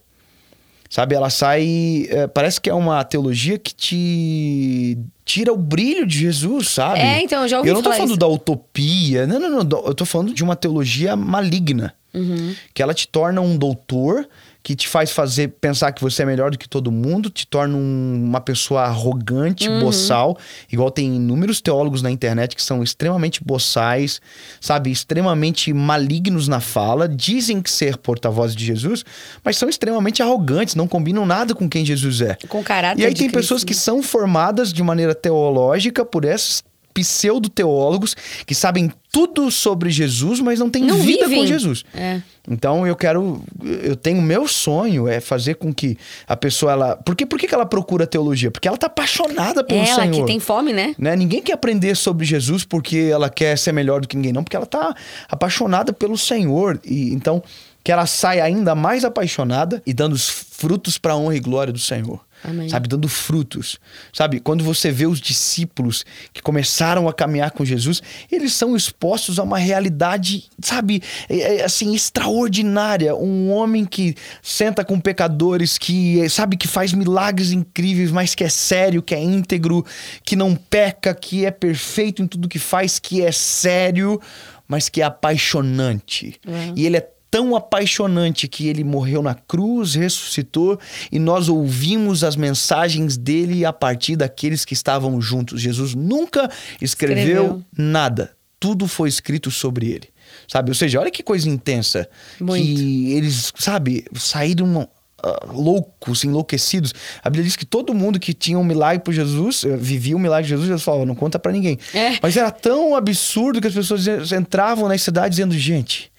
Sabe, 0.90 1.14
ela 1.14 1.30
sai. 1.30 2.08
é, 2.10 2.26
parece 2.26 2.60
que 2.60 2.68
é 2.68 2.74
uma 2.74 3.02
teologia 3.04 3.56
que 3.58 3.72
te 3.72 4.98
tira 5.30 5.52
o 5.52 5.56
brilho 5.56 6.04
de 6.04 6.18
Jesus, 6.18 6.68
sabe? 6.68 6.98
É, 6.98 7.22
então, 7.22 7.42
eu 7.42 7.48
já 7.48 7.58
ouvi 7.58 7.68
Eu 7.68 7.74
não 7.74 7.82
tô 7.82 7.92
falando 7.92 8.10
isso. 8.10 8.18
da 8.18 8.26
utopia. 8.26 9.28
Não, 9.28 9.38
não, 9.38 9.48
não. 9.48 9.86
Eu 9.86 9.94
tô 9.94 10.04
falando 10.04 10.34
de 10.34 10.42
uma 10.42 10.56
teologia 10.56 11.14
maligna. 11.14 11.94
Uhum. 12.12 12.52
Que 12.74 12.82
ela 12.82 12.92
te 12.92 13.06
torna 13.06 13.40
um 13.40 13.56
doutor, 13.56 14.28
que 14.62 14.74
te 14.76 14.86
faz 14.88 15.10
fazer 15.10 15.48
pensar 15.60 15.90
que 15.92 16.02
você 16.02 16.22
é 16.22 16.26
melhor 16.26 16.50
do 16.50 16.58
que 16.58 16.68
todo 16.68 16.92
mundo, 16.92 17.30
te 17.30 17.46
torna 17.46 17.76
um- 17.76 18.22
uma 18.24 18.40
pessoa 18.40 18.82
arrogante, 18.82 19.68
Uhum. 19.68 19.80
boçal. 19.80 20.36
Igual 20.70 20.90
tem 20.90 21.16
inúmeros 21.16 21.60
teólogos 21.60 22.02
na 22.02 22.10
internet 22.10 22.54
que 22.54 22.62
são 22.62 22.82
extremamente 22.82 23.42
boçais, 23.42 24.20
sabe? 24.60 24.90
Extremamente 24.90 25.72
malignos 25.72 26.46
na 26.46 26.60
fala, 26.60 27.08
dizem 27.08 27.62
que 27.62 27.70
ser 27.70 27.96
porta-voz 27.96 28.54
de 28.54 28.64
Jesus, 28.64 29.04
mas 29.44 29.56
são 29.56 29.68
extremamente 29.68 30.22
arrogantes, 30.22 30.74
não 30.74 30.86
combinam 30.86 31.24
nada 31.24 31.54
com 31.54 31.68
quem 31.68 31.84
Jesus 31.84 32.20
é. 32.20 32.36
Com 32.48 32.62
caráter 32.62 33.00
E 33.02 33.06
aí 33.06 33.14
tem 33.14 33.28
Cristo, 33.28 33.34
pessoas 33.40 33.64
que 33.64 33.72
né? 33.74 33.78
são 33.80 34.02
formadas 34.02 34.72
de 34.72 34.82
maneira 34.82 35.14
teológica 35.14 36.04
por 36.04 36.24
esses 36.24 36.62
pseudo-teólogos 37.00 38.16
que 38.46 38.54
sabem 38.54 38.92
tudo 39.12 39.50
sobre 39.50 39.90
Jesus, 39.90 40.40
mas 40.40 40.58
não 40.60 40.70
têm 40.70 40.84
Não 40.84 40.96
vida 40.98 41.26
vivem. 41.26 41.40
com 41.40 41.46
Jesus. 41.46 41.84
É. 41.92 42.20
Então 42.48 42.86
eu 42.86 42.94
quero, 42.94 43.42
eu 43.82 43.96
tenho 43.96 44.22
meu 44.22 44.46
sonho 44.46 45.08
é 45.08 45.20
fazer 45.20 45.54
com 45.54 45.74
que 45.74 45.98
a 46.26 46.36
pessoa 46.36 46.72
ela, 46.72 46.96
por 46.96 47.16
que, 47.16 47.26
por 47.26 47.38
que 47.38 47.52
ela 47.52 47.66
procura 47.66 48.06
teologia? 48.06 48.50
Porque 48.50 48.68
ela 48.68 48.76
tá 48.76 48.86
apaixonada 48.86 49.64
pelo 49.64 49.80
Ela 49.80 50.02
Senhor. 50.02 50.20
que 50.20 50.26
tem 50.26 50.38
fome, 50.38 50.72
né? 50.72 50.94
Né? 50.98 51.16
Ninguém 51.16 51.42
quer 51.42 51.54
aprender 51.54 51.96
sobre 51.96 52.24
Jesus 52.24 52.64
porque 52.64 53.08
ela 53.12 53.28
quer 53.28 53.58
ser 53.58 53.72
melhor 53.72 54.00
do 54.00 54.08
que 54.08 54.16
ninguém, 54.16 54.32
não, 54.32 54.44
porque 54.44 54.56
ela 54.56 54.66
tá 54.66 54.94
apaixonada 55.28 55.92
pelo 55.92 56.16
Senhor. 56.16 56.80
E 56.84 57.12
então 57.12 57.42
que 57.82 57.90
ela 57.90 58.06
saia 58.06 58.44
ainda 58.44 58.74
mais 58.74 59.04
apaixonada 59.04 59.82
e 59.86 59.92
dando 59.92 60.12
os 60.12 60.28
frutos 60.28 60.98
para 60.98 61.14
a 61.14 61.16
honra 61.16 61.36
e 61.36 61.40
glória 61.40 61.72
do 61.72 61.78
Senhor. 61.78 62.20
Amém. 62.42 62.68
Sabe, 62.68 62.88
dando 62.88 63.08
frutos. 63.08 63.78
Sabe, 64.12 64.40
quando 64.40 64.64
você 64.64 64.90
vê 64.90 65.06
os 65.06 65.20
discípulos 65.20 66.04
que 66.32 66.42
começaram 66.42 67.08
a 67.08 67.12
caminhar 67.12 67.50
com 67.50 67.64
Jesus, 67.64 68.02
eles 68.30 68.52
são 68.52 68.74
expostos 68.74 69.38
a 69.38 69.42
uma 69.42 69.58
realidade, 69.58 70.44
sabe, 70.62 71.02
é, 71.28 71.56
é, 71.56 71.64
assim, 71.64 71.94
extraordinária. 71.94 73.14
Um 73.14 73.50
homem 73.50 73.84
que 73.84 74.14
senta 74.42 74.84
com 74.84 74.98
pecadores, 74.98 75.76
que 75.76 76.20
é, 76.20 76.28
sabe 76.28 76.56
que 76.56 76.66
faz 76.66 76.92
milagres 76.92 77.52
incríveis, 77.52 78.10
mas 78.10 78.34
que 78.34 78.44
é 78.44 78.48
sério, 78.48 79.02
que 79.02 79.14
é 79.14 79.22
íntegro, 79.22 79.84
que 80.24 80.34
não 80.34 80.54
peca, 80.54 81.14
que 81.14 81.44
é 81.44 81.50
perfeito 81.50 82.22
em 82.22 82.26
tudo 82.26 82.48
que 82.48 82.58
faz, 82.58 82.98
que 82.98 83.22
é 83.22 83.32
sério, 83.32 84.20
mas 84.66 84.88
que 84.88 85.02
é 85.02 85.04
apaixonante. 85.04 86.40
Uau. 86.46 86.74
E 86.76 86.86
ele 86.86 86.96
é 86.96 87.08
tão 87.30 87.54
apaixonante 87.54 88.48
que 88.48 88.66
ele 88.66 88.82
morreu 88.82 89.22
na 89.22 89.34
cruz, 89.34 89.94
ressuscitou 89.94 90.78
e 91.12 91.18
nós 91.18 91.48
ouvimos 91.48 92.24
as 92.24 92.34
mensagens 92.34 93.16
dele 93.16 93.64
a 93.64 93.72
partir 93.72 94.16
daqueles 94.16 94.64
que 94.64 94.74
estavam 94.74 95.20
juntos. 95.20 95.60
Jesus 95.60 95.94
nunca 95.94 96.50
escreveu, 96.80 97.44
Escreveu. 97.44 97.64
nada. 97.76 98.32
Tudo 98.58 98.86
foi 98.86 99.08
escrito 99.08 99.50
sobre 99.50 99.86
ele. 99.90 100.08
Sabe? 100.46 100.70
Ou 100.70 100.74
seja, 100.74 101.00
olha 101.00 101.10
que 101.10 101.22
coisa 101.22 101.48
intensa. 101.48 102.08
Muito. 102.40 102.64
Que 102.64 103.12
eles, 103.12 103.52
sabe, 103.56 104.04
saíram 104.14 104.88
ah, 105.22 105.46
loucos, 105.52 106.24
enlouquecidos. 106.24 106.94
A 107.22 107.28
Bíblia 107.28 107.44
diz 107.44 107.56
que 107.56 107.66
todo 107.66 107.92
mundo 107.92 108.18
que 108.18 108.32
tinha 108.32 108.58
um 108.58 108.64
milagre 108.64 109.02
por 109.02 109.12
Jesus, 109.12 109.64
eh, 109.64 109.76
vivia 109.76 110.16
o 110.16 110.18
milagre 110.18 110.44
de 110.44 110.50
Jesus, 110.50 110.66
Jesus 110.66 110.82
falava, 110.82 111.04
não 111.04 111.14
conta 111.14 111.38
pra 111.38 111.52
ninguém. 111.52 111.78
É. 111.92 112.18
Mas 112.22 112.36
era 112.36 112.50
tão 112.50 112.94
absurdo 112.94 113.60
que 113.60 113.66
as 113.66 113.74
pessoas 113.74 114.06
entravam 114.32 114.88
na 114.88 114.96
cidade 114.96 115.30
dizendo, 115.30 115.56
gente, 115.58 116.09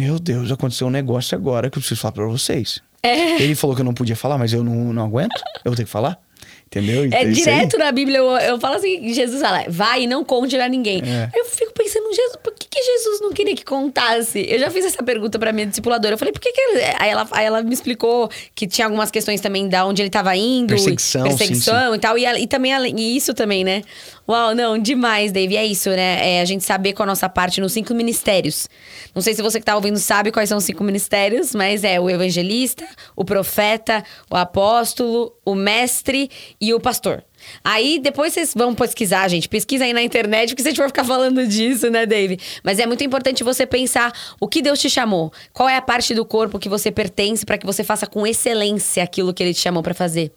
meu 0.00 0.18
Deus, 0.18 0.50
aconteceu 0.50 0.86
um 0.86 0.90
negócio 0.90 1.36
agora 1.36 1.68
que 1.70 1.76
eu 1.78 1.80
preciso 1.80 2.00
falar 2.00 2.12
pra 2.12 2.26
vocês. 2.26 2.80
É. 3.02 3.42
Ele 3.42 3.54
falou 3.54 3.74
que 3.74 3.82
eu 3.82 3.84
não 3.86 3.94
podia 3.94 4.16
falar, 4.16 4.36
mas 4.38 4.52
eu 4.52 4.62
não, 4.64 4.92
não 4.92 5.04
aguento. 5.04 5.40
Eu 5.64 5.70
vou 5.70 5.76
ter 5.76 5.84
que 5.84 5.90
falar. 5.90 6.18
Entendeu? 6.66 7.08
É 7.10 7.16
aí. 7.22 7.32
direto 7.32 7.76
na 7.76 7.90
Bíblia, 7.90 8.18
eu, 8.18 8.30
eu 8.30 8.60
falo 8.60 8.76
assim, 8.76 9.12
Jesus 9.12 9.42
fala, 9.42 9.64
vai 9.68 10.04
e 10.04 10.06
não 10.06 10.22
conte 10.24 10.56
a 10.56 10.68
ninguém. 10.68 11.02
É. 11.04 11.24
Aí 11.24 11.40
eu 11.40 11.44
fico 11.44 11.72
pensando, 11.72 12.14
Jesus, 12.14 12.36
por 12.44 12.52
que, 12.54 12.68
que 12.70 12.80
Jesus 12.80 13.20
não 13.20 13.32
queria 13.32 13.56
que 13.56 13.64
contasse? 13.64 14.46
Eu 14.48 14.56
já 14.60 14.70
fiz 14.70 14.84
essa 14.84 15.02
pergunta 15.02 15.36
pra 15.36 15.52
minha 15.52 15.66
discipuladora. 15.66 16.14
Eu 16.14 16.18
falei, 16.18 16.30
por 16.32 16.40
que, 16.40 16.52
que 16.52 16.60
ele... 16.60 16.80
Aí 17.00 17.10
ela, 17.10 17.26
aí 17.32 17.44
ela 17.44 17.60
me 17.64 17.74
explicou 17.74 18.30
que 18.54 18.68
tinha 18.68 18.86
algumas 18.86 19.10
questões 19.10 19.40
também 19.40 19.68
da 19.68 19.84
onde 19.84 20.00
ele 20.00 20.10
tava 20.10 20.36
indo. 20.36 20.68
Perseguição, 20.68 21.24
Perseguição 21.24 21.92
e 21.92 21.98
tal. 21.98 22.16
E, 22.16 22.24
ela- 22.24 22.38
e 22.38 22.46
também 22.46 22.72
ela- 22.72 22.86
e 22.86 23.16
isso 23.16 23.34
também, 23.34 23.64
né? 23.64 23.82
Uau, 24.28 24.54
não, 24.54 24.78
demais, 24.78 25.32
Dave. 25.32 25.56
É 25.56 25.66
isso, 25.66 25.90
né? 25.90 26.36
É 26.36 26.40
a 26.40 26.44
gente 26.44 26.62
saber 26.62 26.92
com 26.92 27.02
a 27.02 27.06
nossa 27.06 27.28
parte 27.28 27.60
nos 27.60 27.72
cinco 27.72 27.92
ministérios. 27.94 28.68
Não 29.14 29.22
sei 29.22 29.34
se 29.34 29.42
você 29.42 29.58
que 29.58 29.66
tá 29.66 29.74
ouvindo 29.74 29.98
sabe 29.98 30.30
quais 30.30 30.48
são 30.48 30.58
os 30.58 30.64
cinco 30.64 30.84
ministérios, 30.84 31.54
mas 31.54 31.84
é 31.84 32.00
o 32.00 32.08
evangelista, 32.08 32.86
o 33.16 33.24
profeta, 33.24 34.04
o 34.30 34.36
apóstolo, 34.36 35.34
o 35.44 35.54
mestre 35.54 36.30
e 36.60 36.72
o 36.72 36.80
pastor. 36.80 37.24
Aí 37.64 37.98
depois 37.98 38.32
vocês 38.32 38.52
vão 38.54 38.74
pesquisar, 38.74 39.26
gente. 39.28 39.48
Pesquisa 39.48 39.84
aí 39.84 39.92
na 39.92 40.02
internet, 40.02 40.50
porque 40.50 40.62
se 40.62 40.68
a 40.68 40.72
gente 40.72 40.86
ficar 40.86 41.04
falando 41.04 41.46
disso, 41.46 41.90
né, 41.90 42.06
Dave? 42.06 42.38
Mas 42.62 42.78
é 42.78 42.86
muito 42.86 43.02
importante 43.02 43.42
você 43.42 43.66
pensar 43.66 44.12
o 44.40 44.46
que 44.46 44.62
Deus 44.62 44.78
te 44.78 44.90
chamou. 44.90 45.32
Qual 45.52 45.68
é 45.68 45.76
a 45.76 45.82
parte 45.82 46.14
do 46.14 46.24
corpo 46.24 46.58
que 46.58 46.68
você 46.68 46.90
pertence 46.90 47.44
para 47.44 47.58
que 47.58 47.66
você 47.66 47.82
faça 47.82 48.06
com 48.06 48.26
excelência 48.26 49.02
aquilo 49.02 49.32
que 49.32 49.42
ele 49.42 49.54
te 49.54 49.60
chamou 49.60 49.82
para 49.82 49.94
fazer. 49.94 50.32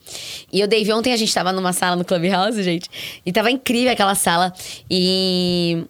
E 0.51 0.63
o 0.63 0.67
Dave, 0.67 0.91
ontem 0.93 1.13
a 1.13 1.17
gente 1.17 1.33
tava 1.33 1.51
numa 1.51 1.73
sala 1.73 1.95
no 1.95 2.05
Clubhouse, 2.05 2.61
gente, 2.63 2.89
e 3.25 3.31
tava 3.31 3.51
incrível 3.51 3.91
aquela 3.91 4.15
sala. 4.15 4.53
E 4.89 5.85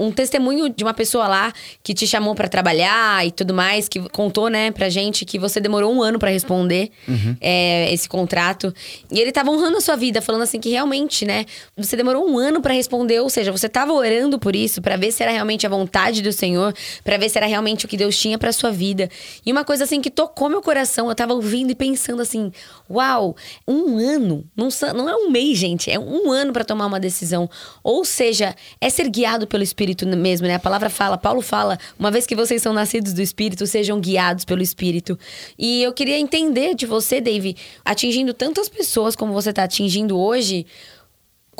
um 0.00 0.10
testemunho 0.10 0.70
de 0.70 0.82
uma 0.82 0.94
pessoa 0.94 1.28
lá 1.28 1.52
que 1.82 1.92
te 1.92 2.06
chamou 2.06 2.34
para 2.34 2.48
trabalhar 2.48 3.24
e 3.26 3.30
tudo 3.30 3.52
mais, 3.52 3.86
que 3.86 4.00
contou, 4.08 4.48
né, 4.48 4.70
pra 4.70 4.88
gente 4.88 5.26
que 5.26 5.38
você 5.38 5.60
demorou 5.60 5.94
um 5.94 6.02
ano 6.02 6.18
para 6.18 6.30
responder 6.30 6.90
uhum. 7.06 7.36
é, 7.38 7.92
esse 7.92 8.08
contrato. 8.08 8.74
E 9.10 9.20
ele 9.20 9.30
tava 9.30 9.50
honrando 9.50 9.76
a 9.76 9.80
sua 9.80 9.96
vida, 9.96 10.22
falando 10.22 10.42
assim 10.42 10.58
que 10.58 10.70
realmente, 10.70 11.26
né, 11.26 11.44
você 11.76 11.96
demorou 11.96 12.26
um 12.26 12.38
ano 12.38 12.62
para 12.62 12.72
responder, 12.72 13.20
ou 13.20 13.28
seja, 13.28 13.52
você 13.52 13.68
tava 13.68 13.92
orando 13.92 14.38
por 14.38 14.56
isso, 14.56 14.80
para 14.80 14.96
ver 14.96 15.12
se 15.12 15.22
era 15.22 15.30
realmente 15.30 15.66
a 15.66 15.68
vontade 15.68 16.22
do 16.22 16.32
Senhor, 16.32 16.74
para 17.04 17.18
ver 17.18 17.28
se 17.28 17.36
era 17.36 17.46
realmente 17.46 17.84
o 17.84 17.88
que 17.88 17.96
Deus 17.96 18.18
tinha 18.18 18.38
para 18.38 18.52
sua 18.52 18.70
vida. 18.70 19.10
E 19.44 19.52
uma 19.52 19.64
coisa 19.64 19.84
assim 19.84 20.00
que 20.00 20.10
tocou 20.10 20.48
meu 20.48 20.62
coração, 20.62 21.10
eu 21.10 21.14
tava 21.14 21.34
ouvindo 21.34 21.70
e 21.70 21.74
pensando 21.74 22.22
assim: 22.22 22.50
uau, 22.90 23.36
um 23.68 23.98
ano, 23.98 24.44
não, 24.56 24.68
não 24.94 25.08
é 25.08 25.14
um 25.14 25.30
mês, 25.30 25.58
gente, 25.58 25.90
é 25.90 25.98
um 25.98 26.30
ano 26.30 26.54
para 26.54 26.64
tomar 26.64 26.86
uma 26.86 26.98
decisão. 26.98 27.50
Ou 27.84 28.02
seja, 28.02 28.54
é 28.80 28.88
ser 28.88 29.08
guiado 29.10 29.46
pelo 29.46 29.62
Espírito 29.62 29.89
Espírito 29.90 30.06
mesmo, 30.16 30.46
né? 30.46 30.54
A 30.54 30.58
palavra 30.58 30.88
fala, 30.88 31.18
Paulo 31.18 31.40
fala, 31.40 31.78
uma 31.98 32.10
vez 32.10 32.26
que 32.26 32.34
vocês 32.34 32.62
são 32.62 32.72
nascidos 32.72 33.12
do 33.12 33.20
Espírito, 33.20 33.66
sejam 33.66 34.00
guiados 34.00 34.44
pelo 34.44 34.62
Espírito. 34.62 35.18
E 35.58 35.82
eu 35.82 35.92
queria 35.92 36.18
entender 36.18 36.74
de 36.74 36.86
você, 36.86 37.20
Dave, 37.20 37.56
atingindo 37.84 38.32
tantas 38.32 38.68
pessoas 38.68 39.16
como 39.16 39.32
você 39.32 39.50
está 39.50 39.64
atingindo 39.64 40.18
hoje, 40.18 40.66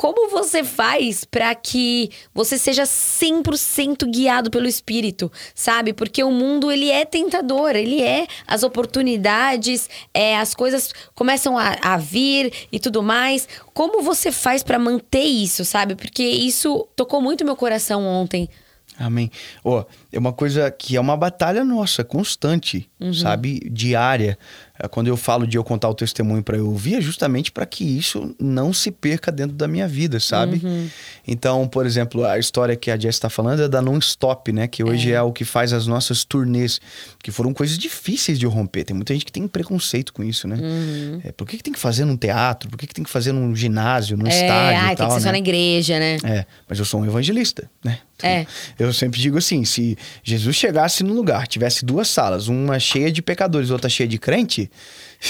como 0.01 0.31
você 0.31 0.63
faz 0.63 1.23
para 1.23 1.53
que 1.53 2.09
você 2.33 2.57
seja 2.57 2.85
100% 2.85 4.09
guiado 4.09 4.49
pelo 4.49 4.67
espírito, 4.67 5.31
sabe? 5.53 5.93
Porque 5.93 6.23
o 6.23 6.31
mundo 6.31 6.71
ele 6.71 6.89
é 6.89 7.05
tentador, 7.05 7.75
ele 7.75 8.01
é 8.01 8.25
as 8.47 8.63
oportunidades, 8.63 9.87
é 10.11 10.35
as 10.35 10.55
coisas 10.55 10.91
começam 11.13 11.55
a, 11.55 11.77
a 11.83 11.97
vir 11.97 12.51
e 12.71 12.79
tudo 12.79 13.03
mais. 13.03 13.47
Como 13.75 14.01
você 14.01 14.31
faz 14.31 14.63
para 14.63 14.79
manter 14.79 15.21
isso, 15.21 15.63
sabe? 15.63 15.93
Porque 15.93 16.23
isso 16.23 16.87
tocou 16.95 17.21
muito 17.21 17.45
meu 17.45 17.55
coração 17.55 18.03
ontem. 18.03 18.49
Amém. 18.97 19.29
Ó, 19.63 19.81
oh, 19.81 19.85
é 20.11 20.19
uma 20.19 20.33
coisa 20.33 20.69
que 20.69 20.95
é 20.95 20.99
uma 20.99 21.15
batalha 21.15 21.63
nossa, 21.63 22.03
constante, 22.03 22.89
uhum. 22.99 23.13
sabe? 23.13 23.59
Diária. 23.71 24.37
É, 24.77 24.87
quando 24.87 25.07
eu 25.07 25.15
falo 25.15 25.47
de 25.47 25.57
eu 25.57 25.63
contar 25.63 25.89
o 25.89 25.93
testemunho 25.93 26.43
para 26.43 26.57
eu 26.57 26.67
ouvir, 26.67 26.95
é 26.95 27.01
justamente 27.01 27.51
para 27.51 27.65
que 27.65 27.83
isso 27.83 28.35
não 28.39 28.73
se 28.73 28.91
perca 28.91 29.31
dentro 29.31 29.55
da 29.55 29.67
minha 29.67 29.87
vida, 29.87 30.19
sabe? 30.19 30.59
Uhum. 30.63 30.89
Então, 31.25 31.67
por 31.67 31.85
exemplo, 31.85 32.25
a 32.25 32.37
história 32.37 32.75
que 32.75 32.91
a 32.91 32.97
Jess 32.97 33.15
está 33.15 33.29
falando 33.29 33.61
é 33.61 33.69
da 33.69 33.81
Non-Stop, 33.81 34.51
né? 34.51 34.67
Que 34.67 34.83
hoje 34.83 35.11
é. 35.11 35.15
é. 35.15 35.21
o 35.21 35.31
que 35.31 35.45
faz 35.45 35.71
as 35.71 35.87
nossas 35.87 36.25
turnês, 36.25 36.81
que 37.23 37.31
foram 37.31 37.53
coisas 37.53 37.77
difíceis 37.77 38.37
de 38.37 38.45
romper. 38.45 38.83
Tem 38.83 38.95
muita 38.95 39.13
gente 39.13 39.25
que 39.25 39.31
tem 39.31 39.47
preconceito 39.47 40.11
com 40.11 40.23
isso, 40.23 40.45
né? 40.47 40.57
Uhum. 40.57 41.21
É, 41.23 41.31
por 41.31 41.47
que, 41.47 41.57
que 41.57 41.63
tem 41.63 41.73
que 41.73 41.79
fazer 41.79 42.03
num 42.03 42.17
teatro? 42.17 42.69
Por 42.69 42.77
que, 42.77 42.87
que 42.87 42.93
tem 42.93 43.03
que 43.03 43.09
fazer 43.09 43.31
num 43.31 43.55
ginásio, 43.55 44.17
num 44.17 44.27
é, 44.27 44.29
estádio? 44.29 44.93
E 44.93 44.95
tal, 44.95 44.95
tem 44.95 45.07
que 45.07 45.13
ser 45.13 45.19
né? 45.19 45.25
só 45.25 45.31
na 45.31 45.37
igreja, 45.37 45.99
né? 45.99 46.17
É, 46.23 46.45
mas 46.67 46.79
eu 46.79 46.85
sou 46.85 46.99
um 46.99 47.05
evangelista, 47.05 47.69
né? 47.83 47.99
Então, 48.21 48.29
é. 48.29 48.47
Eu 48.77 48.93
sempre 48.93 49.19
digo 49.19 49.37
assim: 49.37 49.65
se 49.65 49.97
Jesus 50.23 50.55
chegasse 50.55 51.03
num 51.03 51.13
lugar, 51.13 51.47
tivesse 51.47 51.85
duas 51.85 52.07
salas, 52.07 52.47
uma 52.47 52.79
cheia 52.79 53.11
de 53.11 53.21
pecadores, 53.21 53.69
outra 53.69 53.89
cheia 53.89 54.07
de 54.07 54.17
crente. 54.17 54.69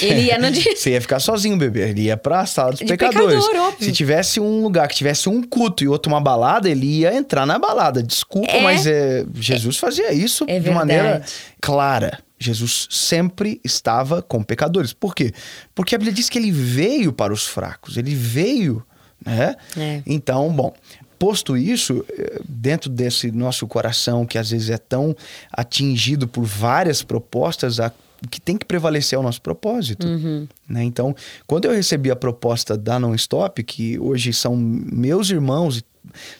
Ele 0.00 0.22
ia 0.22 0.38
no 0.38 0.50
dia. 0.52 0.74
Você 0.74 0.90
ia 0.90 1.00
ficar 1.00 1.20
sozinho, 1.20 1.56
bebê. 1.56 1.90
Ele 1.90 2.02
ia 2.02 2.16
pra 2.16 2.46
sala 2.46 2.70
dos 2.70 2.80
de 2.80 2.86
pecadores. 2.86 3.44
Pecador, 3.44 3.74
Se 3.78 3.92
tivesse 3.92 4.40
um 4.40 4.62
lugar 4.62 4.88
que 4.88 4.94
tivesse 4.94 5.28
um 5.28 5.42
culto 5.42 5.84
e 5.84 5.88
outro 5.88 6.10
uma 6.10 6.20
balada, 6.20 6.68
ele 6.68 6.86
ia 6.86 7.14
entrar 7.14 7.44
na 7.44 7.58
balada. 7.58 8.02
Desculpa, 8.02 8.50
é... 8.50 8.62
mas 8.62 8.86
é, 8.86 9.24
Jesus 9.34 9.76
fazia 9.76 10.12
isso 10.12 10.44
é 10.48 10.58
de 10.58 10.70
maneira 10.70 11.22
clara. 11.60 12.18
Jesus 12.38 12.88
sempre 12.90 13.60
estava 13.62 14.20
com 14.20 14.42
pecadores. 14.42 14.92
Por 14.92 15.14
quê? 15.14 15.32
Porque 15.74 15.94
a 15.94 15.98
Bíblia 15.98 16.12
diz 16.12 16.28
que 16.28 16.38
ele 16.38 16.50
veio 16.50 17.12
para 17.12 17.32
os 17.32 17.46
fracos. 17.46 17.96
Ele 17.96 18.14
veio, 18.14 18.84
né? 19.24 19.54
É. 19.76 20.02
Então, 20.04 20.50
bom, 20.50 20.74
posto 21.22 21.56
isso, 21.56 22.04
eh, 22.18 22.40
dentro 22.48 22.90
desse 22.90 23.30
nosso 23.30 23.64
coração 23.68 24.26
que 24.26 24.36
às 24.36 24.50
vezes 24.50 24.70
é 24.70 24.76
tão 24.76 25.14
atingido 25.52 26.26
por 26.26 26.42
várias 26.42 27.00
propostas, 27.00 27.78
a 27.78 27.92
que 28.28 28.40
tem 28.40 28.56
que 28.56 28.64
prevalecer 28.64 29.16
é 29.16 29.20
o 29.20 29.22
nosso 29.22 29.40
propósito. 29.40 30.06
Uhum. 30.06 30.48
Né? 30.68 30.82
Então, 30.82 31.14
quando 31.46 31.66
eu 31.66 31.72
recebi 31.72 32.10
a 32.10 32.16
proposta 32.16 32.76
da 32.76 32.98
Non 32.98 33.14
Stop, 33.14 33.62
que 33.62 33.98
hoje 33.98 34.32
são 34.32 34.56
meus 34.56 35.30
irmãos, 35.30 35.82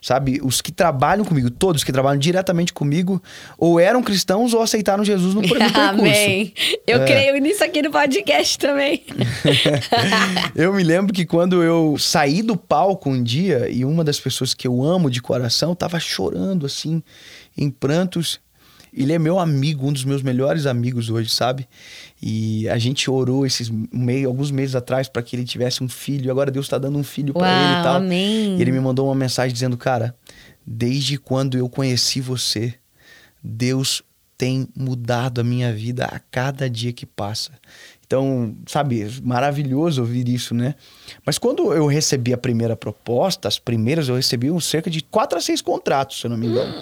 sabe, 0.01 0.41
os 0.43 0.61
que 0.61 0.73
trabalham 0.73 1.25
comigo, 1.25 1.51
todos 1.51 1.85
que 1.85 1.93
trabalham 1.93 2.19
diretamente 2.19 2.73
comigo, 2.73 3.23
ou 3.57 3.79
eram 3.79 4.03
cristãos 4.03 4.53
ou 4.53 4.63
aceitaram 4.63 5.05
Jesus 5.05 5.35
no, 5.35 5.43
no 5.43 5.49
percurso. 5.49 5.79
Amém. 5.79 6.53
Eu 6.87 7.03
é. 7.03 7.07
creio 7.07 7.41
nisso 7.41 7.65
aqui 7.65 7.83
no 7.83 7.91
podcast 7.91 8.59
também. 8.59 9.05
eu 10.55 10.73
me 10.73 10.83
lembro 10.83 11.13
que 11.13 11.25
quando 11.25 11.63
eu 11.63 11.97
saí 11.99 12.43
do 12.43 12.57
palco 12.57 13.11
um 13.11 13.23
dia 13.23 13.69
e 13.71 13.85
uma 13.85 14.05
das 14.05 14.19
pessoas 14.19 14.55
que 14.55 14.67
eu 14.67 14.83
amo 14.83 15.11
de 15.11 15.21
coração 15.21 15.73
estava 15.73 15.99
chorando 15.99 16.67
assim, 16.67 17.03
em 17.57 17.71
prantos, 17.71 18.41
ele 18.93 19.13
é 19.13 19.19
meu 19.19 19.39
amigo, 19.39 19.87
um 19.87 19.93
dos 19.93 20.05
meus 20.05 20.23
melhores 20.23 20.67
amigos 20.67 21.09
hoje, 21.09 21.31
sabe? 21.31 21.67
E 22.23 22.68
a 22.68 22.79
gente 22.79 23.11
orou 23.11 23.45
esses 23.45 23.68
meio, 23.93 24.29
alguns 24.29 24.53
meses 24.53 24.77
atrás 24.77 25.09
para 25.09 25.23
que 25.23 25.35
ele 25.35 25.45
tivesse 25.45 25.83
um 25.83 25.89
filho. 25.89 26.31
Agora 26.31 26.53
Deus 26.53 26.66
está 26.66 26.79
dando 26.79 26.97
um 26.97 27.03
filho 27.03 27.35
para 27.35 27.49
ele 27.49 27.81
e 27.81 27.83
tal. 27.83 27.97
Amém. 27.97 28.57
E 28.57 28.62
ele 28.62 28.70
me 28.70 28.79
mandou 28.79 29.09
uma 29.09 29.14
mensagem 29.14 29.53
dizendo: 29.53 29.77
Cara, 29.77 30.14
desde 30.64 31.18
quando 31.18 31.59
eu 31.59 31.68
conheci 31.68 32.20
você, 32.20 32.75
Deus 33.43 34.05
tem 34.39 34.68
mudado 34.77 35.41
a 35.41 35.45
minha 35.45 35.73
vida 35.73 36.05
a 36.05 36.20
cada 36.20 36.70
dia 36.70 36.93
que 36.93 37.05
passa. 37.05 37.53
Então, 38.07 38.55
sabe, 38.66 39.09
maravilhoso 39.23 40.01
ouvir 40.01 40.29
isso, 40.29 40.55
né? 40.55 40.77
Mas 41.27 41.39
quando 41.39 41.73
eu 41.73 41.87
recebi 41.87 42.33
a 42.33 42.39
primeira 42.39 42.77
proposta, 42.77 43.49
as 43.49 43.59
primeiras 43.59 44.09
eu 44.09 44.14
recebi 44.14 44.49
um 44.49 44.61
cerca 44.61 44.89
de 44.89 45.03
quatro 45.03 45.39
a 45.39 45.41
seis 45.41 45.61
contratos, 45.61 46.20
se 46.20 46.27
eu 46.27 46.31
não 46.31 46.37
me 46.37 46.47
engano. 46.47 46.73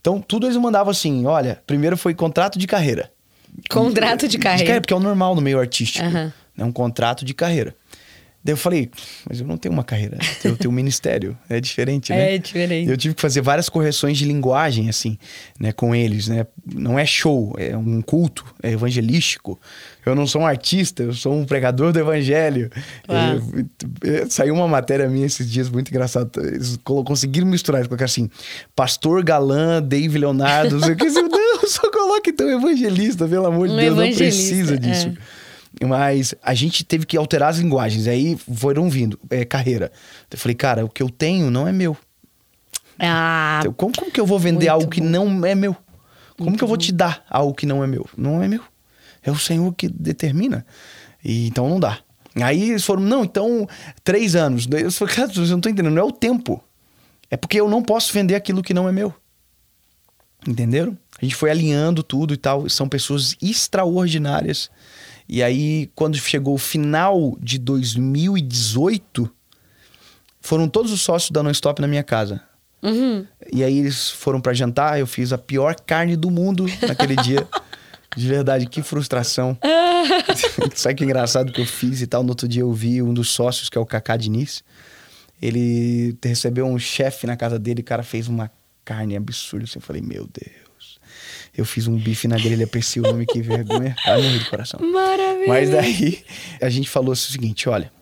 Então, 0.00 0.18
tudo 0.20 0.46
eles 0.46 0.56
mandavam 0.56 0.90
assim: 0.90 1.26
olha, 1.26 1.62
primeiro 1.66 1.96
foi 1.96 2.14
contrato 2.14 2.58
de 2.58 2.66
carreira. 2.66 3.11
Contrato 3.70 4.28
de 4.28 4.38
carreira. 4.38 4.58
De 4.58 4.64
carreira, 4.64 4.80
porque 4.80 4.94
é 4.94 4.96
o 4.96 5.00
normal 5.00 5.34
no 5.34 5.40
meio 5.40 5.58
artístico. 5.58 6.06
Uhum. 6.06 6.32
É 6.58 6.64
um 6.64 6.72
contrato 6.72 7.24
de 7.24 7.34
carreira. 7.34 7.74
Daí 8.44 8.54
eu 8.54 8.56
falei, 8.56 8.90
mas 9.28 9.38
eu 9.38 9.46
não 9.46 9.56
tenho 9.56 9.72
uma 9.72 9.84
carreira, 9.84 10.18
eu 10.42 10.56
tenho 10.56 10.70
um 10.70 10.74
ministério, 10.74 11.38
é 11.48 11.60
diferente, 11.60 12.10
né? 12.10 12.34
É 12.34 12.38
diferente. 12.38 12.90
Eu 12.90 12.96
tive 12.96 13.14
que 13.14 13.22
fazer 13.22 13.40
várias 13.40 13.68
correções 13.68 14.18
de 14.18 14.24
linguagem, 14.24 14.88
assim, 14.88 15.16
né, 15.60 15.70
com 15.70 15.94
eles, 15.94 16.26
né? 16.26 16.44
Não 16.66 16.98
é 16.98 17.06
show, 17.06 17.54
é 17.56 17.76
um 17.76 18.02
culto, 18.02 18.44
é 18.60 18.72
evangelístico. 18.72 19.60
Eu 20.04 20.14
não 20.14 20.26
sou 20.26 20.42
um 20.42 20.46
artista, 20.46 21.02
eu 21.02 21.12
sou 21.12 21.32
um 21.32 21.44
pregador 21.44 21.92
do 21.92 21.98
evangelho. 21.98 22.70
É, 24.02 24.26
saiu 24.28 24.54
uma 24.54 24.66
matéria 24.66 25.08
minha 25.08 25.26
esses 25.26 25.48
dias 25.48 25.68
muito 25.68 25.90
engraçada. 25.90 26.30
Eles 26.42 26.78
conseguiram 26.84 27.46
misturar, 27.46 27.86
colocar 27.86 28.06
assim, 28.06 28.28
pastor 28.74 29.22
galã, 29.22 29.80
Dave 29.80 30.18
Leonardo, 30.18 30.76
não 30.76 30.82
sei 30.82 30.94
o 30.94 30.96
que. 30.96 31.06
Não, 31.08 31.68
só 31.68 31.90
coloque 31.90 32.30
então 32.30 32.48
evangelista, 32.50 33.28
pelo 33.28 33.46
amor 33.46 33.68
de 33.68 33.74
um 33.74 33.76
Deus, 33.76 33.96
não 33.96 34.12
precisa 34.12 34.76
disso. 34.76 35.08
É. 35.80 35.86
Mas 35.86 36.34
a 36.42 36.52
gente 36.52 36.84
teve 36.84 37.06
que 37.06 37.16
alterar 37.16 37.50
as 37.50 37.58
linguagens. 37.58 38.06
Aí 38.06 38.36
foram 38.36 38.90
vindo, 38.90 39.18
é, 39.30 39.44
carreira. 39.44 39.90
Eu 40.30 40.38
falei, 40.38 40.54
cara, 40.54 40.84
o 40.84 40.88
que 40.88 41.02
eu 41.02 41.08
tenho 41.08 41.50
não 41.50 41.66
é 41.66 41.72
meu. 41.72 41.96
Ah, 42.98 43.58
então, 43.60 43.72
como, 43.72 43.94
como 43.96 44.10
que 44.10 44.20
eu 44.20 44.26
vou 44.26 44.38
vender 44.38 44.68
algo 44.68 44.88
que 44.88 45.00
não 45.00 45.44
é 45.44 45.54
meu? 45.54 45.74
Como 46.36 46.50
muito 46.50 46.58
que 46.58 46.64
eu 46.64 46.68
vou 46.68 46.76
bom. 46.76 46.82
te 46.82 46.92
dar 46.92 47.24
algo 47.28 47.54
que 47.54 47.66
não 47.66 47.82
é 47.82 47.86
meu? 47.86 48.08
Não 48.16 48.42
é 48.42 48.48
meu. 48.48 48.62
É 49.22 49.30
o 49.30 49.38
Senhor 49.38 49.72
que 49.74 49.88
determina. 49.88 50.66
E, 51.24 51.46
então 51.46 51.68
não 51.68 51.78
dá. 51.78 51.98
Aí 52.40 52.70
eles 52.70 52.84
foram, 52.84 53.02
não, 53.02 53.24
então, 53.24 53.68
três 54.02 54.34
anos. 54.34 54.66
Eu 54.70 54.90
falei, 54.90 55.14
cara, 55.14 55.32
não 55.34 55.42
estão 55.42 55.58
entendendo, 55.58 55.90
não 55.90 56.02
é 56.02 56.04
o 56.04 56.12
tempo. 56.12 56.62
É 57.30 57.36
porque 57.36 57.60
eu 57.60 57.68
não 57.68 57.82
posso 57.82 58.12
vender 58.12 58.34
aquilo 58.34 58.62
que 58.62 58.74
não 58.74 58.88
é 58.88 58.92
meu. 58.92 59.14
Entenderam? 60.46 60.96
A 61.20 61.24
gente 61.24 61.36
foi 61.36 61.50
alinhando 61.50 62.02
tudo 62.02 62.34
e 62.34 62.36
tal. 62.36 62.68
São 62.68 62.88
pessoas 62.88 63.36
extraordinárias 63.40 64.70
e 65.28 65.42
aí, 65.42 65.90
quando 65.94 66.16
chegou 66.16 66.54
o 66.54 66.58
final 66.58 67.36
de 67.40 67.58
2018, 67.58 69.30
foram 70.40 70.68
todos 70.68 70.92
os 70.92 71.00
sócios 71.00 71.30
da 71.30 71.42
Non-Stop 71.42 71.80
na 71.80 71.88
minha 71.88 72.02
casa. 72.02 72.42
Uhum. 72.82 73.26
E 73.52 73.62
aí 73.62 73.78
eles 73.78 74.10
foram 74.10 74.40
para 74.40 74.52
jantar, 74.52 74.98
eu 74.98 75.06
fiz 75.06 75.32
a 75.32 75.38
pior 75.38 75.74
carne 75.86 76.16
do 76.16 76.30
mundo 76.30 76.66
naquele 76.86 77.16
dia. 77.16 77.48
De 78.16 78.26
verdade, 78.26 78.66
que 78.66 78.82
frustração. 78.82 79.56
Sabe 80.74 80.94
que 80.96 81.04
engraçado 81.04 81.52
que 81.52 81.60
eu 81.60 81.66
fiz 81.66 82.00
e 82.00 82.06
tal? 82.06 82.22
No 82.22 82.30
outro 82.30 82.46
dia 82.46 82.62
eu 82.62 82.72
vi 82.72 83.02
um 83.02 83.14
dos 83.14 83.30
sócios, 83.30 83.68
que 83.68 83.78
é 83.78 83.80
o 83.80 83.86
Kaká 83.86 84.16
Diniz. 84.16 84.62
Ele 85.40 86.16
recebeu 86.22 86.66
um 86.66 86.78
chefe 86.78 87.26
na 87.26 87.36
casa 87.36 87.58
dele, 87.58 87.80
o 87.80 87.84
cara 87.84 88.02
fez 88.02 88.28
uma 88.28 88.50
carne 88.84 89.16
absurda. 89.16 89.64
Assim, 89.64 89.78
eu 89.78 89.82
falei, 89.82 90.02
meu 90.02 90.26
Deus. 90.26 91.00
Eu 91.56 91.64
fiz 91.64 91.86
um 91.86 91.96
bife 91.96 92.26
na 92.26 92.36
grelha 92.36 92.68
nome 93.02 93.26
que 93.26 93.42
vergonha. 93.42 93.94
Ah, 94.06 94.16
morri 94.16 94.38
do 94.38 94.48
coração. 94.48 94.80
Maravilha. 94.80 95.48
Mas 95.48 95.70
daí 95.70 96.24
a 96.60 96.70
gente 96.70 96.88
falou 96.88 97.12
o 97.12 97.16
seguinte: 97.16 97.68
olha, 97.68 97.92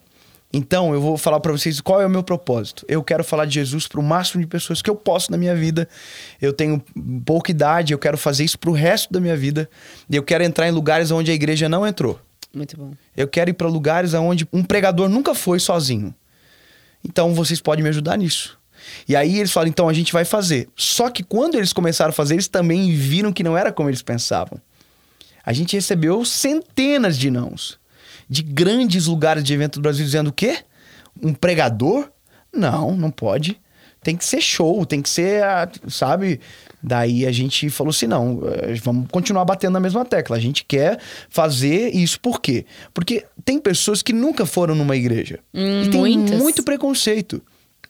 Então, 0.52 0.92
eu 0.92 1.00
vou 1.00 1.16
falar 1.16 1.38
para 1.38 1.52
vocês 1.52 1.80
qual 1.80 2.00
é 2.00 2.06
o 2.06 2.10
meu 2.10 2.24
propósito. 2.24 2.84
Eu 2.88 3.04
quero 3.04 3.22
falar 3.22 3.44
de 3.44 3.54
Jesus 3.54 3.86
para 3.86 4.00
o 4.00 4.02
máximo 4.02 4.40
de 4.40 4.48
pessoas 4.48 4.82
que 4.82 4.90
eu 4.90 4.96
posso 4.96 5.30
na 5.30 5.36
minha 5.36 5.54
vida. 5.54 5.88
Eu 6.42 6.52
tenho 6.52 6.82
pouca 7.24 7.52
idade, 7.52 7.92
eu 7.92 7.98
quero 7.98 8.18
fazer 8.18 8.44
isso 8.44 8.58
para 8.58 8.70
o 8.70 8.72
resto 8.72 9.12
da 9.12 9.20
minha 9.20 9.36
vida. 9.36 9.70
E 10.08 10.16
eu 10.16 10.22
quero 10.24 10.42
entrar 10.42 10.66
em 10.66 10.72
lugares 10.72 11.12
onde 11.12 11.30
a 11.30 11.34
igreja 11.34 11.68
não 11.68 11.86
entrou. 11.86 12.20
Muito 12.52 12.76
bom. 12.76 12.92
Eu 13.16 13.28
quero 13.28 13.50
ir 13.50 13.52
para 13.52 13.68
lugares 13.68 14.12
onde 14.12 14.46
um 14.52 14.64
pregador 14.64 15.08
nunca 15.08 15.36
foi 15.36 15.60
sozinho. 15.60 16.12
Então, 17.04 17.32
vocês 17.32 17.60
podem 17.60 17.84
me 17.84 17.88
ajudar 17.88 18.16
nisso. 18.16 18.58
E 19.06 19.14
aí 19.14 19.38
eles 19.38 19.52
falam, 19.52 19.68
então 19.68 19.88
a 19.88 19.92
gente 19.92 20.12
vai 20.12 20.24
fazer. 20.24 20.68
Só 20.74 21.10
que 21.10 21.22
quando 21.22 21.54
eles 21.54 21.72
começaram 21.72 22.10
a 22.10 22.12
fazer, 22.12 22.34
eles 22.34 22.48
também 22.48 22.92
viram 22.92 23.32
que 23.32 23.44
não 23.44 23.56
era 23.56 23.72
como 23.72 23.88
eles 23.88 24.02
pensavam. 24.02 24.60
A 25.44 25.52
gente 25.52 25.76
recebeu 25.76 26.24
centenas 26.24 27.16
de 27.16 27.30
nãos 27.30 27.79
de 28.30 28.42
grandes 28.44 29.06
lugares 29.06 29.42
de 29.42 29.52
evento 29.52 29.80
do 29.80 29.82
Brasil 29.82 30.04
dizendo 30.04 30.30
o 30.30 30.32
quê? 30.32 30.58
Um 31.20 31.34
pregador? 31.34 32.08
Não, 32.54 32.96
não 32.96 33.10
pode. 33.10 33.60
Tem 34.02 34.16
que 34.16 34.24
ser 34.24 34.40
show, 34.40 34.86
tem 34.86 35.02
que 35.02 35.10
ser, 35.10 35.42
sabe? 35.88 36.40
Daí 36.82 37.26
a 37.26 37.32
gente 37.32 37.68
falou 37.68 37.90
assim: 37.90 38.06
não, 38.06 38.40
eh, 38.46 38.74
vamos 38.82 39.08
continuar 39.10 39.44
batendo 39.44 39.74
na 39.74 39.80
mesma 39.80 40.04
tecla. 40.04 40.36
A 40.36 40.40
gente 40.40 40.64
quer 40.64 40.98
fazer 41.28 41.94
isso 41.94 42.18
por 42.20 42.40
quê? 42.40 42.64
Porque 42.94 43.26
tem 43.44 43.58
pessoas 43.58 44.00
que 44.00 44.12
nunca 44.12 44.46
foram 44.46 44.74
numa 44.74 44.96
igreja. 44.96 45.40
Hum, 45.52 45.82
e 45.82 45.90
tem 45.90 46.00
muitas. 46.00 46.38
muito 46.38 46.62
preconceito. 46.62 47.42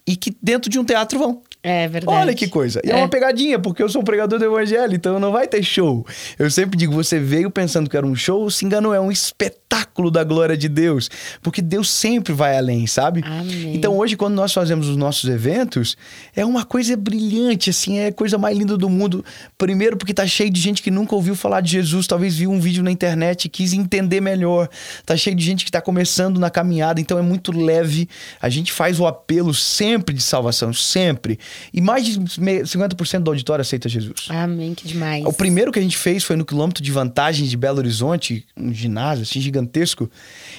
E 0.05 0.16
que 0.16 0.34
dentro 0.43 0.68
de 0.68 0.78
um 0.80 0.84
teatro 0.84 1.18
vão. 1.18 1.43
É 1.62 1.86
verdade. 1.88 2.18
Olha 2.18 2.34
que 2.34 2.48
coisa. 2.48 2.80
E 2.82 2.90
é. 2.90 2.92
é. 2.92 2.96
uma 2.96 3.08
pegadinha, 3.08 3.58
porque 3.58 3.82
eu 3.82 3.88
sou 3.88 4.00
um 4.00 4.04
pregador 4.04 4.38
do 4.38 4.44
evangelho, 4.44 4.94
então 4.94 5.20
não 5.20 5.30
vai 5.30 5.46
ter 5.46 5.62
show. 5.62 6.06
Eu 6.38 6.50
sempre 6.50 6.76
digo, 6.76 6.94
você 6.94 7.18
veio 7.18 7.50
pensando 7.50 7.88
que 7.88 7.96
era 7.96 8.06
um 8.06 8.14
show, 8.14 8.50
se 8.50 8.64
enganou, 8.64 8.94
é 8.94 9.00
um 9.00 9.12
espetáculo 9.12 10.11
da 10.11 10.24
glória 10.24 10.56
de 10.56 10.68
Deus. 10.68 11.11
Porque 11.42 11.61
Deus 11.61 11.90
sempre 11.90 12.32
vai 12.32 12.56
além, 12.56 12.86
sabe? 12.86 13.22
Amém. 13.24 13.74
Então 13.74 13.98
hoje, 13.98 14.16
quando 14.16 14.34
nós 14.34 14.54
fazemos 14.54 14.88
os 14.88 14.96
nossos 14.96 15.28
eventos, 15.28 15.98
é 16.34 16.46
uma 16.46 16.64
coisa 16.64 16.96
brilhante, 16.96 17.68
assim, 17.68 17.98
é 17.98 18.06
a 18.06 18.12
coisa 18.12 18.38
mais 18.38 18.56
linda 18.56 18.78
do 18.78 18.88
mundo. 18.88 19.22
Primeiro, 19.58 19.98
porque 19.98 20.14
tá 20.14 20.26
cheio 20.26 20.50
de 20.50 20.61
gente 20.61 20.80
que 20.80 20.90
nunca 20.90 21.14
ouviu 21.14 21.36
falar 21.36 21.61
de 21.61 21.72
Jesus, 21.72 22.06
talvez 22.06 22.36
viu 22.36 22.50
um 22.50 22.58
vídeo 22.58 22.82
na 22.82 22.90
internet 22.90 23.44
e 23.44 23.48
quis 23.50 23.74
entender 23.74 24.22
melhor. 24.22 24.66
Tá 25.04 25.14
cheio 25.14 25.36
de 25.36 25.44
gente 25.44 25.66
que 25.66 25.70
tá 25.70 25.82
começando 25.82 26.40
na 26.40 26.48
caminhada, 26.48 27.02
então 27.02 27.18
é 27.18 27.22
muito 27.22 27.52
leve. 27.52 28.08
A 28.40 28.48
gente 28.48 28.72
faz 28.72 28.98
o 28.98 29.06
apelo 29.06 29.52
sempre 29.52 30.14
de 30.14 30.22
salvação, 30.22 30.72
sempre. 30.72 31.38
E 31.72 31.80
mais 31.80 32.05
de 32.05 32.18
50% 32.18 33.20
do 33.20 33.30
auditório 33.30 33.62
aceita 33.62 33.88
Jesus. 33.88 34.28
Amém, 34.28 34.74
que 34.74 34.86
demais. 34.86 35.24
O 35.24 35.32
primeiro 35.32 35.72
que 35.72 35.78
a 35.78 35.82
gente 35.82 35.96
fez 35.96 36.24
foi 36.24 36.36
no 36.36 36.44
quilômetro 36.44 36.82
de 36.82 36.90
vantagem 36.90 37.46
de 37.46 37.57
Belo 37.57 37.78
Horizonte, 37.78 38.44
um 38.57 38.72
ginásio 38.72 39.22
assim 39.22 39.40
gigantesco. 39.40 40.11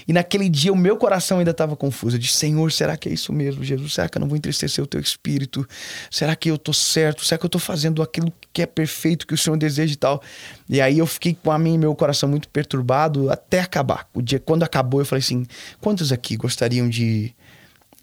E 0.07 0.13
naquele 0.13 0.49
dia 0.49 0.71
o 0.71 0.75
meu 0.75 0.97
coração 0.97 1.39
ainda 1.39 1.51
estava 1.51 1.75
confuso. 1.75 2.15
Eu 2.15 2.19
disse: 2.19 2.37
Senhor, 2.37 2.71
será 2.71 2.97
que 2.97 3.09
é 3.09 3.13
isso 3.13 3.31
mesmo, 3.33 3.63
Jesus? 3.63 3.93
Será 3.93 4.09
que 4.09 4.17
eu 4.17 4.21
não 4.21 4.27
vou 4.27 4.37
entristecer 4.37 4.83
o 4.83 4.87
teu 4.87 4.99
espírito? 4.99 5.67
Será 6.09 6.35
que 6.35 6.49
eu 6.49 6.57
tô 6.57 6.73
certo? 6.73 7.25
Será 7.25 7.37
que 7.37 7.45
eu 7.45 7.49
tô 7.49 7.59
fazendo 7.59 8.01
aquilo 8.01 8.31
que 8.53 8.61
é 8.61 8.65
perfeito, 8.65 9.27
que 9.27 9.33
o 9.33 9.37
Senhor 9.37 9.57
deseja 9.57 9.93
e 9.93 9.97
tal? 9.97 10.21
E 10.69 10.79
aí 10.81 10.97
eu 10.99 11.05
fiquei 11.05 11.35
com 11.41 11.51
a 11.51 11.59
mim 11.59 11.77
meu 11.77 11.93
coração 11.95 12.29
muito 12.29 12.47
perturbado 12.49 13.29
até 13.29 13.59
acabar. 13.59 14.07
O 14.13 14.21
dia 14.21 14.39
quando 14.39 14.63
acabou, 14.63 15.01
eu 15.01 15.05
falei 15.05 15.21
assim: 15.21 15.45
quantos 15.79 16.11
aqui 16.11 16.35
gostariam 16.35 16.89
de 16.89 17.33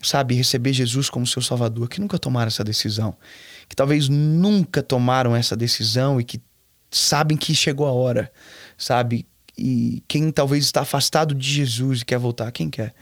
sabe, 0.03 0.35
receber 0.35 0.73
Jesus 0.73 1.11
como 1.11 1.27
seu 1.27 1.43
Salvador, 1.43 1.89
que 1.89 2.01
nunca 2.01 2.19
tomaram 2.19 2.49
essa 2.49 2.65
decisão, 2.65 3.17
que 3.69 3.77
talvez 3.77 4.09
nunca 4.09 4.83
tomaram 4.83 5.35
essa 5.35 5.57
decisão 5.57 6.21
e 6.21 6.25
que 6.25 6.41
sabem 6.91 7.37
que 7.37 7.55
chegou 7.55 7.87
a 7.87 7.93
hora, 7.93 8.31
sabe? 8.77 9.27
E 9.57 10.03
quem 10.07 10.31
talvez 10.31 10.65
está 10.65 10.83
afastado 10.83 11.35
de 11.35 11.53
Jesus 11.53 12.01
e 12.01 12.05
quer 12.05 12.19
voltar, 12.19 12.51
quem 12.53 12.71
quer? 12.71 12.95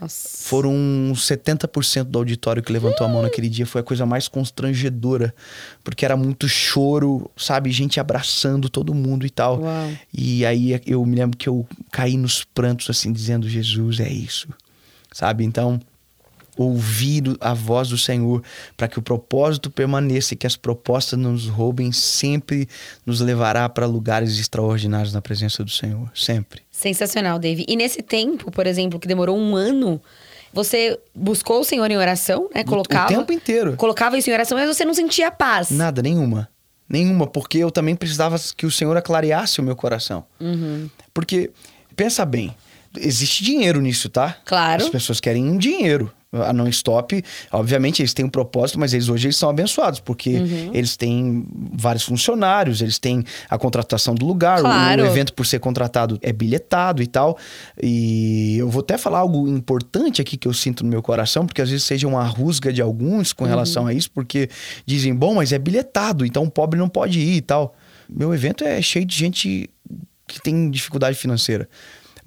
Nossa. 0.00 0.48
Foram 0.48 0.72
70% 1.14 2.04
do 2.04 2.18
auditório 2.18 2.62
que 2.62 2.72
levantou 2.72 3.04
a 3.04 3.10
mão 3.10 3.22
naquele 3.22 3.48
dia. 3.48 3.66
Foi 3.66 3.80
a 3.80 3.84
coisa 3.84 4.06
mais 4.06 4.28
constrangedora, 4.28 5.34
porque 5.82 6.04
era 6.04 6.16
muito 6.16 6.48
choro, 6.48 7.30
sabe? 7.36 7.70
Gente 7.72 7.98
abraçando 7.98 8.68
todo 8.68 8.94
mundo 8.94 9.26
e 9.26 9.30
tal. 9.30 9.60
Uau. 9.60 9.92
E 10.14 10.46
aí 10.46 10.80
eu 10.86 11.04
me 11.04 11.16
lembro 11.16 11.36
que 11.36 11.48
eu 11.48 11.66
caí 11.90 12.16
nos 12.16 12.44
prantos, 12.44 12.88
assim, 12.88 13.12
dizendo: 13.12 13.48
Jesus, 13.48 13.98
é 13.98 14.08
isso, 14.08 14.48
sabe? 15.12 15.44
Então 15.44 15.80
ouvir 16.58 17.22
a 17.40 17.54
voz 17.54 17.88
do 17.88 17.96
Senhor, 17.96 18.42
para 18.76 18.88
que 18.88 18.98
o 18.98 19.02
propósito 19.02 19.70
permaneça 19.70 20.34
e 20.34 20.36
que 20.36 20.46
as 20.46 20.56
propostas 20.56 21.18
nos 21.18 21.46
roubem, 21.46 21.92
sempre 21.92 22.68
nos 23.06 23.20
levará 23.20 23.68
para 23.68 23.86
lugares 23.86 24.38
extraordinários 24.38 25.12
na 25.14 25.22
presença 25.22 25.62
do 25.62 25.70
Senhor. 25.70 26.10
Sempre. 26.14 26.62
Sensacional, 26.70 27.38
Dave. 27.38 27.64
E 27.68 27.76
nesse 27.76 28.02
tempo, 28.02 28.50
por 28.50 28.66
exemplo, 28.66 28.98
que 28.98 29.06
demorou 29.06 29.38
um 29.38 29.54
ano, 29.54 30.00
você 30.52 30.98
buscou 31.14 31.60
o 31.60 31.64
Senhor 31.64 31.88
em 31.90 31.96
oração, 31.96 32.48
né? 32.54 32.64
Colocava. 32.64 33.06
O 33.06 33.16
tempo 33.16 33.32
inteiro. 33.32 33.76
Colocava 33.76 34.18
isso 34.18 34.28
em 34.28 34.32
oração, 34.32 34.58
mas 34.58 34.66
você 34.66 34.84
não 34.84 34.94
sentia 34.94 35.30
paz. 35.30 35.70
Nada, 35.70 36.02
nenhuma. 36.02 36.48
Nenhuma, 36.88 37.26
porque 37.26 37.58
eu 37.58 37.70
também 37.70 37.94
precisava 37.94 38.36
que 38.56 38.66
o 38.66 38.70
Senhor 38.70 38.96
aclareasse 38.96 39.60
o 39.60 39.62
meu 39.62 39.76
coração. 39.76 40.24
Uhum. 40.40 40.88
Porque, 41.12 41.50
pensa 41.94 42.24
bem, 42.24 42.54
existe 42.96 43.44
dinheiro 43.44 43.80
nisso, 43.80 44.08
tá? 44.08 44.38
Claro. 44.44 44.82
As 44.82 44.88
pessoas 44.88 45.20
querem 45.20 45.56
dinheiro 45.58 46.10
a 46.32 46.52
não 46.52 46.68
stop, 46.68 47.24
obviamente 47.50 48.02
eles 48.02 48.12
têm 48.12 48.24
um 48.24 48.28
propósito, 48.28 48.78
mas 48.78 48.92
eles 48.92 49.08
hoje 49.08 49.28
eles 49.28 49.36
são 49.36 49.48
abençoados, 49.48 49.98
porque 50.00 50.36
uhum. 50.36 50.70
eles 50.74 50.96
têm 50.96 51.46
vários 51.72 52.04
funcionários, 52.04 52.82
eles 52.82 52.98
têm 52.98 53.24
a 53.48 53.56
contratação 53.56 54.14
do 54.14 54.26
lugar, 54.26 54.60
claro. 54.60 55.02
o, 55.02 55.04
o, 55.06 55.08
evento 55.08 55.32
por 55.32 55.46
ser 55.46 55.58
contratado 55.58 56.18
é 56.20 56.32
bilhetado 56.32 57.02
e 57.02 57.06
tal. 57.06 57.38
E 57.82 58.56
eu 58.58 58.68
vou 58.68 58.80
até 58.80 58.98
falar 58.98 59.20
algo 59.20 59.48
importante 59.48 60.20
aqui 60.20 60.36
que 60.36 60.46
eu 60.46 60.52
sinto 60.52 60.84
no 60.84 60.90
meu 60.90 61.02
coração, 61.02 61.46
porque 61.46 61.62
às 61.62 61.70
vezes 61.70 61.84
seja 61.84 62.06
uma 62.06 62.24
rusga 62.24 62.72
de 62.72 62.82
alguns 62.82 63.32
com 63.32 63.44
relação 63.44 63.84
uhum. 63.84 63.88
a 63.88 63.94
isso, 63.94 64.10
porque 64.10 64.50
dizem, 64.84 65.14
bom, 65.14 65.34
mas 65.34 65.52
é 65.52 65.58
bilhetado, 65.58 66.26
então 66.26 66.44
o 66.44 66.50
pobre 66.50 66.78
não 66.78 66.88
pode 66.90 67.20
ir 67.20 67.36
e 67.36 67.40
tal. 67.40 67.74
Meu 68.08 68.34
evento 68.34 68.64
é 68.64 68.80
cheio 68.82 69.04
de 69.06 69.14
gente 69.14 69.70
que 70.26 70.40
tem 70.42 70.70
dificuldade 70.70 71.16
financeira. 71.16 71.68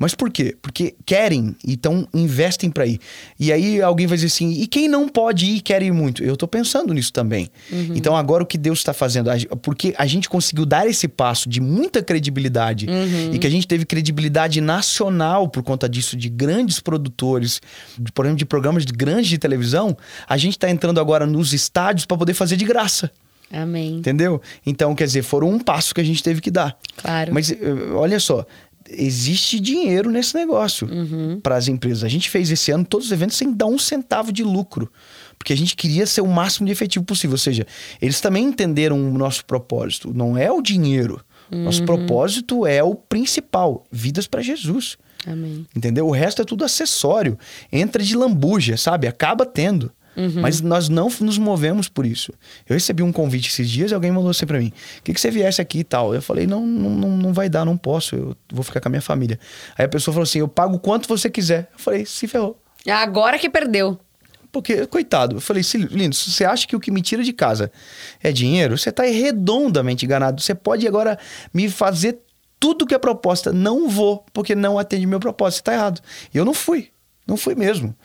Mas 0.01 0.15
por 0.15 0.31
quê? 0.31 0.57
Porque 0.59 0.95
querem, 1.05 1.55
então 1.63 2.07
investem 2.11 2.71
para 2.71 2.87
ir. 2.87 2.99
E 3.39 3.53
aí 3.53 3.79
alguém 3.83 4.07
vai 4.07 4.17
dizer 4.17 4.29
assim: 4.29 4.49
e 4.49 4.65
quem 4.65 4.87
não 4.87 5.07
pode 5.07 5.45
ir 5.45 5.61
quer 5.61 5.83
ir 5.83 5.91
muito? 5.91 6.23
Eu 6.23 6.35
tô 6.35 6.47
pensando 6.47 6.91
nisso 6.91 7.13
também. 7.13 7.51
Uhum. 7.71 7.93
Então 7.93 8.17
agora 8.17 8.41
o 8.41 8.45
que 8.47 8.57
Deus 8.57 8.79
está 8.79 8.93
fazendo? 8.93 9.29
Porque 9.61 9.93
a 9.99 10.07
gente 10.07 10.27
conseguiu 10.27 10.65
dar 10.65 10.87
esse 10.87 11.07
passo 11.07 11.47
de 11.47 11.61
muita 11.61 12.01
credibilidade 12.01 12.87
uhum. 12.87 13.31
e 13.31 13.37
que 13.37 13.45
a 13.45 13.49
gente 13.51 13.67
teve 13.67 13.85
credibilidade 13.85 14.59
nacional 14.59 15.47
por 15.47 15.61
conta 15.61 15.87
disso, 15.87 16.17
de 16.17 16.29
grandes 16.29 16.79
produtores, 16.79 17.61
de, 17.95 18.11
por 18.11 18.25
exemplo, 18.25 18.39
de 18.39 18.45
programas 18.45 18.83
de 18.83 18.93
grandes 18.93 19.27
de 19.27 19.37
televisão, 19.37 19.95
a 20.27 20.35
gente 20.35 20.53
está 20.53 20.67
entrando 20.67 20.99
agora 20.99 21.27
nos 21.27 21.53
estádios 21.53 22.07
para 22.07 22.17
poder 22.17 22.33
fazer 22.33 22.57
de 22.57 22.65
graça. 22.65 23.11
Amém. 23.51 23.97
Entendeu? 23.97 24.41
Então, 24.65 24.95
quer 24.95 25.03
dizer, 25.03 25.23
foram 25.23 25.49
um 25.49 25.59
passo 25.59 25.93
que 25.93 26.01
a 26.01 26.03
gente 26.03 26.23
teve 26.23 26.41
que 26.41 26.49
dar. 26.49 26.75
Claro. 26.97 27.33
Mas 27.33 27.51
eh, 27.51 27.57
olha 27.93 28.19
só, 28.19 28.45
existe 28.97 29.59
dinheiro 29.59 30.09
nesse 30.09 30.35
negócio 30.35 30.87
uhum. 30.87 31.39
para 31.41 31.55
as 31.55 31.67
empresas. 31.67 32.03
A 32.03 32.09
gente 32.09 32.29
fez 32.29 32.51
esse 32.51 32.71
ano 32.71 32.85
todos 32.85 33.07
os 33.07 33.11
eventos 33.11 33.37
sem 33.37 33.51
dar 33.51 33.67
um 33.67 33.77
centavo 33.77 34.31
de 34.31 34.43
lucro, 34.43 34.91
porque 35.37 35.53
a 35.53 35.57
gente 35.57 35.75
queria 35.75 36.05
ser 36.05 36.21
o 36.21 36.27
máximo 36.27 36.65
de 36.65 36.71
efetivo 36.71 37.05
possível. 37.05 37.33
Ou 37.33 37.37
seja, 37.37 37.65
eles 38.01 38.21
também 38.21 38.45
entenderam 38.45 38.97
o 38.97 39.17
nosso 39.17 39.45
propósito. 39.45 40.13
Não 40.13 40.37
é 40.37 40.51
o 40.51 40.61
dinheiro. 40.61 41.23
Uhum. 41.51 41.63
Nosso 41.63 41.83
propósito 41.83 42.65
é 42.65 42.83
o 42.83 42.95
principal: 42.95 43.85
vidas 43.91 44.27
para 44.27 44.41
Jesus. 44.41 44.97
Amém. 45.25 45.65
Entendeu? 45.75 46.07
O 46.07 46.11
resto 46.11 46.41
é 46.41 46.45
tudo 46.45 46.65
acessório. 46.65 47.37
Entra 47.71 48.01
de 48.01 48.15
lambuja, 48.15 48.77
sabe? 48.77 49.07
Acaba 49.07 49.45
tendo. 49.45 49.91
Uhum. 50.15 50.41
Mas 50.41 50.59
nós 50.61 50.89
não 50.89 51.09
nos 51.21 51.37
movemos 51.37 51.87
por 51.87 52.05
isso. 52.05 52.33
Eu 52.67 52.73
recebi 52.73 53.01
um 53.01 53.11
convite 53.11 53.49
esses 53.49 53.69
dias 53.69 53.91
e 53.91 53.93
alguém 53.93 54.11
mandou 54.11 54.29
assim 54.29 54.45
para 54.45 54.59
mim: 54.59 54.71
que, 55.03 55.13
que 55.13 55.21
você 55.21 55.31
viesse 55.31 55.61
aqui 55.61 55.79
e 55.79 55.83
tal? 55.83 56.13
Eu 56.13 56.21
falei: 56.21 56.45
não, 56.45 56.65
não, 56.65 57.09
não 57.17 57.33
vai 57.33 57.49
dar, 57.49 57.65
não 57.65 57.77
posso, 57.77 58.15
eu 58.15 58.35
vou 58.51 58.63
ficar 58.63 58.79
com 58.81 58.89
a 58.89 58.91
minha 58.91 59.01
família. 59.01 59.39
Aí 59.77 59.85
a 59.85 59.89
pessoa 59.89 60.13
falou 60.13 60.23
assim: 60.23 60.39
eu 60.39 60.47
pago 60.47 60.77
quanto 60.79 61.07
você 61.07 61.29
quiser. 61.29 61.69
Eu 61.73 61.79
falei: 61.79 62.05
se 62.05 62.27
ferrou. 62.27 62.59
Agora 62.87 63.37
que 63.37 63.49
perdeu. 63.49 63.99
Porque, 64.51 64.85
coitado, 64.85 65.37
eu 65.37 65.41
falei, 65.41 65.63
lindo, 65.89 66.13
se 66.13 66.29
você 66.29 66.43
acha 66.43 66.67
que 66.67 66.75
o 66.75 66.79
que 66.79 66.91
me 66.91 67.01
tira 67.01 67.23
de 67.23 67.31
casa 67.31 67.71
é 68.21 68.33
dinheiro, 68.33 68.77
você 68.77 68.91
tá 68.91 69.03
redondamente 69.03 70.03
enganado. 70.03 70.41
Você 70.41 70.53
pode 70.53 70.85
agora 70.85 71.17
me 71.53 71.69
fazer 71.69 72.19
tudo 72.59 72.85
que 72.85 72.93
é 72.93 72.99
proposta. 72.99 73.53
Não 73.53 73.87
vou, 73.87 74.25
porque 74.33 74.53
não 74.53 74.77
atende 74.77 75.07
meu 75.07 75.21
propósito. 75.21 75.59
Você 75.59 75.63
tá 75.63 75.73
errado. 75.73 76.01
E 76.33 76.37
eu 76.37 76.43
não 76.43 76.53
fui. 76.53 76.89
Não 77.25 77.37
fui 77.37 77.55
mesmo. 77.55 77.95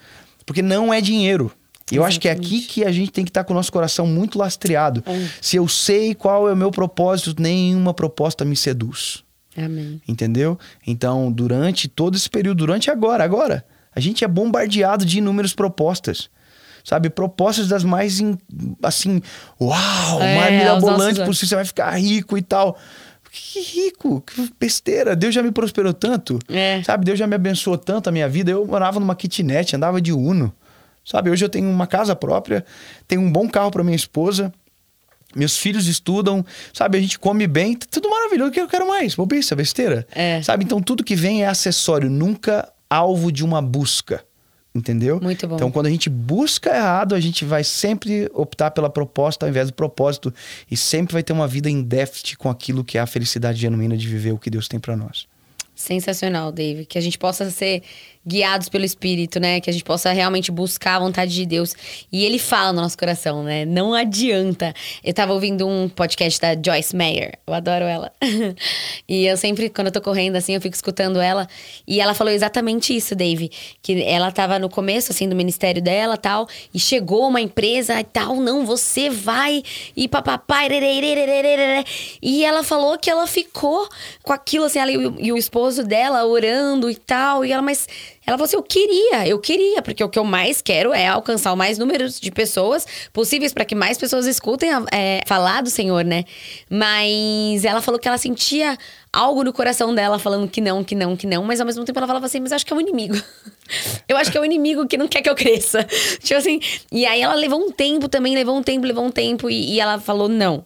Porque 0.45 0.61
não 0.61 0.93
é 0.93 1.01
dinheiro. 1.01 1.51
Eu 1.91 2.03
acho 2.03 2.19
que 2.19 2.27
é 2.27 2.31
aqui 2.31 2.61
que 2.61 2.83
a 2.83 2.91
gente 2.91 3.11
tem 3.11 3.23
que 3.23 3.29
estar 3.29 3.43
tá 3.43 3.47
com 3.47 3.53
o 3.53 3.55
nosso 3.55 3.71
coração 3.71 4.05
muito 4.05 4.37
lastreado. 4.37 5.03
É. 5.05 5.27
Se 5.41 5.55
eu 5.55 5.67
sei 5.67 6.13
qual 6.13 6.49
é 6.49 6.53
o 6.53 6.57
meu 6.57 6.71
propósito, 6.71 7.41
nenhuma 7.41 7.93
proposta 7.93 8.43
me 8.43 8.55
seduz. 8.55 9.23
Amém. 9.55 10.01
Entendeu? 10.07 10.59
Então, 10.85 11.31
durante 11.31 11.87
todo 11.87 12.15
esse 12.15 12.29
período, 12.29 12.59
durante 12.59 12.91
agora, 12.91 13.23
agora, 13.23 13.65
a 13.95 13.99
gente 13.99 14.23
é 14.23 14.27
bombardeado 14.27 15.05
de 15.05 15.17
inúmeras 15.17 15.53
propostas. 15.53 16.29
Sabe? 16.83 17.09
Propostas 17.09 17.67
das 17.67 17.83
mais, 17.83 18.21
assim, 18.83 19.21
uau, 19.59 20.21
é, 20.21 20.35
mais 20.37 20.53
mirabolantes 20.53 21.23
possível. 21.23 21.49
Você 21.49 21.55
vai 21.55 21.65
ficar 21.65 21.91
rico 21.97 22.37
e 22.37 22.41
tal. 22.41 22.77
que 23.31 23.59
rico, 23.59 24.21
que 24.21 24.53
besteira. 24.59 25.15
Deus 25.15 25.33
já 25.33 25.41
me 25.41 25.51
prosperou 25.51 25.93
tanto. 25.93 26.39
É. 26.47 26.81
Sabe, 26.83 27.03
Deus 27.03 27.19
já 27.19 27.27
me 27.27 27.35
abençoou 27.35 27.77
tanto 27.77 28.07
a 28.07 28.11
minha 28.11 28.29
vida. 28.29 28.51
Eu 28.51 28.65
morava 28.65 28.99
numa 28.99 29.15
kitnet, 29.15 29.75
andava 29.75 29.99
de 29.99 30.13
Uno. 30.13 30.53
Sabe, 31.07 31.29
hoje 31.29 31.45
eu 31.45 31.47
tenho 31.47 31.69
uma 31.69 31.87
casa 31.87 32.13
própria, 32.17 32.65
tenho 33.07 33.21
um 33.21 33.31
bom 33.31 33.47
carro 33.47 33.71
para 33.71 33.81
minha 33.81 33.95
esposa. 33.95 34.53
Meus 35.33 35.55
filhos 35.55 35.87
estudam, 35.87 36.45
sabe? 36.73 36.97
A 36.97 37.01
gente 37.01 37.17
come 37.17 37.47
bem, 37.47 37.75
tá 37.75 37.85
tudo 37.89 38.09
maravilhoso. 38.09 38.49
O 38.49 38.53
que 38.53 38.59
eu 38.59 38.67
quero 38.67 38.85
mais? 38.85 39.15
Bobiça, 39.15 39.55
besteira. 39.55 40.05
É. 40.11 40.41
Sabe? 40.41 40.65
Então 40.65 40.81
tudo 40.81 41.05
que 41.05 41.15
vem 41.15 41.43
é 41.43 41.47
acessório, 41.47 42.09
nunca 42.09 42.69
alvo 42.89 43.31
de 43.31 43.41
uma 43.41 43.61
busca. 43.61 44.21
Entendeu? 44.75 45.19
Muito 45.21 45.47
bom. 45.47 45.55
Então, 45.55 45.71
quando 45.71 45.87
a 45.87 45.89
gente 45.89 46.07
busca 46.07 46.75
errado, 46.75 47.15
a 47.15 47.19
gente 47.19 47.43
vai 47.43 47.63
sempre 47.63 48.29
optar 48.33 48.69
pela 48.69 48.89
proposta 48.89 49.45
ao 49.45 49.49
invés 49.49 49.67
do 49.67 49.73
propósito. 49.73 50.31
E 50.69 50.77
sempre 50.77 51.13
vai 51.13 51.23
ter 51.23 51.33
uma 51.33 51.47
vida 51.47 51.67
em 51.67 51.81
déficit 51.81 52.37
com 52.37 52.47
aquilo 52.47 52.83
que 52.83 52.95
é 52.95 53.01
a 53.01 53.07
felicidade 53.07 53.59
genuína 53.59 53.97
de 53.97 54.07
viver 54.07 54.33
o 54.33 54.37
que 54.37 54.51
Deus 54.51 54.67
tem 54.67 54.79
para 54.79 54.95
nós. 54.95 55.25
Sensacional, 55.77 56.51
Dave. 56.51 56.87
Que 56.87 56.97
a 56.97 57.01
gente 57.01 57.19
possa 57.19 57.51
ser 57.51 57.83
guiados 58.27 58.67
pelo 58.67 58.83
Espírito, 58.83 59.39
né? 59.39 59.61
Que 59.61 59.69
a 59.69 59.73
gente 59.73 59.85
possa 59.85 60.11
realmente 60.11 60.51
buscar 60.51 60.95
a 60.95 60.99
vontade 60.99 61.33
de 61.33 61.45
Deus. 61.45 61.73
E 62.11 62.25
ele 62.25 62.37
fala 62.37 62.73
no 62.73 62.81
nosso 62.81 62.97
coração, 62.97 63.41
né? 63.41 63.63
Não 63.63 63.93
adianta. 63.93 64.73
Eu 65.03 65.13
tava 65.13 65.33
ouvindo 65.33 65.65
um 65.65 65.87
podcast 65.87 66.41
da 66.41 66.49
Joyce 66.53 66.93
Meyer. 66.93 67.39
Eu 67.47 67.53
adoro 67.53 67.85
ela. 67.85 68.11
e 69.07 69.25
eu 69.25 69.37
sempre, 69.37 69.69
quando 69.69 69.87
eu 69.87 69.93
tô 69.93 70.01
correndo 70.01 70.35
assim, 70.35 70.53
eu 70.53 70.61
fico 70.61 70.75
escutando 70.75 71.21
ela. 71.21 71.47
E 71.87 72.01
ela 72.01 72.13
falou 72.13 72.33
exatamente 72.33 72.95
isso, 72.95 73.15
Dave. 73.15 73.49
Que 73.81 74.03
ela 74.03 74.29
tava 74.29 74.59
no 74.59 74.69
começo, 74.69 75.13
assim, 75.13 75.29
do 75.29 75.35
ministério 75.35 75.81
dela 75.81 76.17
tal. 76.17 76.49
E 76.73 76.79
chegou 76.79 77.27
uma 77.27 77.39
empresa 77.39 77.97
e 77.97 78.03
tal. 78.03 78.35
Não, 78.35 78.65
você 78.65 79.09
vai. 79.09 79.63
E 79.95 80.07
papapai. 80.07 80.67
E 82.21 82.43
ela 82.43 82.61
falou 82.63 82.97
que 82.97 83.09
ela 83.09 83.25
ficou 83.25 83.87
com 84.21 84.33
aquilo, 84.33 84.65
assim, 84.65 84.79
ela 84.79 84.91
e 84.91 84.97
o, 84.97 85.15
e 85.17 85.31
o 85.31 85.37
esposo 85.37 85.83
dela 85.83 86.25
orando 86.25 86.89
e 86.89 86.95
tal. 86.95 87.45
E 87.45 87.53
ela, 87.53 87.61
mas 87.61 87.87
ela 88.27 88.37
falou 88.37 88.43
assim: 88.43 88.57
eu 88.57 88.63
queria, 88.63 89.25
eu 89.25 89.39
queria, 89.39 89.81
porque 89.81 90.03
o 90.03 90.09
que 90.09 90.19
eu 90.19 90.25
mais 90.25 90.61
quero 90.61 90.93
é 90.93 91.07
alcançar 91.07 91.53
o 91.53 91.55
mais 91.55 91.77
números 91.77 92.19
de 92.19 92.29
pessoas 92.29 92.85
possíveis 93.13 93.53
para 93.53 93.63
que 93.63 93.73
mais 93.73 93.97
pessoas 93.97 94.27
escutem 94.27 94.69
é, 94.91 95.21
falar 95.25 95.63
do 95.63 95.69
Senhor, 95.69 96.03
né? 96.03 96.25
Mas 96.69 97.63
ela 97.63 97.81
falou 97.81 97.97
que 97.97 98.05
ela 98.05 98.17
sentia 98.17 98.77
algo 99.13 99.45
no 99.45 99.53
coração 99.53 99.95
dela 99.95 100.19
falando 100.19 100.49
que 100.49 100.59
não, 100.59 100.83
que 100.83 100.93
não, 100.93 101.15
que 101.15 101.25
não, 101.25 101.41
mas 101.45 101.61
ao 101.61 101.65
mesmo 101.65 101.85
tempo 101.85 101.97
ela 101.97 102.07
falava 102.07 102.25
assim: 102.25 102.41
mas 102.41 102.51
acho 102.51 102.65
que 102.65 102.73
é 102.73 102.75
o 102.75 102.79
um 102.79 102.81
inimigo. 102.81 103.15
eu 104.09 104.17
acho 104.17 104.29
que 104.29 104.37
é 104.37 104.41
o 104.41 104.43
um 104.43 104.45
inimigo 104.45 104.85
que 104.85 104.97
não 104.97 105.07
quer 105.07 105.21
que 105.21 105.29
eu 105.29 105.35
cresça. 105.35 105.85
tipo 106.19 106.37
assim. 106.37 106.59
E 106.91 107.05
aí 107.05 107.21
ela 107.21 107.33
levou 107.33 107.61
um 107.61 107.71
tempo 107.71 108.09
também, 108.09 108.35
levou 108.35 108.57
um 108.57 108.61
tempo, 108.61 108.85
levou 108.85 109.05
um 109.05 109.11
tempo, 109.11 109.49
e, 109.49 109.75
e 109.75 109.79
ela 109.79 110.01
falou 110.01 110.27
não. 110.27 110.65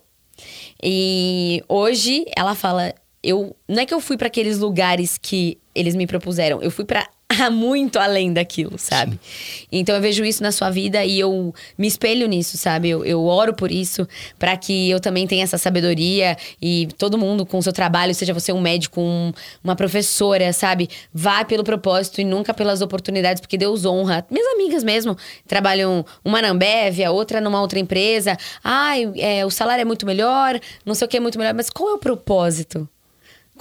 E 0.82 1.64
hoje 1.70 2.26
ela 2.36 2.56
fala: 2.56 2.92
eu 3.22 3.56
não 3.68 3.84
é 3.84 3.86
que 3.86 3.94
eu 3.94 4.00
fui 4.00 4.18
para 4.18 4.28
aqueles 4.28 4.58
lugares 4.58 5.20
que 5.20 5.60
eles 5.76 5.96
me 5.96 6.08
propuseram, 6.08 6.60
eu 6.62 6.72
fui 6.72 6.86
para 6.86 7.08
muito 7.52 7.99
além 7.99 8.34
daquilo, 8.34 8.78
sabe? 8.78 9.20
Sim. 9.22 9.66
Então 9.72 9.95
eu 9.95 10.02
vejo 10.02 10.24
isso 10.24 10.41
na 10.44 10.52
sua 10.52 10.70
vida 10.70 11.03
e 11.03 11.20
eu 11.20 11.53
me 11.78 11.88
espelho 11.88 12.28
nisso, 12.28 12.58
sabe? 12.58 12.90
Eu, 12.90 13.06
eu 13.06 13.26
oro 13.26 13.53
por 13.53 13.72
isso, 13.72 14.08
para 14.38 14.56
que 14.58 14.90
eu 14.90 14.99
também 14.99 15.28
tenha 15.28 15.44
essa 15.44 15.58
sabedoria 15.58 16.38
e 16.62 16.88
todo 16.98 17.18
mundo 17.18 17.45
com 17.45 17.58
o 17.58 17.64
seu 17.64 17.74
trabalho, 17.74 18.14
seja 18.14 18.34
você 18.34 18.52
um 18.52 18.62
médico, 18.62 19.02
um, 19.02 19.32
uma 19.64 19.76
professora, 19.76 20.52
sabe? 20.53 20.90
Vá 21.14 21.44
pelo 21.45 21.64
propósito 21.64 22.22
e 22.22 22.24
nunca 22.24 22.53
pelas 22.53 22.82
oportunidades, 22.82 23.41
porque 23.41 23.58
Deus 23.58 23.86
honra. 23.86 24.26
Minhas 24.30 24.48
amigas 24.53 24.84
mesmo 24.84 25.18
trabalham 25.48 26.06
uma 26.24 26.41
na 26.41 26.49
Ambev, 26.49 27.03
a 27.03 27.12
outra 27.12 27.41
numa 27.41 27.62
outra 27.62 27.80
empresa. 27.80 28.38
Ai, 28.64 29.12
é, 29.18 29.45
o 29.45 29.49
salário 29.49 29.82
é 29.82 29.86
muito 29.86 30.06
melhor, 30.06 30.60
não 30.86 30.94
sei 30.94 31.06
o 31.06 31.10
que 31.10 31.18
é 31.18 31.20
muito 31.20 31.38
melhor, 31.38 31.53
mas 31.53 31.70
qual 31.70 31.90
é 31.90 31.94
o 31.94 31.98
propósito? 31.98 32.88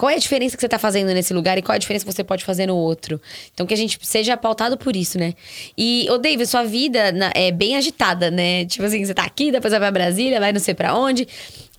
Qual 0.01 0.09
é 0.09 0.15
a 0.15 0.17
diferença 0.17 0.57
que 0.57 0.61
você 0.61 0.65
está 0.65 0.79
fazendo 0.79 1.13
nesse 1.13 1.31
lugar 1.31 1.59
e 1.59 1.61
qual 1.61 1.75
é 1.75 1.75
a 1.75 1.79
diferença 1.79 2.03
que 2.03 2.11
você 2.11 2.23
pode 2.23 2.43
fazer 2.43 2.65
no 2.65 2.75
outro? 2.75 3.21
Então, 3.53 3.67
que 3.67 3.73
a 3.75 3.77
gente 3.77 3.99
seja 4.01 4.35
pautado 4.35 4.75
por 4.75 4.95
isso, 4.95 5.19
né? 5.19 5.35
E, 5.77 6.07
ô, 6.09 6.17
David, 6.17 6.49
sua 6.49 6.63
vida 6.63 7.13
é 7.35 7.51
bem 7.51 7.75
agitada, 7.75 8.31
né? 8.31 8.65
Tipo 8.65 8.83
assim, 8.83 9.05
você 9.05 9.13
tá 9.13 9.23
aqui, 9.23 9.51
depois 9.51 9.69
vai 9.69 9.79
pra 9.79 9.91
Brasília, 9.91 10.39
vai 10.39 10.51
não 10.51 10.59
sei 10.59 10.73
pra 10.73 10.95
onde. 10.95 11.27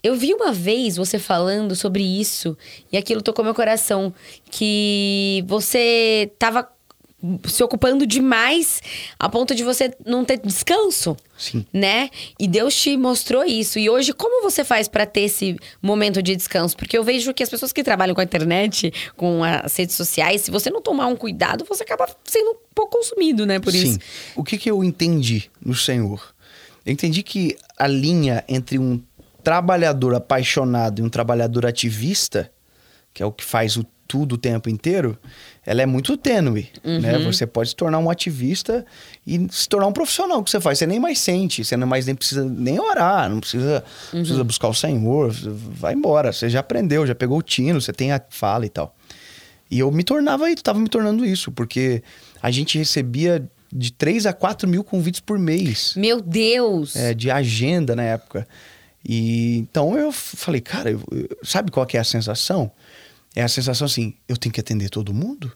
Eu 0.00 0.14
vi 0.14 0.32
uma 0.32 0.52
vez 0.52 0.94
você 0.94 1.18
falando 1.18 1.74
sobre 1.74 2.04
isso 2.04 2.56
e 2.92 2.96
aquilo 2.96 3.22
tocou 3.22 3.44
meu 3.44 3.54
coração. 3.54 4.14
Que 4.48 5.42
você 5.48 6.30
tava 6.38 6.68
se 7.46 7.62
ocupando 7.62 8.06
demais 8.06 8.82
a 9.18 9.28
ponto 9.28 9.54
de 9.54 9.62
você 9.62 9.92
não 10.04 10.24
ter 10.24 10.38
descanso. 10.38 11.16
Sim. 11.38 11.64
Né? 11.72 12.10
E 12.38 12.46
Deus 12.46 12.74
te 12.74 12.96
mostrou 12.96 13.44
isso. 13.44 13.78
E 13.78 13.88
hoje, 13.88 14.12
como 14.12 14.42
você 14.42 14.64
faz 14.64 14.88
para 14.88 15.06
ter 15.06 15.22
esse 15.22 15.56
momento 15.80 16.22
de 16.22 16.36
descanso? 16.36 16.76
Porque 16.76 16.96
eu 16.96 17.04
vejo 17.04 17.32
que 17.32 17.42
as 17.42 17.48
pessoas 17.48 17.72
que 17.72 17.82
trabalham 17.82 18.14
com 18.14 18.20
a 18.20 18.24
internet, 18.24 18.92
com 19.16 19.42
as 19.42 19.74
redes 19.76 19.96
sociais, 19.96 20.42
se 20.42 20.50
você 20.50 20.70
não 20.70 20.80
tomar 20.80 21.06
um 21.06 21.16
cuidado, 21.16 21.64
você 21.68 21.82
acaba 21.82 22.08
sendo 22.24 22.50
um 22.50 22.56
pouco 22.74 22.98
consumido, 22.98 23.46
né? 23.46 23.58
Por 23.58 23.72
Sim. 23.72 23.82
isso. 23.82 23.98
O 24.36 24.44
que, 24.44 24.58
que 24.58 24.70
eu 24.70 24.82
entendi 24.82 25.50
no 25.64 25.74
Senhor? 25.74 26.32
Eu 26.84 26.92
entendi 26.92 27.22
que 27.22 27.56
a 27.78 27.86
linha 27.86 28.44
entre 28.48 28.78
um 28.78 29.00
trabalhador 29.42 30.14
apaixonado 30.14 31.00
e 31.00 31.02
um 31.02 31.08
trabalhador 31.08 31.66
ativista, 31.66 32.50
que 33.12 33.22
é 33.22 33.26
o 33.26 33.32
que 33.32 33.44
faz 33.44 33.76
o 33.76 33.84
tudo 34.12 34.34
o 34.34 34.38
tempo 34.38 34.68
inteiro, 34.68 35.18
ela 35.64 35.80
é 35.80 35.86
muito 35.86 36.16
tênue, 36.16 36.68
né? 36.82 36.92
uhum. 36.92 37.00
né? 37.00 37.18
Você 37.20 37.46
pode 37.46 37.70
se 37.70 37.76
tornar 37.76 37.98
um 37.98 38.10
ativista 38.10 38.84
e 39.24 39.46
se 39.50 39.68
tornar 39.68 39.86
um 39.86 39.92
profissional 39.92 40.42
que 40.42 40.50
você 40.50 40.60
faz. 40.60 40.78
Você 40.78 40.86
nem 40.86 40.98
mais 40.98 41.20
sente, 41.20 41.64
você 41.64 41.76
não 41.76 41.86
mais 41.86 42.06
nem 42.06 42.14
precisa 42.16 42.44
nem 42.44 42.80
orar, 42.80 43.30
não 43.30 43.38
precisa, 43.38 43.84
uhum. 44.12 44.20
precisa 44.20 44.42
buscar 44.42 44.68
o 44.68 44.74
Senhor, 44.74 45.30
vai 45.30 45.94
embora. 45.94 46.32
Você 46.32 46.48
já 46.48 46.60
aprendeu, 46.60 47.06
já 47.06 47.14
pegou 47.14 47.38
o 47.38 47.42
tino, 47.42 47.80
você 47.80 47.92
tem 47.92 48.10
a 48.10 48.20
fala 48.28 48.66
e 48.66 48.68
tal. 48.68 48.94
E 49.70 49.78
eu 49.78 49.90
me 49.90 50.02
tornava, 50.02 50.50
estava 50.50 50.78
me 50.78 50.88
tornando 50.88 51.24
isso, 51.24 51.52
porque 51.52 52.02
a 52.42 52.50
gente 52.50 52.76
recebia 52.76 53.48
de 53.72 53.92
3 53.92 54.26
a 54.26 54.32
4 54.32 54.68
mil 54.68 54.82
convites 54.82 55.20
por 55.20 55.38
mês. 55.38 55.94
Meu 55.96 56.20
Deus! 56.20 56.96
É, 56.96 57.14
de 57.14 57.30
agenda 57.30 57.94
na 57.94 58.02
época. 58.02 58.46
E 59.08 59.58
então 59.58 59.96
eu 59.96 60.12
falei, 60.12 60.60
cara, 60.60 60.90
eu, 60.90 61.00
sabe 61.42 61.70
qual 61.70 61.86
que 61.86 61.96
é 61.96 62.00
a 62.00 62.04
sensação? 62.04 62.70
É 63.34 63.42
a 63.42 63.48
sensação 63.48 63.86
assim: 63.86 64.14
eu 64.28 64.36
tenho 64.36 64.52
que 64.52 64.60
atender 64.60 64.88
todo 64.88 65.12
mundo? 65.12 65.52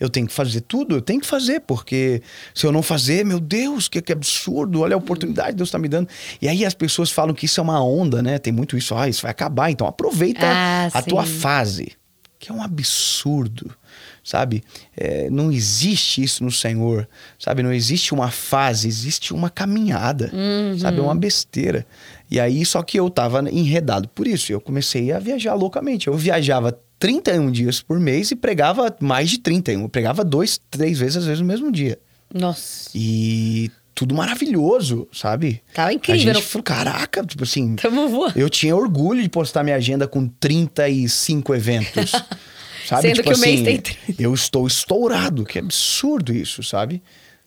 Eu 0.00 0.08
tenho 0.08 0.26
que 0.26 0.32
fazer 0.32 0.60
tudo? 0.60 0.94
Eu 0.94 1.02
tenho 1.02 1.20
que 1.20 1.26
fazer, 1.26 1.60
porque 1.60 2.22
se 2.54 2.64
eu 2.64 2.70
não 2.70 2.82
fazer, 2.82 3.24
meu 3.24 3.40
Deus, 3.40 3.88
que, 3.88 4.00
que 4.00 4.12
absurdo, 4.12 4.80
olha 4.80 4.94
a 4.94 4.98
oportunidade 4.98 5.50
que 5.50 5.56
Deus 5.56 5.68
está 5.68 5.78
me 5.78 5.88
dando. 5.88 6.08
E 6.40 6.48
aí 6.48 6.64
as 6.64 6.74
pessoas 6.74 7.10
falam 7.10 7.34
que 7.34 7.46
isso 7.46 7.58
é 7.58 7.62
uma 7.62 7.82
onda, 7.82 8.22
né? 8.22 8.38
Tem 8.38 8.52
muito 8.52 8.76
isso, 8.76 8.94
ah, 8.94 9.08
isso 9.08 9.22
vai 9.22 9.32
acabar, 9.32 9.70
então 9.70 9.86
aproveita 9.86 10.46
ah, 10.46 10.86
a 10.92 11.02
sim. 11.02 11.08
tua 11.08 11.24
fase, 11.24 11.92
que 12.38 12.52
é 12.52 12.54
um 12.54 12.62
absurdo, 12.62 13.74
sabe? 14.22 14.62
É, 14.96 15.28
não 15.30 15.50
existe 15.50 16.22
isso 16.22 16.44
no 16.44 16.52
Senhor, 16.52 17.08
sabe? 17.36 17.64
Não 17.64 17.72
existe 17.72 18.14
uma 18.14 18.30
fase, 18.30 18.86
existe 18.86 19.34
uma 19.34 19.50
caminhada, 19.50 20.30
uhum. 20.32 20.78
sabe? 20.78 20.98
É 20.98 21.02
uma 21.02 21.16
besteira. 21.16 21.84
E 22.30 22.38
aí, 22.38 22.64
só 22.64 22.82
que 22.84 23.00
eu 23.00 23.10
tava 23.10 23.40
enredado 23.50 24.08
por 24.08 24.28
isso, 24.28 24.52
eu 24.52 24.60
comecei 24.60 25.10
a 25.10 25.18
viajar 25.18 25.54
loucamente. 25.54 26.06
Eu 26.06 26.16
viajava 26.16 26.78
31 26.98 27.50
dias 27.50 27.80
por 27.80 27.98
mês 28.00 28.30
e 28.30 28.36
pregava 28.36 28.94
mais 29.00 29.30
de 29.30 29.38
31. 29.38 29.82
Eu 29.82 29.88
pregava 29.88 30.24
dois, 30.24 30.60
três 30.70 30.98
vezes, 30.98 31.18
às 31.18 31.24
vezes, 31.24 31.40
no 31.40 31.46
mesmo 31.46 31.70
dia. 31.70 31.98
Nossa. 32.32 32.90
E 32.94 33.70
tudo 33.94 34.14
maravilhoso, 34.14 35.08
sabe? 35.12 35.62
Tava 35.74 35.92
incrível. 35.92 36.30
A 36.30 36.34
gente 36.34 36.46
falou, 36.46 36.62
caraca, 36.62 37.24
tipo 37.24 37.42
assim. 37.42 37.74
Tamo 37.76 38.08
voando. 38.08 38.38
Eu 38.38 38.48
tinha 38.48 38.76
orgulho 38.76 39.20
de 39.22 39.28
postar 39.28 39.64
minha 39.64 39.76
agenda 39.76 40.06
com 40.06 40.28
35 40.28 41.54
eventos. 41.54 42.12
sabe? 42.86 43.02
Sendo 43.02 43.14
tipo 43.16 43.28
que 43.28 43.32
assim, 43.32 43.42
o 43.42 43.46
mês 43.46 43.62
tem 43.62 43.80
30. 43.80 44.22
Eu 44.22 44.32
estou 44.32 44.66
estourado, 44.66 45.44
que 45.44 45.58
absurdo 45.58 46.32
isso, 46.32 46.62
sabe? 46.62 47.02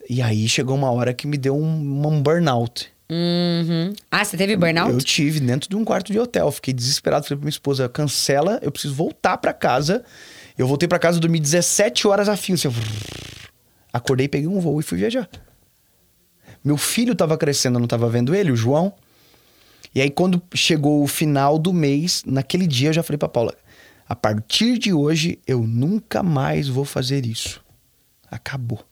E 0.09 0.21
aí 0.21 0.47
chegou 0.49 0.75
uma 0.75 0.91
hora 0.91 1.13
que 1.13 1.25
me 1.25 1.37
deu 1.37 1.55
um, 1.55 2.07
um 2.07 2.21
burnout. 2.21 2.90
Uhum. 3.11 3.93
Ah, 4.09 4.23
você 4.23 4.37
teve 4.37 4.55
burnout? 4.55 4.89
Eu 4.89 4.97
tive 4.99 5.41
dentro 5.41 5.69
de 5.69 5.75
um 5.75 5.83
quarto 5.83 6.13
de 6.13 6.17
hotel. 6.17 6.49
Fiquei 6.49 6.73
desesperado. 6.73 7.25
Falei 7.25 7.37
pra 7.37 7.43
minha 7.43 7.49
esposa: 7.49 7.89
cancela, 7.89 8.57
eu 8.61 8.71
preciso 8.71 8.95
voltar 8.95 9.37
para 9.37 9.51
casa. 9.51 10.05
Eu 10.57 10.65
voltei 10.65 10.87
para 10.87 10.97
casa, 10.97 11.19
dormi 11.19 11.37
17 11.37 12.07
horas 12.07 12.29
a 12.29 12.37
fio. 12.37 12.55
Assim, 12.55 12.69
acordei, 13.91 14.29
peguei 14.29 14.47
um 14.47 14.61
voo 14.61 14.79
e 14.79 14.83
fui 14.83 14.97
viajar. 14.97 15.29
Meu 16.63 16.77
filho 16.77 17.13
tava 17.13 17.37
crescendo, 17.37 17.75
eu 17.75 17.79
não 17.81 17.87
tava 17.87 18.07
vendo 18.07 18.33
ele, 18.33 18.51
o 18.51 18.55
João. 18.55 18.93
E 19.93 19.99
aí, 19.99 20.09
quando 20.09 20.41
chegou 20.53 21.03
o 21.03 21.07
final 21.07 21.59
do 21.59 21.73
mês, 21.73 22.23
naquele 22.25 22.65
dia 22.65 22.89
eu 22.89 22.93
já 22.93 23.03
falei 23.03 23.17
pra 23.17 23.27
Paula: 23.27 23.53
a 24.07 24.15
partir 24.15 24.77
de 24.77 24.93
hoje, 24.93 25.37
eu 25.45 25.67
nunca 25.67 26.23
mais 26.23 26.69
vou 26.69 26.85
fazer 26.85 27.25
isso. 27.25 27.61
Acabou. 28.29 28.85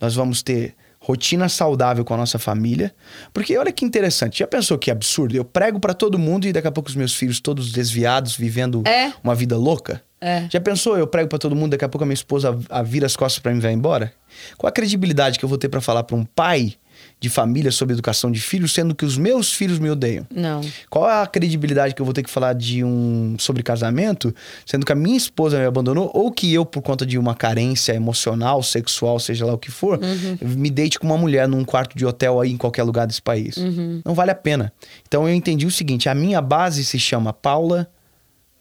Nós 0.00 0.14
vamos 0.14 0.44
ter 0.44 0.76
rotina 1.08 1.48
saudável 1.48 2.04
com 2.04 2.12
a 2.12 2.16
nossa 2.18 2.38
família. 2.38 2.94
Porque 3.32 3.56
olha 3.56 3.72
que 3.72 3.82
interessante, 3.82 4.40
já 4.40 4.46
pensou 4.46 4.76
que 4.76 4.90
absurdo? 4.90 5.34
Eu 5.34 5.44
prego 5.44 5.80
para 5.80 5.94
todo 5.94 6.18
mundo 6.18 6.46
e 6.46 6.52
daqui 6.52 6.68
a 6.68 6.70
pouco 6.70 6.90
os 6.90 6.94
meus 6.94 7.14
filhos 7.14 7.40
todos 7.40 7.72
desviados, 7.72 8.36
vivendo 8.36 8.82
é. 8.86 9.10
uma 9.24 9.34
vida 9.34 9.56
louca? 9.56 10.02
É. 10.20 10.46
Já 10.50 10.60
pensou 10.60 10.98
eu 10.98 11.06
prego 11.06 11.28
para 11.28 11.38
todo 11.38 11.56
mundo, 11.56 11.70
daqui 11.70 11.84
a 11.84 11.88
pouco 11.88 12.04
a 12.04 12.06
minha 12.06 12.14
esposa 12.14 12.58
a, 12.68 12.82
vira 12.82 13.06
as 13.06 13.16
costas 13.16 13.38
para 13.40 13.52
mim 13.52 13.58
e 13.58 13.62
vai 13.62 13.72
embora? 13.72 14.12
Qual 14.58 14.68
a 14.68 14.72
credibilidade 14.72 15.38
que 15.38 15.44
eu 15.44 15.48
vou 15.48 15.56
ter 15.56 15.68
para 15.68 15.80
falar 15.80 16.02
para 16.02 16.16
um 16.16 16.24
pai 16.24 16.74
de 17.20 17.28
família 17.28 17.72
sobre 17.72 17.94
educação 17.94 18.30
de 18.30 18.40
filhos, 18.40 18.72
sendo 18.72 18.94
que 18.94 19.04
os 19.04 19.18
meus 19.18 19.52
filhos 19.52 19.78
me 19.78 19.90
odeiam? 19.90 20.26
Não. 20.34 20.60
Qual 20.88 21.08
é 21.08 21.22
a 21.22 21.26
credibilidade 21.26 21.94
que 21.94 22.00
eu 22.00 22.04
vou 22.04 22.14
ter 22.14 22.22
que 22.22 22.30
falar 22.30 22.52
de 22.52 22.84
um 22.84 23.36
sobre 23.38 23.62
casamento, 23.62 24.34
sendo 24.64 24.86
que 24.86 24.92
a 24.92 24.94
minha 24.94 25.16
esposa 25.16 25.58
me 25.58 25.64
abandonou, 25.64 26.10
ou 26.14 26.30
que 26.30 26.52
eu, 26.52 26.64
por 26.64 26.82
conta 26.82 27.04
de 27.04 27.18
uma 27.18 27.34
carência 27.34 27.92
emocional, 27.92 28.62
sexual, 28.62 29.18
seja 29.18 29.44
lá 29.44 29.52
o 29.54 29.58
que 29.58 29.70
for, 29.70 29.98
me 30.40 30.70
deite 30.70 30.98
com 30.98 31.06
uma 31.06 31.18
mulher 31.18 31.48
num 31.48 31.64
quarto 31.64 31.96
de 31.96 32.06
hotel 32.06 32.40
aí 32.40 32.52
em 32.52 32.56
qualquer 32.56 32.84
lugar 32.84 33.06
desse 33.06 33.22
país? 33.22 33.56
Não 34.04 34.14
vale 34.14 34.30
a 34.30 34.34
pena. 34.34 34.72
Então 35.06 35.28
eu 35.28 35.34
entendi 35.34 35.66
o 35.66 35.70
seguinte: 35.70 36.08
a 36.08 36.14
minha 36.14 36.40
base 36.40 36.84
se 36.84 36.98
chama 36.98 37.32
Paula, 37.32 37.90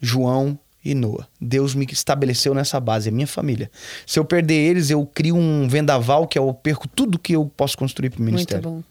João 0.02 0.58
e 0.90 0.96
Noah. 0.96 1.28
Deus 1.40 1.74
me 1.76 1.86
estabeleceu 1.92 2.54
nessa 2.54 2.80
base, 2.80 3.10
é 3.10 3.12
minha 3.12 3.28
família. 3.28 3.70
Se 4.06 4.18
eu 4.20 4.26
perder 4.26 4.56
eles, 4.56 4.90
eu 4.90 5.06
crio 5.06 5.36
um 5.36 5.68
vendaval 5.68 6.28
que 6.28 6.38
eu 6.40 6.54
perco 6.54 6.88
tudo 6.88 7.20
que 7.20 7.34
eu 7.34 7.46
posso 7.58 7.78
construir 7.78 8.10
pro 8.10 8.22
Muito 8.22 8.34
ministério. 8.34 8.64
bom. 8.70 8.84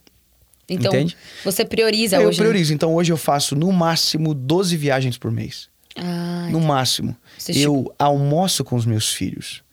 Então, 0.69 0.91
Entende? 0.91 1.15
você 1.45 1.63
prioriza 1.63 2.17
eu 2.17 2.27
hoje. 2.27 2.39
né? 2.39 2.43
priorizo. 2.45 2.73
Então 2.73 2.93
hoje 2.93 3.11
eu 3.11 3.17
faço 3.17 3.55
no 3.55 3.71
máximo 3.71 4.33
12 4.33 4.75
viagens 4.75 5.17
por 5.17 5.31
mês. 5.31 5.69
Ah, 5.95 6.47
No 6.51 6.59
máximo. 6.59 7.15
Você 7.37 7.53
eu 7.53 7.93
almoço 7.97 8.63
com 8.63 8.75
os 8.75 8.85
meus 8.85 9.11
filhos. 9.13 9.63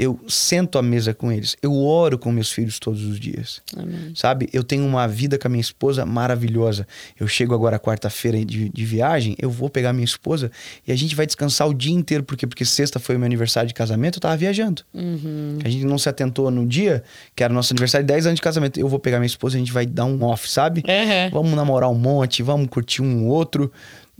Eu 0.00 0.18
sento 0.26 0.78
à 0.78 0.82
mesa 0.82 1.12
com 1.12 1.30
eles. 1.30 1.58
Eu 1.60 1.76
oro 1.76 2.18
com 2.18 2.32
meus 2.32 2.50
filhos 2.50 2.78
todos 2.78 3.04
os 3.04 3.20
dias. 3.20 3.60
Amém. 3.76 4.14
Sabe? 4.14 4.48
Eu 4.50 4.64
tenho 4.64 4.86
uma 4.86 5.06
vida 5.06 5.38
com 5.38 5.46
a 5.46 5.50
minha 5.50 5.60
esposa 5.60 6.06
maravilhosa. 6.06 6.86
Eu 7.18 7.28
chego 7.28 7.54
agora 7.54 7.78
quarta-feira 7.78 8.42
de, 8.42 8.70
de 8.70 8.84
viagem, 8.86 9.36
eu 9.38 9.50
vou 9.50 9.68
pegar 9.68 9.92
minha 9.92 10.06
esposa 10.06 10.50
e 10.88 10.90
a 10.90 10.96
gente 10.96 11.14
vai 11.14 11.26
descansar 11.26 11.68
o 11.68 11.74
dia 11.74 11.92
inteiro. 11.92 12.24
Por 12.24 12.34
quê? 12.34 12.46
Porque 12.46 12.64
sexta 12.64 12.98
foi 12.98 13.16
o 13.16 13.18
meu 13.18 13.26
aniversário 13.26 13.68
de 13.68 13.74
casamento, 13.74 14.16
eu 14.16 14.22
tava 14.22 14.38
viajando. 14.38 14.82
Uhum. 14.94 15.58
A 15.62 15.68
gente 15.68 15.84
não 15.84 15.98
se 15.98 16.08
atentou 16.08 16.50
no 16.50 16.66
dia, 16.66 17.04
que 17.36 17.44
era 17.44 17.52
nosso 17.52 17.74
aniversário 17.74 18.06
de 18.06 18.10
10 18.10 18.24
anos 18.24 18.36
de 18.36 18.42
casamento. 18.42 18.80
Eu 18.80 18.88
vou 18.88 18.98
pegar 18.98 19.18
minha 19.18 19.26
esposa 19.26 19.56
e 19.56 19.58
a 19.58 19.60
gente 19.60 19.72
vai 19.72 19.84
dar 19.84 20.06
um 20.06 20.24
off, 20.24 20.48
sabe? 20.48 20.80
Uhum. 20.80 21.30
Vamos 21.30 21.52
namorar 21.52 21.90
um 21.90 21.94
monte, 21.94 22.42
vamos 22.42 22.68
curtir 22.68 23.02
um 23.02 23.28
outro. 23.28 23.70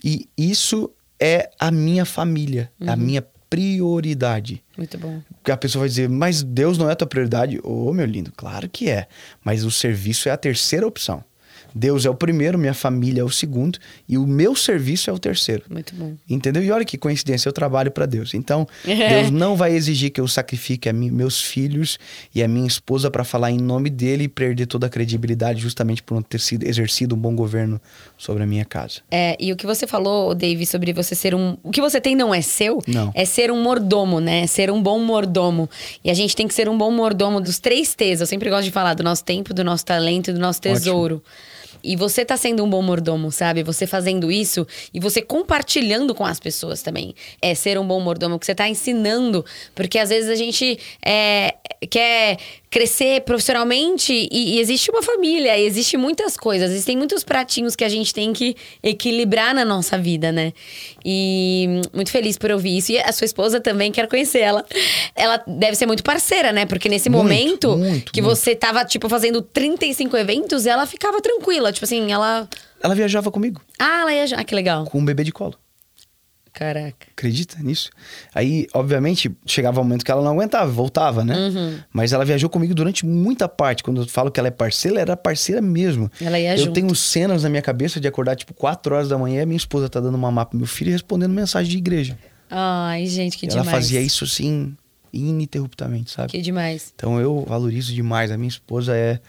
E 0.04 0.28
isso 0.36 0.90
é 1.18 1.50
a 1.58 1.70
minha 1.70 2.04
família, 2.04 2.70
é 2.80 2.90
a 2.90 2.96
minha 2.96 3.22
prioridade. 3.50 4.62
Muito 4.78 4.96
bom. 4.96 5.20
Porque 5.36 5.50
a 5.50 5.56
pessoa 5.56 5.80
vai 5.80 5.88
dizer, 5.88 6.08
mas 6.08 6.42
Deus 6.42 6.78
não 6.78 6.88
é 6.88 6.92
a 6.92 6.96
tua 6.96 7.08
prioridade. 7.08 7.58
Ô, 7.64 7.92
meu 7.92 8.06
lindo, 8.06 8.32
claro 8.34 8.68
que 8.68 8.88
é. 8.88 9.08
Mas 9.44 9.64
o 9.64 9.70
serviço 9.70 10.28
é 10.28 10.32
a 10.32 10.36
terceira 10.36 10.86
opção. 10.86 11.24
Deus 11.74 12.04
é 12.04 12.10
o 12.10 12.14
primeiro, 12.14 12.58
minha 12.58 12.74
família 12.74 13.20
é 13.20 13.24
o 13.24 13.30
segundo 13.30 13.78
e 14.08 14.18
o 14.18 14.26
meu 14.26 14.54
serviço 14.54 15.10
é 15.10 15.12
o 15.12 15.18
terceiro. 15.18 15.62
Muito 15.70 15.94
bom. 15.94 16.14
Entendeu? 16.28 16.62
E 16.62 16.70
olha 16.70 16.84
que 16.84 16.98
coincidência, 16.98 17.48
eu 17.48 17.52
trabalho 17.52 17.90
para 17.90 18.06
Deus. 18.06 18.34
Então, 18.34 18.66
Deus 18.84 19.30
não 19.30 19.56
vai 19.56 19.72
exigir 19.72 20.10
que 20.10 20.20
eu 20.20 20.28
sacrifique 20.28 20.88
a 20.88 20.92
mim, 20.92 21.10
meus 21.10 21.40
filhos 21.40 21.98
e 22.34 22.42
a 22.42 22.48
minha 22.48 22.66
esposa 22.66 23.10
para 23.10 23.24
falar 23.24 23.50
em 23.50 23.58
nome 23.58 23.90
dele 23.90 24.24
e 24.24 24.28
perder 24.28 24.66
toda 24.66 24.86
a 24.86 24.90
credibilidade 24.90 25.60
justamente 25.60 26.02
por 26.02 26.14
não 26.14 26.22
ter 26.22 26.40
sido 26.40 26.66
exercido 26.66 27.14
um 27.14 27.18
bom 27.18 27.34
governo 27.34 27.80
sobre 28.16 28.42
a 28.42 28.46
minha 28.46 28.64
casa. 28.64 29.00
É, 29.10 29.36
e 29.38 29.52
o 29.52 29.56
que 29.56 29.66
você 29.66 29.86
falou, 29.86 30.34
Dave, 30.34 30.66
sobre 30.66 30.92
você 30.92 31.14
ser 31.14 31.34
um. 31.34 31.56
O 31.62 31.70
que 31.70 31.80
você 31.80 32.00
tem 32.00 32.14
não 32.14 32.34
é 32.34 32.40
seu, 32.40 32.82
Não. 32.86 33.12
é 33.14 33.24
ser 33.24 33.50
um 33.50 33.62
mordomo, 33.62 34.20
né? 34.20 34.46
Ser 34.46 34.70
um 34.70 34.82
bom 34.82 34.98
mordomo. 34.98 35.68
E 36.04 36.10
a 36.10 36.14
gente 36.14 36.34
tem 36.34 36.46
que 36.46 36.54
ser 36.54 36.68
um 36.68 36.76
bom 36.76 36.90
mordomo 36.90 37.40
dos 37.40 37.58
três 37.58 37.94
T's. 37.94 38.20
Eu 38.20 38.26
sempre 38.26 38.50
gosto 38.50 38.64
de 38.64 38.70
falar 38.70 38.94
do 38.94 39.02
nosso 39.02 39.24
tempo, 39.24 39.54
do 39.54 39.64
nosso 39.64 39.84
talento 39.84 40.30
e 40.30 40.32
do 40.32 40.40
nosso 40.40 40.60
tesouro. 40.60 41.22
E 41.82 41.96
você 41.96 42.24
tá 42.24 42.36
sendo 42.36 42.64
um 42.64 42.70
bom 42.70 42.82
mordomo, 42.82 43.30
sabe? 43.30 43.62
Você 43.62 43.86
fazendo 43.86 44.30
isso 44.30 44.66
e 44.92 45.00
você 45.00 45.22
compartilhando 45.22 46.14
com 46.14 46.24
as 46.24 46.40
pessoas 46.40 46.82
também. 46.82 47.14
É 47.40 47.54
ser 47.54 47.78
um 47.78 47.86
bom 47.86 48.00
mordomo, 48.00 48.38
que 48.38 48.46
você 48.46 48.54
tá 48.54 48.68
ensinando. 48.68 49.44
Porque 49.74 49.98
às 49.98 50.08
vezes 50.08 50.30
a 50.30 50.34
gente 50.34 50.78
é, 51.04 51.54
quer 51.88 52.38
crescer 52.70 53.22
profissionalmente 53.22 54.12
e, 54.30 54.54
e 54.54 54.60
existe 54.60 54.90
uma 54.92 55.02
família, 55.02 55.58
existe 55.58 55.96
muitas 55.96 56.36
coisas, 56.36 56.70
existem 56.70 56.96
muitos 56.96 57.24
pratinhos 57.24 57.74
que 57.74 57.82
a 57.82 57.88
gente 57.88 58.14
tem 58.14 58.32
que 58.32 58.56
equilibrar 58.80 59.52
na 59.52 59.64
nossa 59.64 59.98
vida, 59.98 60.30
né? 60.30 60.52
E 61.04 61.80
muito 61.92 62.10
feliz 62.12 62.38
por 62.38 62.52
ouvir 62.52 62.76
isso. 62.78 62.92
E 62.92 62.98
a 62.98 63.10
sua 63.12 63.24
esposa 63.24 63.60
também, 63.60 63.90
quero 63.90 64.08
conhecer 64.08 64.38
ela. 64.38 64.64
Ela 65.16 65.42
deve 65.46 65.74
ser 65.74 65.86
muito 65.86 66.04
parceira, 66.04 66.52
né? 66.52 66.64
Porque 66.64 66.88
nesse 66.88 67.08
Muito, 67.10 67.22
momento 67.22 67.76
muito, 67.76 68.12
que 68.12 68.22
muito. 68.22 68.36
você 68.36 68.54
tava, 68.54 68.84
tipo, 68.84 69.08
fazendo 69.08 69.42
35 69.42 70.16
eventos, 70.16 70.66
ela 70.66 70.86
ficava 70.86 71.20
tranquila. 71.20 71.69
Tipo 71.72 71.84
assim, 71.84 72.10
ela. 72.12 72.48
Ela 72.82 72.94
viajava 72.94 73.30
comigo, 73.30 73.60
Ah, 73.78 74.00
ela 74.00 74.12
ia. 74.14 74.24
Ah, 74.36 74.44
que 74.44 74.54
legal. 74.54 74.84
com 74.86 74.98
um 74.98 75.04
bebê 75.04 75.22
de 75.24 75.32
colo. 75.32 75.54
Caraca. 76.52 77.06
Acredita 77.12 77.58
nisso? 77.62 77.90
Aí, 78.34 78.66
obviamente, 78.74 79.30
chegava 79.46 79.80
um 79.80 79.84
momento 79.84 80.04
que 80.04 80.10
ela 80.10 80.20
não 80.20 80.32
aguentava, 80.32 80.68
voltava, 80.70 81.24
né? 81.24 81.36
Uhum. 81.36 81.78
Mas 81.92 82.12
ela 82.12 82.24
viajou 82.24 82.50
comigo 82.50 82.74
durante 82.74 83.06
muita 83.06 83.48
parte. 83.48 83.84
Quando 83.84 84.00
eu 84.02 84.08
falo 84.08 84.32
que 84.32 84.40
ela 84.40 84.48
é 84.48 84.50
parceira, 84.50 84.96
ela 84.96 85.00
era 85.12 85.16
parceira 85.16 85.62
mesmo. 85.62 86.10
Ela 86.20 86.40
ia 86.40 86.54
eu 86.54 86.58
junto. 86.58 86.72
tenho 86.72 86.92
cenas 86.94 87.44
na 87.44 87.48
minha 87.48 87.62
cabeça 87.62 88.00
de 88.00 88.08
acordar, 88.08 88.34
tipo, 88.34 88.52
4 88.52 88.92
horas 88.94 89.08
da 89.08 89.16
manhã 89.16 89.42
e 89.42 89.46
minha 89.46 89.56
esposa 89.56 89.88
tá 89.88 90.00
dando 90.00 90.16
uma 90.16 90.30
mapa 90.32 90.50
pro 90.50 90.58
meu 90.58 90.66
filho 90.66 90.88
e 90.88 90.92
respondendo 90.92 91.30
mensagem 91.32 91.70
de 91.70 91.78
igreja. 91.78 92.18
Ai, 92.50 93.06
gente, 93.06 93.38
que 93.38 93.46
E 93.46 93.48
ela 93.48 93.60
demais. 93.60 93.70
fazia 93.70 94.00
isso, 94.00 94.24
assim, 94.24 94.74
ininterruptamente, 95.12 96.10
sabe? 96.10 96.32
Que 96.32 96.42
demais. 96.42 96.92
Então 96.96 97.20
eu 97.20 97.44
valorizo 97.48 97.94
demais. 97.94 98.32
A 98.32 98.36
minha 98.36 98.48
esposa 98.48 98.96
é 98.96 99.20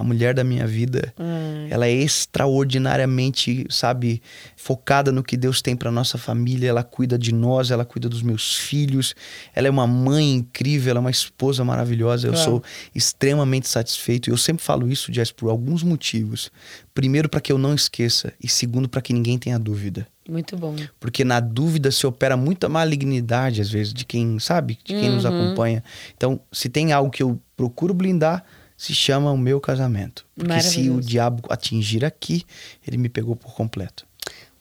a 0.00 0.04
mulher 0.04 0.34
da 0.34 0.42
minha 0.42 0.66
vida. 0.66 1.12
Ai. 1.18 1.68
Ela 1.70 1.86
é 1.86 1.92
extraordinariamente, 1.92 3.66
sabe, 3.68 4.22
focada 4.56 5.10
no 5.12 5.22
que 5.22 5.36
Deus 5.36 5.60
tem 5.62 5.76
para 5.76 5.90
nossa 5.90 6.16
família. 6.18 6.68
Ela 6.68 6.82
cuida 6.82 7.18
de 7.18 7.32
nós, 7.32 7.70
ela 7.70 7.84
cuida 7.84 8.08
dos 8.08 8.22
meus 8.22 8.56
filhos. 8.56 9.14
Ela 9.54 9.66
é 9.68 9.70
uma 9.70 9.86
mãe 9.86 10.34
incrível, 10.34 10.90
ela 10.90 10.98
é 10.98 11.02
uma 11.02 11.10
esposa 11.10 11.64
maravilhosa. 11.64 12.26
Eu 12.28 12.32
Uau. 12.34 12.44
sou 12.44 12.62
extremamente 12.94 13.68
satisfeito. 13.68 14.28
E 14.28 14.32
eu 14.32 14.36
sempre 14.36 14.64
falo 14.64 14.88
isso, 14.90 15.12
Jess, 15.12 15.32
por 15.32 15.50
alguns 15.50 15.82
motivos. 15.82 16.50
Primeiro, 16.94 17.28
para 17.28 17.40
que 17.40 17.52
eu 17.52 17.58
não 17.58 17.74
esqueça. 17.74 18.32
E 18.42 18.48
segundo, 18.48 18.88
para 18.88 19.00
que 19.02 19.12
ninguém 19.12 19.38
tenha 19.38 19.58
dúvida. 19.58 20.06
Muito 20.28 20.56
bom. 20.56 20.76
Porque 21.00 21.24
na 21.24 21.40
dúvida 21.40 21.90
se 21.90 22.06
opera 22.06 22.36
muita 22.36 22.68
malignidade, 22.68 23.60
às 23.60 23.68
vezes, 23.70 23.92
de 23.92 24.04
quem 24.04 24.38
sabe, 24.38 24.78
de 24.84 24.94
quem 24.94 25.10
nos 25.10 25.24
Uhum. 25.24 25.30
acompanha. 25.44 25.82
Então, 26.16 26.40
se 26.52 26.68
tem 26.68 26.92
algo 26.92 27.10
que 27.10 27.22
eu 27.22 27.40
procuro 27.56 27.92
blindar, 27.92 28.44
se 28.80 28.94
chama 28.94 29.30
o 29.30 29.36
meu 29.36 29.60
casamento. 29.60 30.24
Porque 30.34 30.62
se 30.62 30.88
o 30.88 31.02
diabo 31.02 31.42
atingir 31.50 32.02
aqui, 32.02 32.46
ele 32.88 32.96
me 32.96 33.10
pegou 33.10 33.36
por 33.36 33.52
completo. 33.52 34.06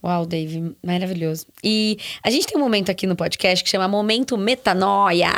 Uau, 0.03 0.25
Dave, 0.25 0.75
maravilhoso. 0.83 1.45
E 1.63 1.97
a 2.21 2.29
gente 2.29 2.45
tem 2.45 2.57
um 2.57 2.61
momento 2.61 2.91
aqui 2.91 3.07
no 3.07 3.15
podcast 3.15 3.63
que 3.63 3.69
chama 3.69 3.87
Momento 3.87 4.37
Metanoia. 4.37 5.31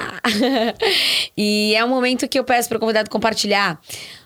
e 1.37 1.75
é 1.75 1.85
um 1.85 1.89
momento 1.89 2.27
que 2.27 2.39
eu 2.39 2.43
peço 2.43 2.69
para 2.69 2.77
o 2.77 2.79
convidado 2.79 3.07
compartilhar 3.07 3.79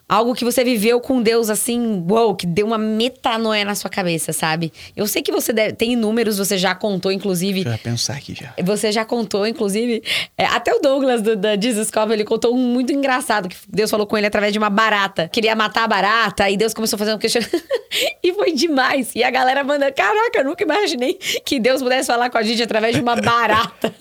algo 0.08 0.34
que 0.36 0.46
você 0.46 0.64
viveu 0.64 1.00
com 1.00 1.22
Deus 1.22 1.50
assim, 1.50 2.04
uou, 2.10 2.36
que 2.36 2.46
deu 2.46 2.68
uma 2.68 2.78
metanoia 2.78 3.66
na 3.66 3.74
sua 3.76 3.90
cabeça, 3.90 4.32
sabe? 4.32 4.72
Eu 4.96 5.08
sei 5.08 5.22
que 5.22 5.32
você 5.32 5.52
deve- 5.52 5.74
tem 5.74 5.96
números, 5.96 6.38
você 6.38 6.58
já 6.58 6.76
contou, 6.76 7.12
inclusive. 7.12 7.64
Deixa 7.64 7.80
eu 7.80 7.84
pensar 7.84 8.14
aqui 8.16 8.36
já. 8.36 8.54
Você 8.64 8.92
já 8.92 9.04
contou, 9.04 9.48
inclusive, 9.48 10.04
é, 10.38 10.46
até 10.46 10.74
o 10.74 10.80
Douglas 10.80 11.22
do, 11.22 11.36
da 11.36 11.60
Jesus 11.60 11.90
Cop, 11.90 12.12
ele 12.14 12.24
contou 12.24 12.54
um 12.56 12.58
muito 12.58 12.94
engraçado, 12.94 13.50
que 13.50 13.56
Deus 13.68 13.90
falou 13.90 14.06
com 14.06 14.16
ele 14.18 14.28
através 14.28 14.54
de 14.54 14.60
uma 14.60 14.70
barata. 14.70 15.28
Queria 15.28 15.56
matar 15.56 15.86
a 15.86 15.88
barata, 15.88 16.50
e 16.50 16.56
Deus 16.58 16.74
começou 16.74 16.98
a 16.98 17.00
fazer 17.00 17.14
um 17.14 17.18
questionamento. 17.18 17.64
e 18.24 18.34
foi 18.34 18.52
demais. 18.54 19.12
E 19.16 19.24
a 19.24 19.32
galera 19.32 19.64
manda, 19.64 19.92
caraca, 19.92 20.40
eu 20.40 20.46
nunca 20.46 20.64
imaginei 20.64 21.14
que 21.16 21.60
Deus 21.60 21.82
pudesse 21.82 22.08
falar 22.08 22.30
com 22.30 22.38
a 22.38 22.44
gente 22.44 22.62
através 22.62 22.96
de 22.96 23.02
uma 23.02 23.16
barata. 23.20 23.94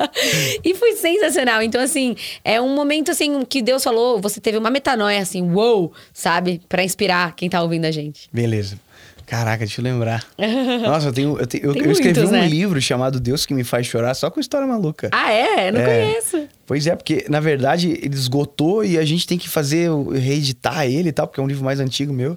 e 0.62 0.74
foi 0.74 0.92
sensacional. 0.96 1.62
Então, 1.62 1.80
assim, 1.80 2.14
é 2.44 2.60
um 2.60 2.74
momento, 2.74 3.10
assim, 3.10 3.42
que 3.44 3.62
Deus 3.62 3.82
falou, 3.82 4.20
você 4.20 4.40
teve 4.40 4.58
uma 4.58 4.68
metanoia, 4.70 5.20
assim, 5.20 5.40
uou, 5.50 5.93
sabe? 6.12 6.60
Pra 6.68 6.82
inspirar 6.84 7.34
quem 7.36 7.48
tá 7.48 7.62
ouvindo 7.62 7.84
a 7.84 7.90
gente. 7.90 8.28
Beleza. 8.32 8.78
Caraca, 9.26 9.58
deixa 9.64 9.80
eu 9.80 9.84
lembrar. 9.84 10.22
Nossa, 10.84 11.08
eu, 11.08 11.12
tenho, 11.12 11.38
eu, 11.38 11.46
tenho- 11.46 11.64
eu- 11.64 11.74
eu 11.74 11.90
escrevi 11.92 12.18
muitos, 12.20 12.30
um 12.36 12.40
né? 12.40 12.46
livro 12.46 12.78
chamado 12.80 13.18
Deus 13.18 13.46
que 13.46 13.54
me 13.54 13.64
faz 13.64 13.86
chorar 13.86 14.12
só 14.12 14.30
com 14.30 14.38
história 14.38 14.66
maluca. 14.66 15.08
Ah, 15.12 15.32
é? 15.32 15.68
Eu 15.68 15.72
não 15.72 15.80
É. 15.80 15.84
conheço. 16.04 16.48
Pois 16.66 16.86
é, 16.86 16.94
porque 16.94 17.24
na 17.30 17.40
verdade 17.40 17.88
ele 18.02 18.14
esgotou 18.14 18.84
e 18.84 18.98
a 18.98 19.04
gente 19.04 19.26
tem 19.26 19.38
que 19.38 19.48
fazer, 19.48 19.88
reeditar 20.12 20.84
ele 20.86 21.08
e 21.08 21.12
tal, 21.12 21.26
porque 21.26 21.40
é 21.40 21.42
um 21.42 21.46
livro 21.46 21.64
mais 21.64 21.80
antigo 21.80 22.12
meu. 22.12 22.36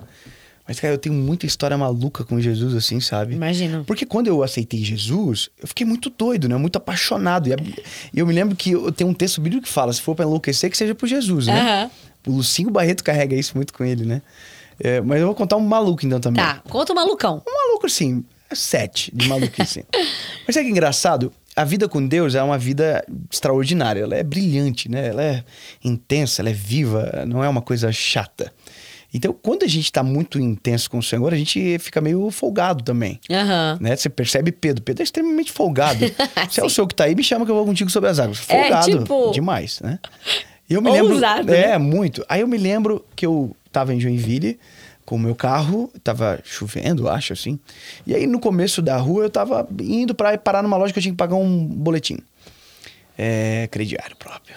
Mas, 0.67 0.79
cara, 0.79 0.93
eu 0.93 0.97
tenho 0.97 1.15
muita 1.15 1.45
história 1.45 1.77
maluca 1.77 2.25
com 2.25 2.39
Jesus, 2.39 2.75
assim, 2.75 2.99
sabe? 2.99 3.33
Imagino. 3.35 3.85
Porque 3.85 4.05
quando 4.05 4.27
eu 4.27 4.43
aceitei 4.43 4.83
Jesus, 4.83 5.49
eu 5.61 5.67
fiquei 5.67 5.85
muito 5.85 6.09
doido, 6.09 6.49
né? 6.49 6.57
Muito 6.57 6.75
apaixonado. 6.75 7.47
E 7.47 8.19
eu 8.19 8.27
me 8.27 8.33
lembro 8.33 8.55
que 8.55 8.71
eu 8.71 8.91
tenho 8.91 9.09
um 9.09 9.13
texto 9.13 9.39
bíblico 9.39 9.65
que 9.65 9.71
fala: 9.71 9.93
se 9.93 10.01
for 10.01 10.13
pra 10.13 10.25
enlouquecer, 10.25 10.69
que 10.69 10.77
seja 10.77 10.93
por 10.93 11.07
Jesus, 11.07 11.47
né? 11.47 11.61
Aham. 11.61 11.91
O 12.27 12.31
Lucinho 12.33 12.69
Barreto 12.69 13.03
carrega 13.03 13.35
isso 13.35 13.53
muito 13.55 13.73
com 13.73 13.85
ele, 13.85 14.03
né? 14.05 14.21
É, 14.79 14.99
mas 14.99 15.21
eu 15.21 15.27
vou 15.27 15.35
contar 15.35 15.55
um 15.55 15.61
maluco 15.61 16.05
então 16.05 16.19
também. 16.19 16.43
Tá, 16.43 16.61
conta 16.69 16.91
o 16.91 16.95
malucão. 16.95 17.41
Um 17.47 17.67
maluco, 17.67 17.85
assim, 17.85 18.23
é 18.49 18.55
sete 18.55 19.11
de 19.15 19.27
maluquice. 19.27 19.85
Mas 20.45 20.53
sabe 20.53 20.65
que 20.65 20.71
engraçado? 20.71 21.33
A 21.55 21.63
vida 21.63 21.89
com 21.89 22.05
Deus 22.05 22.35
é 22.35 22.43
uma 22.43 22.57
vida 22.57 23.03
extraordinária. 23.31 24.01
Ela 24.01 24.15
é 24.15 24.23
brilhante, 24.23 24.89
né? 24.89 25.07
Ela 25.07 25.23
é 25.23 25.43
intensa, 25.83 26.41
ela 26.41 26.49
é 26.49 26.53
viva, 26.53 27.25
não 27.27 27.43
é 27.43 27.49
uma 27.49 27.61
coisa 27.61 27.91
chata. 27.91 28.53
Então, 29.13 29.33
quando 29.41 29.63
a 29.63 29.67
gente 29.67 29.91
tá 29.91 30.03
muito 30.03 30.39
intenso 30.39 30.89
com 30.91 30.97
o 30.97 31.03
Senhor, 31.03 31.33
a 31.33 31.37
gente 31.37 31.79
fica 31.79 32.01
meio 32.01 32.29
folgado 32.29 32.83
também. 32.83 33.19
Aham. 33.31 33.77
Né? 33.79 33.95
Você 33.95 34.09
percebe 34.09 34.51
Pedro. 34.51 34.83
Pedro 34.83 35.01
é 35.01 35.05
extremamente 35.05 35.51
folgado. 35.51 35.99
Se 36.49 36.59
é 36.59 36.63
o 36.63 36.69
senhor 36.69 36.87
que 36.87 36.93
tá 36.95 37.05
aí, 37.05 37.15
me 37.15 37.23
chama 37.23 37.45
que 37.45 37.51
eu 37.51 37.55
vou 37.55 37.65
contigo 37.65 37.89
sobre 37.89 38.09
as 38.09 38.19
águas. 38.19 38.43
É, 38.49 38.61
Folgado. 38.63 38.99
tipo- 38.99 39.31
Demais, 39.31 39.79
né? 39.81 39.97
E 40.69 40.73
eu 40.73 40.81
me 40.81 40.91
lembro. 40.91 41.13
Ousado, 41.13 41.53
É, 41.53 41.69
né? 41.69 41.77
muito. 41.77 42.25
Aí 42.27 42.41
eu 42.41 42.47
me 42.47 42.57
lembro 42.57 43.03
que 43.15 43.25
eu 43.25 43.55
estava 43.65 43.93
em 43.93 43.99
Joinville 43.99 44.59
com 45.05 45.15
o 45.15 45.19
meu 45.19 45.33
carro, 45.33 45.89
tava 46.03 46.39
chovendo, 46.43 47.07
acho 47.07 47.31
assim. 47.31 47.57
E 48.05 48.13
aí 48.13 48.27
no 48.27 48.39
começo 48.41 48.81
da 48.81 48.97
rua 48.97 49.23
eu 49.23 49.29
tava 49.29 49.65
indo 49.79 50.13
para 50.13 50.37
parar 50.37 50.61
numa 50.61 50.75
loja 50.75 50.91
que 50.91 50.99
eu 50.99 51.01
tinha 51.03 51.13
que 51.13 51.17
pagar 51.17 51.35
um 51.35 51.65
boletim. 51.65 52.17
É, 53.17 53.67
crediário 53.71 54.15
próprio. 54.15 54.55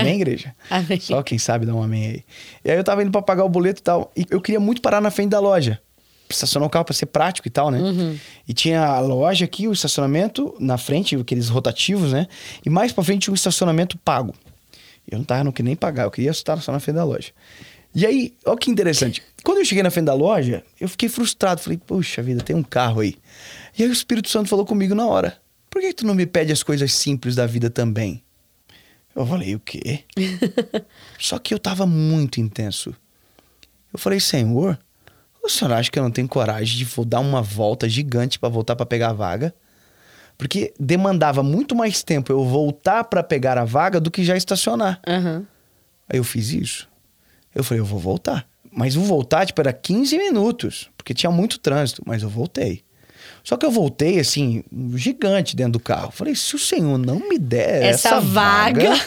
amém, 0.00 0.14
igreja? 0.14 0.54
Amém. 0.70 1.00
Só 1.00 1.22
quem 1.24 1.38
sabe 1.38 1.66
dá 1.66 1.74
um 1.74 1.82
amém 1.82 2.06
aí. 2.06 2.24
E 2.64 2.70
aí 2.70 2.76
eu 2.76 2.84
tava 2.84 3.02
indo 3.02 3.10
para 3.10 3.20
pagar 3.20 3.44
o 3.44 3.48
boleto 3.48 3.80
e 3.80 3.82
tal. 3.82 4.12
E 4.16 4.24
eu 4.30 4.40
queria 4.40 4.60
muito 4.60 4.80
parar 4.80 5.00
na 5.00 5.10
frente 5.10 5.30
da 5.30 5.40
loja. 5.40 5.80
Estacionar 6.28 6.66
o 6.66 6.70
carro 6.70 6.84
para 6.84 6.94
ser 6.94 7.06
prático 7.06 7.48
e 7.48 7.50
tal, 7.50 7.70
né? 7.70 7.80
Uhum. 7.80 8.16
E 8.48 8.54
tinha 8.54 8.84
a 8.84 9.00
loja 9.00 9.44
aqui, 9.44 9.66
o 9.66 9.72
estacionamento 9.72 10.54
na 10.60 10.78
frente, 10.78 11.16
aqueles 11.16 11.48
rotativos, 11.48 12.12
né? 12.12 12.28
E 12.64 12.70
mais 12.70 12.92
para 12.92 13.02
frente 13.02 13.22
tinha 13.22 13.32
um 13.32 13.36
estacionamento 13.36 13.98
pago. 13.98 14.34
Eu 15.08 15.18
não 15.18 15.24
tava 15.24 15.44
no 15.44 15.52
que 15.52 15.62
nem 15.62 15.74
pagar, 15.74 16.04
eu 16.04 16.10
queria 16.10 16.30
estar 16.30 16.60
só 16.60 16.72
na 16.72 16.80
frente 16.80 16.96
da 16.96 17.04
loja. 17.04 17.32
E 17.94 18.04
aí, 18.04 18.34
olha 18.44 18.58
que 18.58 18.70
interessante. 18.70 19.22
Quando 19.42 19.58
eu 19.58 19.64
cheguei 19.64 19.82
na 19.82 19.90
frente 19.90 20.06
da 20.06 20.14
loja, 20.14 20.62
eu 20.80 20.88
fiquei 20.88 21.08
frustrado. 21.08 21.60
Falei, 21.60 21.78
puxa 21.78 22.22
vida, 22.22 22.42
tem 22.42 22.54
um 22.54 22.62
carro 22.62 23.00
aí. 23.00 23.16
E 23.78 23.82
aí 23.82 23.88
o 23.88 23.92
Espírito 23.92 24.28
Santo 24.28 24.48
falou 24.48 24.66
comigo 24.66 24.94
na 24.94 25.06
hora: 25.06 25.38
Por 25.76 25.82
que 25.82 25.92
tu 25.92 26.06
não 26.06 26.14
me 26.14 26.24
pede 26.24 26.50
as 26.50 26.62
coisas 26.62 26.90
simples 26.90 27.34
da 27.34 27.46
vida 27.46 27.68
também? 27.68 28.24
Eu 29.14 29.26
falei, 29.26 29.54
o 29.54 29.60
quê? 29.60 30.04
Só 31.20 31.38
que 31.38 31.52
eu 31.52 31.58
tava 31.58 31.84
muito 31.84 32.40
intenso. 32.40 32.94
Eu 33.92 33.98
falei, 33.98 34.18
Senhor, 34.18 34.78
o 35.44 35.50
senhor 35.50 35.74
acha 35.74 35.90
que 35.90 35.98
eu 35.98 36.02
não 36.02 36.10
tenho 36.10 36.26
coragem 36.28 36.78
de 36.78 37.04
dar 37.04 37.20
uma 37.20 37.42
volta 37.42 37.86
gigante 37.90 38.38
para 38.38 38.48
voltar 38.48 38.74
para 38.74 38.86
pegar 38.86 39.10
a 39.10 39.12
vaga? 39.12 39.54
Porque 40.38 40.72
demandava 40.80 41.42
muito 41.42 41.76
mais 41.76 42.02
tempo 42.02 42.32
eu 42.32 42.42
voltar 42.42 43.04
para 43.04 43.22
pegar 43.22 43.58
a 43.58 43.66
vaga 43.66 44.00
do 44.00 44.10
que 44.10 44.24
já 44.24 44.34
estacionar. 44.34 44.98
Aham. 45.06 45.46
Aí 46.08 46.18
eu 46.18 46.24
fiz 46.24 46.52
isso. 46.52 46.88
Eu 47.54 47.62
falei, 47.62 47.82
eu 47.82 47.86
vou 47.86 48.00
voltar. 48.00 48.48
Mas 48.72 48.96
o 48.96 49.02
voltar, 49.02 49.44
tipo, 49.44 49.60
era 49.60 49.74
15 49.74 50.16
minutos, 50.16 50.88
porque 50.96 51.12
tinha 51.12 51.30
muito 51.30 51.58
trânsito, 51.58 52.02
mas 52.06 52.22
eu 52.22 52.30
voltei. 52.30 52.82
Só 53.48 53.56
que 53.56 53.64
eu 53.64 53.70
voltei, 53.70 54.18
assim, 54.18 54.64
gigante 54.96 55.54
dentro 55.54 55.74
do 55.74 55.80
carro. 55.80 56.10
Falei, 56.10 56.34
se 56.34 56.56
o 56.56 56.58
senhor 56.58 56.98
não 56.98 57.20
me 57.28 57.38
der 57.38 57.84
Essa 57.84 58.08
essa, 58.08 58.20
vaga- 58.20 58.90
vaga, 58.90 59.04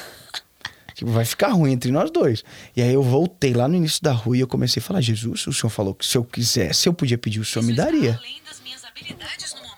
tipo, 0.96 1.12
vai 1.12 1.26
ficar 1.26 1.50
ruim 1.50 1.74
entre 1.74 1.92
nós 1.92 2.10
dois. 2.10 2.42
E 2.74 2.82
aí 2.82 2.94
eu 2.94 3.04
voltei 3.04 3.54
lá 3.54 3.68
no 3.68 3.76
início 3.76 4.02
da 4.02 4.14
rua 4.14 4.38
e 4.38 4.40
eu 4.40 4.48
comecei 4.48 4.80
a 4.82 4.84
falar, 4.84 5.02
Jesus, 5.02 5.46
o 5.46 5.52
senhor 5.52 5.70
falou 5.70 5.94
que 5.94 6.06
se 6.06 6.18
eu 6.18 6.24
quisesse, 6.24 6.88
eu 6.88 6.94
podia 6.94 7.18
pedir, 7.18 7.42
o 7.42 7.46
senhor 7.46 7.66
me 7.66 7.74
daria. 7.74 8.18
Além 8.18 8.38
das 8.48 8.62
minhas 8.64 8.86
habilidades 8.86 9.54
no 9.56 9.69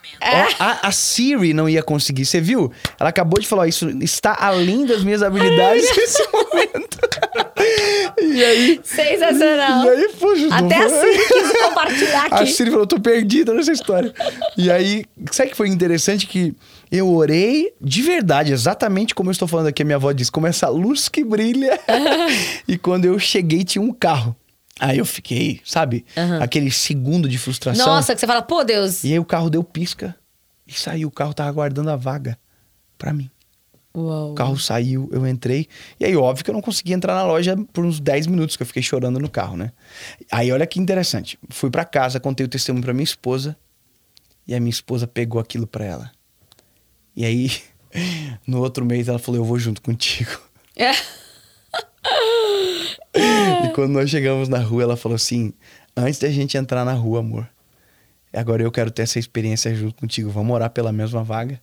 a, 0.59 0.87
a 0.87 0.91
Siri 0.91 1.53
não 1.53 1.67
ia 1.67 1.81
conseguir, 1.81 2.25
você 2.25 2.39
viu? 2.39 2.71
Ela 2.99 3.09
acabou 3.09 3.39
de 3.39 3.47
falar, 3.47 3.67
isso 3.67 3.89
está 4.01 4.35
além 4.39 4.85
das 4.85 5.03
minhas 5.03 5.23
habilidades 5.23 5.85
nesse 5.95 6.27
momento. 6.31 6.99
e 8.21 8.43
aí... 8.43 8.79
Sensacional. 8.83 9.85
E 9.85 9.89
aí, 9.89 10.09
poxa, 10.19 10.47
não 10.47 10.57
Até 10.67 10.75
a 10.75 10.89
foi? 10.89 11.13
Siri 11.13 11.27
quis 11.27 11.61
compartilhar 11.61 12.27
A 12.31 12.35
aqui. 12.35 12.51
Siri 12.51 12.71
falou, 12.71 12.87
tô 12.87 12.99
perdida 12.99 13.53
nessa 13.53 13.71
história. 13.71 14.13
E 14.57 14.69
aí, 14.69 15.05
sabe 15.31 15.49
que 15.49 15.57
foi 15.57 15.67
interessante 15.67 16.27
que 16.27 16.53
eu 16.91 17.09
orei 17.09 17.73
de 17.79 18.01
verdade, 18.01 18.51
exatamente 18.51 19.15
como 19.15 19.29
eu 19.29 19.31
estou 19.31 19.47
falando 19.47 19.67
aqui, 19.67 19.81
a 19.81 19.85
minha 19.85 19.95
avó 19.95 20.11
disse, 20.11 20.31
como 20.31 20.45
essa 20.45 20.67
luz 20.67 21.07
que 21.07 21.23
brilha. 21.23 21.79
e 22.67 22.77
quando 22.77 23.05
eu 23.05 23.17
cheguei, 23.17 23.63
tinha 23.63 23.81
um 23.81 23.93
carro. 23.93 24.35
Aí 24.81 24.97
eu 24.97 25.05
fiquei, 25.05 25.61
sabe, 25.63 26.03
Aham. 26.17 26.41
aquele 26.41 26.71
segundo 26.71 27.29
de 27.29 27.37
frustração. 27.37 27.85
Nossa, 27.85 28.15
que 28.15 28.19
você 28.19 28.25
fala, 28.25 28.41
pô, 28.41 28.63
Deus. 28.63 29.03
E 29.03 29.13
aí 29.13 29.19
o 29.19 29.23
carro 29.23 29.47
deu 29.47 29.63
pisca 29.63 30.15
e 30.65 30.73
saiu. 30.73 31.07
O 31.07 31.11
carro 31.11 31.35
tava 31.35 31.49
aguardando 31.49 31.91
a 31.91 31.95
vaga 31.95 32.35
pra 32.97 33.13
mim. 33.13 33.29
Uau. 33.95 34.31
O 34.31 34.33
carro 34.33 34.57
saiu, 34.57 35.07
eu 35.11 35.27
entrei. 35.27 35.67
E 35.99 36.05
aí, 36.05 36.15
óbvio 36.15 36.43
que 36.43 36.49
eu 36.49 36.53
não 36.53 36.61
consegui 36.61 36.93
entrar 36.93 37.13
na 37.13 37.23
loja 37.23 37.55
por 37.71 37.85
uns 37.85 37.99
10 37.99 38.25
minutos, 38.25 38.55
que 38.57 38.63
eu 38.63 38.67
fiquei 38.67 38.81
chorando 38.81 39.19
no 39.19 39.29
carro, 39.29 39.55
né? 39.55 39.71
Aí, 40.31 40.51
olha 40.51 40.65
que 40.65 40.79
interessante. 40.79 41.37
Fui 41.49 41.69
pra 41.69 41.85
casa, 41.85 42.19
contei 42.19 42.43
o 42.43 42.49
testemunho 42.49 42.83
pra 42.83 42.93
minha 42.93 43.03
esposa. 43.03 43.55
E 44.47 44.55
a 44.55 44.59
minha 44.59 44.71
esposa 44.71 45.05
pegou 45.05 45.39
aquilo 45.39 45.67
pra 45.67 45.85
ela. 45.85 46.11
E 47.15 47.23
aí, 47.23 47.51
no 48.47 48.61
outro 48.61 48.83
mês, 48.83 49.07
ela 49.07 49.19
falou: 49.19 49.41
Eu 49.41 49.45
vou 49.45 49.59
junto 49.59 49.79
contigo. 49.79 50.31
É. 50.75 50.91
E 53.15 53.69
quando 53.73 53.91
nós 53.91 54.09
chegamos 54.09 54.47
na 54.47 54.59
rua, 54.59 54.83
ela 54.83 54.97
falou 54.97 55.15
assim: 55.15 55.53
Antes 55.95 56.19
da 56.19 56.29
gente 56.29 56.57
entrar 56.57 56.85
na 56.85 56.93
rua, 56.93 57.19
amor, 57.19 57.49
agora 58.33 58.63
eu 58.63 58.71
quero 58.71 58.91
ter 58.91 59.03
essa 59.03 59.19
experiência 59.19 59.73
junto 59.75 59.95
contigo. 59.95 60.29
Vamos 60.29 60.53
orar 60.55 60.69
pela 60.69 60.91
mesma 60.91 61.23
vaga? 61.23 61.61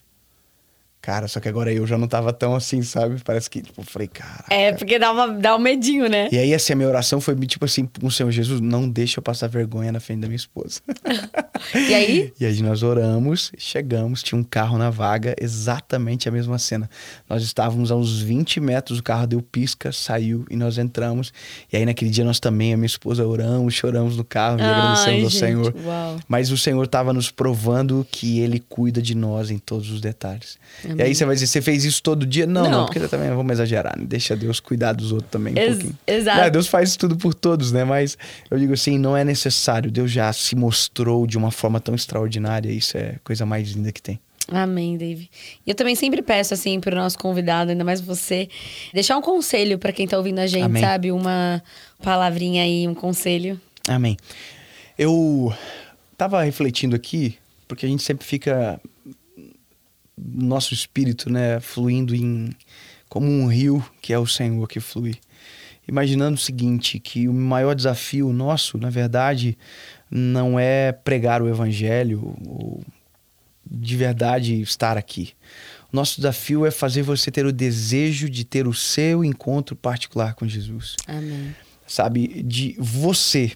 Cara, 1.01 1.29
só 1.29 1.41
que 1.41 1.49
agora 1.49 1.73
eu 1.73 1.87
já 1.87 1.97
não 1.97 2.09
tava 2.09 2.33
tão 2.33 2.55
assim, 2.55 2.83
sabe? 2.83 3.21
Parece 3.25 3.49
que, 3.49 3.63
tipo, 3.63 3.81
eu 3.81 3.85
falei, 3.85 4.09
cara. 4.09 4.45
É, 4.51 4.73
porque 4.73 4.99
dá, 4.99 5.13
uma, 5.13 5.29
dá 5.29 5.57
um 5.57 5.59
medinho, 5.59 6.09
né? 6.09 6.29
E 6.31 6.39
aí, 6.39 6.53
assim, 6.53 6.73
a 6.73 6.77
minha 6.77 6.89
oração 6.89 7.21
foi 7.21 7.35
tipo 7.47 7.65
assim, 7.65 7.89
o 8.03 8.11
Senhor 8.11 8.31
Jesus, 8.31 8.61
não 8.61 8.89
deixa 8.89 9.19
eu 9.19 9.23
passar 9.23 9.49
vergonha 9.49 9.93
na 9.93 10.01
frente 10.01 10.21
da 10.21 10.27
minha 10.27 10.37
esposa. 10.37 10.81
E 11.75 11.95
aí? 11.95 12.33
E 12.41 12.47
aí 12.47 12.63
nós 12.63 12.83
oramos, 12.83 13.51
chegamos, 13.59 14.23
tinha 14.23 14.39
um 14.41 14.45
carro 14.45 14.79
na 14.79 14.91
vaga, 14.91 15.35
exatamente 15.41 16.29
a 16.29 16.33
mesma 16.33 16.59
cena. 16.59 16.89
Nós 17.29 17.43
estávamos 17.43 17.91
a 17.91 17.97
uns 17.97 18.21
20 18.21 18.61
metros, 18.61 19.01
o 19.01 19.03
carro 19.03 19.27
deu 19.27 19.43
pisca, 19.43 19.91
saiu 19.93 20.45
e 20.51 20.57
nós 20.57 20.79
entramos. 20.79 21.33
E 21.73 21.77
aí 21.77 21.85
naquele 21.85 22.11
dia 22.11 22.25
nós 22.25 22.39
também, 22.39 22.73
a 22.73 22.77
minha 22.77 22.87
esposa, 22.87 23.27
oramos, 23.27 23.75
choramos 23.75 24.17
no 24.17 24.25
carro 24.25 24.59
e 24.59 24.63
Ai, 24.63 24.71
agradecemos 24.71 25.25
ao 25.25 25.31
gente, 25.31 25.39
Senhor. 25.39 25.75
uau. 25.85 26.17
Mas 26.29 26.51
o 26.51 26.57
Senhor 26.57 26.85
estava 26.85 27.13
nos 27.13 27.31
provando 27.31 28.07
que 28.11 28.39
Ele 28.41 28.61
cuida 28.61 29.03
de 29.03 29.15
nós 29.15 29.51
em 29.51 29.59
todos 29.59 29.91
os 29.91 30.01
detalhes. 30.01 30.59
E 30.97 31.03
aí 31.03 31.15
você 31.15 31.25
vai 31.25 31.35
dizer, 31.35 31.47
você 31.47 31.61
fez 31.63 31.85
isso 31.85 32.03
todo 32.03 32.25
dia? 32.27 32.47
Não, 32.47 32.63
não, 32.65 32.71
Não. 32.71 32.85
porque 32.87 32.99
eu 32.99 33.09
também 33.09 33.29
não 33.29 33.37
vamos 33.37 33.53
exagerar, 33.53 33.99
né? 33.99 34.05
Deixa 34.07 34.35
Deus 34.37 34.61
cuidar 34.61 34.93
dos 34.93 35.13
outros 35.13 35.31
também 35.31 35.55
um 35.55 35.59
Ex- 35.59 35.71
pouquinho. 35.75 35.99
exato. 36.07 36.39
Né, 36.41 36.51
Deus 36.51 36.67
faz 36.67 36.97
tudo 36.97 37.17
por 37.17 37.35
todos, 37.35 37.73
né? 37.73 37.85
Mas 37.85 38.17
eu 38.51 38.59
digo 38.59 38.73
assim, 38.73 38.99
não 38.99 39.17
é 39.17 39.25
necessário. 39.25 39.91
Deus 39.91 40.11
já 40.11 40.33
se 40.33 40.55
mostrou 40.57 41.27
de 41.27 41.37
uma 41.37 41.51
forma 41.51 41.81
tão 41.81 41.95
extraordinária. 41.95 42.71
Isso 42.71 42.97
é 42.97 43.15
a 43.17 43.19
coisa 43.25 43.45
mais 43.45 43.71
linda 43.73 43.91
que 43.93 44.01
tem. 44.03 44.19
Amém, 44.51 44.97
Dave. 44.97 45.29
E 45.67 45.71
eu 45.71 45.75
também 45.75 45.95
sempre 45.95 46.23
peço, 46.23 46.55
assim, 46.55 46.81
pro 46.81 46.97
nosso 46.97 47.19
convidado, 47.19 47.71
ainda 47.71 47.85
mais 47.85 48.01
você, 48.01 48.49
deixar 48.95 49.19
um 49.19 49.21
conselho 49.21 49.79
pra 49.79 49.93
quem 49.93 50.07
tá 50.09 50.17
ouvindo 50.17 50.39
a 50.39 50.47
gente, 50.47 50.65
Amém. 50.65 50.83
sabe? 50.83 51.13
Uma 51.13 51.63
palavrinha 52.03 52.63
aí, 52.63 52.89
um 52.89 52.95
conselho. 52.95 53.61
Amém. 53.87 54.17
Eu 54.99 55.53
tava 56.17 56.43
refletindo 56.43 56.97
aqui, 56.97 57.37
porque 57.67 57.85
a 57.85 57.89
gente 57.89 58.03
sempre 58.03 58.27
fica 58.27 58.81
nosso 60.25 60.75
espírito, 60.75 61.31
né, 61.31 61.61
fluindo 61.61 62.15
em 62.15 62.51
como 63.09 63.27
um 63.27 63.47
rio 63.47 63.85
que 64.03 64.13
é 64.13 64.19
o 64.19 64.27
Senhor 64.27 64.67
que 64.69 64.81
flui. 64.81 65.17
Imaginando 65.87 66.35
o 66.35 66.41
seguinte, 66.41 66.99
que 66.99 67.27
o 67.29 67.33
maior 67.33 67.75
desafio 67.75 68.31
nosso, 68.31 68.77
na 68.77 68.91
verdade, 68.91 69.57
não 70.11 70.61
é 70.61 70.93
pregar 70.93 71.41
o 71.41 71.49
evangelho 71.49 72.37
ou 72.47 72.83
de 73.71 73.97
verdade 73.97 74.61
estar 74.61 74.99
aqui. 74.99 75.33
O 75.91 75.97
nosso 75.97 76.17
desafio 76.17 76.67
é 76.67 76.71
fazer 76.71 77.03
você 77.03 77.31
ter 77.31 77.47
o 77.47 77.53
desejo 77.53 78.29
de 78.29 78.45
ter 78.45 78.67
o 78.67 78.75
seu 78.75 79.25
encontro 79.25 79.75
particular 79.75 80.35
com 80.35 80.47
Jesus 80.47 80.97
Amém. 81.07 81.55
sabe, 81.87 82.43
de 82.43 82.77
você, 82.79 83.53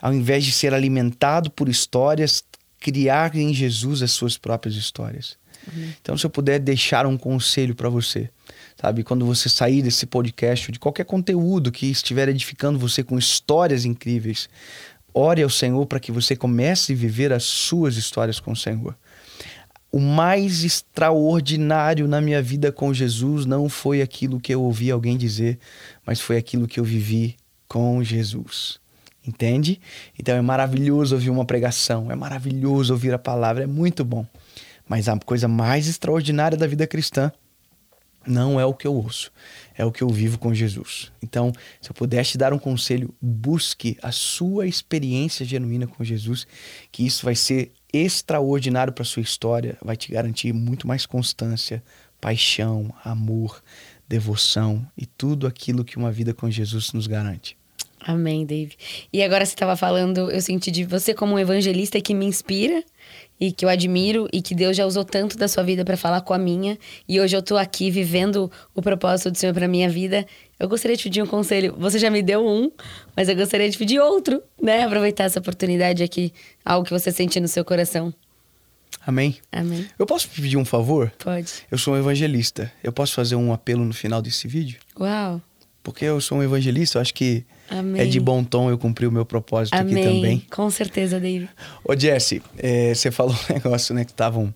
ao 0.00 0.12
invés 0.12 0.44
de 0.44 0.52
ser 0.52 0.74
alimentado 0.74 1.50
por 1.50 1.68
histórias, 1.68 2.44
criar 2.78 3.34
em 3.34 3.54
Jesus 3.54 4.02
as 4.02 4.10
suas 4.10 4.36
próprias 4.36 4.74
histórias. 4.74 5.38
Então, 6.00 6.16
se 6.16 6.24
eu 6.24 6.30
puder 6.30 6.58
deixar 6.58 7.06
um 7.06 7.16
conselho 7.16 7.74
para 7.74 7.88
você, 7.88 8.30
sabe, 8.80 9.04
quando 9.04 9.26
você 9.26 9.48
sair 9.48 9.82
desse 9.82 10.06
podcast, 10.06 10.72
de 10.72 10.78
qualquer 10.78 11.04
conteúdo 11.04 11.70
que 11.70 11.86
estiver 11.86 12.28
edificando 12.28 12.78
você 12.78 13.02
com 13.02 13.18
histórias 13.18 13.84
incríveis, 13.84 14.48
ore 15.12 15.42
ao 15.42 15.50
Senhor 15.50 15.84
para 15.86 16.00
que 16.00 16.12
você 16.12 16.34
comece 16.34 16.92
a 16.92 16.96
viver 16.96 17.32
as 17.32 17.44
suas 17.44 17.96
histórias 17.96 18.40
com 18.40 18.52
o 18.52 18.56
Senhor. 18.56 18.96
O 19.92 19.98
mais 19.98 20.62
extraordinário 20.62 22.06
na 22.06 22.20
minha 22.20 22.40
vida 22.40 22.70
com 22.70 22.94
Jesus 22.94 23.44
não 23.44 23.68
foi 23.68 24.00
aquilo 24.00 24.38
que 24.38 24.54
eu 24.54 24.62
ouvi 24.62 24.90
alguém 24.90 25.16
dizer, 25.16 25.58
mas 26.06 26.20
foi 26.20 26.36
aquilo 26.36 26.68
que 26.68 26.78
eu 26.78 26.84
vivi 26.84 27.36
com 27.66 28.02
Jesus. 28.02 28.78
Entende? 29.26 29.80
Então 30.18 30.34
é 30.34 30.40
maravilhoso 30.40 31.14
ouvir 31.14 31.30
uma 31.30 31.44
pregação, 31.44 32.10
é 32.10 32.14
maravilhoso 32.14 32.92
ouvir 32.92 33.12
a 33.12 33.18
palavra, 33.18 33.64
é 33.64 33.66
muito 33.66 34.04
bom. 34.04 34.24
Mas 34.90 35.08
a 35.08 35.16
coisa 35.20 35.46
mais 35.46 35.86
extraordinária 35.86 36.58
da 36.58 36.66
vida 36.66 36.84
cristã 36.84 37.30
não 38.26 38.58
é 38.58 38.66
o 38.66 38.74
que 38.74 38.88
eu 38.88 38.92
ouço, 38.92 39.30
é 39.78 39.84
o 39.84 39.92
que 39.92 40.02
eu 40.02 40.08
vivo 40.08 40.36
com 40.36 40.52
Jesus. 40.52 41.12
Então, 41.22 41.52
se 41.80 41.88
eu 41.88 41.94
pudesse 41.94 42.32
te 42.32 42.38
dar 42.38 42.52
um 42.52 42.58
conselho, 42.58 43.14
busque 43.22 43.96
a 44.02 44.10
sua 44.10 44.66
experiência 44.66 45.46
genuína 45.46 45.86
com 45.86 46.02
Jesus, 46.02 46.44
que 46.90 47.06
isso 47.06 47.24
vai 47.24 47.36
ser 47.36 47.70
extraordinário 47.92 48.92
para 48.92 49.04
sua 49.04 49.22
história, 49.22 49.78
vai 49.80 49.96
te 49.96 50.10
garantir 50.10 50.52
muito 50.52 50.88
mais 50.88 51.06
constância, 51.06 51.84
paixão, 52.20 52.92
amor, 53.04 53.62
devoção 54.08 54.84
e 54.98 55.06
tudo 55.06 55.46
aquilo 55.46 55.84
que 55.84 55.98
uma 55.98 56.10
vida 56.10 56.34
com 56.34 56.50
Jesus 56.50 56.92
nos 56.92 57.06
garante. 57.06 57.59
Amém, 58.00 58.46
Dave. 58.46 58.76
E 59.12 59.22
agora 59.22 59.44
você 59.44 59.52
estava 59.52 59.76
falando, 59.76 60.30
eu 60.30 60.40
senti 60.40 60.70
de 60.70 60.84
você 60.84 61.12
como 61.12 61.34
um 61.34 61.38
evangelista 61.38 62.00
que 62.00 62.14
me 62.14 62.24
inspira 62.24 62.82
e 63.38 63.52
que 63.52 63.64
eu 63.64 63.68
admiro 63.68 64.26
e 64.32 64.40
que 64.40 64.54
Deus 64.54 64.76
já 64.76 64.86
usou 64.86 65.04
tanto 65.04 65.36
da 65.36 65.46
sua 65.46 65.62
vida 65.62 65.84
para 65.84 65.96
falar 65.96 66.22
com 66.22 66.32
a 66.32 66.38
minha 66.38 66.78
e 67.06 67.20
hoje 67.20 67.36
eu 67.36 67.42
tô 67.42 67.56
aqui 67.56 67.90
vivendo 67.90 68.50
o 68.74 68.80
propósito 68.80 69.30
do 69.30 69.38
Senhor 69.38 69.52
para 69.52 69.68
minha 69.68 69.88
vida. 69.88 70.26
Eu 70.58 70.68
gostaria 70.68 70.96
de 70.96 71.02
pedir 71.02 71.22
um 71.22 71.26
conselho. 71.26 71.74
Você 71.78 71.98
já 71.98 72.10
me 72.10 72.22
deu 72.22 72.46
um, 72.46 72.70
mas 73.14 73.28
eu 73.28 73.36
gostaria 73.36 73.68
de 73.68 73.76
pedir 73.76 74.00
outro, 74.00 74.42
né? 74.62 74.82
Aproveitar 74.84 75.24
essa 75.24 75.38
oportunidade 75.38 76.02
aqui, 76.02 76.32
algo 76.64 76.84
que 76.84 76.92
você 76.92 77.12
sente 77.12 77.38
no 77.38 77.48
seu 77.48 77.64
coração. 77.64 78.14
Amém? 79.06 79.38
Amém. 79.50 79.86
Eu 79.98 80.06
posso 80.06 80.28
pedir 80.28 80.56
um 80.56 80.64
favor? 80.64 81.10
Pode. 81.18 81.50
Eu 81.70 81.78
sou 81.78 81.94
um 81.94 81.96
evangelista. 81.98 82.70
Eu 82.82 82.92
posso 82.92 83.14
fazer 83.14 83.36
um 83.36 83.52
apelo 83.52 83.84
no 83.84 83.94
final 83.94 84.20
desse 84.20 84.46
vídeo? 84.46 84.78
Uau. 84.98 85.40
Porque 85.82 86.04
eu 86.04 86.20
sou 86.20 86.38
um 86.38 86.42
evangelista, 86.42 86.98
eu 86.98 87.02
acho 87.02 87.14
que 87.14 87.44
Amém. 87.70 88.02
é 88.02 88.04
de 88.04 88.18
bom 88.20 88.42
tom 88.44 88.68
eu 88.70 88.76
cumprir 88.76 89.06
o 89.06 89.12
meu 89.12 89.24
propósito 89.24 89.74
Amém. 89.74 89.94
aqui 89.94 90.02
também. 90.04 90.46
Com 90.50 90.68
certeza, 90.70 91.20
Dave. 91.20 91.48
Ô, 91.84 91.94
Jesse, 91.96 92.42
é, 92.58 92.92
você 92.94 93.10
falou 93.10 93.34
um 93.34 93.38
negócio, 93.54 93.94
né, 93.94 94.04
que 94.04 94.10
estavam 94.10 94.52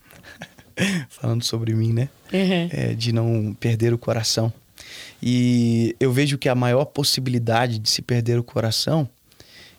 falando 1.08 1.44
sobre 1.44 1.72
mim, 1.74 1.92
né? 1.92 2.08
Uhum. 2.32 2.68
É, 2.72 2.94
de 2.94 3.12
não 3.12 3.54
perder 3.58 3.92
o 3.94 3.98
coração. 3.98 4.52
E 5.22 5.94
eu 6.00 6.12
vejo 6.12 6.36
que 6.36 6.48
a 6.48 6.54
maior 6.54 6.84
possibilidade 6.86 7.78
de 7.78 7.88
se 7.88 8.02
perder 8.02 8.38
o 8.38 8.44
coração 8.44 9.08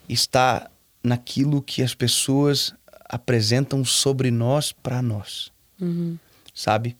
está 0.07 0.69
naquilo 1.03 1.61
que 1.61 1.83
as 1.83 1.93
pessoas 1.93 2.73
apresentam 3.07 3.85
sobre 3.85 4.31
nós 4.31 4.71
para 4.71 5.01
nós, 5.01 5.51
Uhum. 5.79 6.17
sabe? 6.53 6.95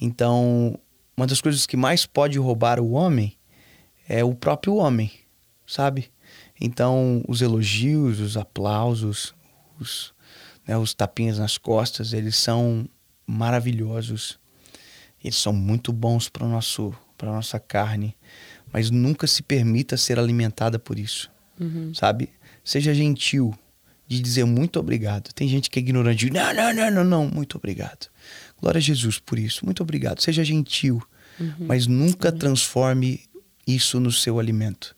Então, 0.00 0.78
uma 1.16 1.26
das 1.26 1.40
coisas 1.40 1.66
que 1.66 1.76
mais 1.76 2.06
pode 2.06 2.38
roubar 2.38 2.78
o 2.78 2.92
homem 2.92 3.34
é 4.08 4.22
o 4.22 4.34
próprio 4.34 4.76
homem, 4.76 5.10
sabe? 5.68 6.08
Então, 6.60 7.22
os 7.28 7.40
elogios, 7.42 8.18
os 8.18 8.36
aplausos, 8.36 9.32
os, 9.78 10.12
né, 10.66 10.76
os 10.76 10.92
tapinhas 10.94 11.38
nas 11.38 11.56
costas, 11.58 12.12
eles 12.12 12.34
são 12.36 12.88
maravilhosos. 13.26 14.38
Eles 15.22 15.36
são 15.36 15.52
muito 15.52 15.92
bons 15.92 16.28
para 16.28 16.46
nosso 16.46 16.94
para 17.16 17.32
nossa 17.32 17.58
carne, 17.58 18.14
mas 18.72 18.90
nunca 18.92 19.26
se 19.26 19.42
permita 19.42 19.96
ser 19.96 20.20
alimentada 20.20 20.78
por 20.78 20.96
isso, 21.00 21.28
Uhum. 21.58 21.92
sabe? 21.92 22.28
Seja 22.62 22.94
gentil 22.94 23.52
de 24.06 24.20
dizer 24.20 24.44
muito 24.44 24.78
obrigado. 24.78 25.32
Tem 25.34 25.48
gente 25.48 25.68
que 25.68 25.80
é 25.80 25.82
ignorante, 25.82 26.30
não, 26.30 26.54
não, 26.54 26.72
não, 26.72 26.90
não, 26.92 27.04
não, 27.04 27.26
muito 27.28 27.56
obrigado. 27.58 28.06
Glória 28.60 28.78
a 28.78 28.80
Jesus 28.82 29.18
por 29.18 29.36
isso, 29.36 29.64
muito 29.64 29.82
obrigado. 29.82 30.20
Seja 30.22 30.44
gentil, 30.44 31.02
mas 31.58 31.88
nunca 31.88 32.30
transforme 32.30 33.20
isso 33.66 33.98
no 33.98 34.12
seu 34.12 34.38
alimento. 34.38 34.94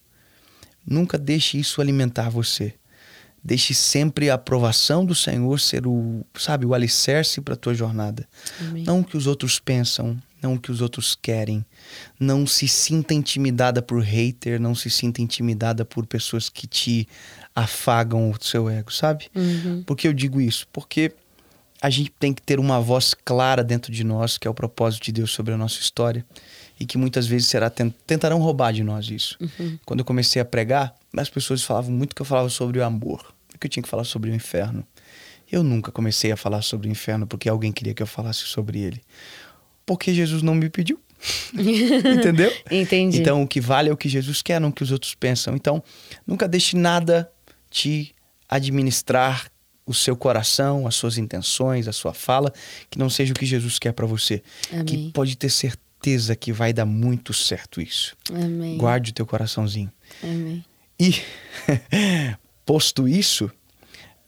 Nunca 0.91 1.17
deixe 1.17 1.57
isso 1.57 1.81
alimentar 1.81 2.29
você. 2.29 2.75
Deixe 3.43 3.73
sempre 3.73 4.29
a 4.29 4.35
aprovação 4.35 5.07
do 5.07 5.15
Senhor 5.15 5.59
ser 5.61 5.87
o, 5.87 6.27
sabe, 6.35 6.67
o 6.67 6.75
alicerce 6.75 7.41
para 7.41 7.55
a 7.55 7.57
tua 7.57 7.73
jornada. 7.73 8.29
Amém. 8.61 8.83
Não 8.83 9.01
o 9.01 9.05
que 9.05 9.17
os 9.17 9.27
outros 9.27 9.59
pensam, 9.59 10.21
não 10.43 10.55
o 10.55 10.61
que 10.61 10.71
os 10.71 10.81
outros 10.81 11.17
querem. 11.21 11.65
Não 12.19 12.47
se 12.47 12.69
sinta 12.69 13.15
intimidada 13.15 13.81
por 13.81 14.03
hater, 14.03 14.61
não 14.61 14.75
se 14.75 14.91
sinta 14.91 15.23
intimidada 15.23 15.85
por 15.85 16.05
pessoas 16.07 16.49
que 16.49 16.67
te 16.67 17.09
afagam 17.55 18.31
o 18.31 18.37
seu 18.45 18.69
ego, 18.69 18.93
sabe? 18.93 19.29
Uhum. 19.35 19.85
Por 19.85 19.97
que 19.97 20.09
eu 20.09 20.13
digo 20.13 20.41
isso? 20.41 20.67
Porque 20.73 21.13
a 21.81 21.89
gente 21.89 22.13
tem 22.19 22.35
que 22.35 22.43
ter 22.43 22.61
uma 22.61 22.79
voz 22.81 23.15
clara 23.15 23.65
dentro 23.65 23.91
de 23.91 24.05
nós, 24.05 24.37
que 24.37 24.47
é 24.47 24.51
o 24.51 24.55
propósito 24.55 25.05
de 25.05 25.13
Deus 25.13 25.31
sobre 25.31 25.55
a 25.55 25.57
nossa 25.57 25.81
história, 25.81 26.27
e 26.81 26.87
que 26.87 26.97
muitas 26.97 27.27
vezes 27.27 27.47
será 27.47 27.69
tent- 27.69 27.95
tentarão 28.07 28.41
roubar 28.41 28.73
de 28.73 28.83
nós 28.83 29.09
isso. 29.11 29.37
Quando 29.85 30.01
eu 30.01 30.05
comecei 30.05 30.41
a 30.41 30.45
pregar, 30.45 30.95
as 31.17 31.29
pessoas 31.29 31.63
falavam 31.63 31.93
muito 31.93 32.17
que 32.17 32.23
eu 32.23 32.27
falava 32.27 32.49
sobre 32.49 32.79
o 32.79 32.85
amor, 32.85 33.35
que 33.61 33.67
eu 33.67 33.71
tinha 33.71 33.83
que 33.83 33.89
falar 33.89 34.05
sobre 34.05 34.31
o 34.31 34.35
inferno. 34.35 34.83
Eu 35.53 35.63
nunca 35.63 35.93
comecei 35.93 36.33
a 36.33 36.37
falar 36.37 36.63
sobre 36.63 36.89
o 36.89 36.91
inferno 36.91 37.27
porque 37.27 37.49
alguém 37.49 37.71
queria 37.73 37.93
que 37.93 38.03
eu 38.03 38.07
falasse 38.07 38.41
sobre 38.47 38.81
ele. 38.81 39.03
Porque 39.85 40.15
Jesus 40.15 40.43
não 40.43 40.55
me 40.55 40.71
pediu. 40.71 40.99
Entendeu? 41.53 42.51
Entendi. 42.71 43.19
Então, 43.21 43.43
o 43.43 43.47
que 43.47 43.61
vale 43.61 43.91
é 43.91 43.93
o 43.93 43.97
que 43.97 44.09
Jesus 44.09 44.41
quer, 44.41 44.59
não 44.61 44.71
o 44.71 44.73
que 44.73 44.83
os 44.83 44.91
outros 44.91 45.15
pensam. 45.15 45.55
Então, 45.55 45.83
nunca 46.27 46.49
deixe 46.49 46.77
nada 46.77 47.31
te 47.69 48.15
administrar 48.49 49.51
o 49.85 49.93
seu 49.93 50.17
coração, 50.17 50.87
as 50.87 50.95
suas 50.95 51.19
intenções, 51.19 51.89
a 51.89 51.93
sua 51.93 52.15
fala, 52.15 52.53
que 52.89 52.99
não 52.99 53.11
seja 53.11 53.33
o 53.33 53.37
que 53.37 53.45
Jesus 53.45 53.79
quer 53.79 53.93
para 53.93 54.07
você. 54.07 54.43
Amém. 54.73 54.85
Que 54.85 55.11
pode 55.13 55.37
ter 55.37 55.51
certeza 55.51 55.81
que 56.37 56.53
vai 56.53 56.73
dar 56.73 56.87
muito 56.87 57.33
certo 57.33 57.81
isso. 57.81 58.17
Amém. 58.33 58.77
Guarde 58.77 59.11
o 59.11 59.15
teu 59.15 59.27
coraçãozinho. 59.27 59.91
Amém. 60.23 60.65
E, 60.99 61.15
posto 62.65 63.09
isso, 63.09 63.51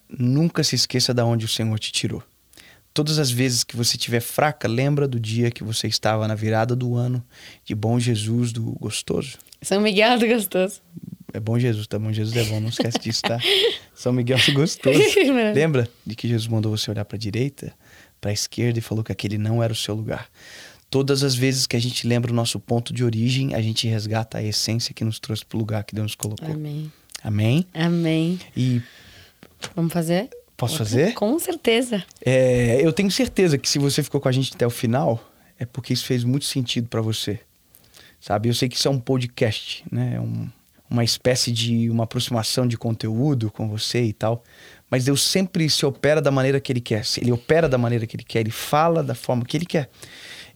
nunca 0.08 0.62
se 0.62 0.74
esqueça 0.74 1.12
de 1.12 1.22
onde 1.22 1.44
o 1.44 1.48
Senhor 1.48 1.78
te 1.78 1.92
tirou. 1.92 2.22
Todas 2.94 3.18
as 3.18 3.30
vezes 3.30 3.64
que 3.64 3.74
você 3.74 3.96
estiver 3.96 4.20
fraca, 4.20 4.68
lembra 4.68 5.08
do 5.08 5.18
dia 5.18 5.50
que 5.50 5.64
você 5.64 5.88
estava 5.88 6.28
na 6.28 6.34
virada 6.34 6.76
do 6.76 6.94
ano 6.94 7.24
de 7.64 7.74
Bom 7.74 7.98
Jesus 7.98 8.52
do 8.52 8.72
Gostoso. 8.72 9.38
São 9.62 9.80
Miguel 9.80 10.18
do 10.18 10.26
Gostoso. 10.26 10.82
É 11.32 11.40
Bom 11.40 11.58
Jesus, 11.58 11.86
tá? 11.86 11.98
Bom 11.98 12.12
Jesus 12.12 12.36
é 12.36 12.44
bom, 12.50 12.60
não 12.60 12.68
esquece 12.68 12.98
disso, 12.98 13.22
tá? 13.22 13.38
São 13.94 14.12
Miguel 14.12 14.38
do 14.44 14.52
Gostoso. 14.52 14.98
Lembra 15.54 15.88
de 16.06 16.14
que 16.14 16.28
Jesus 16.28 16.46
mandou 16.46 16.76
você 16.76 16.90
olhar 16.90 17.06
para 17.06 17.16
a 17.16 17.18
direita, 17.18 17.72
para 18.20 18.30
a 18.30 18.34
esquerda 18.34 18.78
e 18.78 18.82
falou 18.82 19.02
que 19.02 19.10
aquele 19.10 19.38
não 19.38 19.62
era 19.62 19.72
o 19.72 19.76
seu 19.76 19.94
lugar. 19.94 20.28
Todas 20.93 21.24
as 21.24 21.35
vezes 21.35 21.66
que 21.66 21.74
a 21.74 21.81
gente 21.81 22.06
lembra 22.06 22.31
o 22.31 22.35
nosso 22.35 22.60
ponto 22.60 22.93
de 22.93 23.02
origem, 23.02 23.55
a 23.55 23.62
gente 23.62 23.89
resgata 23.89 24.36
a 24.36 24.43
essência 24.43 24.93
que 24.93 25.02
nos 25.02 25.19
trouxe 25.19 25.43
para 25.43 25.56
o 25.56 25.59
lugar 25.59 25.85
que 25.85 25.94
Deus 25.94 26.05
nos 26.05 26.14
colocou. 26.14 26.52
Amém. 26.52 26.93
Amém? 27.24 27.66
Amém. 27.73 28.39
E 28.55 28.82
Vamos 29.74 29.90
fazer? 29.90 30.28
Posso 30.55 30.77
fazer? 30.77 31.14
Com 31.14 31.39
certeza. 31.39 32.05
É, 32.23 32.78
eu 32.85 32.93
tenho 32.93 33.10
certeza 33.10 33.56
que 33.56 33.70
se 33.70 33.78
você 33.78 34.02
ficou 34.02 34.20
com 34.20 34.28
a 34.28 34.32
gente 34.32 34.52
até 34.55 34.66
o 34.66 34.70
final, 34.70 35.32
é 35.59 35.64
porque 35.64 35.94
isso 35.94 36.05
fez 36.05 36.24
muito 36.24 36.44
sentido 36.44 36.89
para 36.89 37.01
você. 37.01 37.40
Sabe? 38.20 38.51
Eu 38.51 38.55
sei 38.55 38.69
que 38.69 38.77
isso 38.77 38.86
é 38.86 38.90
um 38.90 39.01
podcast, 39.01 39.82
né? 39.90 40.16
É 40.16 40.20
um, 40.20 40.47
uma 40.90 41.02
espécie 41.02 41.51
de 41.51 41.89
uma 41.89 42.05
aproximação 42.05 42.66
de 42.66 42.77
conteúdo 42.77 43.51
com 43.51 43.66
você 43.66 44.02
e 44.02 44.12
tal. 44.12 44.44
Mas 44.90 45.06
Deus 45.06 45.23
sempre 45.23 45.70
se 45.70 45.86
opera 45.86 46.20
da 46.20 46.31
maneira 46.31 46.60
que 46.60 46.70
Ele 46.70 46.82
quer. 46.82 47.02
Ele 47.16 47.32
opera 47.32 47.66
da 47.66 47.78
maneira 47.78 48.06
que 48.06 48.14
Ele 48.14 48.24
quer. 48.24 48.40
Ele 48.40 48.51
fala 48.51 49.02
da 49.02 49.14
forma 49.14 49.43
que 49.43 49.56
Ele 49.56 49.64
quer. 49.64 49.89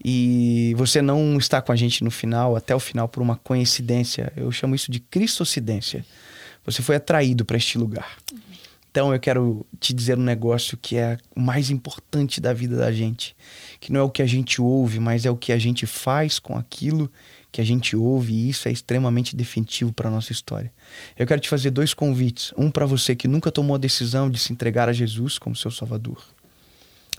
E 0.09 0.73
você 0.77 1.03
não 1.03 1.37
está 1.37 1.61
com 1.61 1.73
a 1.73 1.77
gente 1.77 2.05
no 2.05 2.12
final, 2.12 2.55
até 2.55 2.73
o 2.73 2.78
final, 2.78 3.09
por 3.09 3.20
uma 3.20 3.35
coincidência. 3.35 4.33
Eu 4.37 4.53
chamo 4.53 4.77
isso 4.77 4.89
de 4.89 5.01
cristocidência. 5.01 6.07
Você 6.65 6.81
foi 6.81 6.95
atraído 6.95 7.45
para 7.45 7.57
este 7.57 7.77
lugar. 7.77 8.16
Então 8.89 9.12
eu 9.12 9.19
quero 9.19 9.66
te 9.81 9.93
dizer 9.93 10.16
um 10.16 10.23
negócio 10.23 10.78
que 10.81 10.97
é 10.97 11.19
o 11.35 11.41
mais 11.41 11.70
importante 11.70 12.41
da 12.41 12.53
vida 12.53 12.77
da 12.77 12.93
gente, 12.93 13.35
que 13.81 13.93
não 13.93 13.99
é 13.99 14.03
o 14.05 14.09
que 14.09 14.23
a 14.23 14.27
gente 14.27 14.62
ouve, 14.62 15.01
mas 15.01 15.27
é 15.27 15.31
o 15.31 15.37
que 15.37 15.51
a 15.51 15.59
gente 15.59 15.87
faz 15.87 16.39
com 16.39 16.57
aquilo 16.57 17.11
que 17.51 17.61
a 17.61 17.65
gente 17.65 17.97
ouve, 17.97 18.33
e 18.33 18.49
isso 18.49 18.69
é 18.69 18.73
extremamente 18.73 19.35
definitivo 19.35 19.93
para 19.93 20.09
nossa 20.09 20.31
história. 20.31 20.73
Eu 21.19 21.27
quero 21.27 21.41
te 21.41 21.49
fazer 21.49 21.70
dois 21.70 21.93
convites, 21.93 22.53
um 22.57 22.70
para 22.70 22.87
você 22.87 23.16
que 23.16 23.27
nunca 23.27 23.51
tomou 23.51 23.74
a 23.74 23.78
decisão 23.78 24.31
de 24.31 24.39
se 24.39 24.53
entregar 24.53 24.89
a 24.89 24.93
Jesus 24.93 25.37
como 25.37 25.57
seu 25.57 25.70
salvador. 25.70 26.23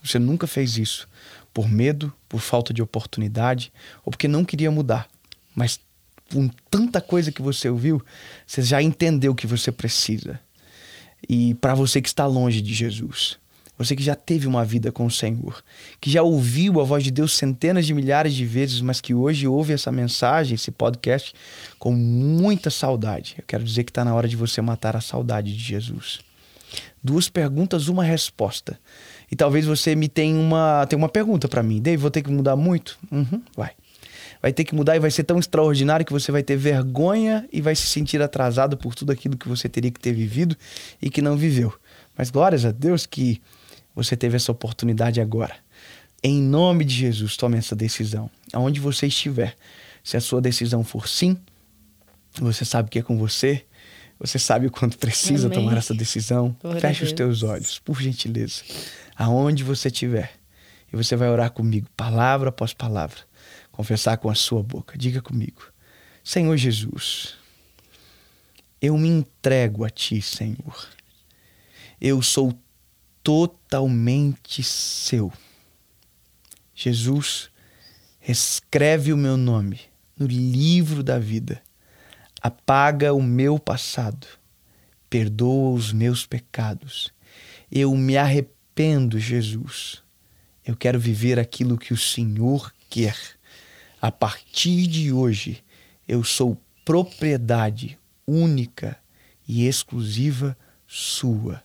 Você 0.01 0.19
nunca 0.19 0.47
fez 0.47 0.77
isso 0.77 1.07
por 1.57 1.67
medo, 1.67 2.13
por 2.29 2.39
falta 2.39 2.71
de 2.71 2.83
oportunidade 2.83 3.73
ou 4.05 4.11
porque 4.11 4.27
não 4.27 4.45
queria 4.45 4.69
mudar, 4.69 5.09
mas 5.55 5.79
com 6.31 6.47
tanta 6.69 7.01
coisa 7.01 7.31
que 7.31 7.41
você 7.41 7.67
ouviu, 7.67 7.99
você 8.45 8.61
já 8.61 8.79
entendeu 8.79 9.33
que 9.33 9.47
você 9.47 9.71
precisa. 9.71 10.39
E 11.27 11.55
para 11.55 11.73
você 11.73 11.99
que 11.99 12.09
está 12.09 12.27
longe 12.27 12.61
de 12.61 12.75
Jesus, 12.75 13.39
você 13.75 13.95
que 13.95 14.03
já 14.03 14.13
teve 14.13 14.45
uma 14.45 14.63
vida 14.63 14.91
com 14.91 15.07
o 15.07 15.09
Senhor, 15.09 15.63
que 15.99 16.11
já 16.11 16.21
ouviu 16.21 16.79
a 16.79 16.83
voz 16.83 17.03
de 17.03 17.09
Deus 17.09 17.35
centenas 17.35 17.87
de 17.87 17.93
milhares 17.95 18.35
de 18.35 18.45
vezes, 18.45 18.79
mas 18.79 19.01
que 19.01 19.15
hoje 19.15 19.47
ouve 19.47 19.73
essa 19.73 19.91
mensagem, 19.91 20.53
esse 20.53 20.69
podcast, 20.69 21.33
com 21.79 21.91
muita 21.91 22.69
saudade. 22.69 23.33
Eu 23.35 23.43
quero 23.47 23.63
dizer 23.63 23.83
que 23.83 23.89
está 23.89 24.05
na 24.05 24.13
hora 24.13 24.27
de 24.27 24.35
você 24.35 24.61
matar 24.61 24.95
a 24.95 25.01
saudade 25.01 25.57
de 25.57 25.63
Jesus. 25.63 26.19
Duas 27.03 27.29
perguntas, 27.29 27.87
uma 27.87 28.03
resposta. 28.03 28.79
E 29.31 29.35
talvez 29.35 29.65
você 29.65 29.95
me 29.95 30.07
tenha 30.07 30.39
uma, 30.39 30.85
tenha 30.87 30.97
uma 30.97 31.09
pergunta 31.09 31.47
para 31.47 31.61
mim. 31.61 31.81
Dave, 31.81 31.97
vou 31.97 32.11
ter 32.11 32.21
que 32.21 32.31
mudar 32.31 32.55
muito? 32.55 32.97
Uhum, 33.11 33.41
vai 33.55 33.71
vai 34.41 34.53
ter 34.53 34.63
que 34.63 34.75
mudar 34.75 34.95
e 34.95 34.99
vai 34.99 35.11
ser 35.11 35.23
tão 35.23 35.39
extraordinário 35.39 36.05
que 36.05 36.11
você 36.11 36.31
vai 36.31 36.43
ter 36.43 36.55
vergonha 36.55 37.47
e 37.51 37.61
vai 37.61 37.75
se 37.75 37.87
sentir 37.87 38.21
atrasado 38.21 38.77
por 38.77 38.95
tudo 38.95 39.11
aquilo 39.11 39.37
que 39.37 39.47
você 39.47 39.67
teria 39.67 39.91
que 39.91 39.99
ter 39.99 40.13
vivido 40.13 40.55
e 41.01 41.09
que 41.09 41.21
não 41.21 41.35
viveu. 41.35 41.73
Mas 42.17 42.29
glórias 42.29 42.65
a 42.65 42.71
Deus 42.71 43.05
que 43.05 43.41
você 43.95 44.15
teve 44.15 44.35
essa 44.35 44.51
oportunidade 44.51 45.19
agora. 45.19 45.55
Em 46.23 46.41
nome 46.41 46.83
de 46.83 46.95
Jesus, 46.95 47.37
tome 47.37 47.57
essa 47.57 47.75
decisão. 47.75 48.29
Aonde 48.51 48.79
você 48.79 49.07
estiver, 49.07 49.55
se 50.03 50.17
a 50.17 50.21
sua 50.21 50.41
decisão 50.41 50.83
for 50.83 51.07
sim, 51.07 51.37
você 52.39 52.65
sabe 52.65 52.89
que 52.89 52.99
é 52.99 53.01
com 53.01 53.17
você, 53.17 53.63
você 54.19 54.39
sabe 54.39 54.65
o 54.67 54.71
quanto 54.71 54.97
precisa 54.97 55.47
Amém. 55.47 55.59
tomar 55.59 55.77
essa 55.77 55.93
decisão. 55.93 56.55
Glória 56.61 56.81
Feche 56.81 57.03
os 57.03 57.11
teus 57.11 57.43
olhos, 57.43 57.79
por 57.79 58.01
gentileza. 58.01 58.63
Aonde 59.17 59.63
você 59.63 59.87
estiver. 59.87 60.33
E 60.91 60.95
você 60.95 61.15
vai 61.15 61.29
orar 61.29 61.51
comigo, 61.51 61.87
palavra 61.95 62.49
após 62.49 62.73
palavra 62.73 63.27
confessar 63.77 64.17
com 64.17 64.27
a 64.27 64.33
sua 64.33 64.63
boca. 64.63 64.97
Diga 64.97 65.21
comigo: 65.21 65.71
Senhor 66.23 66.57
Jesus, 66.57 67.35
Eu 68.81 68.97
me 68.97 69.07
entrego 69.07 69.85
a 69.85 69.89
ti, 69.89 70.21
Senhor. 70.21 70.87
Eu 72.01 72.21
sou 72.21 72.53
totalmente 73.23 74.61
seu. 74.63 75.31
Jesus, 76.75 77.49
escreve 78.21 79.11
o 79.11 79.17
meu 79.17 79.35
nome 79.35 79.81
no 80.17 80.27
livro 80.27 81.01
da 81.01 81.17
vida. 81.17 81.61
Apaga 82.41 83.13
o 83.13 83.21
meu 83.21 83.57
passado. 83.57 84.27
Perdoa 85.09 85.71
os 85.71 85.91
meus 85.91 86.25
pecados. 86.25 87.11
Eu 87.71 87.95
me 87.95 88.15
arrependo, 88.15 88.56
Jesus. 89.19 90.03
Eu 90.65 90.75
quero 90.75 90.99
viver 90.99 91.39
aquilo 91.39 91.77
que 91.77 91.93
o 91.93 91.97
Senhor 91.97 92.73
quer. 92.89 93.17
A 94.01 94.11
partir 94.11 94.85
de 94.85 95.11
hoje, 95.11 95.63
eu 96.07 96.23
sou 96.23 96.61
propriedade 96.85 97.97
única 98.27 98.97
e 99.47 99.65
exclusiva 99.65 100.57
sua. 100.87 101.63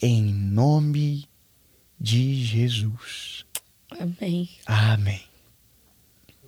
Em 0.00 0.32
nome 0.32 1.28
de 2.00 2.44
Jesus. 2.44 3.44
Amém. 3.90 4.48
Amém. 4.64 5.22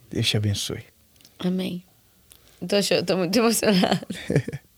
Deus 0.09 0.27
te 0.27 0.37
abençoe. 0.37 0.85
Amém. 1.39 1.85
Tô, 2.61 3.05
tô 3.05 3.17
muito 3.17 3.39
emocionada. 3.39 4.07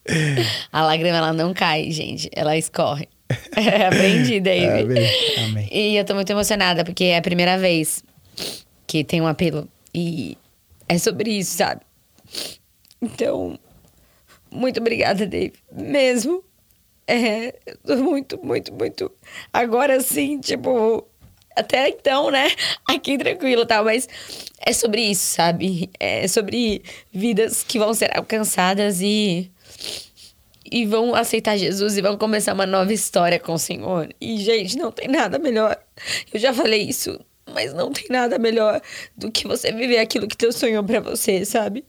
A 0.72 0.82
lágrima, 0.82 1.16
ela 1.16 1.32
não 1.32 1.54
cai, 1.54 1.90
gente. 1.90 2.28
Ela 2.32 2.56
escorre. 2.56 3.08
Aprendi, 3.88 4.40
David. 4.40 4.92
Amém. 4.92 5.44
Amém. 5.44 5.68
E 5.72 5.96
eu 5.96 6.04
tô 6.04 6.14
muito 6.14 6.30
emocionada, 6.30 6.84
porque 6.84 7.04
é 7.04 7.18
a 7.18 7.22
primeira 7.22 7.58
vez 7.58 8.04
que 8.86 9.02
tem 9.02 9.20
um 9.20 9.26
apelo. 9.26 9.68
E 9.94 10.36
é 10.88 10.98
sobre 10.98 11.30
isso, 11.30 11.56
sabe? 11.56 11.80
Então, 13.00 13.58
muito 14.50 14.80
obrigada, 14.80 15.26
Dave. 15.26 15.54
Mesmo. 15.72 16.44
É, 17.06 17.54
eu 17.66 17.76
tô 17.84 17.96
muito, 17.96 18.40
muito, 18.42 18.72
muito. 18.72 19.12
Agora 19.52 20.00
sim, 20.00 20.38
tipo. 20.38 21.06
Até 21.56 21.88
então, 21.88 22.32
né? 22.32 22.50
Aqui 22.88 23.16
tranquilo 23.16 23.62
e 23.62 23.66
tal, 23.66 23.84
mas 23.84 24.08
é 24.58 24.72
sobre 24.72 25.02
isso, 25.02 25.34
sabe? 25.34 25.88
É 26.00 26.26
sobre 26.26 26.82
vidas 27.12 27.62
que 27.62 27.78
vão 27.78 27.94
ser 27.94 28.10
alcançadas 28.16 29.00
e 29.00 29.52
e 30.70 30.86
vão 30.86 31.14
aceitar 31.14 31.56
Jesus 31.56 31.96
e 31.96 32.02
vão 32.02 32.16
começar 32.16 32.54
uma 32.54 32.66
nova 32.66 32.92
história 32.92 33.38
com 33.38 33.54
o 33.54 33.58
Senhor. 33.58 34.08
E, 34.20 34.38
gente, 34.38 34.76
não 34.76 34.90
tem 34.90 35.08
nada 35.08 35.38
melhor. 35.38 35.76
Eu 36.32 36.40
já 36.40 36.52
falei 36.52 36.82
isso, 36.82 37.18
mas 37.52 37.72
não 37.74 37.92
tem 37.92 38.06
nada 38.08 38.38
melhor 38.38 38.80
do 39.16 39.30
que 39.30 39.46
você 39.46 39.72
viver 39.72 39.98
aquilo 39.98 40.26
que 40.26 40.36
Deus 40.36 40.56
sonhou 40.56 40.82
pra 40.82 41.00
você, 41.00 41.44
sabe? 41.44 41.84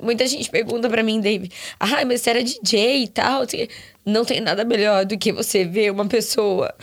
Muita 0.00 0.26
gente 0.26 0.50
pergunta 0.50 0.88
pra 0.88 1.02
mim, 1.02 1.20
Dave, 1.20 1.50
ah, 1.80 2.04
mas 2.04 2.20
você 2.20 2.30
era 2.30 2.42
DJ 2.42 3.04
e 3.04 3.08
tal. 3.08 3.42
Não 4.04 4.24
tem 4.24 4.40
nada 4.40 4.64
melhor 4.64 5.04
do 5.06 5.16
que 5.16 5.32
você 5.32 5.64
ver 5.64 5.90
uma 5.90 6.06
pessoa 6.06 6.74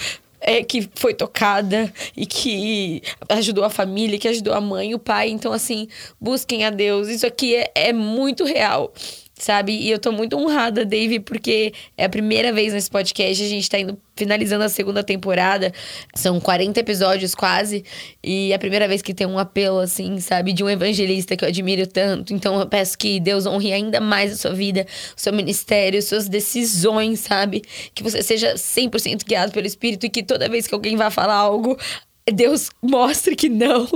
é, 0.42 0.64
que 0.64 0.90
foi 0.96 1.14
tocada 1.14 1.92
e 2.18 2.26
que 2.26 3.02
ajudou 3.30 3.64
a 3.64 3.70
família, 3.70 4.18
que 4.18 4.28
ajudou 4.28 4.54
a 4.54 4.62
mãe 4.62 4.92
e 4.92 4.96
o 4.96 5.00
pai. 5.00 5.30
Então, 5.30 5.54
assim, 5.54 5.88
busquem 6.20 6.66
a 6.66 6.72
Deus. 6.72 7.08
Isso 7.08 7.26
aqui 7.26 7.56
é, 7.56 7.72
é 7.76 7.94
muito 7.94 8.44
real 8.44 8.92
sabe? 9.44 9.74
E 9.74 9.92
eu 9.92 10.00
tô 10.00 10.12
muito 10.12 10.38
honrada, 10.38 10.86
Dave, 10.86 11.20
porque 11.20 11.74
é 11.98 12.06
a 12.06 12.10
primeira 12.10 12.54
vez 12.54 12.74
nesse 12.74 12.90
podcast, 12.90 13.44
a 13.44 13.48
gente 13.48 13.70
tá 13.70 13.78
indo 13.78 14.00
finalizando 14.16 14.64
a 14.64 14.70
segunda 14.70 15.04
temporada. 15.04 15.74
São 16.16 16.40
40 16.40 16.80
episódios 16.80 17.36
quase, 17.36 17.84
e 18.24 18.52
é 18.52 18.56
a 18.56 18.60
primeira 18.60 18.88
vez 18.88 19.02
que 19.02 19.14
tem 19.14 19.28
um 19.28 19.38
apelo 19.38 19.80
assim, 19.80 20.20
sabe, 20.20 20.54
de 20.54 20.64
um 20.64 20.70
evangelista 20.70 21.36
que 21.36 21.44
eu 21.44 21.50
admiro 21.50 21.86
tanto. 21.86 22.34
Então 22.34 22.60
eu 22.60 22.68
peço 22.68 22.98
que 22.98 23.20
Deus 23.20 23.46
honre 23.46 23.74
ainda 23.74 24.00
mais 24.00 24.32
a 24.32 24.36
sua 24.38 24.54
vida, 24.54 24.86
o 25.16 25.20
seu 25.20 25.34
ministério, 25.34 26.02
suas 26.02 26.30
decisões, 26.30 27.20
sabe? 27.20 27.62
Que 27.94 28.02
você 28.02 28.24
seja 28.24 28.54
100% 28.54 29.26
guiado 29.26 29.52
pelo 29.52 29.68
Espírito 29.68 30.06
e 30.06 30.10
que 30.10 30.24
toda 30.24 30.48
vez 30.48 30.68
que 30.68 30.74
alguém 30.74 30.96
vá 30.96 31.10
falar 31.10 31.36
algo, 31.36 31.78
Deus 32.32 32.70
mostre 32.82 33.36
que 33.36 33.50
não 33.50 33.88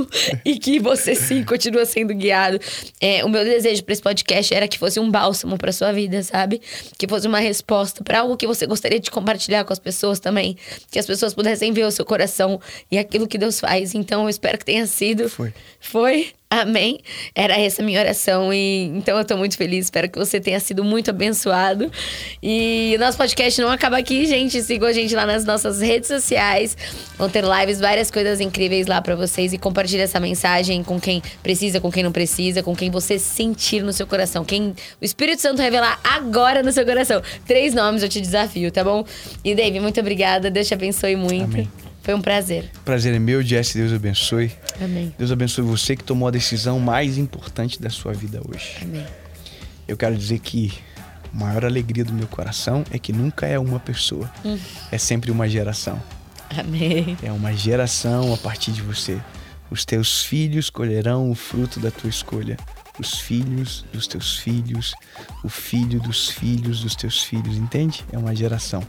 e 0.44 0.60
que 0.60 0.80
você 0.80 1.16
sim 1.16 1.44
continua 1.44 1.86
sendo 1.86 2.14
guiado. 2.14 2.60
É, 2.99 3.24
o 3.24 3.30
meu 3.30 3.44
desejo 3.45 3.84
para 3.84 3.94
esse 3.94 4.02
podcast 4.02 4.54
era 4.54 4.68
que 4.68 4.78
fosse 4.78 4.99
um 4.99 5.10
bálsamo 5.10 5.58
para 5.58 5.72
sua 5.72 5.94
vida, 5.94 6.22
sabe? 6.24 6.62
Que 6.98 7.08
fosse 7.08 7.28
uma 7.28 7.40
resposta 7.40 8.04
para 8.04 8.20
algo 8.20 8.36
que 8.36 8.45
você 8.45 8.66
gostaria 8.66 8.99
de 8.99 9.10
compartilhar 9.10 9.64
com 9.64 9.72
as 9.72 9.80
pessoas 9.80 10.20
também, 10.20 10.58
que 10.91 10.99
as 10.99 11.06
pessoas 11.06 11.34
pudessem 11.34 11.72
ver 11.72 11.86
o 11.86 11.91
seu 11.91 12.06
coração 12.06 12.60
e 12.91 12.98
aquilo 12.98 13.28
que 13.28 13.38
Deus 13.38 13.60
faz. 13.60 13.95
Então 13.95 14.24
eu 14.24 14.30
espero 14.30 14.58
que 14.58 14.66
tenha 14.66 14.86
sido. 14.86 15.30
Foi. 15.30 15.54
Foi. 15.80 16.36
Amém. 16.49 16.99
Era 17.36 17.60
essa 17.60 17.84
minha 17.84 17.99
oração 17.99 18.53
e 18.53 18.86
então 18.95 19.18
eu 19.18 19.26
tô 19.26 19.36
muito 19.36 19.57
feliz. 19.57 19.86
Espero 19.86 20.10
que 20.10 20.18
você 20.18 20.40
tenha 20.40 20.60
sido 20.61 20.82
muito 20.82 21.10
abençoado. 21.10 21.91
E 22.41 22.94
o 22.95 22.99
nosso 22.99 23.18
podcast 23.18 23.60
não 23.61 23.69
acaba 23.69 23.98
aqui, 23.98 24.26
gente. 24.26 24.61
Sigam 24.61 24.88
a 24.88 24.94
gente 24.94 25.14
lá 25.14 25.26
nas 25.26 25.44
nossas 25.44 25.82
redes 25.82 26.07
sociais. 26.07 26.78
Vão 27.18 27.30
ter 27.30 27.44
lives, 27.44 27.82
várias 27.82 28.10
coisas 28.10 28.40
incríveis 28.40 28.88
lá 28.88 29.02
para 29.02 29.14
vocês 29.14 29.52
e 29.52 29.57
compartilhe 29.57 30.02
essa 30.02 30.22
mensagem 30.22 30.84
com 30.86 31.02
quem 31.02 31.22
precisa, 31.44 31.82
com 31.82 31.91
quem 31.91 32.02
não 32.02 32.14
precisa, 32.14 32.64
com 32.64 32.74
quem 32.74 32.90
você 32.90 33.19
sentir 33.19 33.84
no 33.84 33.91
seu 33.91 34.07
coração, 34.07 34.45
quem 34.45 34.74
o 35.02 35.06
Espírito 35.06 35.41
Santo 35.41 35.61
revelar 35.61 35.99
agora 36.02 36.64
no 36.64 36.72
seu 36.72 36.86
coração. 36.86 37.22
Três 37.45 37.74
nomes 37.74 38.03
eu 38.03 38.10
te 38.10 38.22
desafio, 38.22 38.72
tá 38.72 38.86
bom? 38.86 39.03
E 39.44 39.53
Dave, 39.53 39.82
muito 39.82 39.99
obrigada. 39.99 40.49
Deus 40.49 40.65
te 40.65 40.74
abençoe 40.74 41.18
muito. 41.18 41.56
Amém. 41.56 41.86
Foi 42.07 42.13
um 42.13 42.21
prazer. 42.21 42.71
Prazer 42.85 43.13
é 43.13 43.19
meu, 43.19 43.43
Jesse. 43.43 43.77
Deus 43.77 43.91
abençoe. 43.91 44.49
Amém. 44.79 45.13
Deus 45.17 45.29
abençoe 45.29 45.65
você 45.65 45.93
que 45.93 46.05
tomou 46.05 46.29
a 46.29 46.31
decisão 46.31 46.79
mais 46.79 47.17
importante 47.17 47.81
da 47.81 47.89
sua 47.89 48.13
vida 48.13 48.41
hoje. 48.47 48.77
Amém. 48.81 49.05
Eu 49.85 49.97
quero 49.97 50.15
dizer 50.15 50.39
que 50.39 50.73
a 51.34 51.38
maior 51.38 51.65
alegria 51.65 52.05
do 52.05 52.13
meu 52.13 52.25
coração 52.25 52.85
é 52.91 52.97
que 52.97 53.11
nunca 53.11 53.45
é 53.45 53.59
uma 53.59 53.77
pessoa, 53.77 54.31
é 54.89 54.97
sempre 54.97 55.31
uma 55.31 55.49
geração. 55.49 56.01
Amém. 56.57 57.17
É 57.21 57.29
uma 57.29 57.51
geração 57.51 58.34
a 58.34 58.38
partir 58.38 58.71
de 58.71 58.81
você. 58.81 59.19
Os 59.69 59.84
teus 59.84 60.23
filhos 60.23 60.69
colherão 60.69 61.29
o 61.29 61.35
fruto 61.35 61.77
da 61.77 61.91
tua 61.91 62.09
escolha. 62.09 62.55
Os 62.97 63.19
filhos 63.19 63.85
dos 63.91 64.07
teus 64.07 64.38
filhos, 64.38 64.95
o 65.43 65.49
filho 65.49 65.99
dos 65.99 66.29
filhos 66.29 66.79
dos 66.79 66.95
teus 66.95 67.21
filhos, 67.21 67.57
entende? 67.57 68.05
É 68.13 68.17
uma 68.17 68.34
geração. 68.34 68.81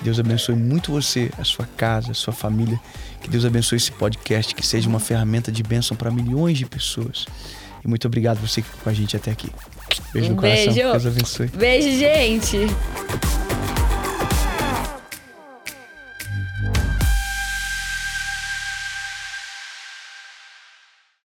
Que 0.00 0.04
Deus 0.04 0.18
abençoe 0.18 0.54
muito 0.54 0.90
você, 0.90 1.30
a 1.38 1.44
sua 1.44 1.66
casa, 1.76 2.12
a 2.12 2.14
sua 2.14 2.32
família. 2.32 2.80
Que 3.20 3.28
Deus 3.28 3.44
abençoe 3.44 3.76
esse 3.76 3.92
podcast, 3.92 4.54
que 4.54 4.66
seja 4.66 4.88
uma 4.88 4.98
ferramenta 4.98 5.52
de 5.52 5.62
bênção 5.62 5.94
para 5.94 6.10
milhões 6.10 6.56
de 6.56 6.64
pessoas. 6.64 7.26
E 7.84 7.86
muito 7.88 8.06
obrigado 8.06 8.38
você 8.38 8.62
que 8.62 8.68
ficou 8.68 8.84
com 8.84 8.88
a 8.88 8.94
gente 8.94 9.14
até 9.14 9.30
aqui. 9.30 9.50
Beijo 10.14 10.28
Um 10.28 10.34
no 10.36 10.40
coração. 10.40 10.72
beijo. 10.72 10.90
Deus 10.90 11.06
abençoe. 11.06 11.46
Beijo, 11.48 11.98
gente. 11.98 13.49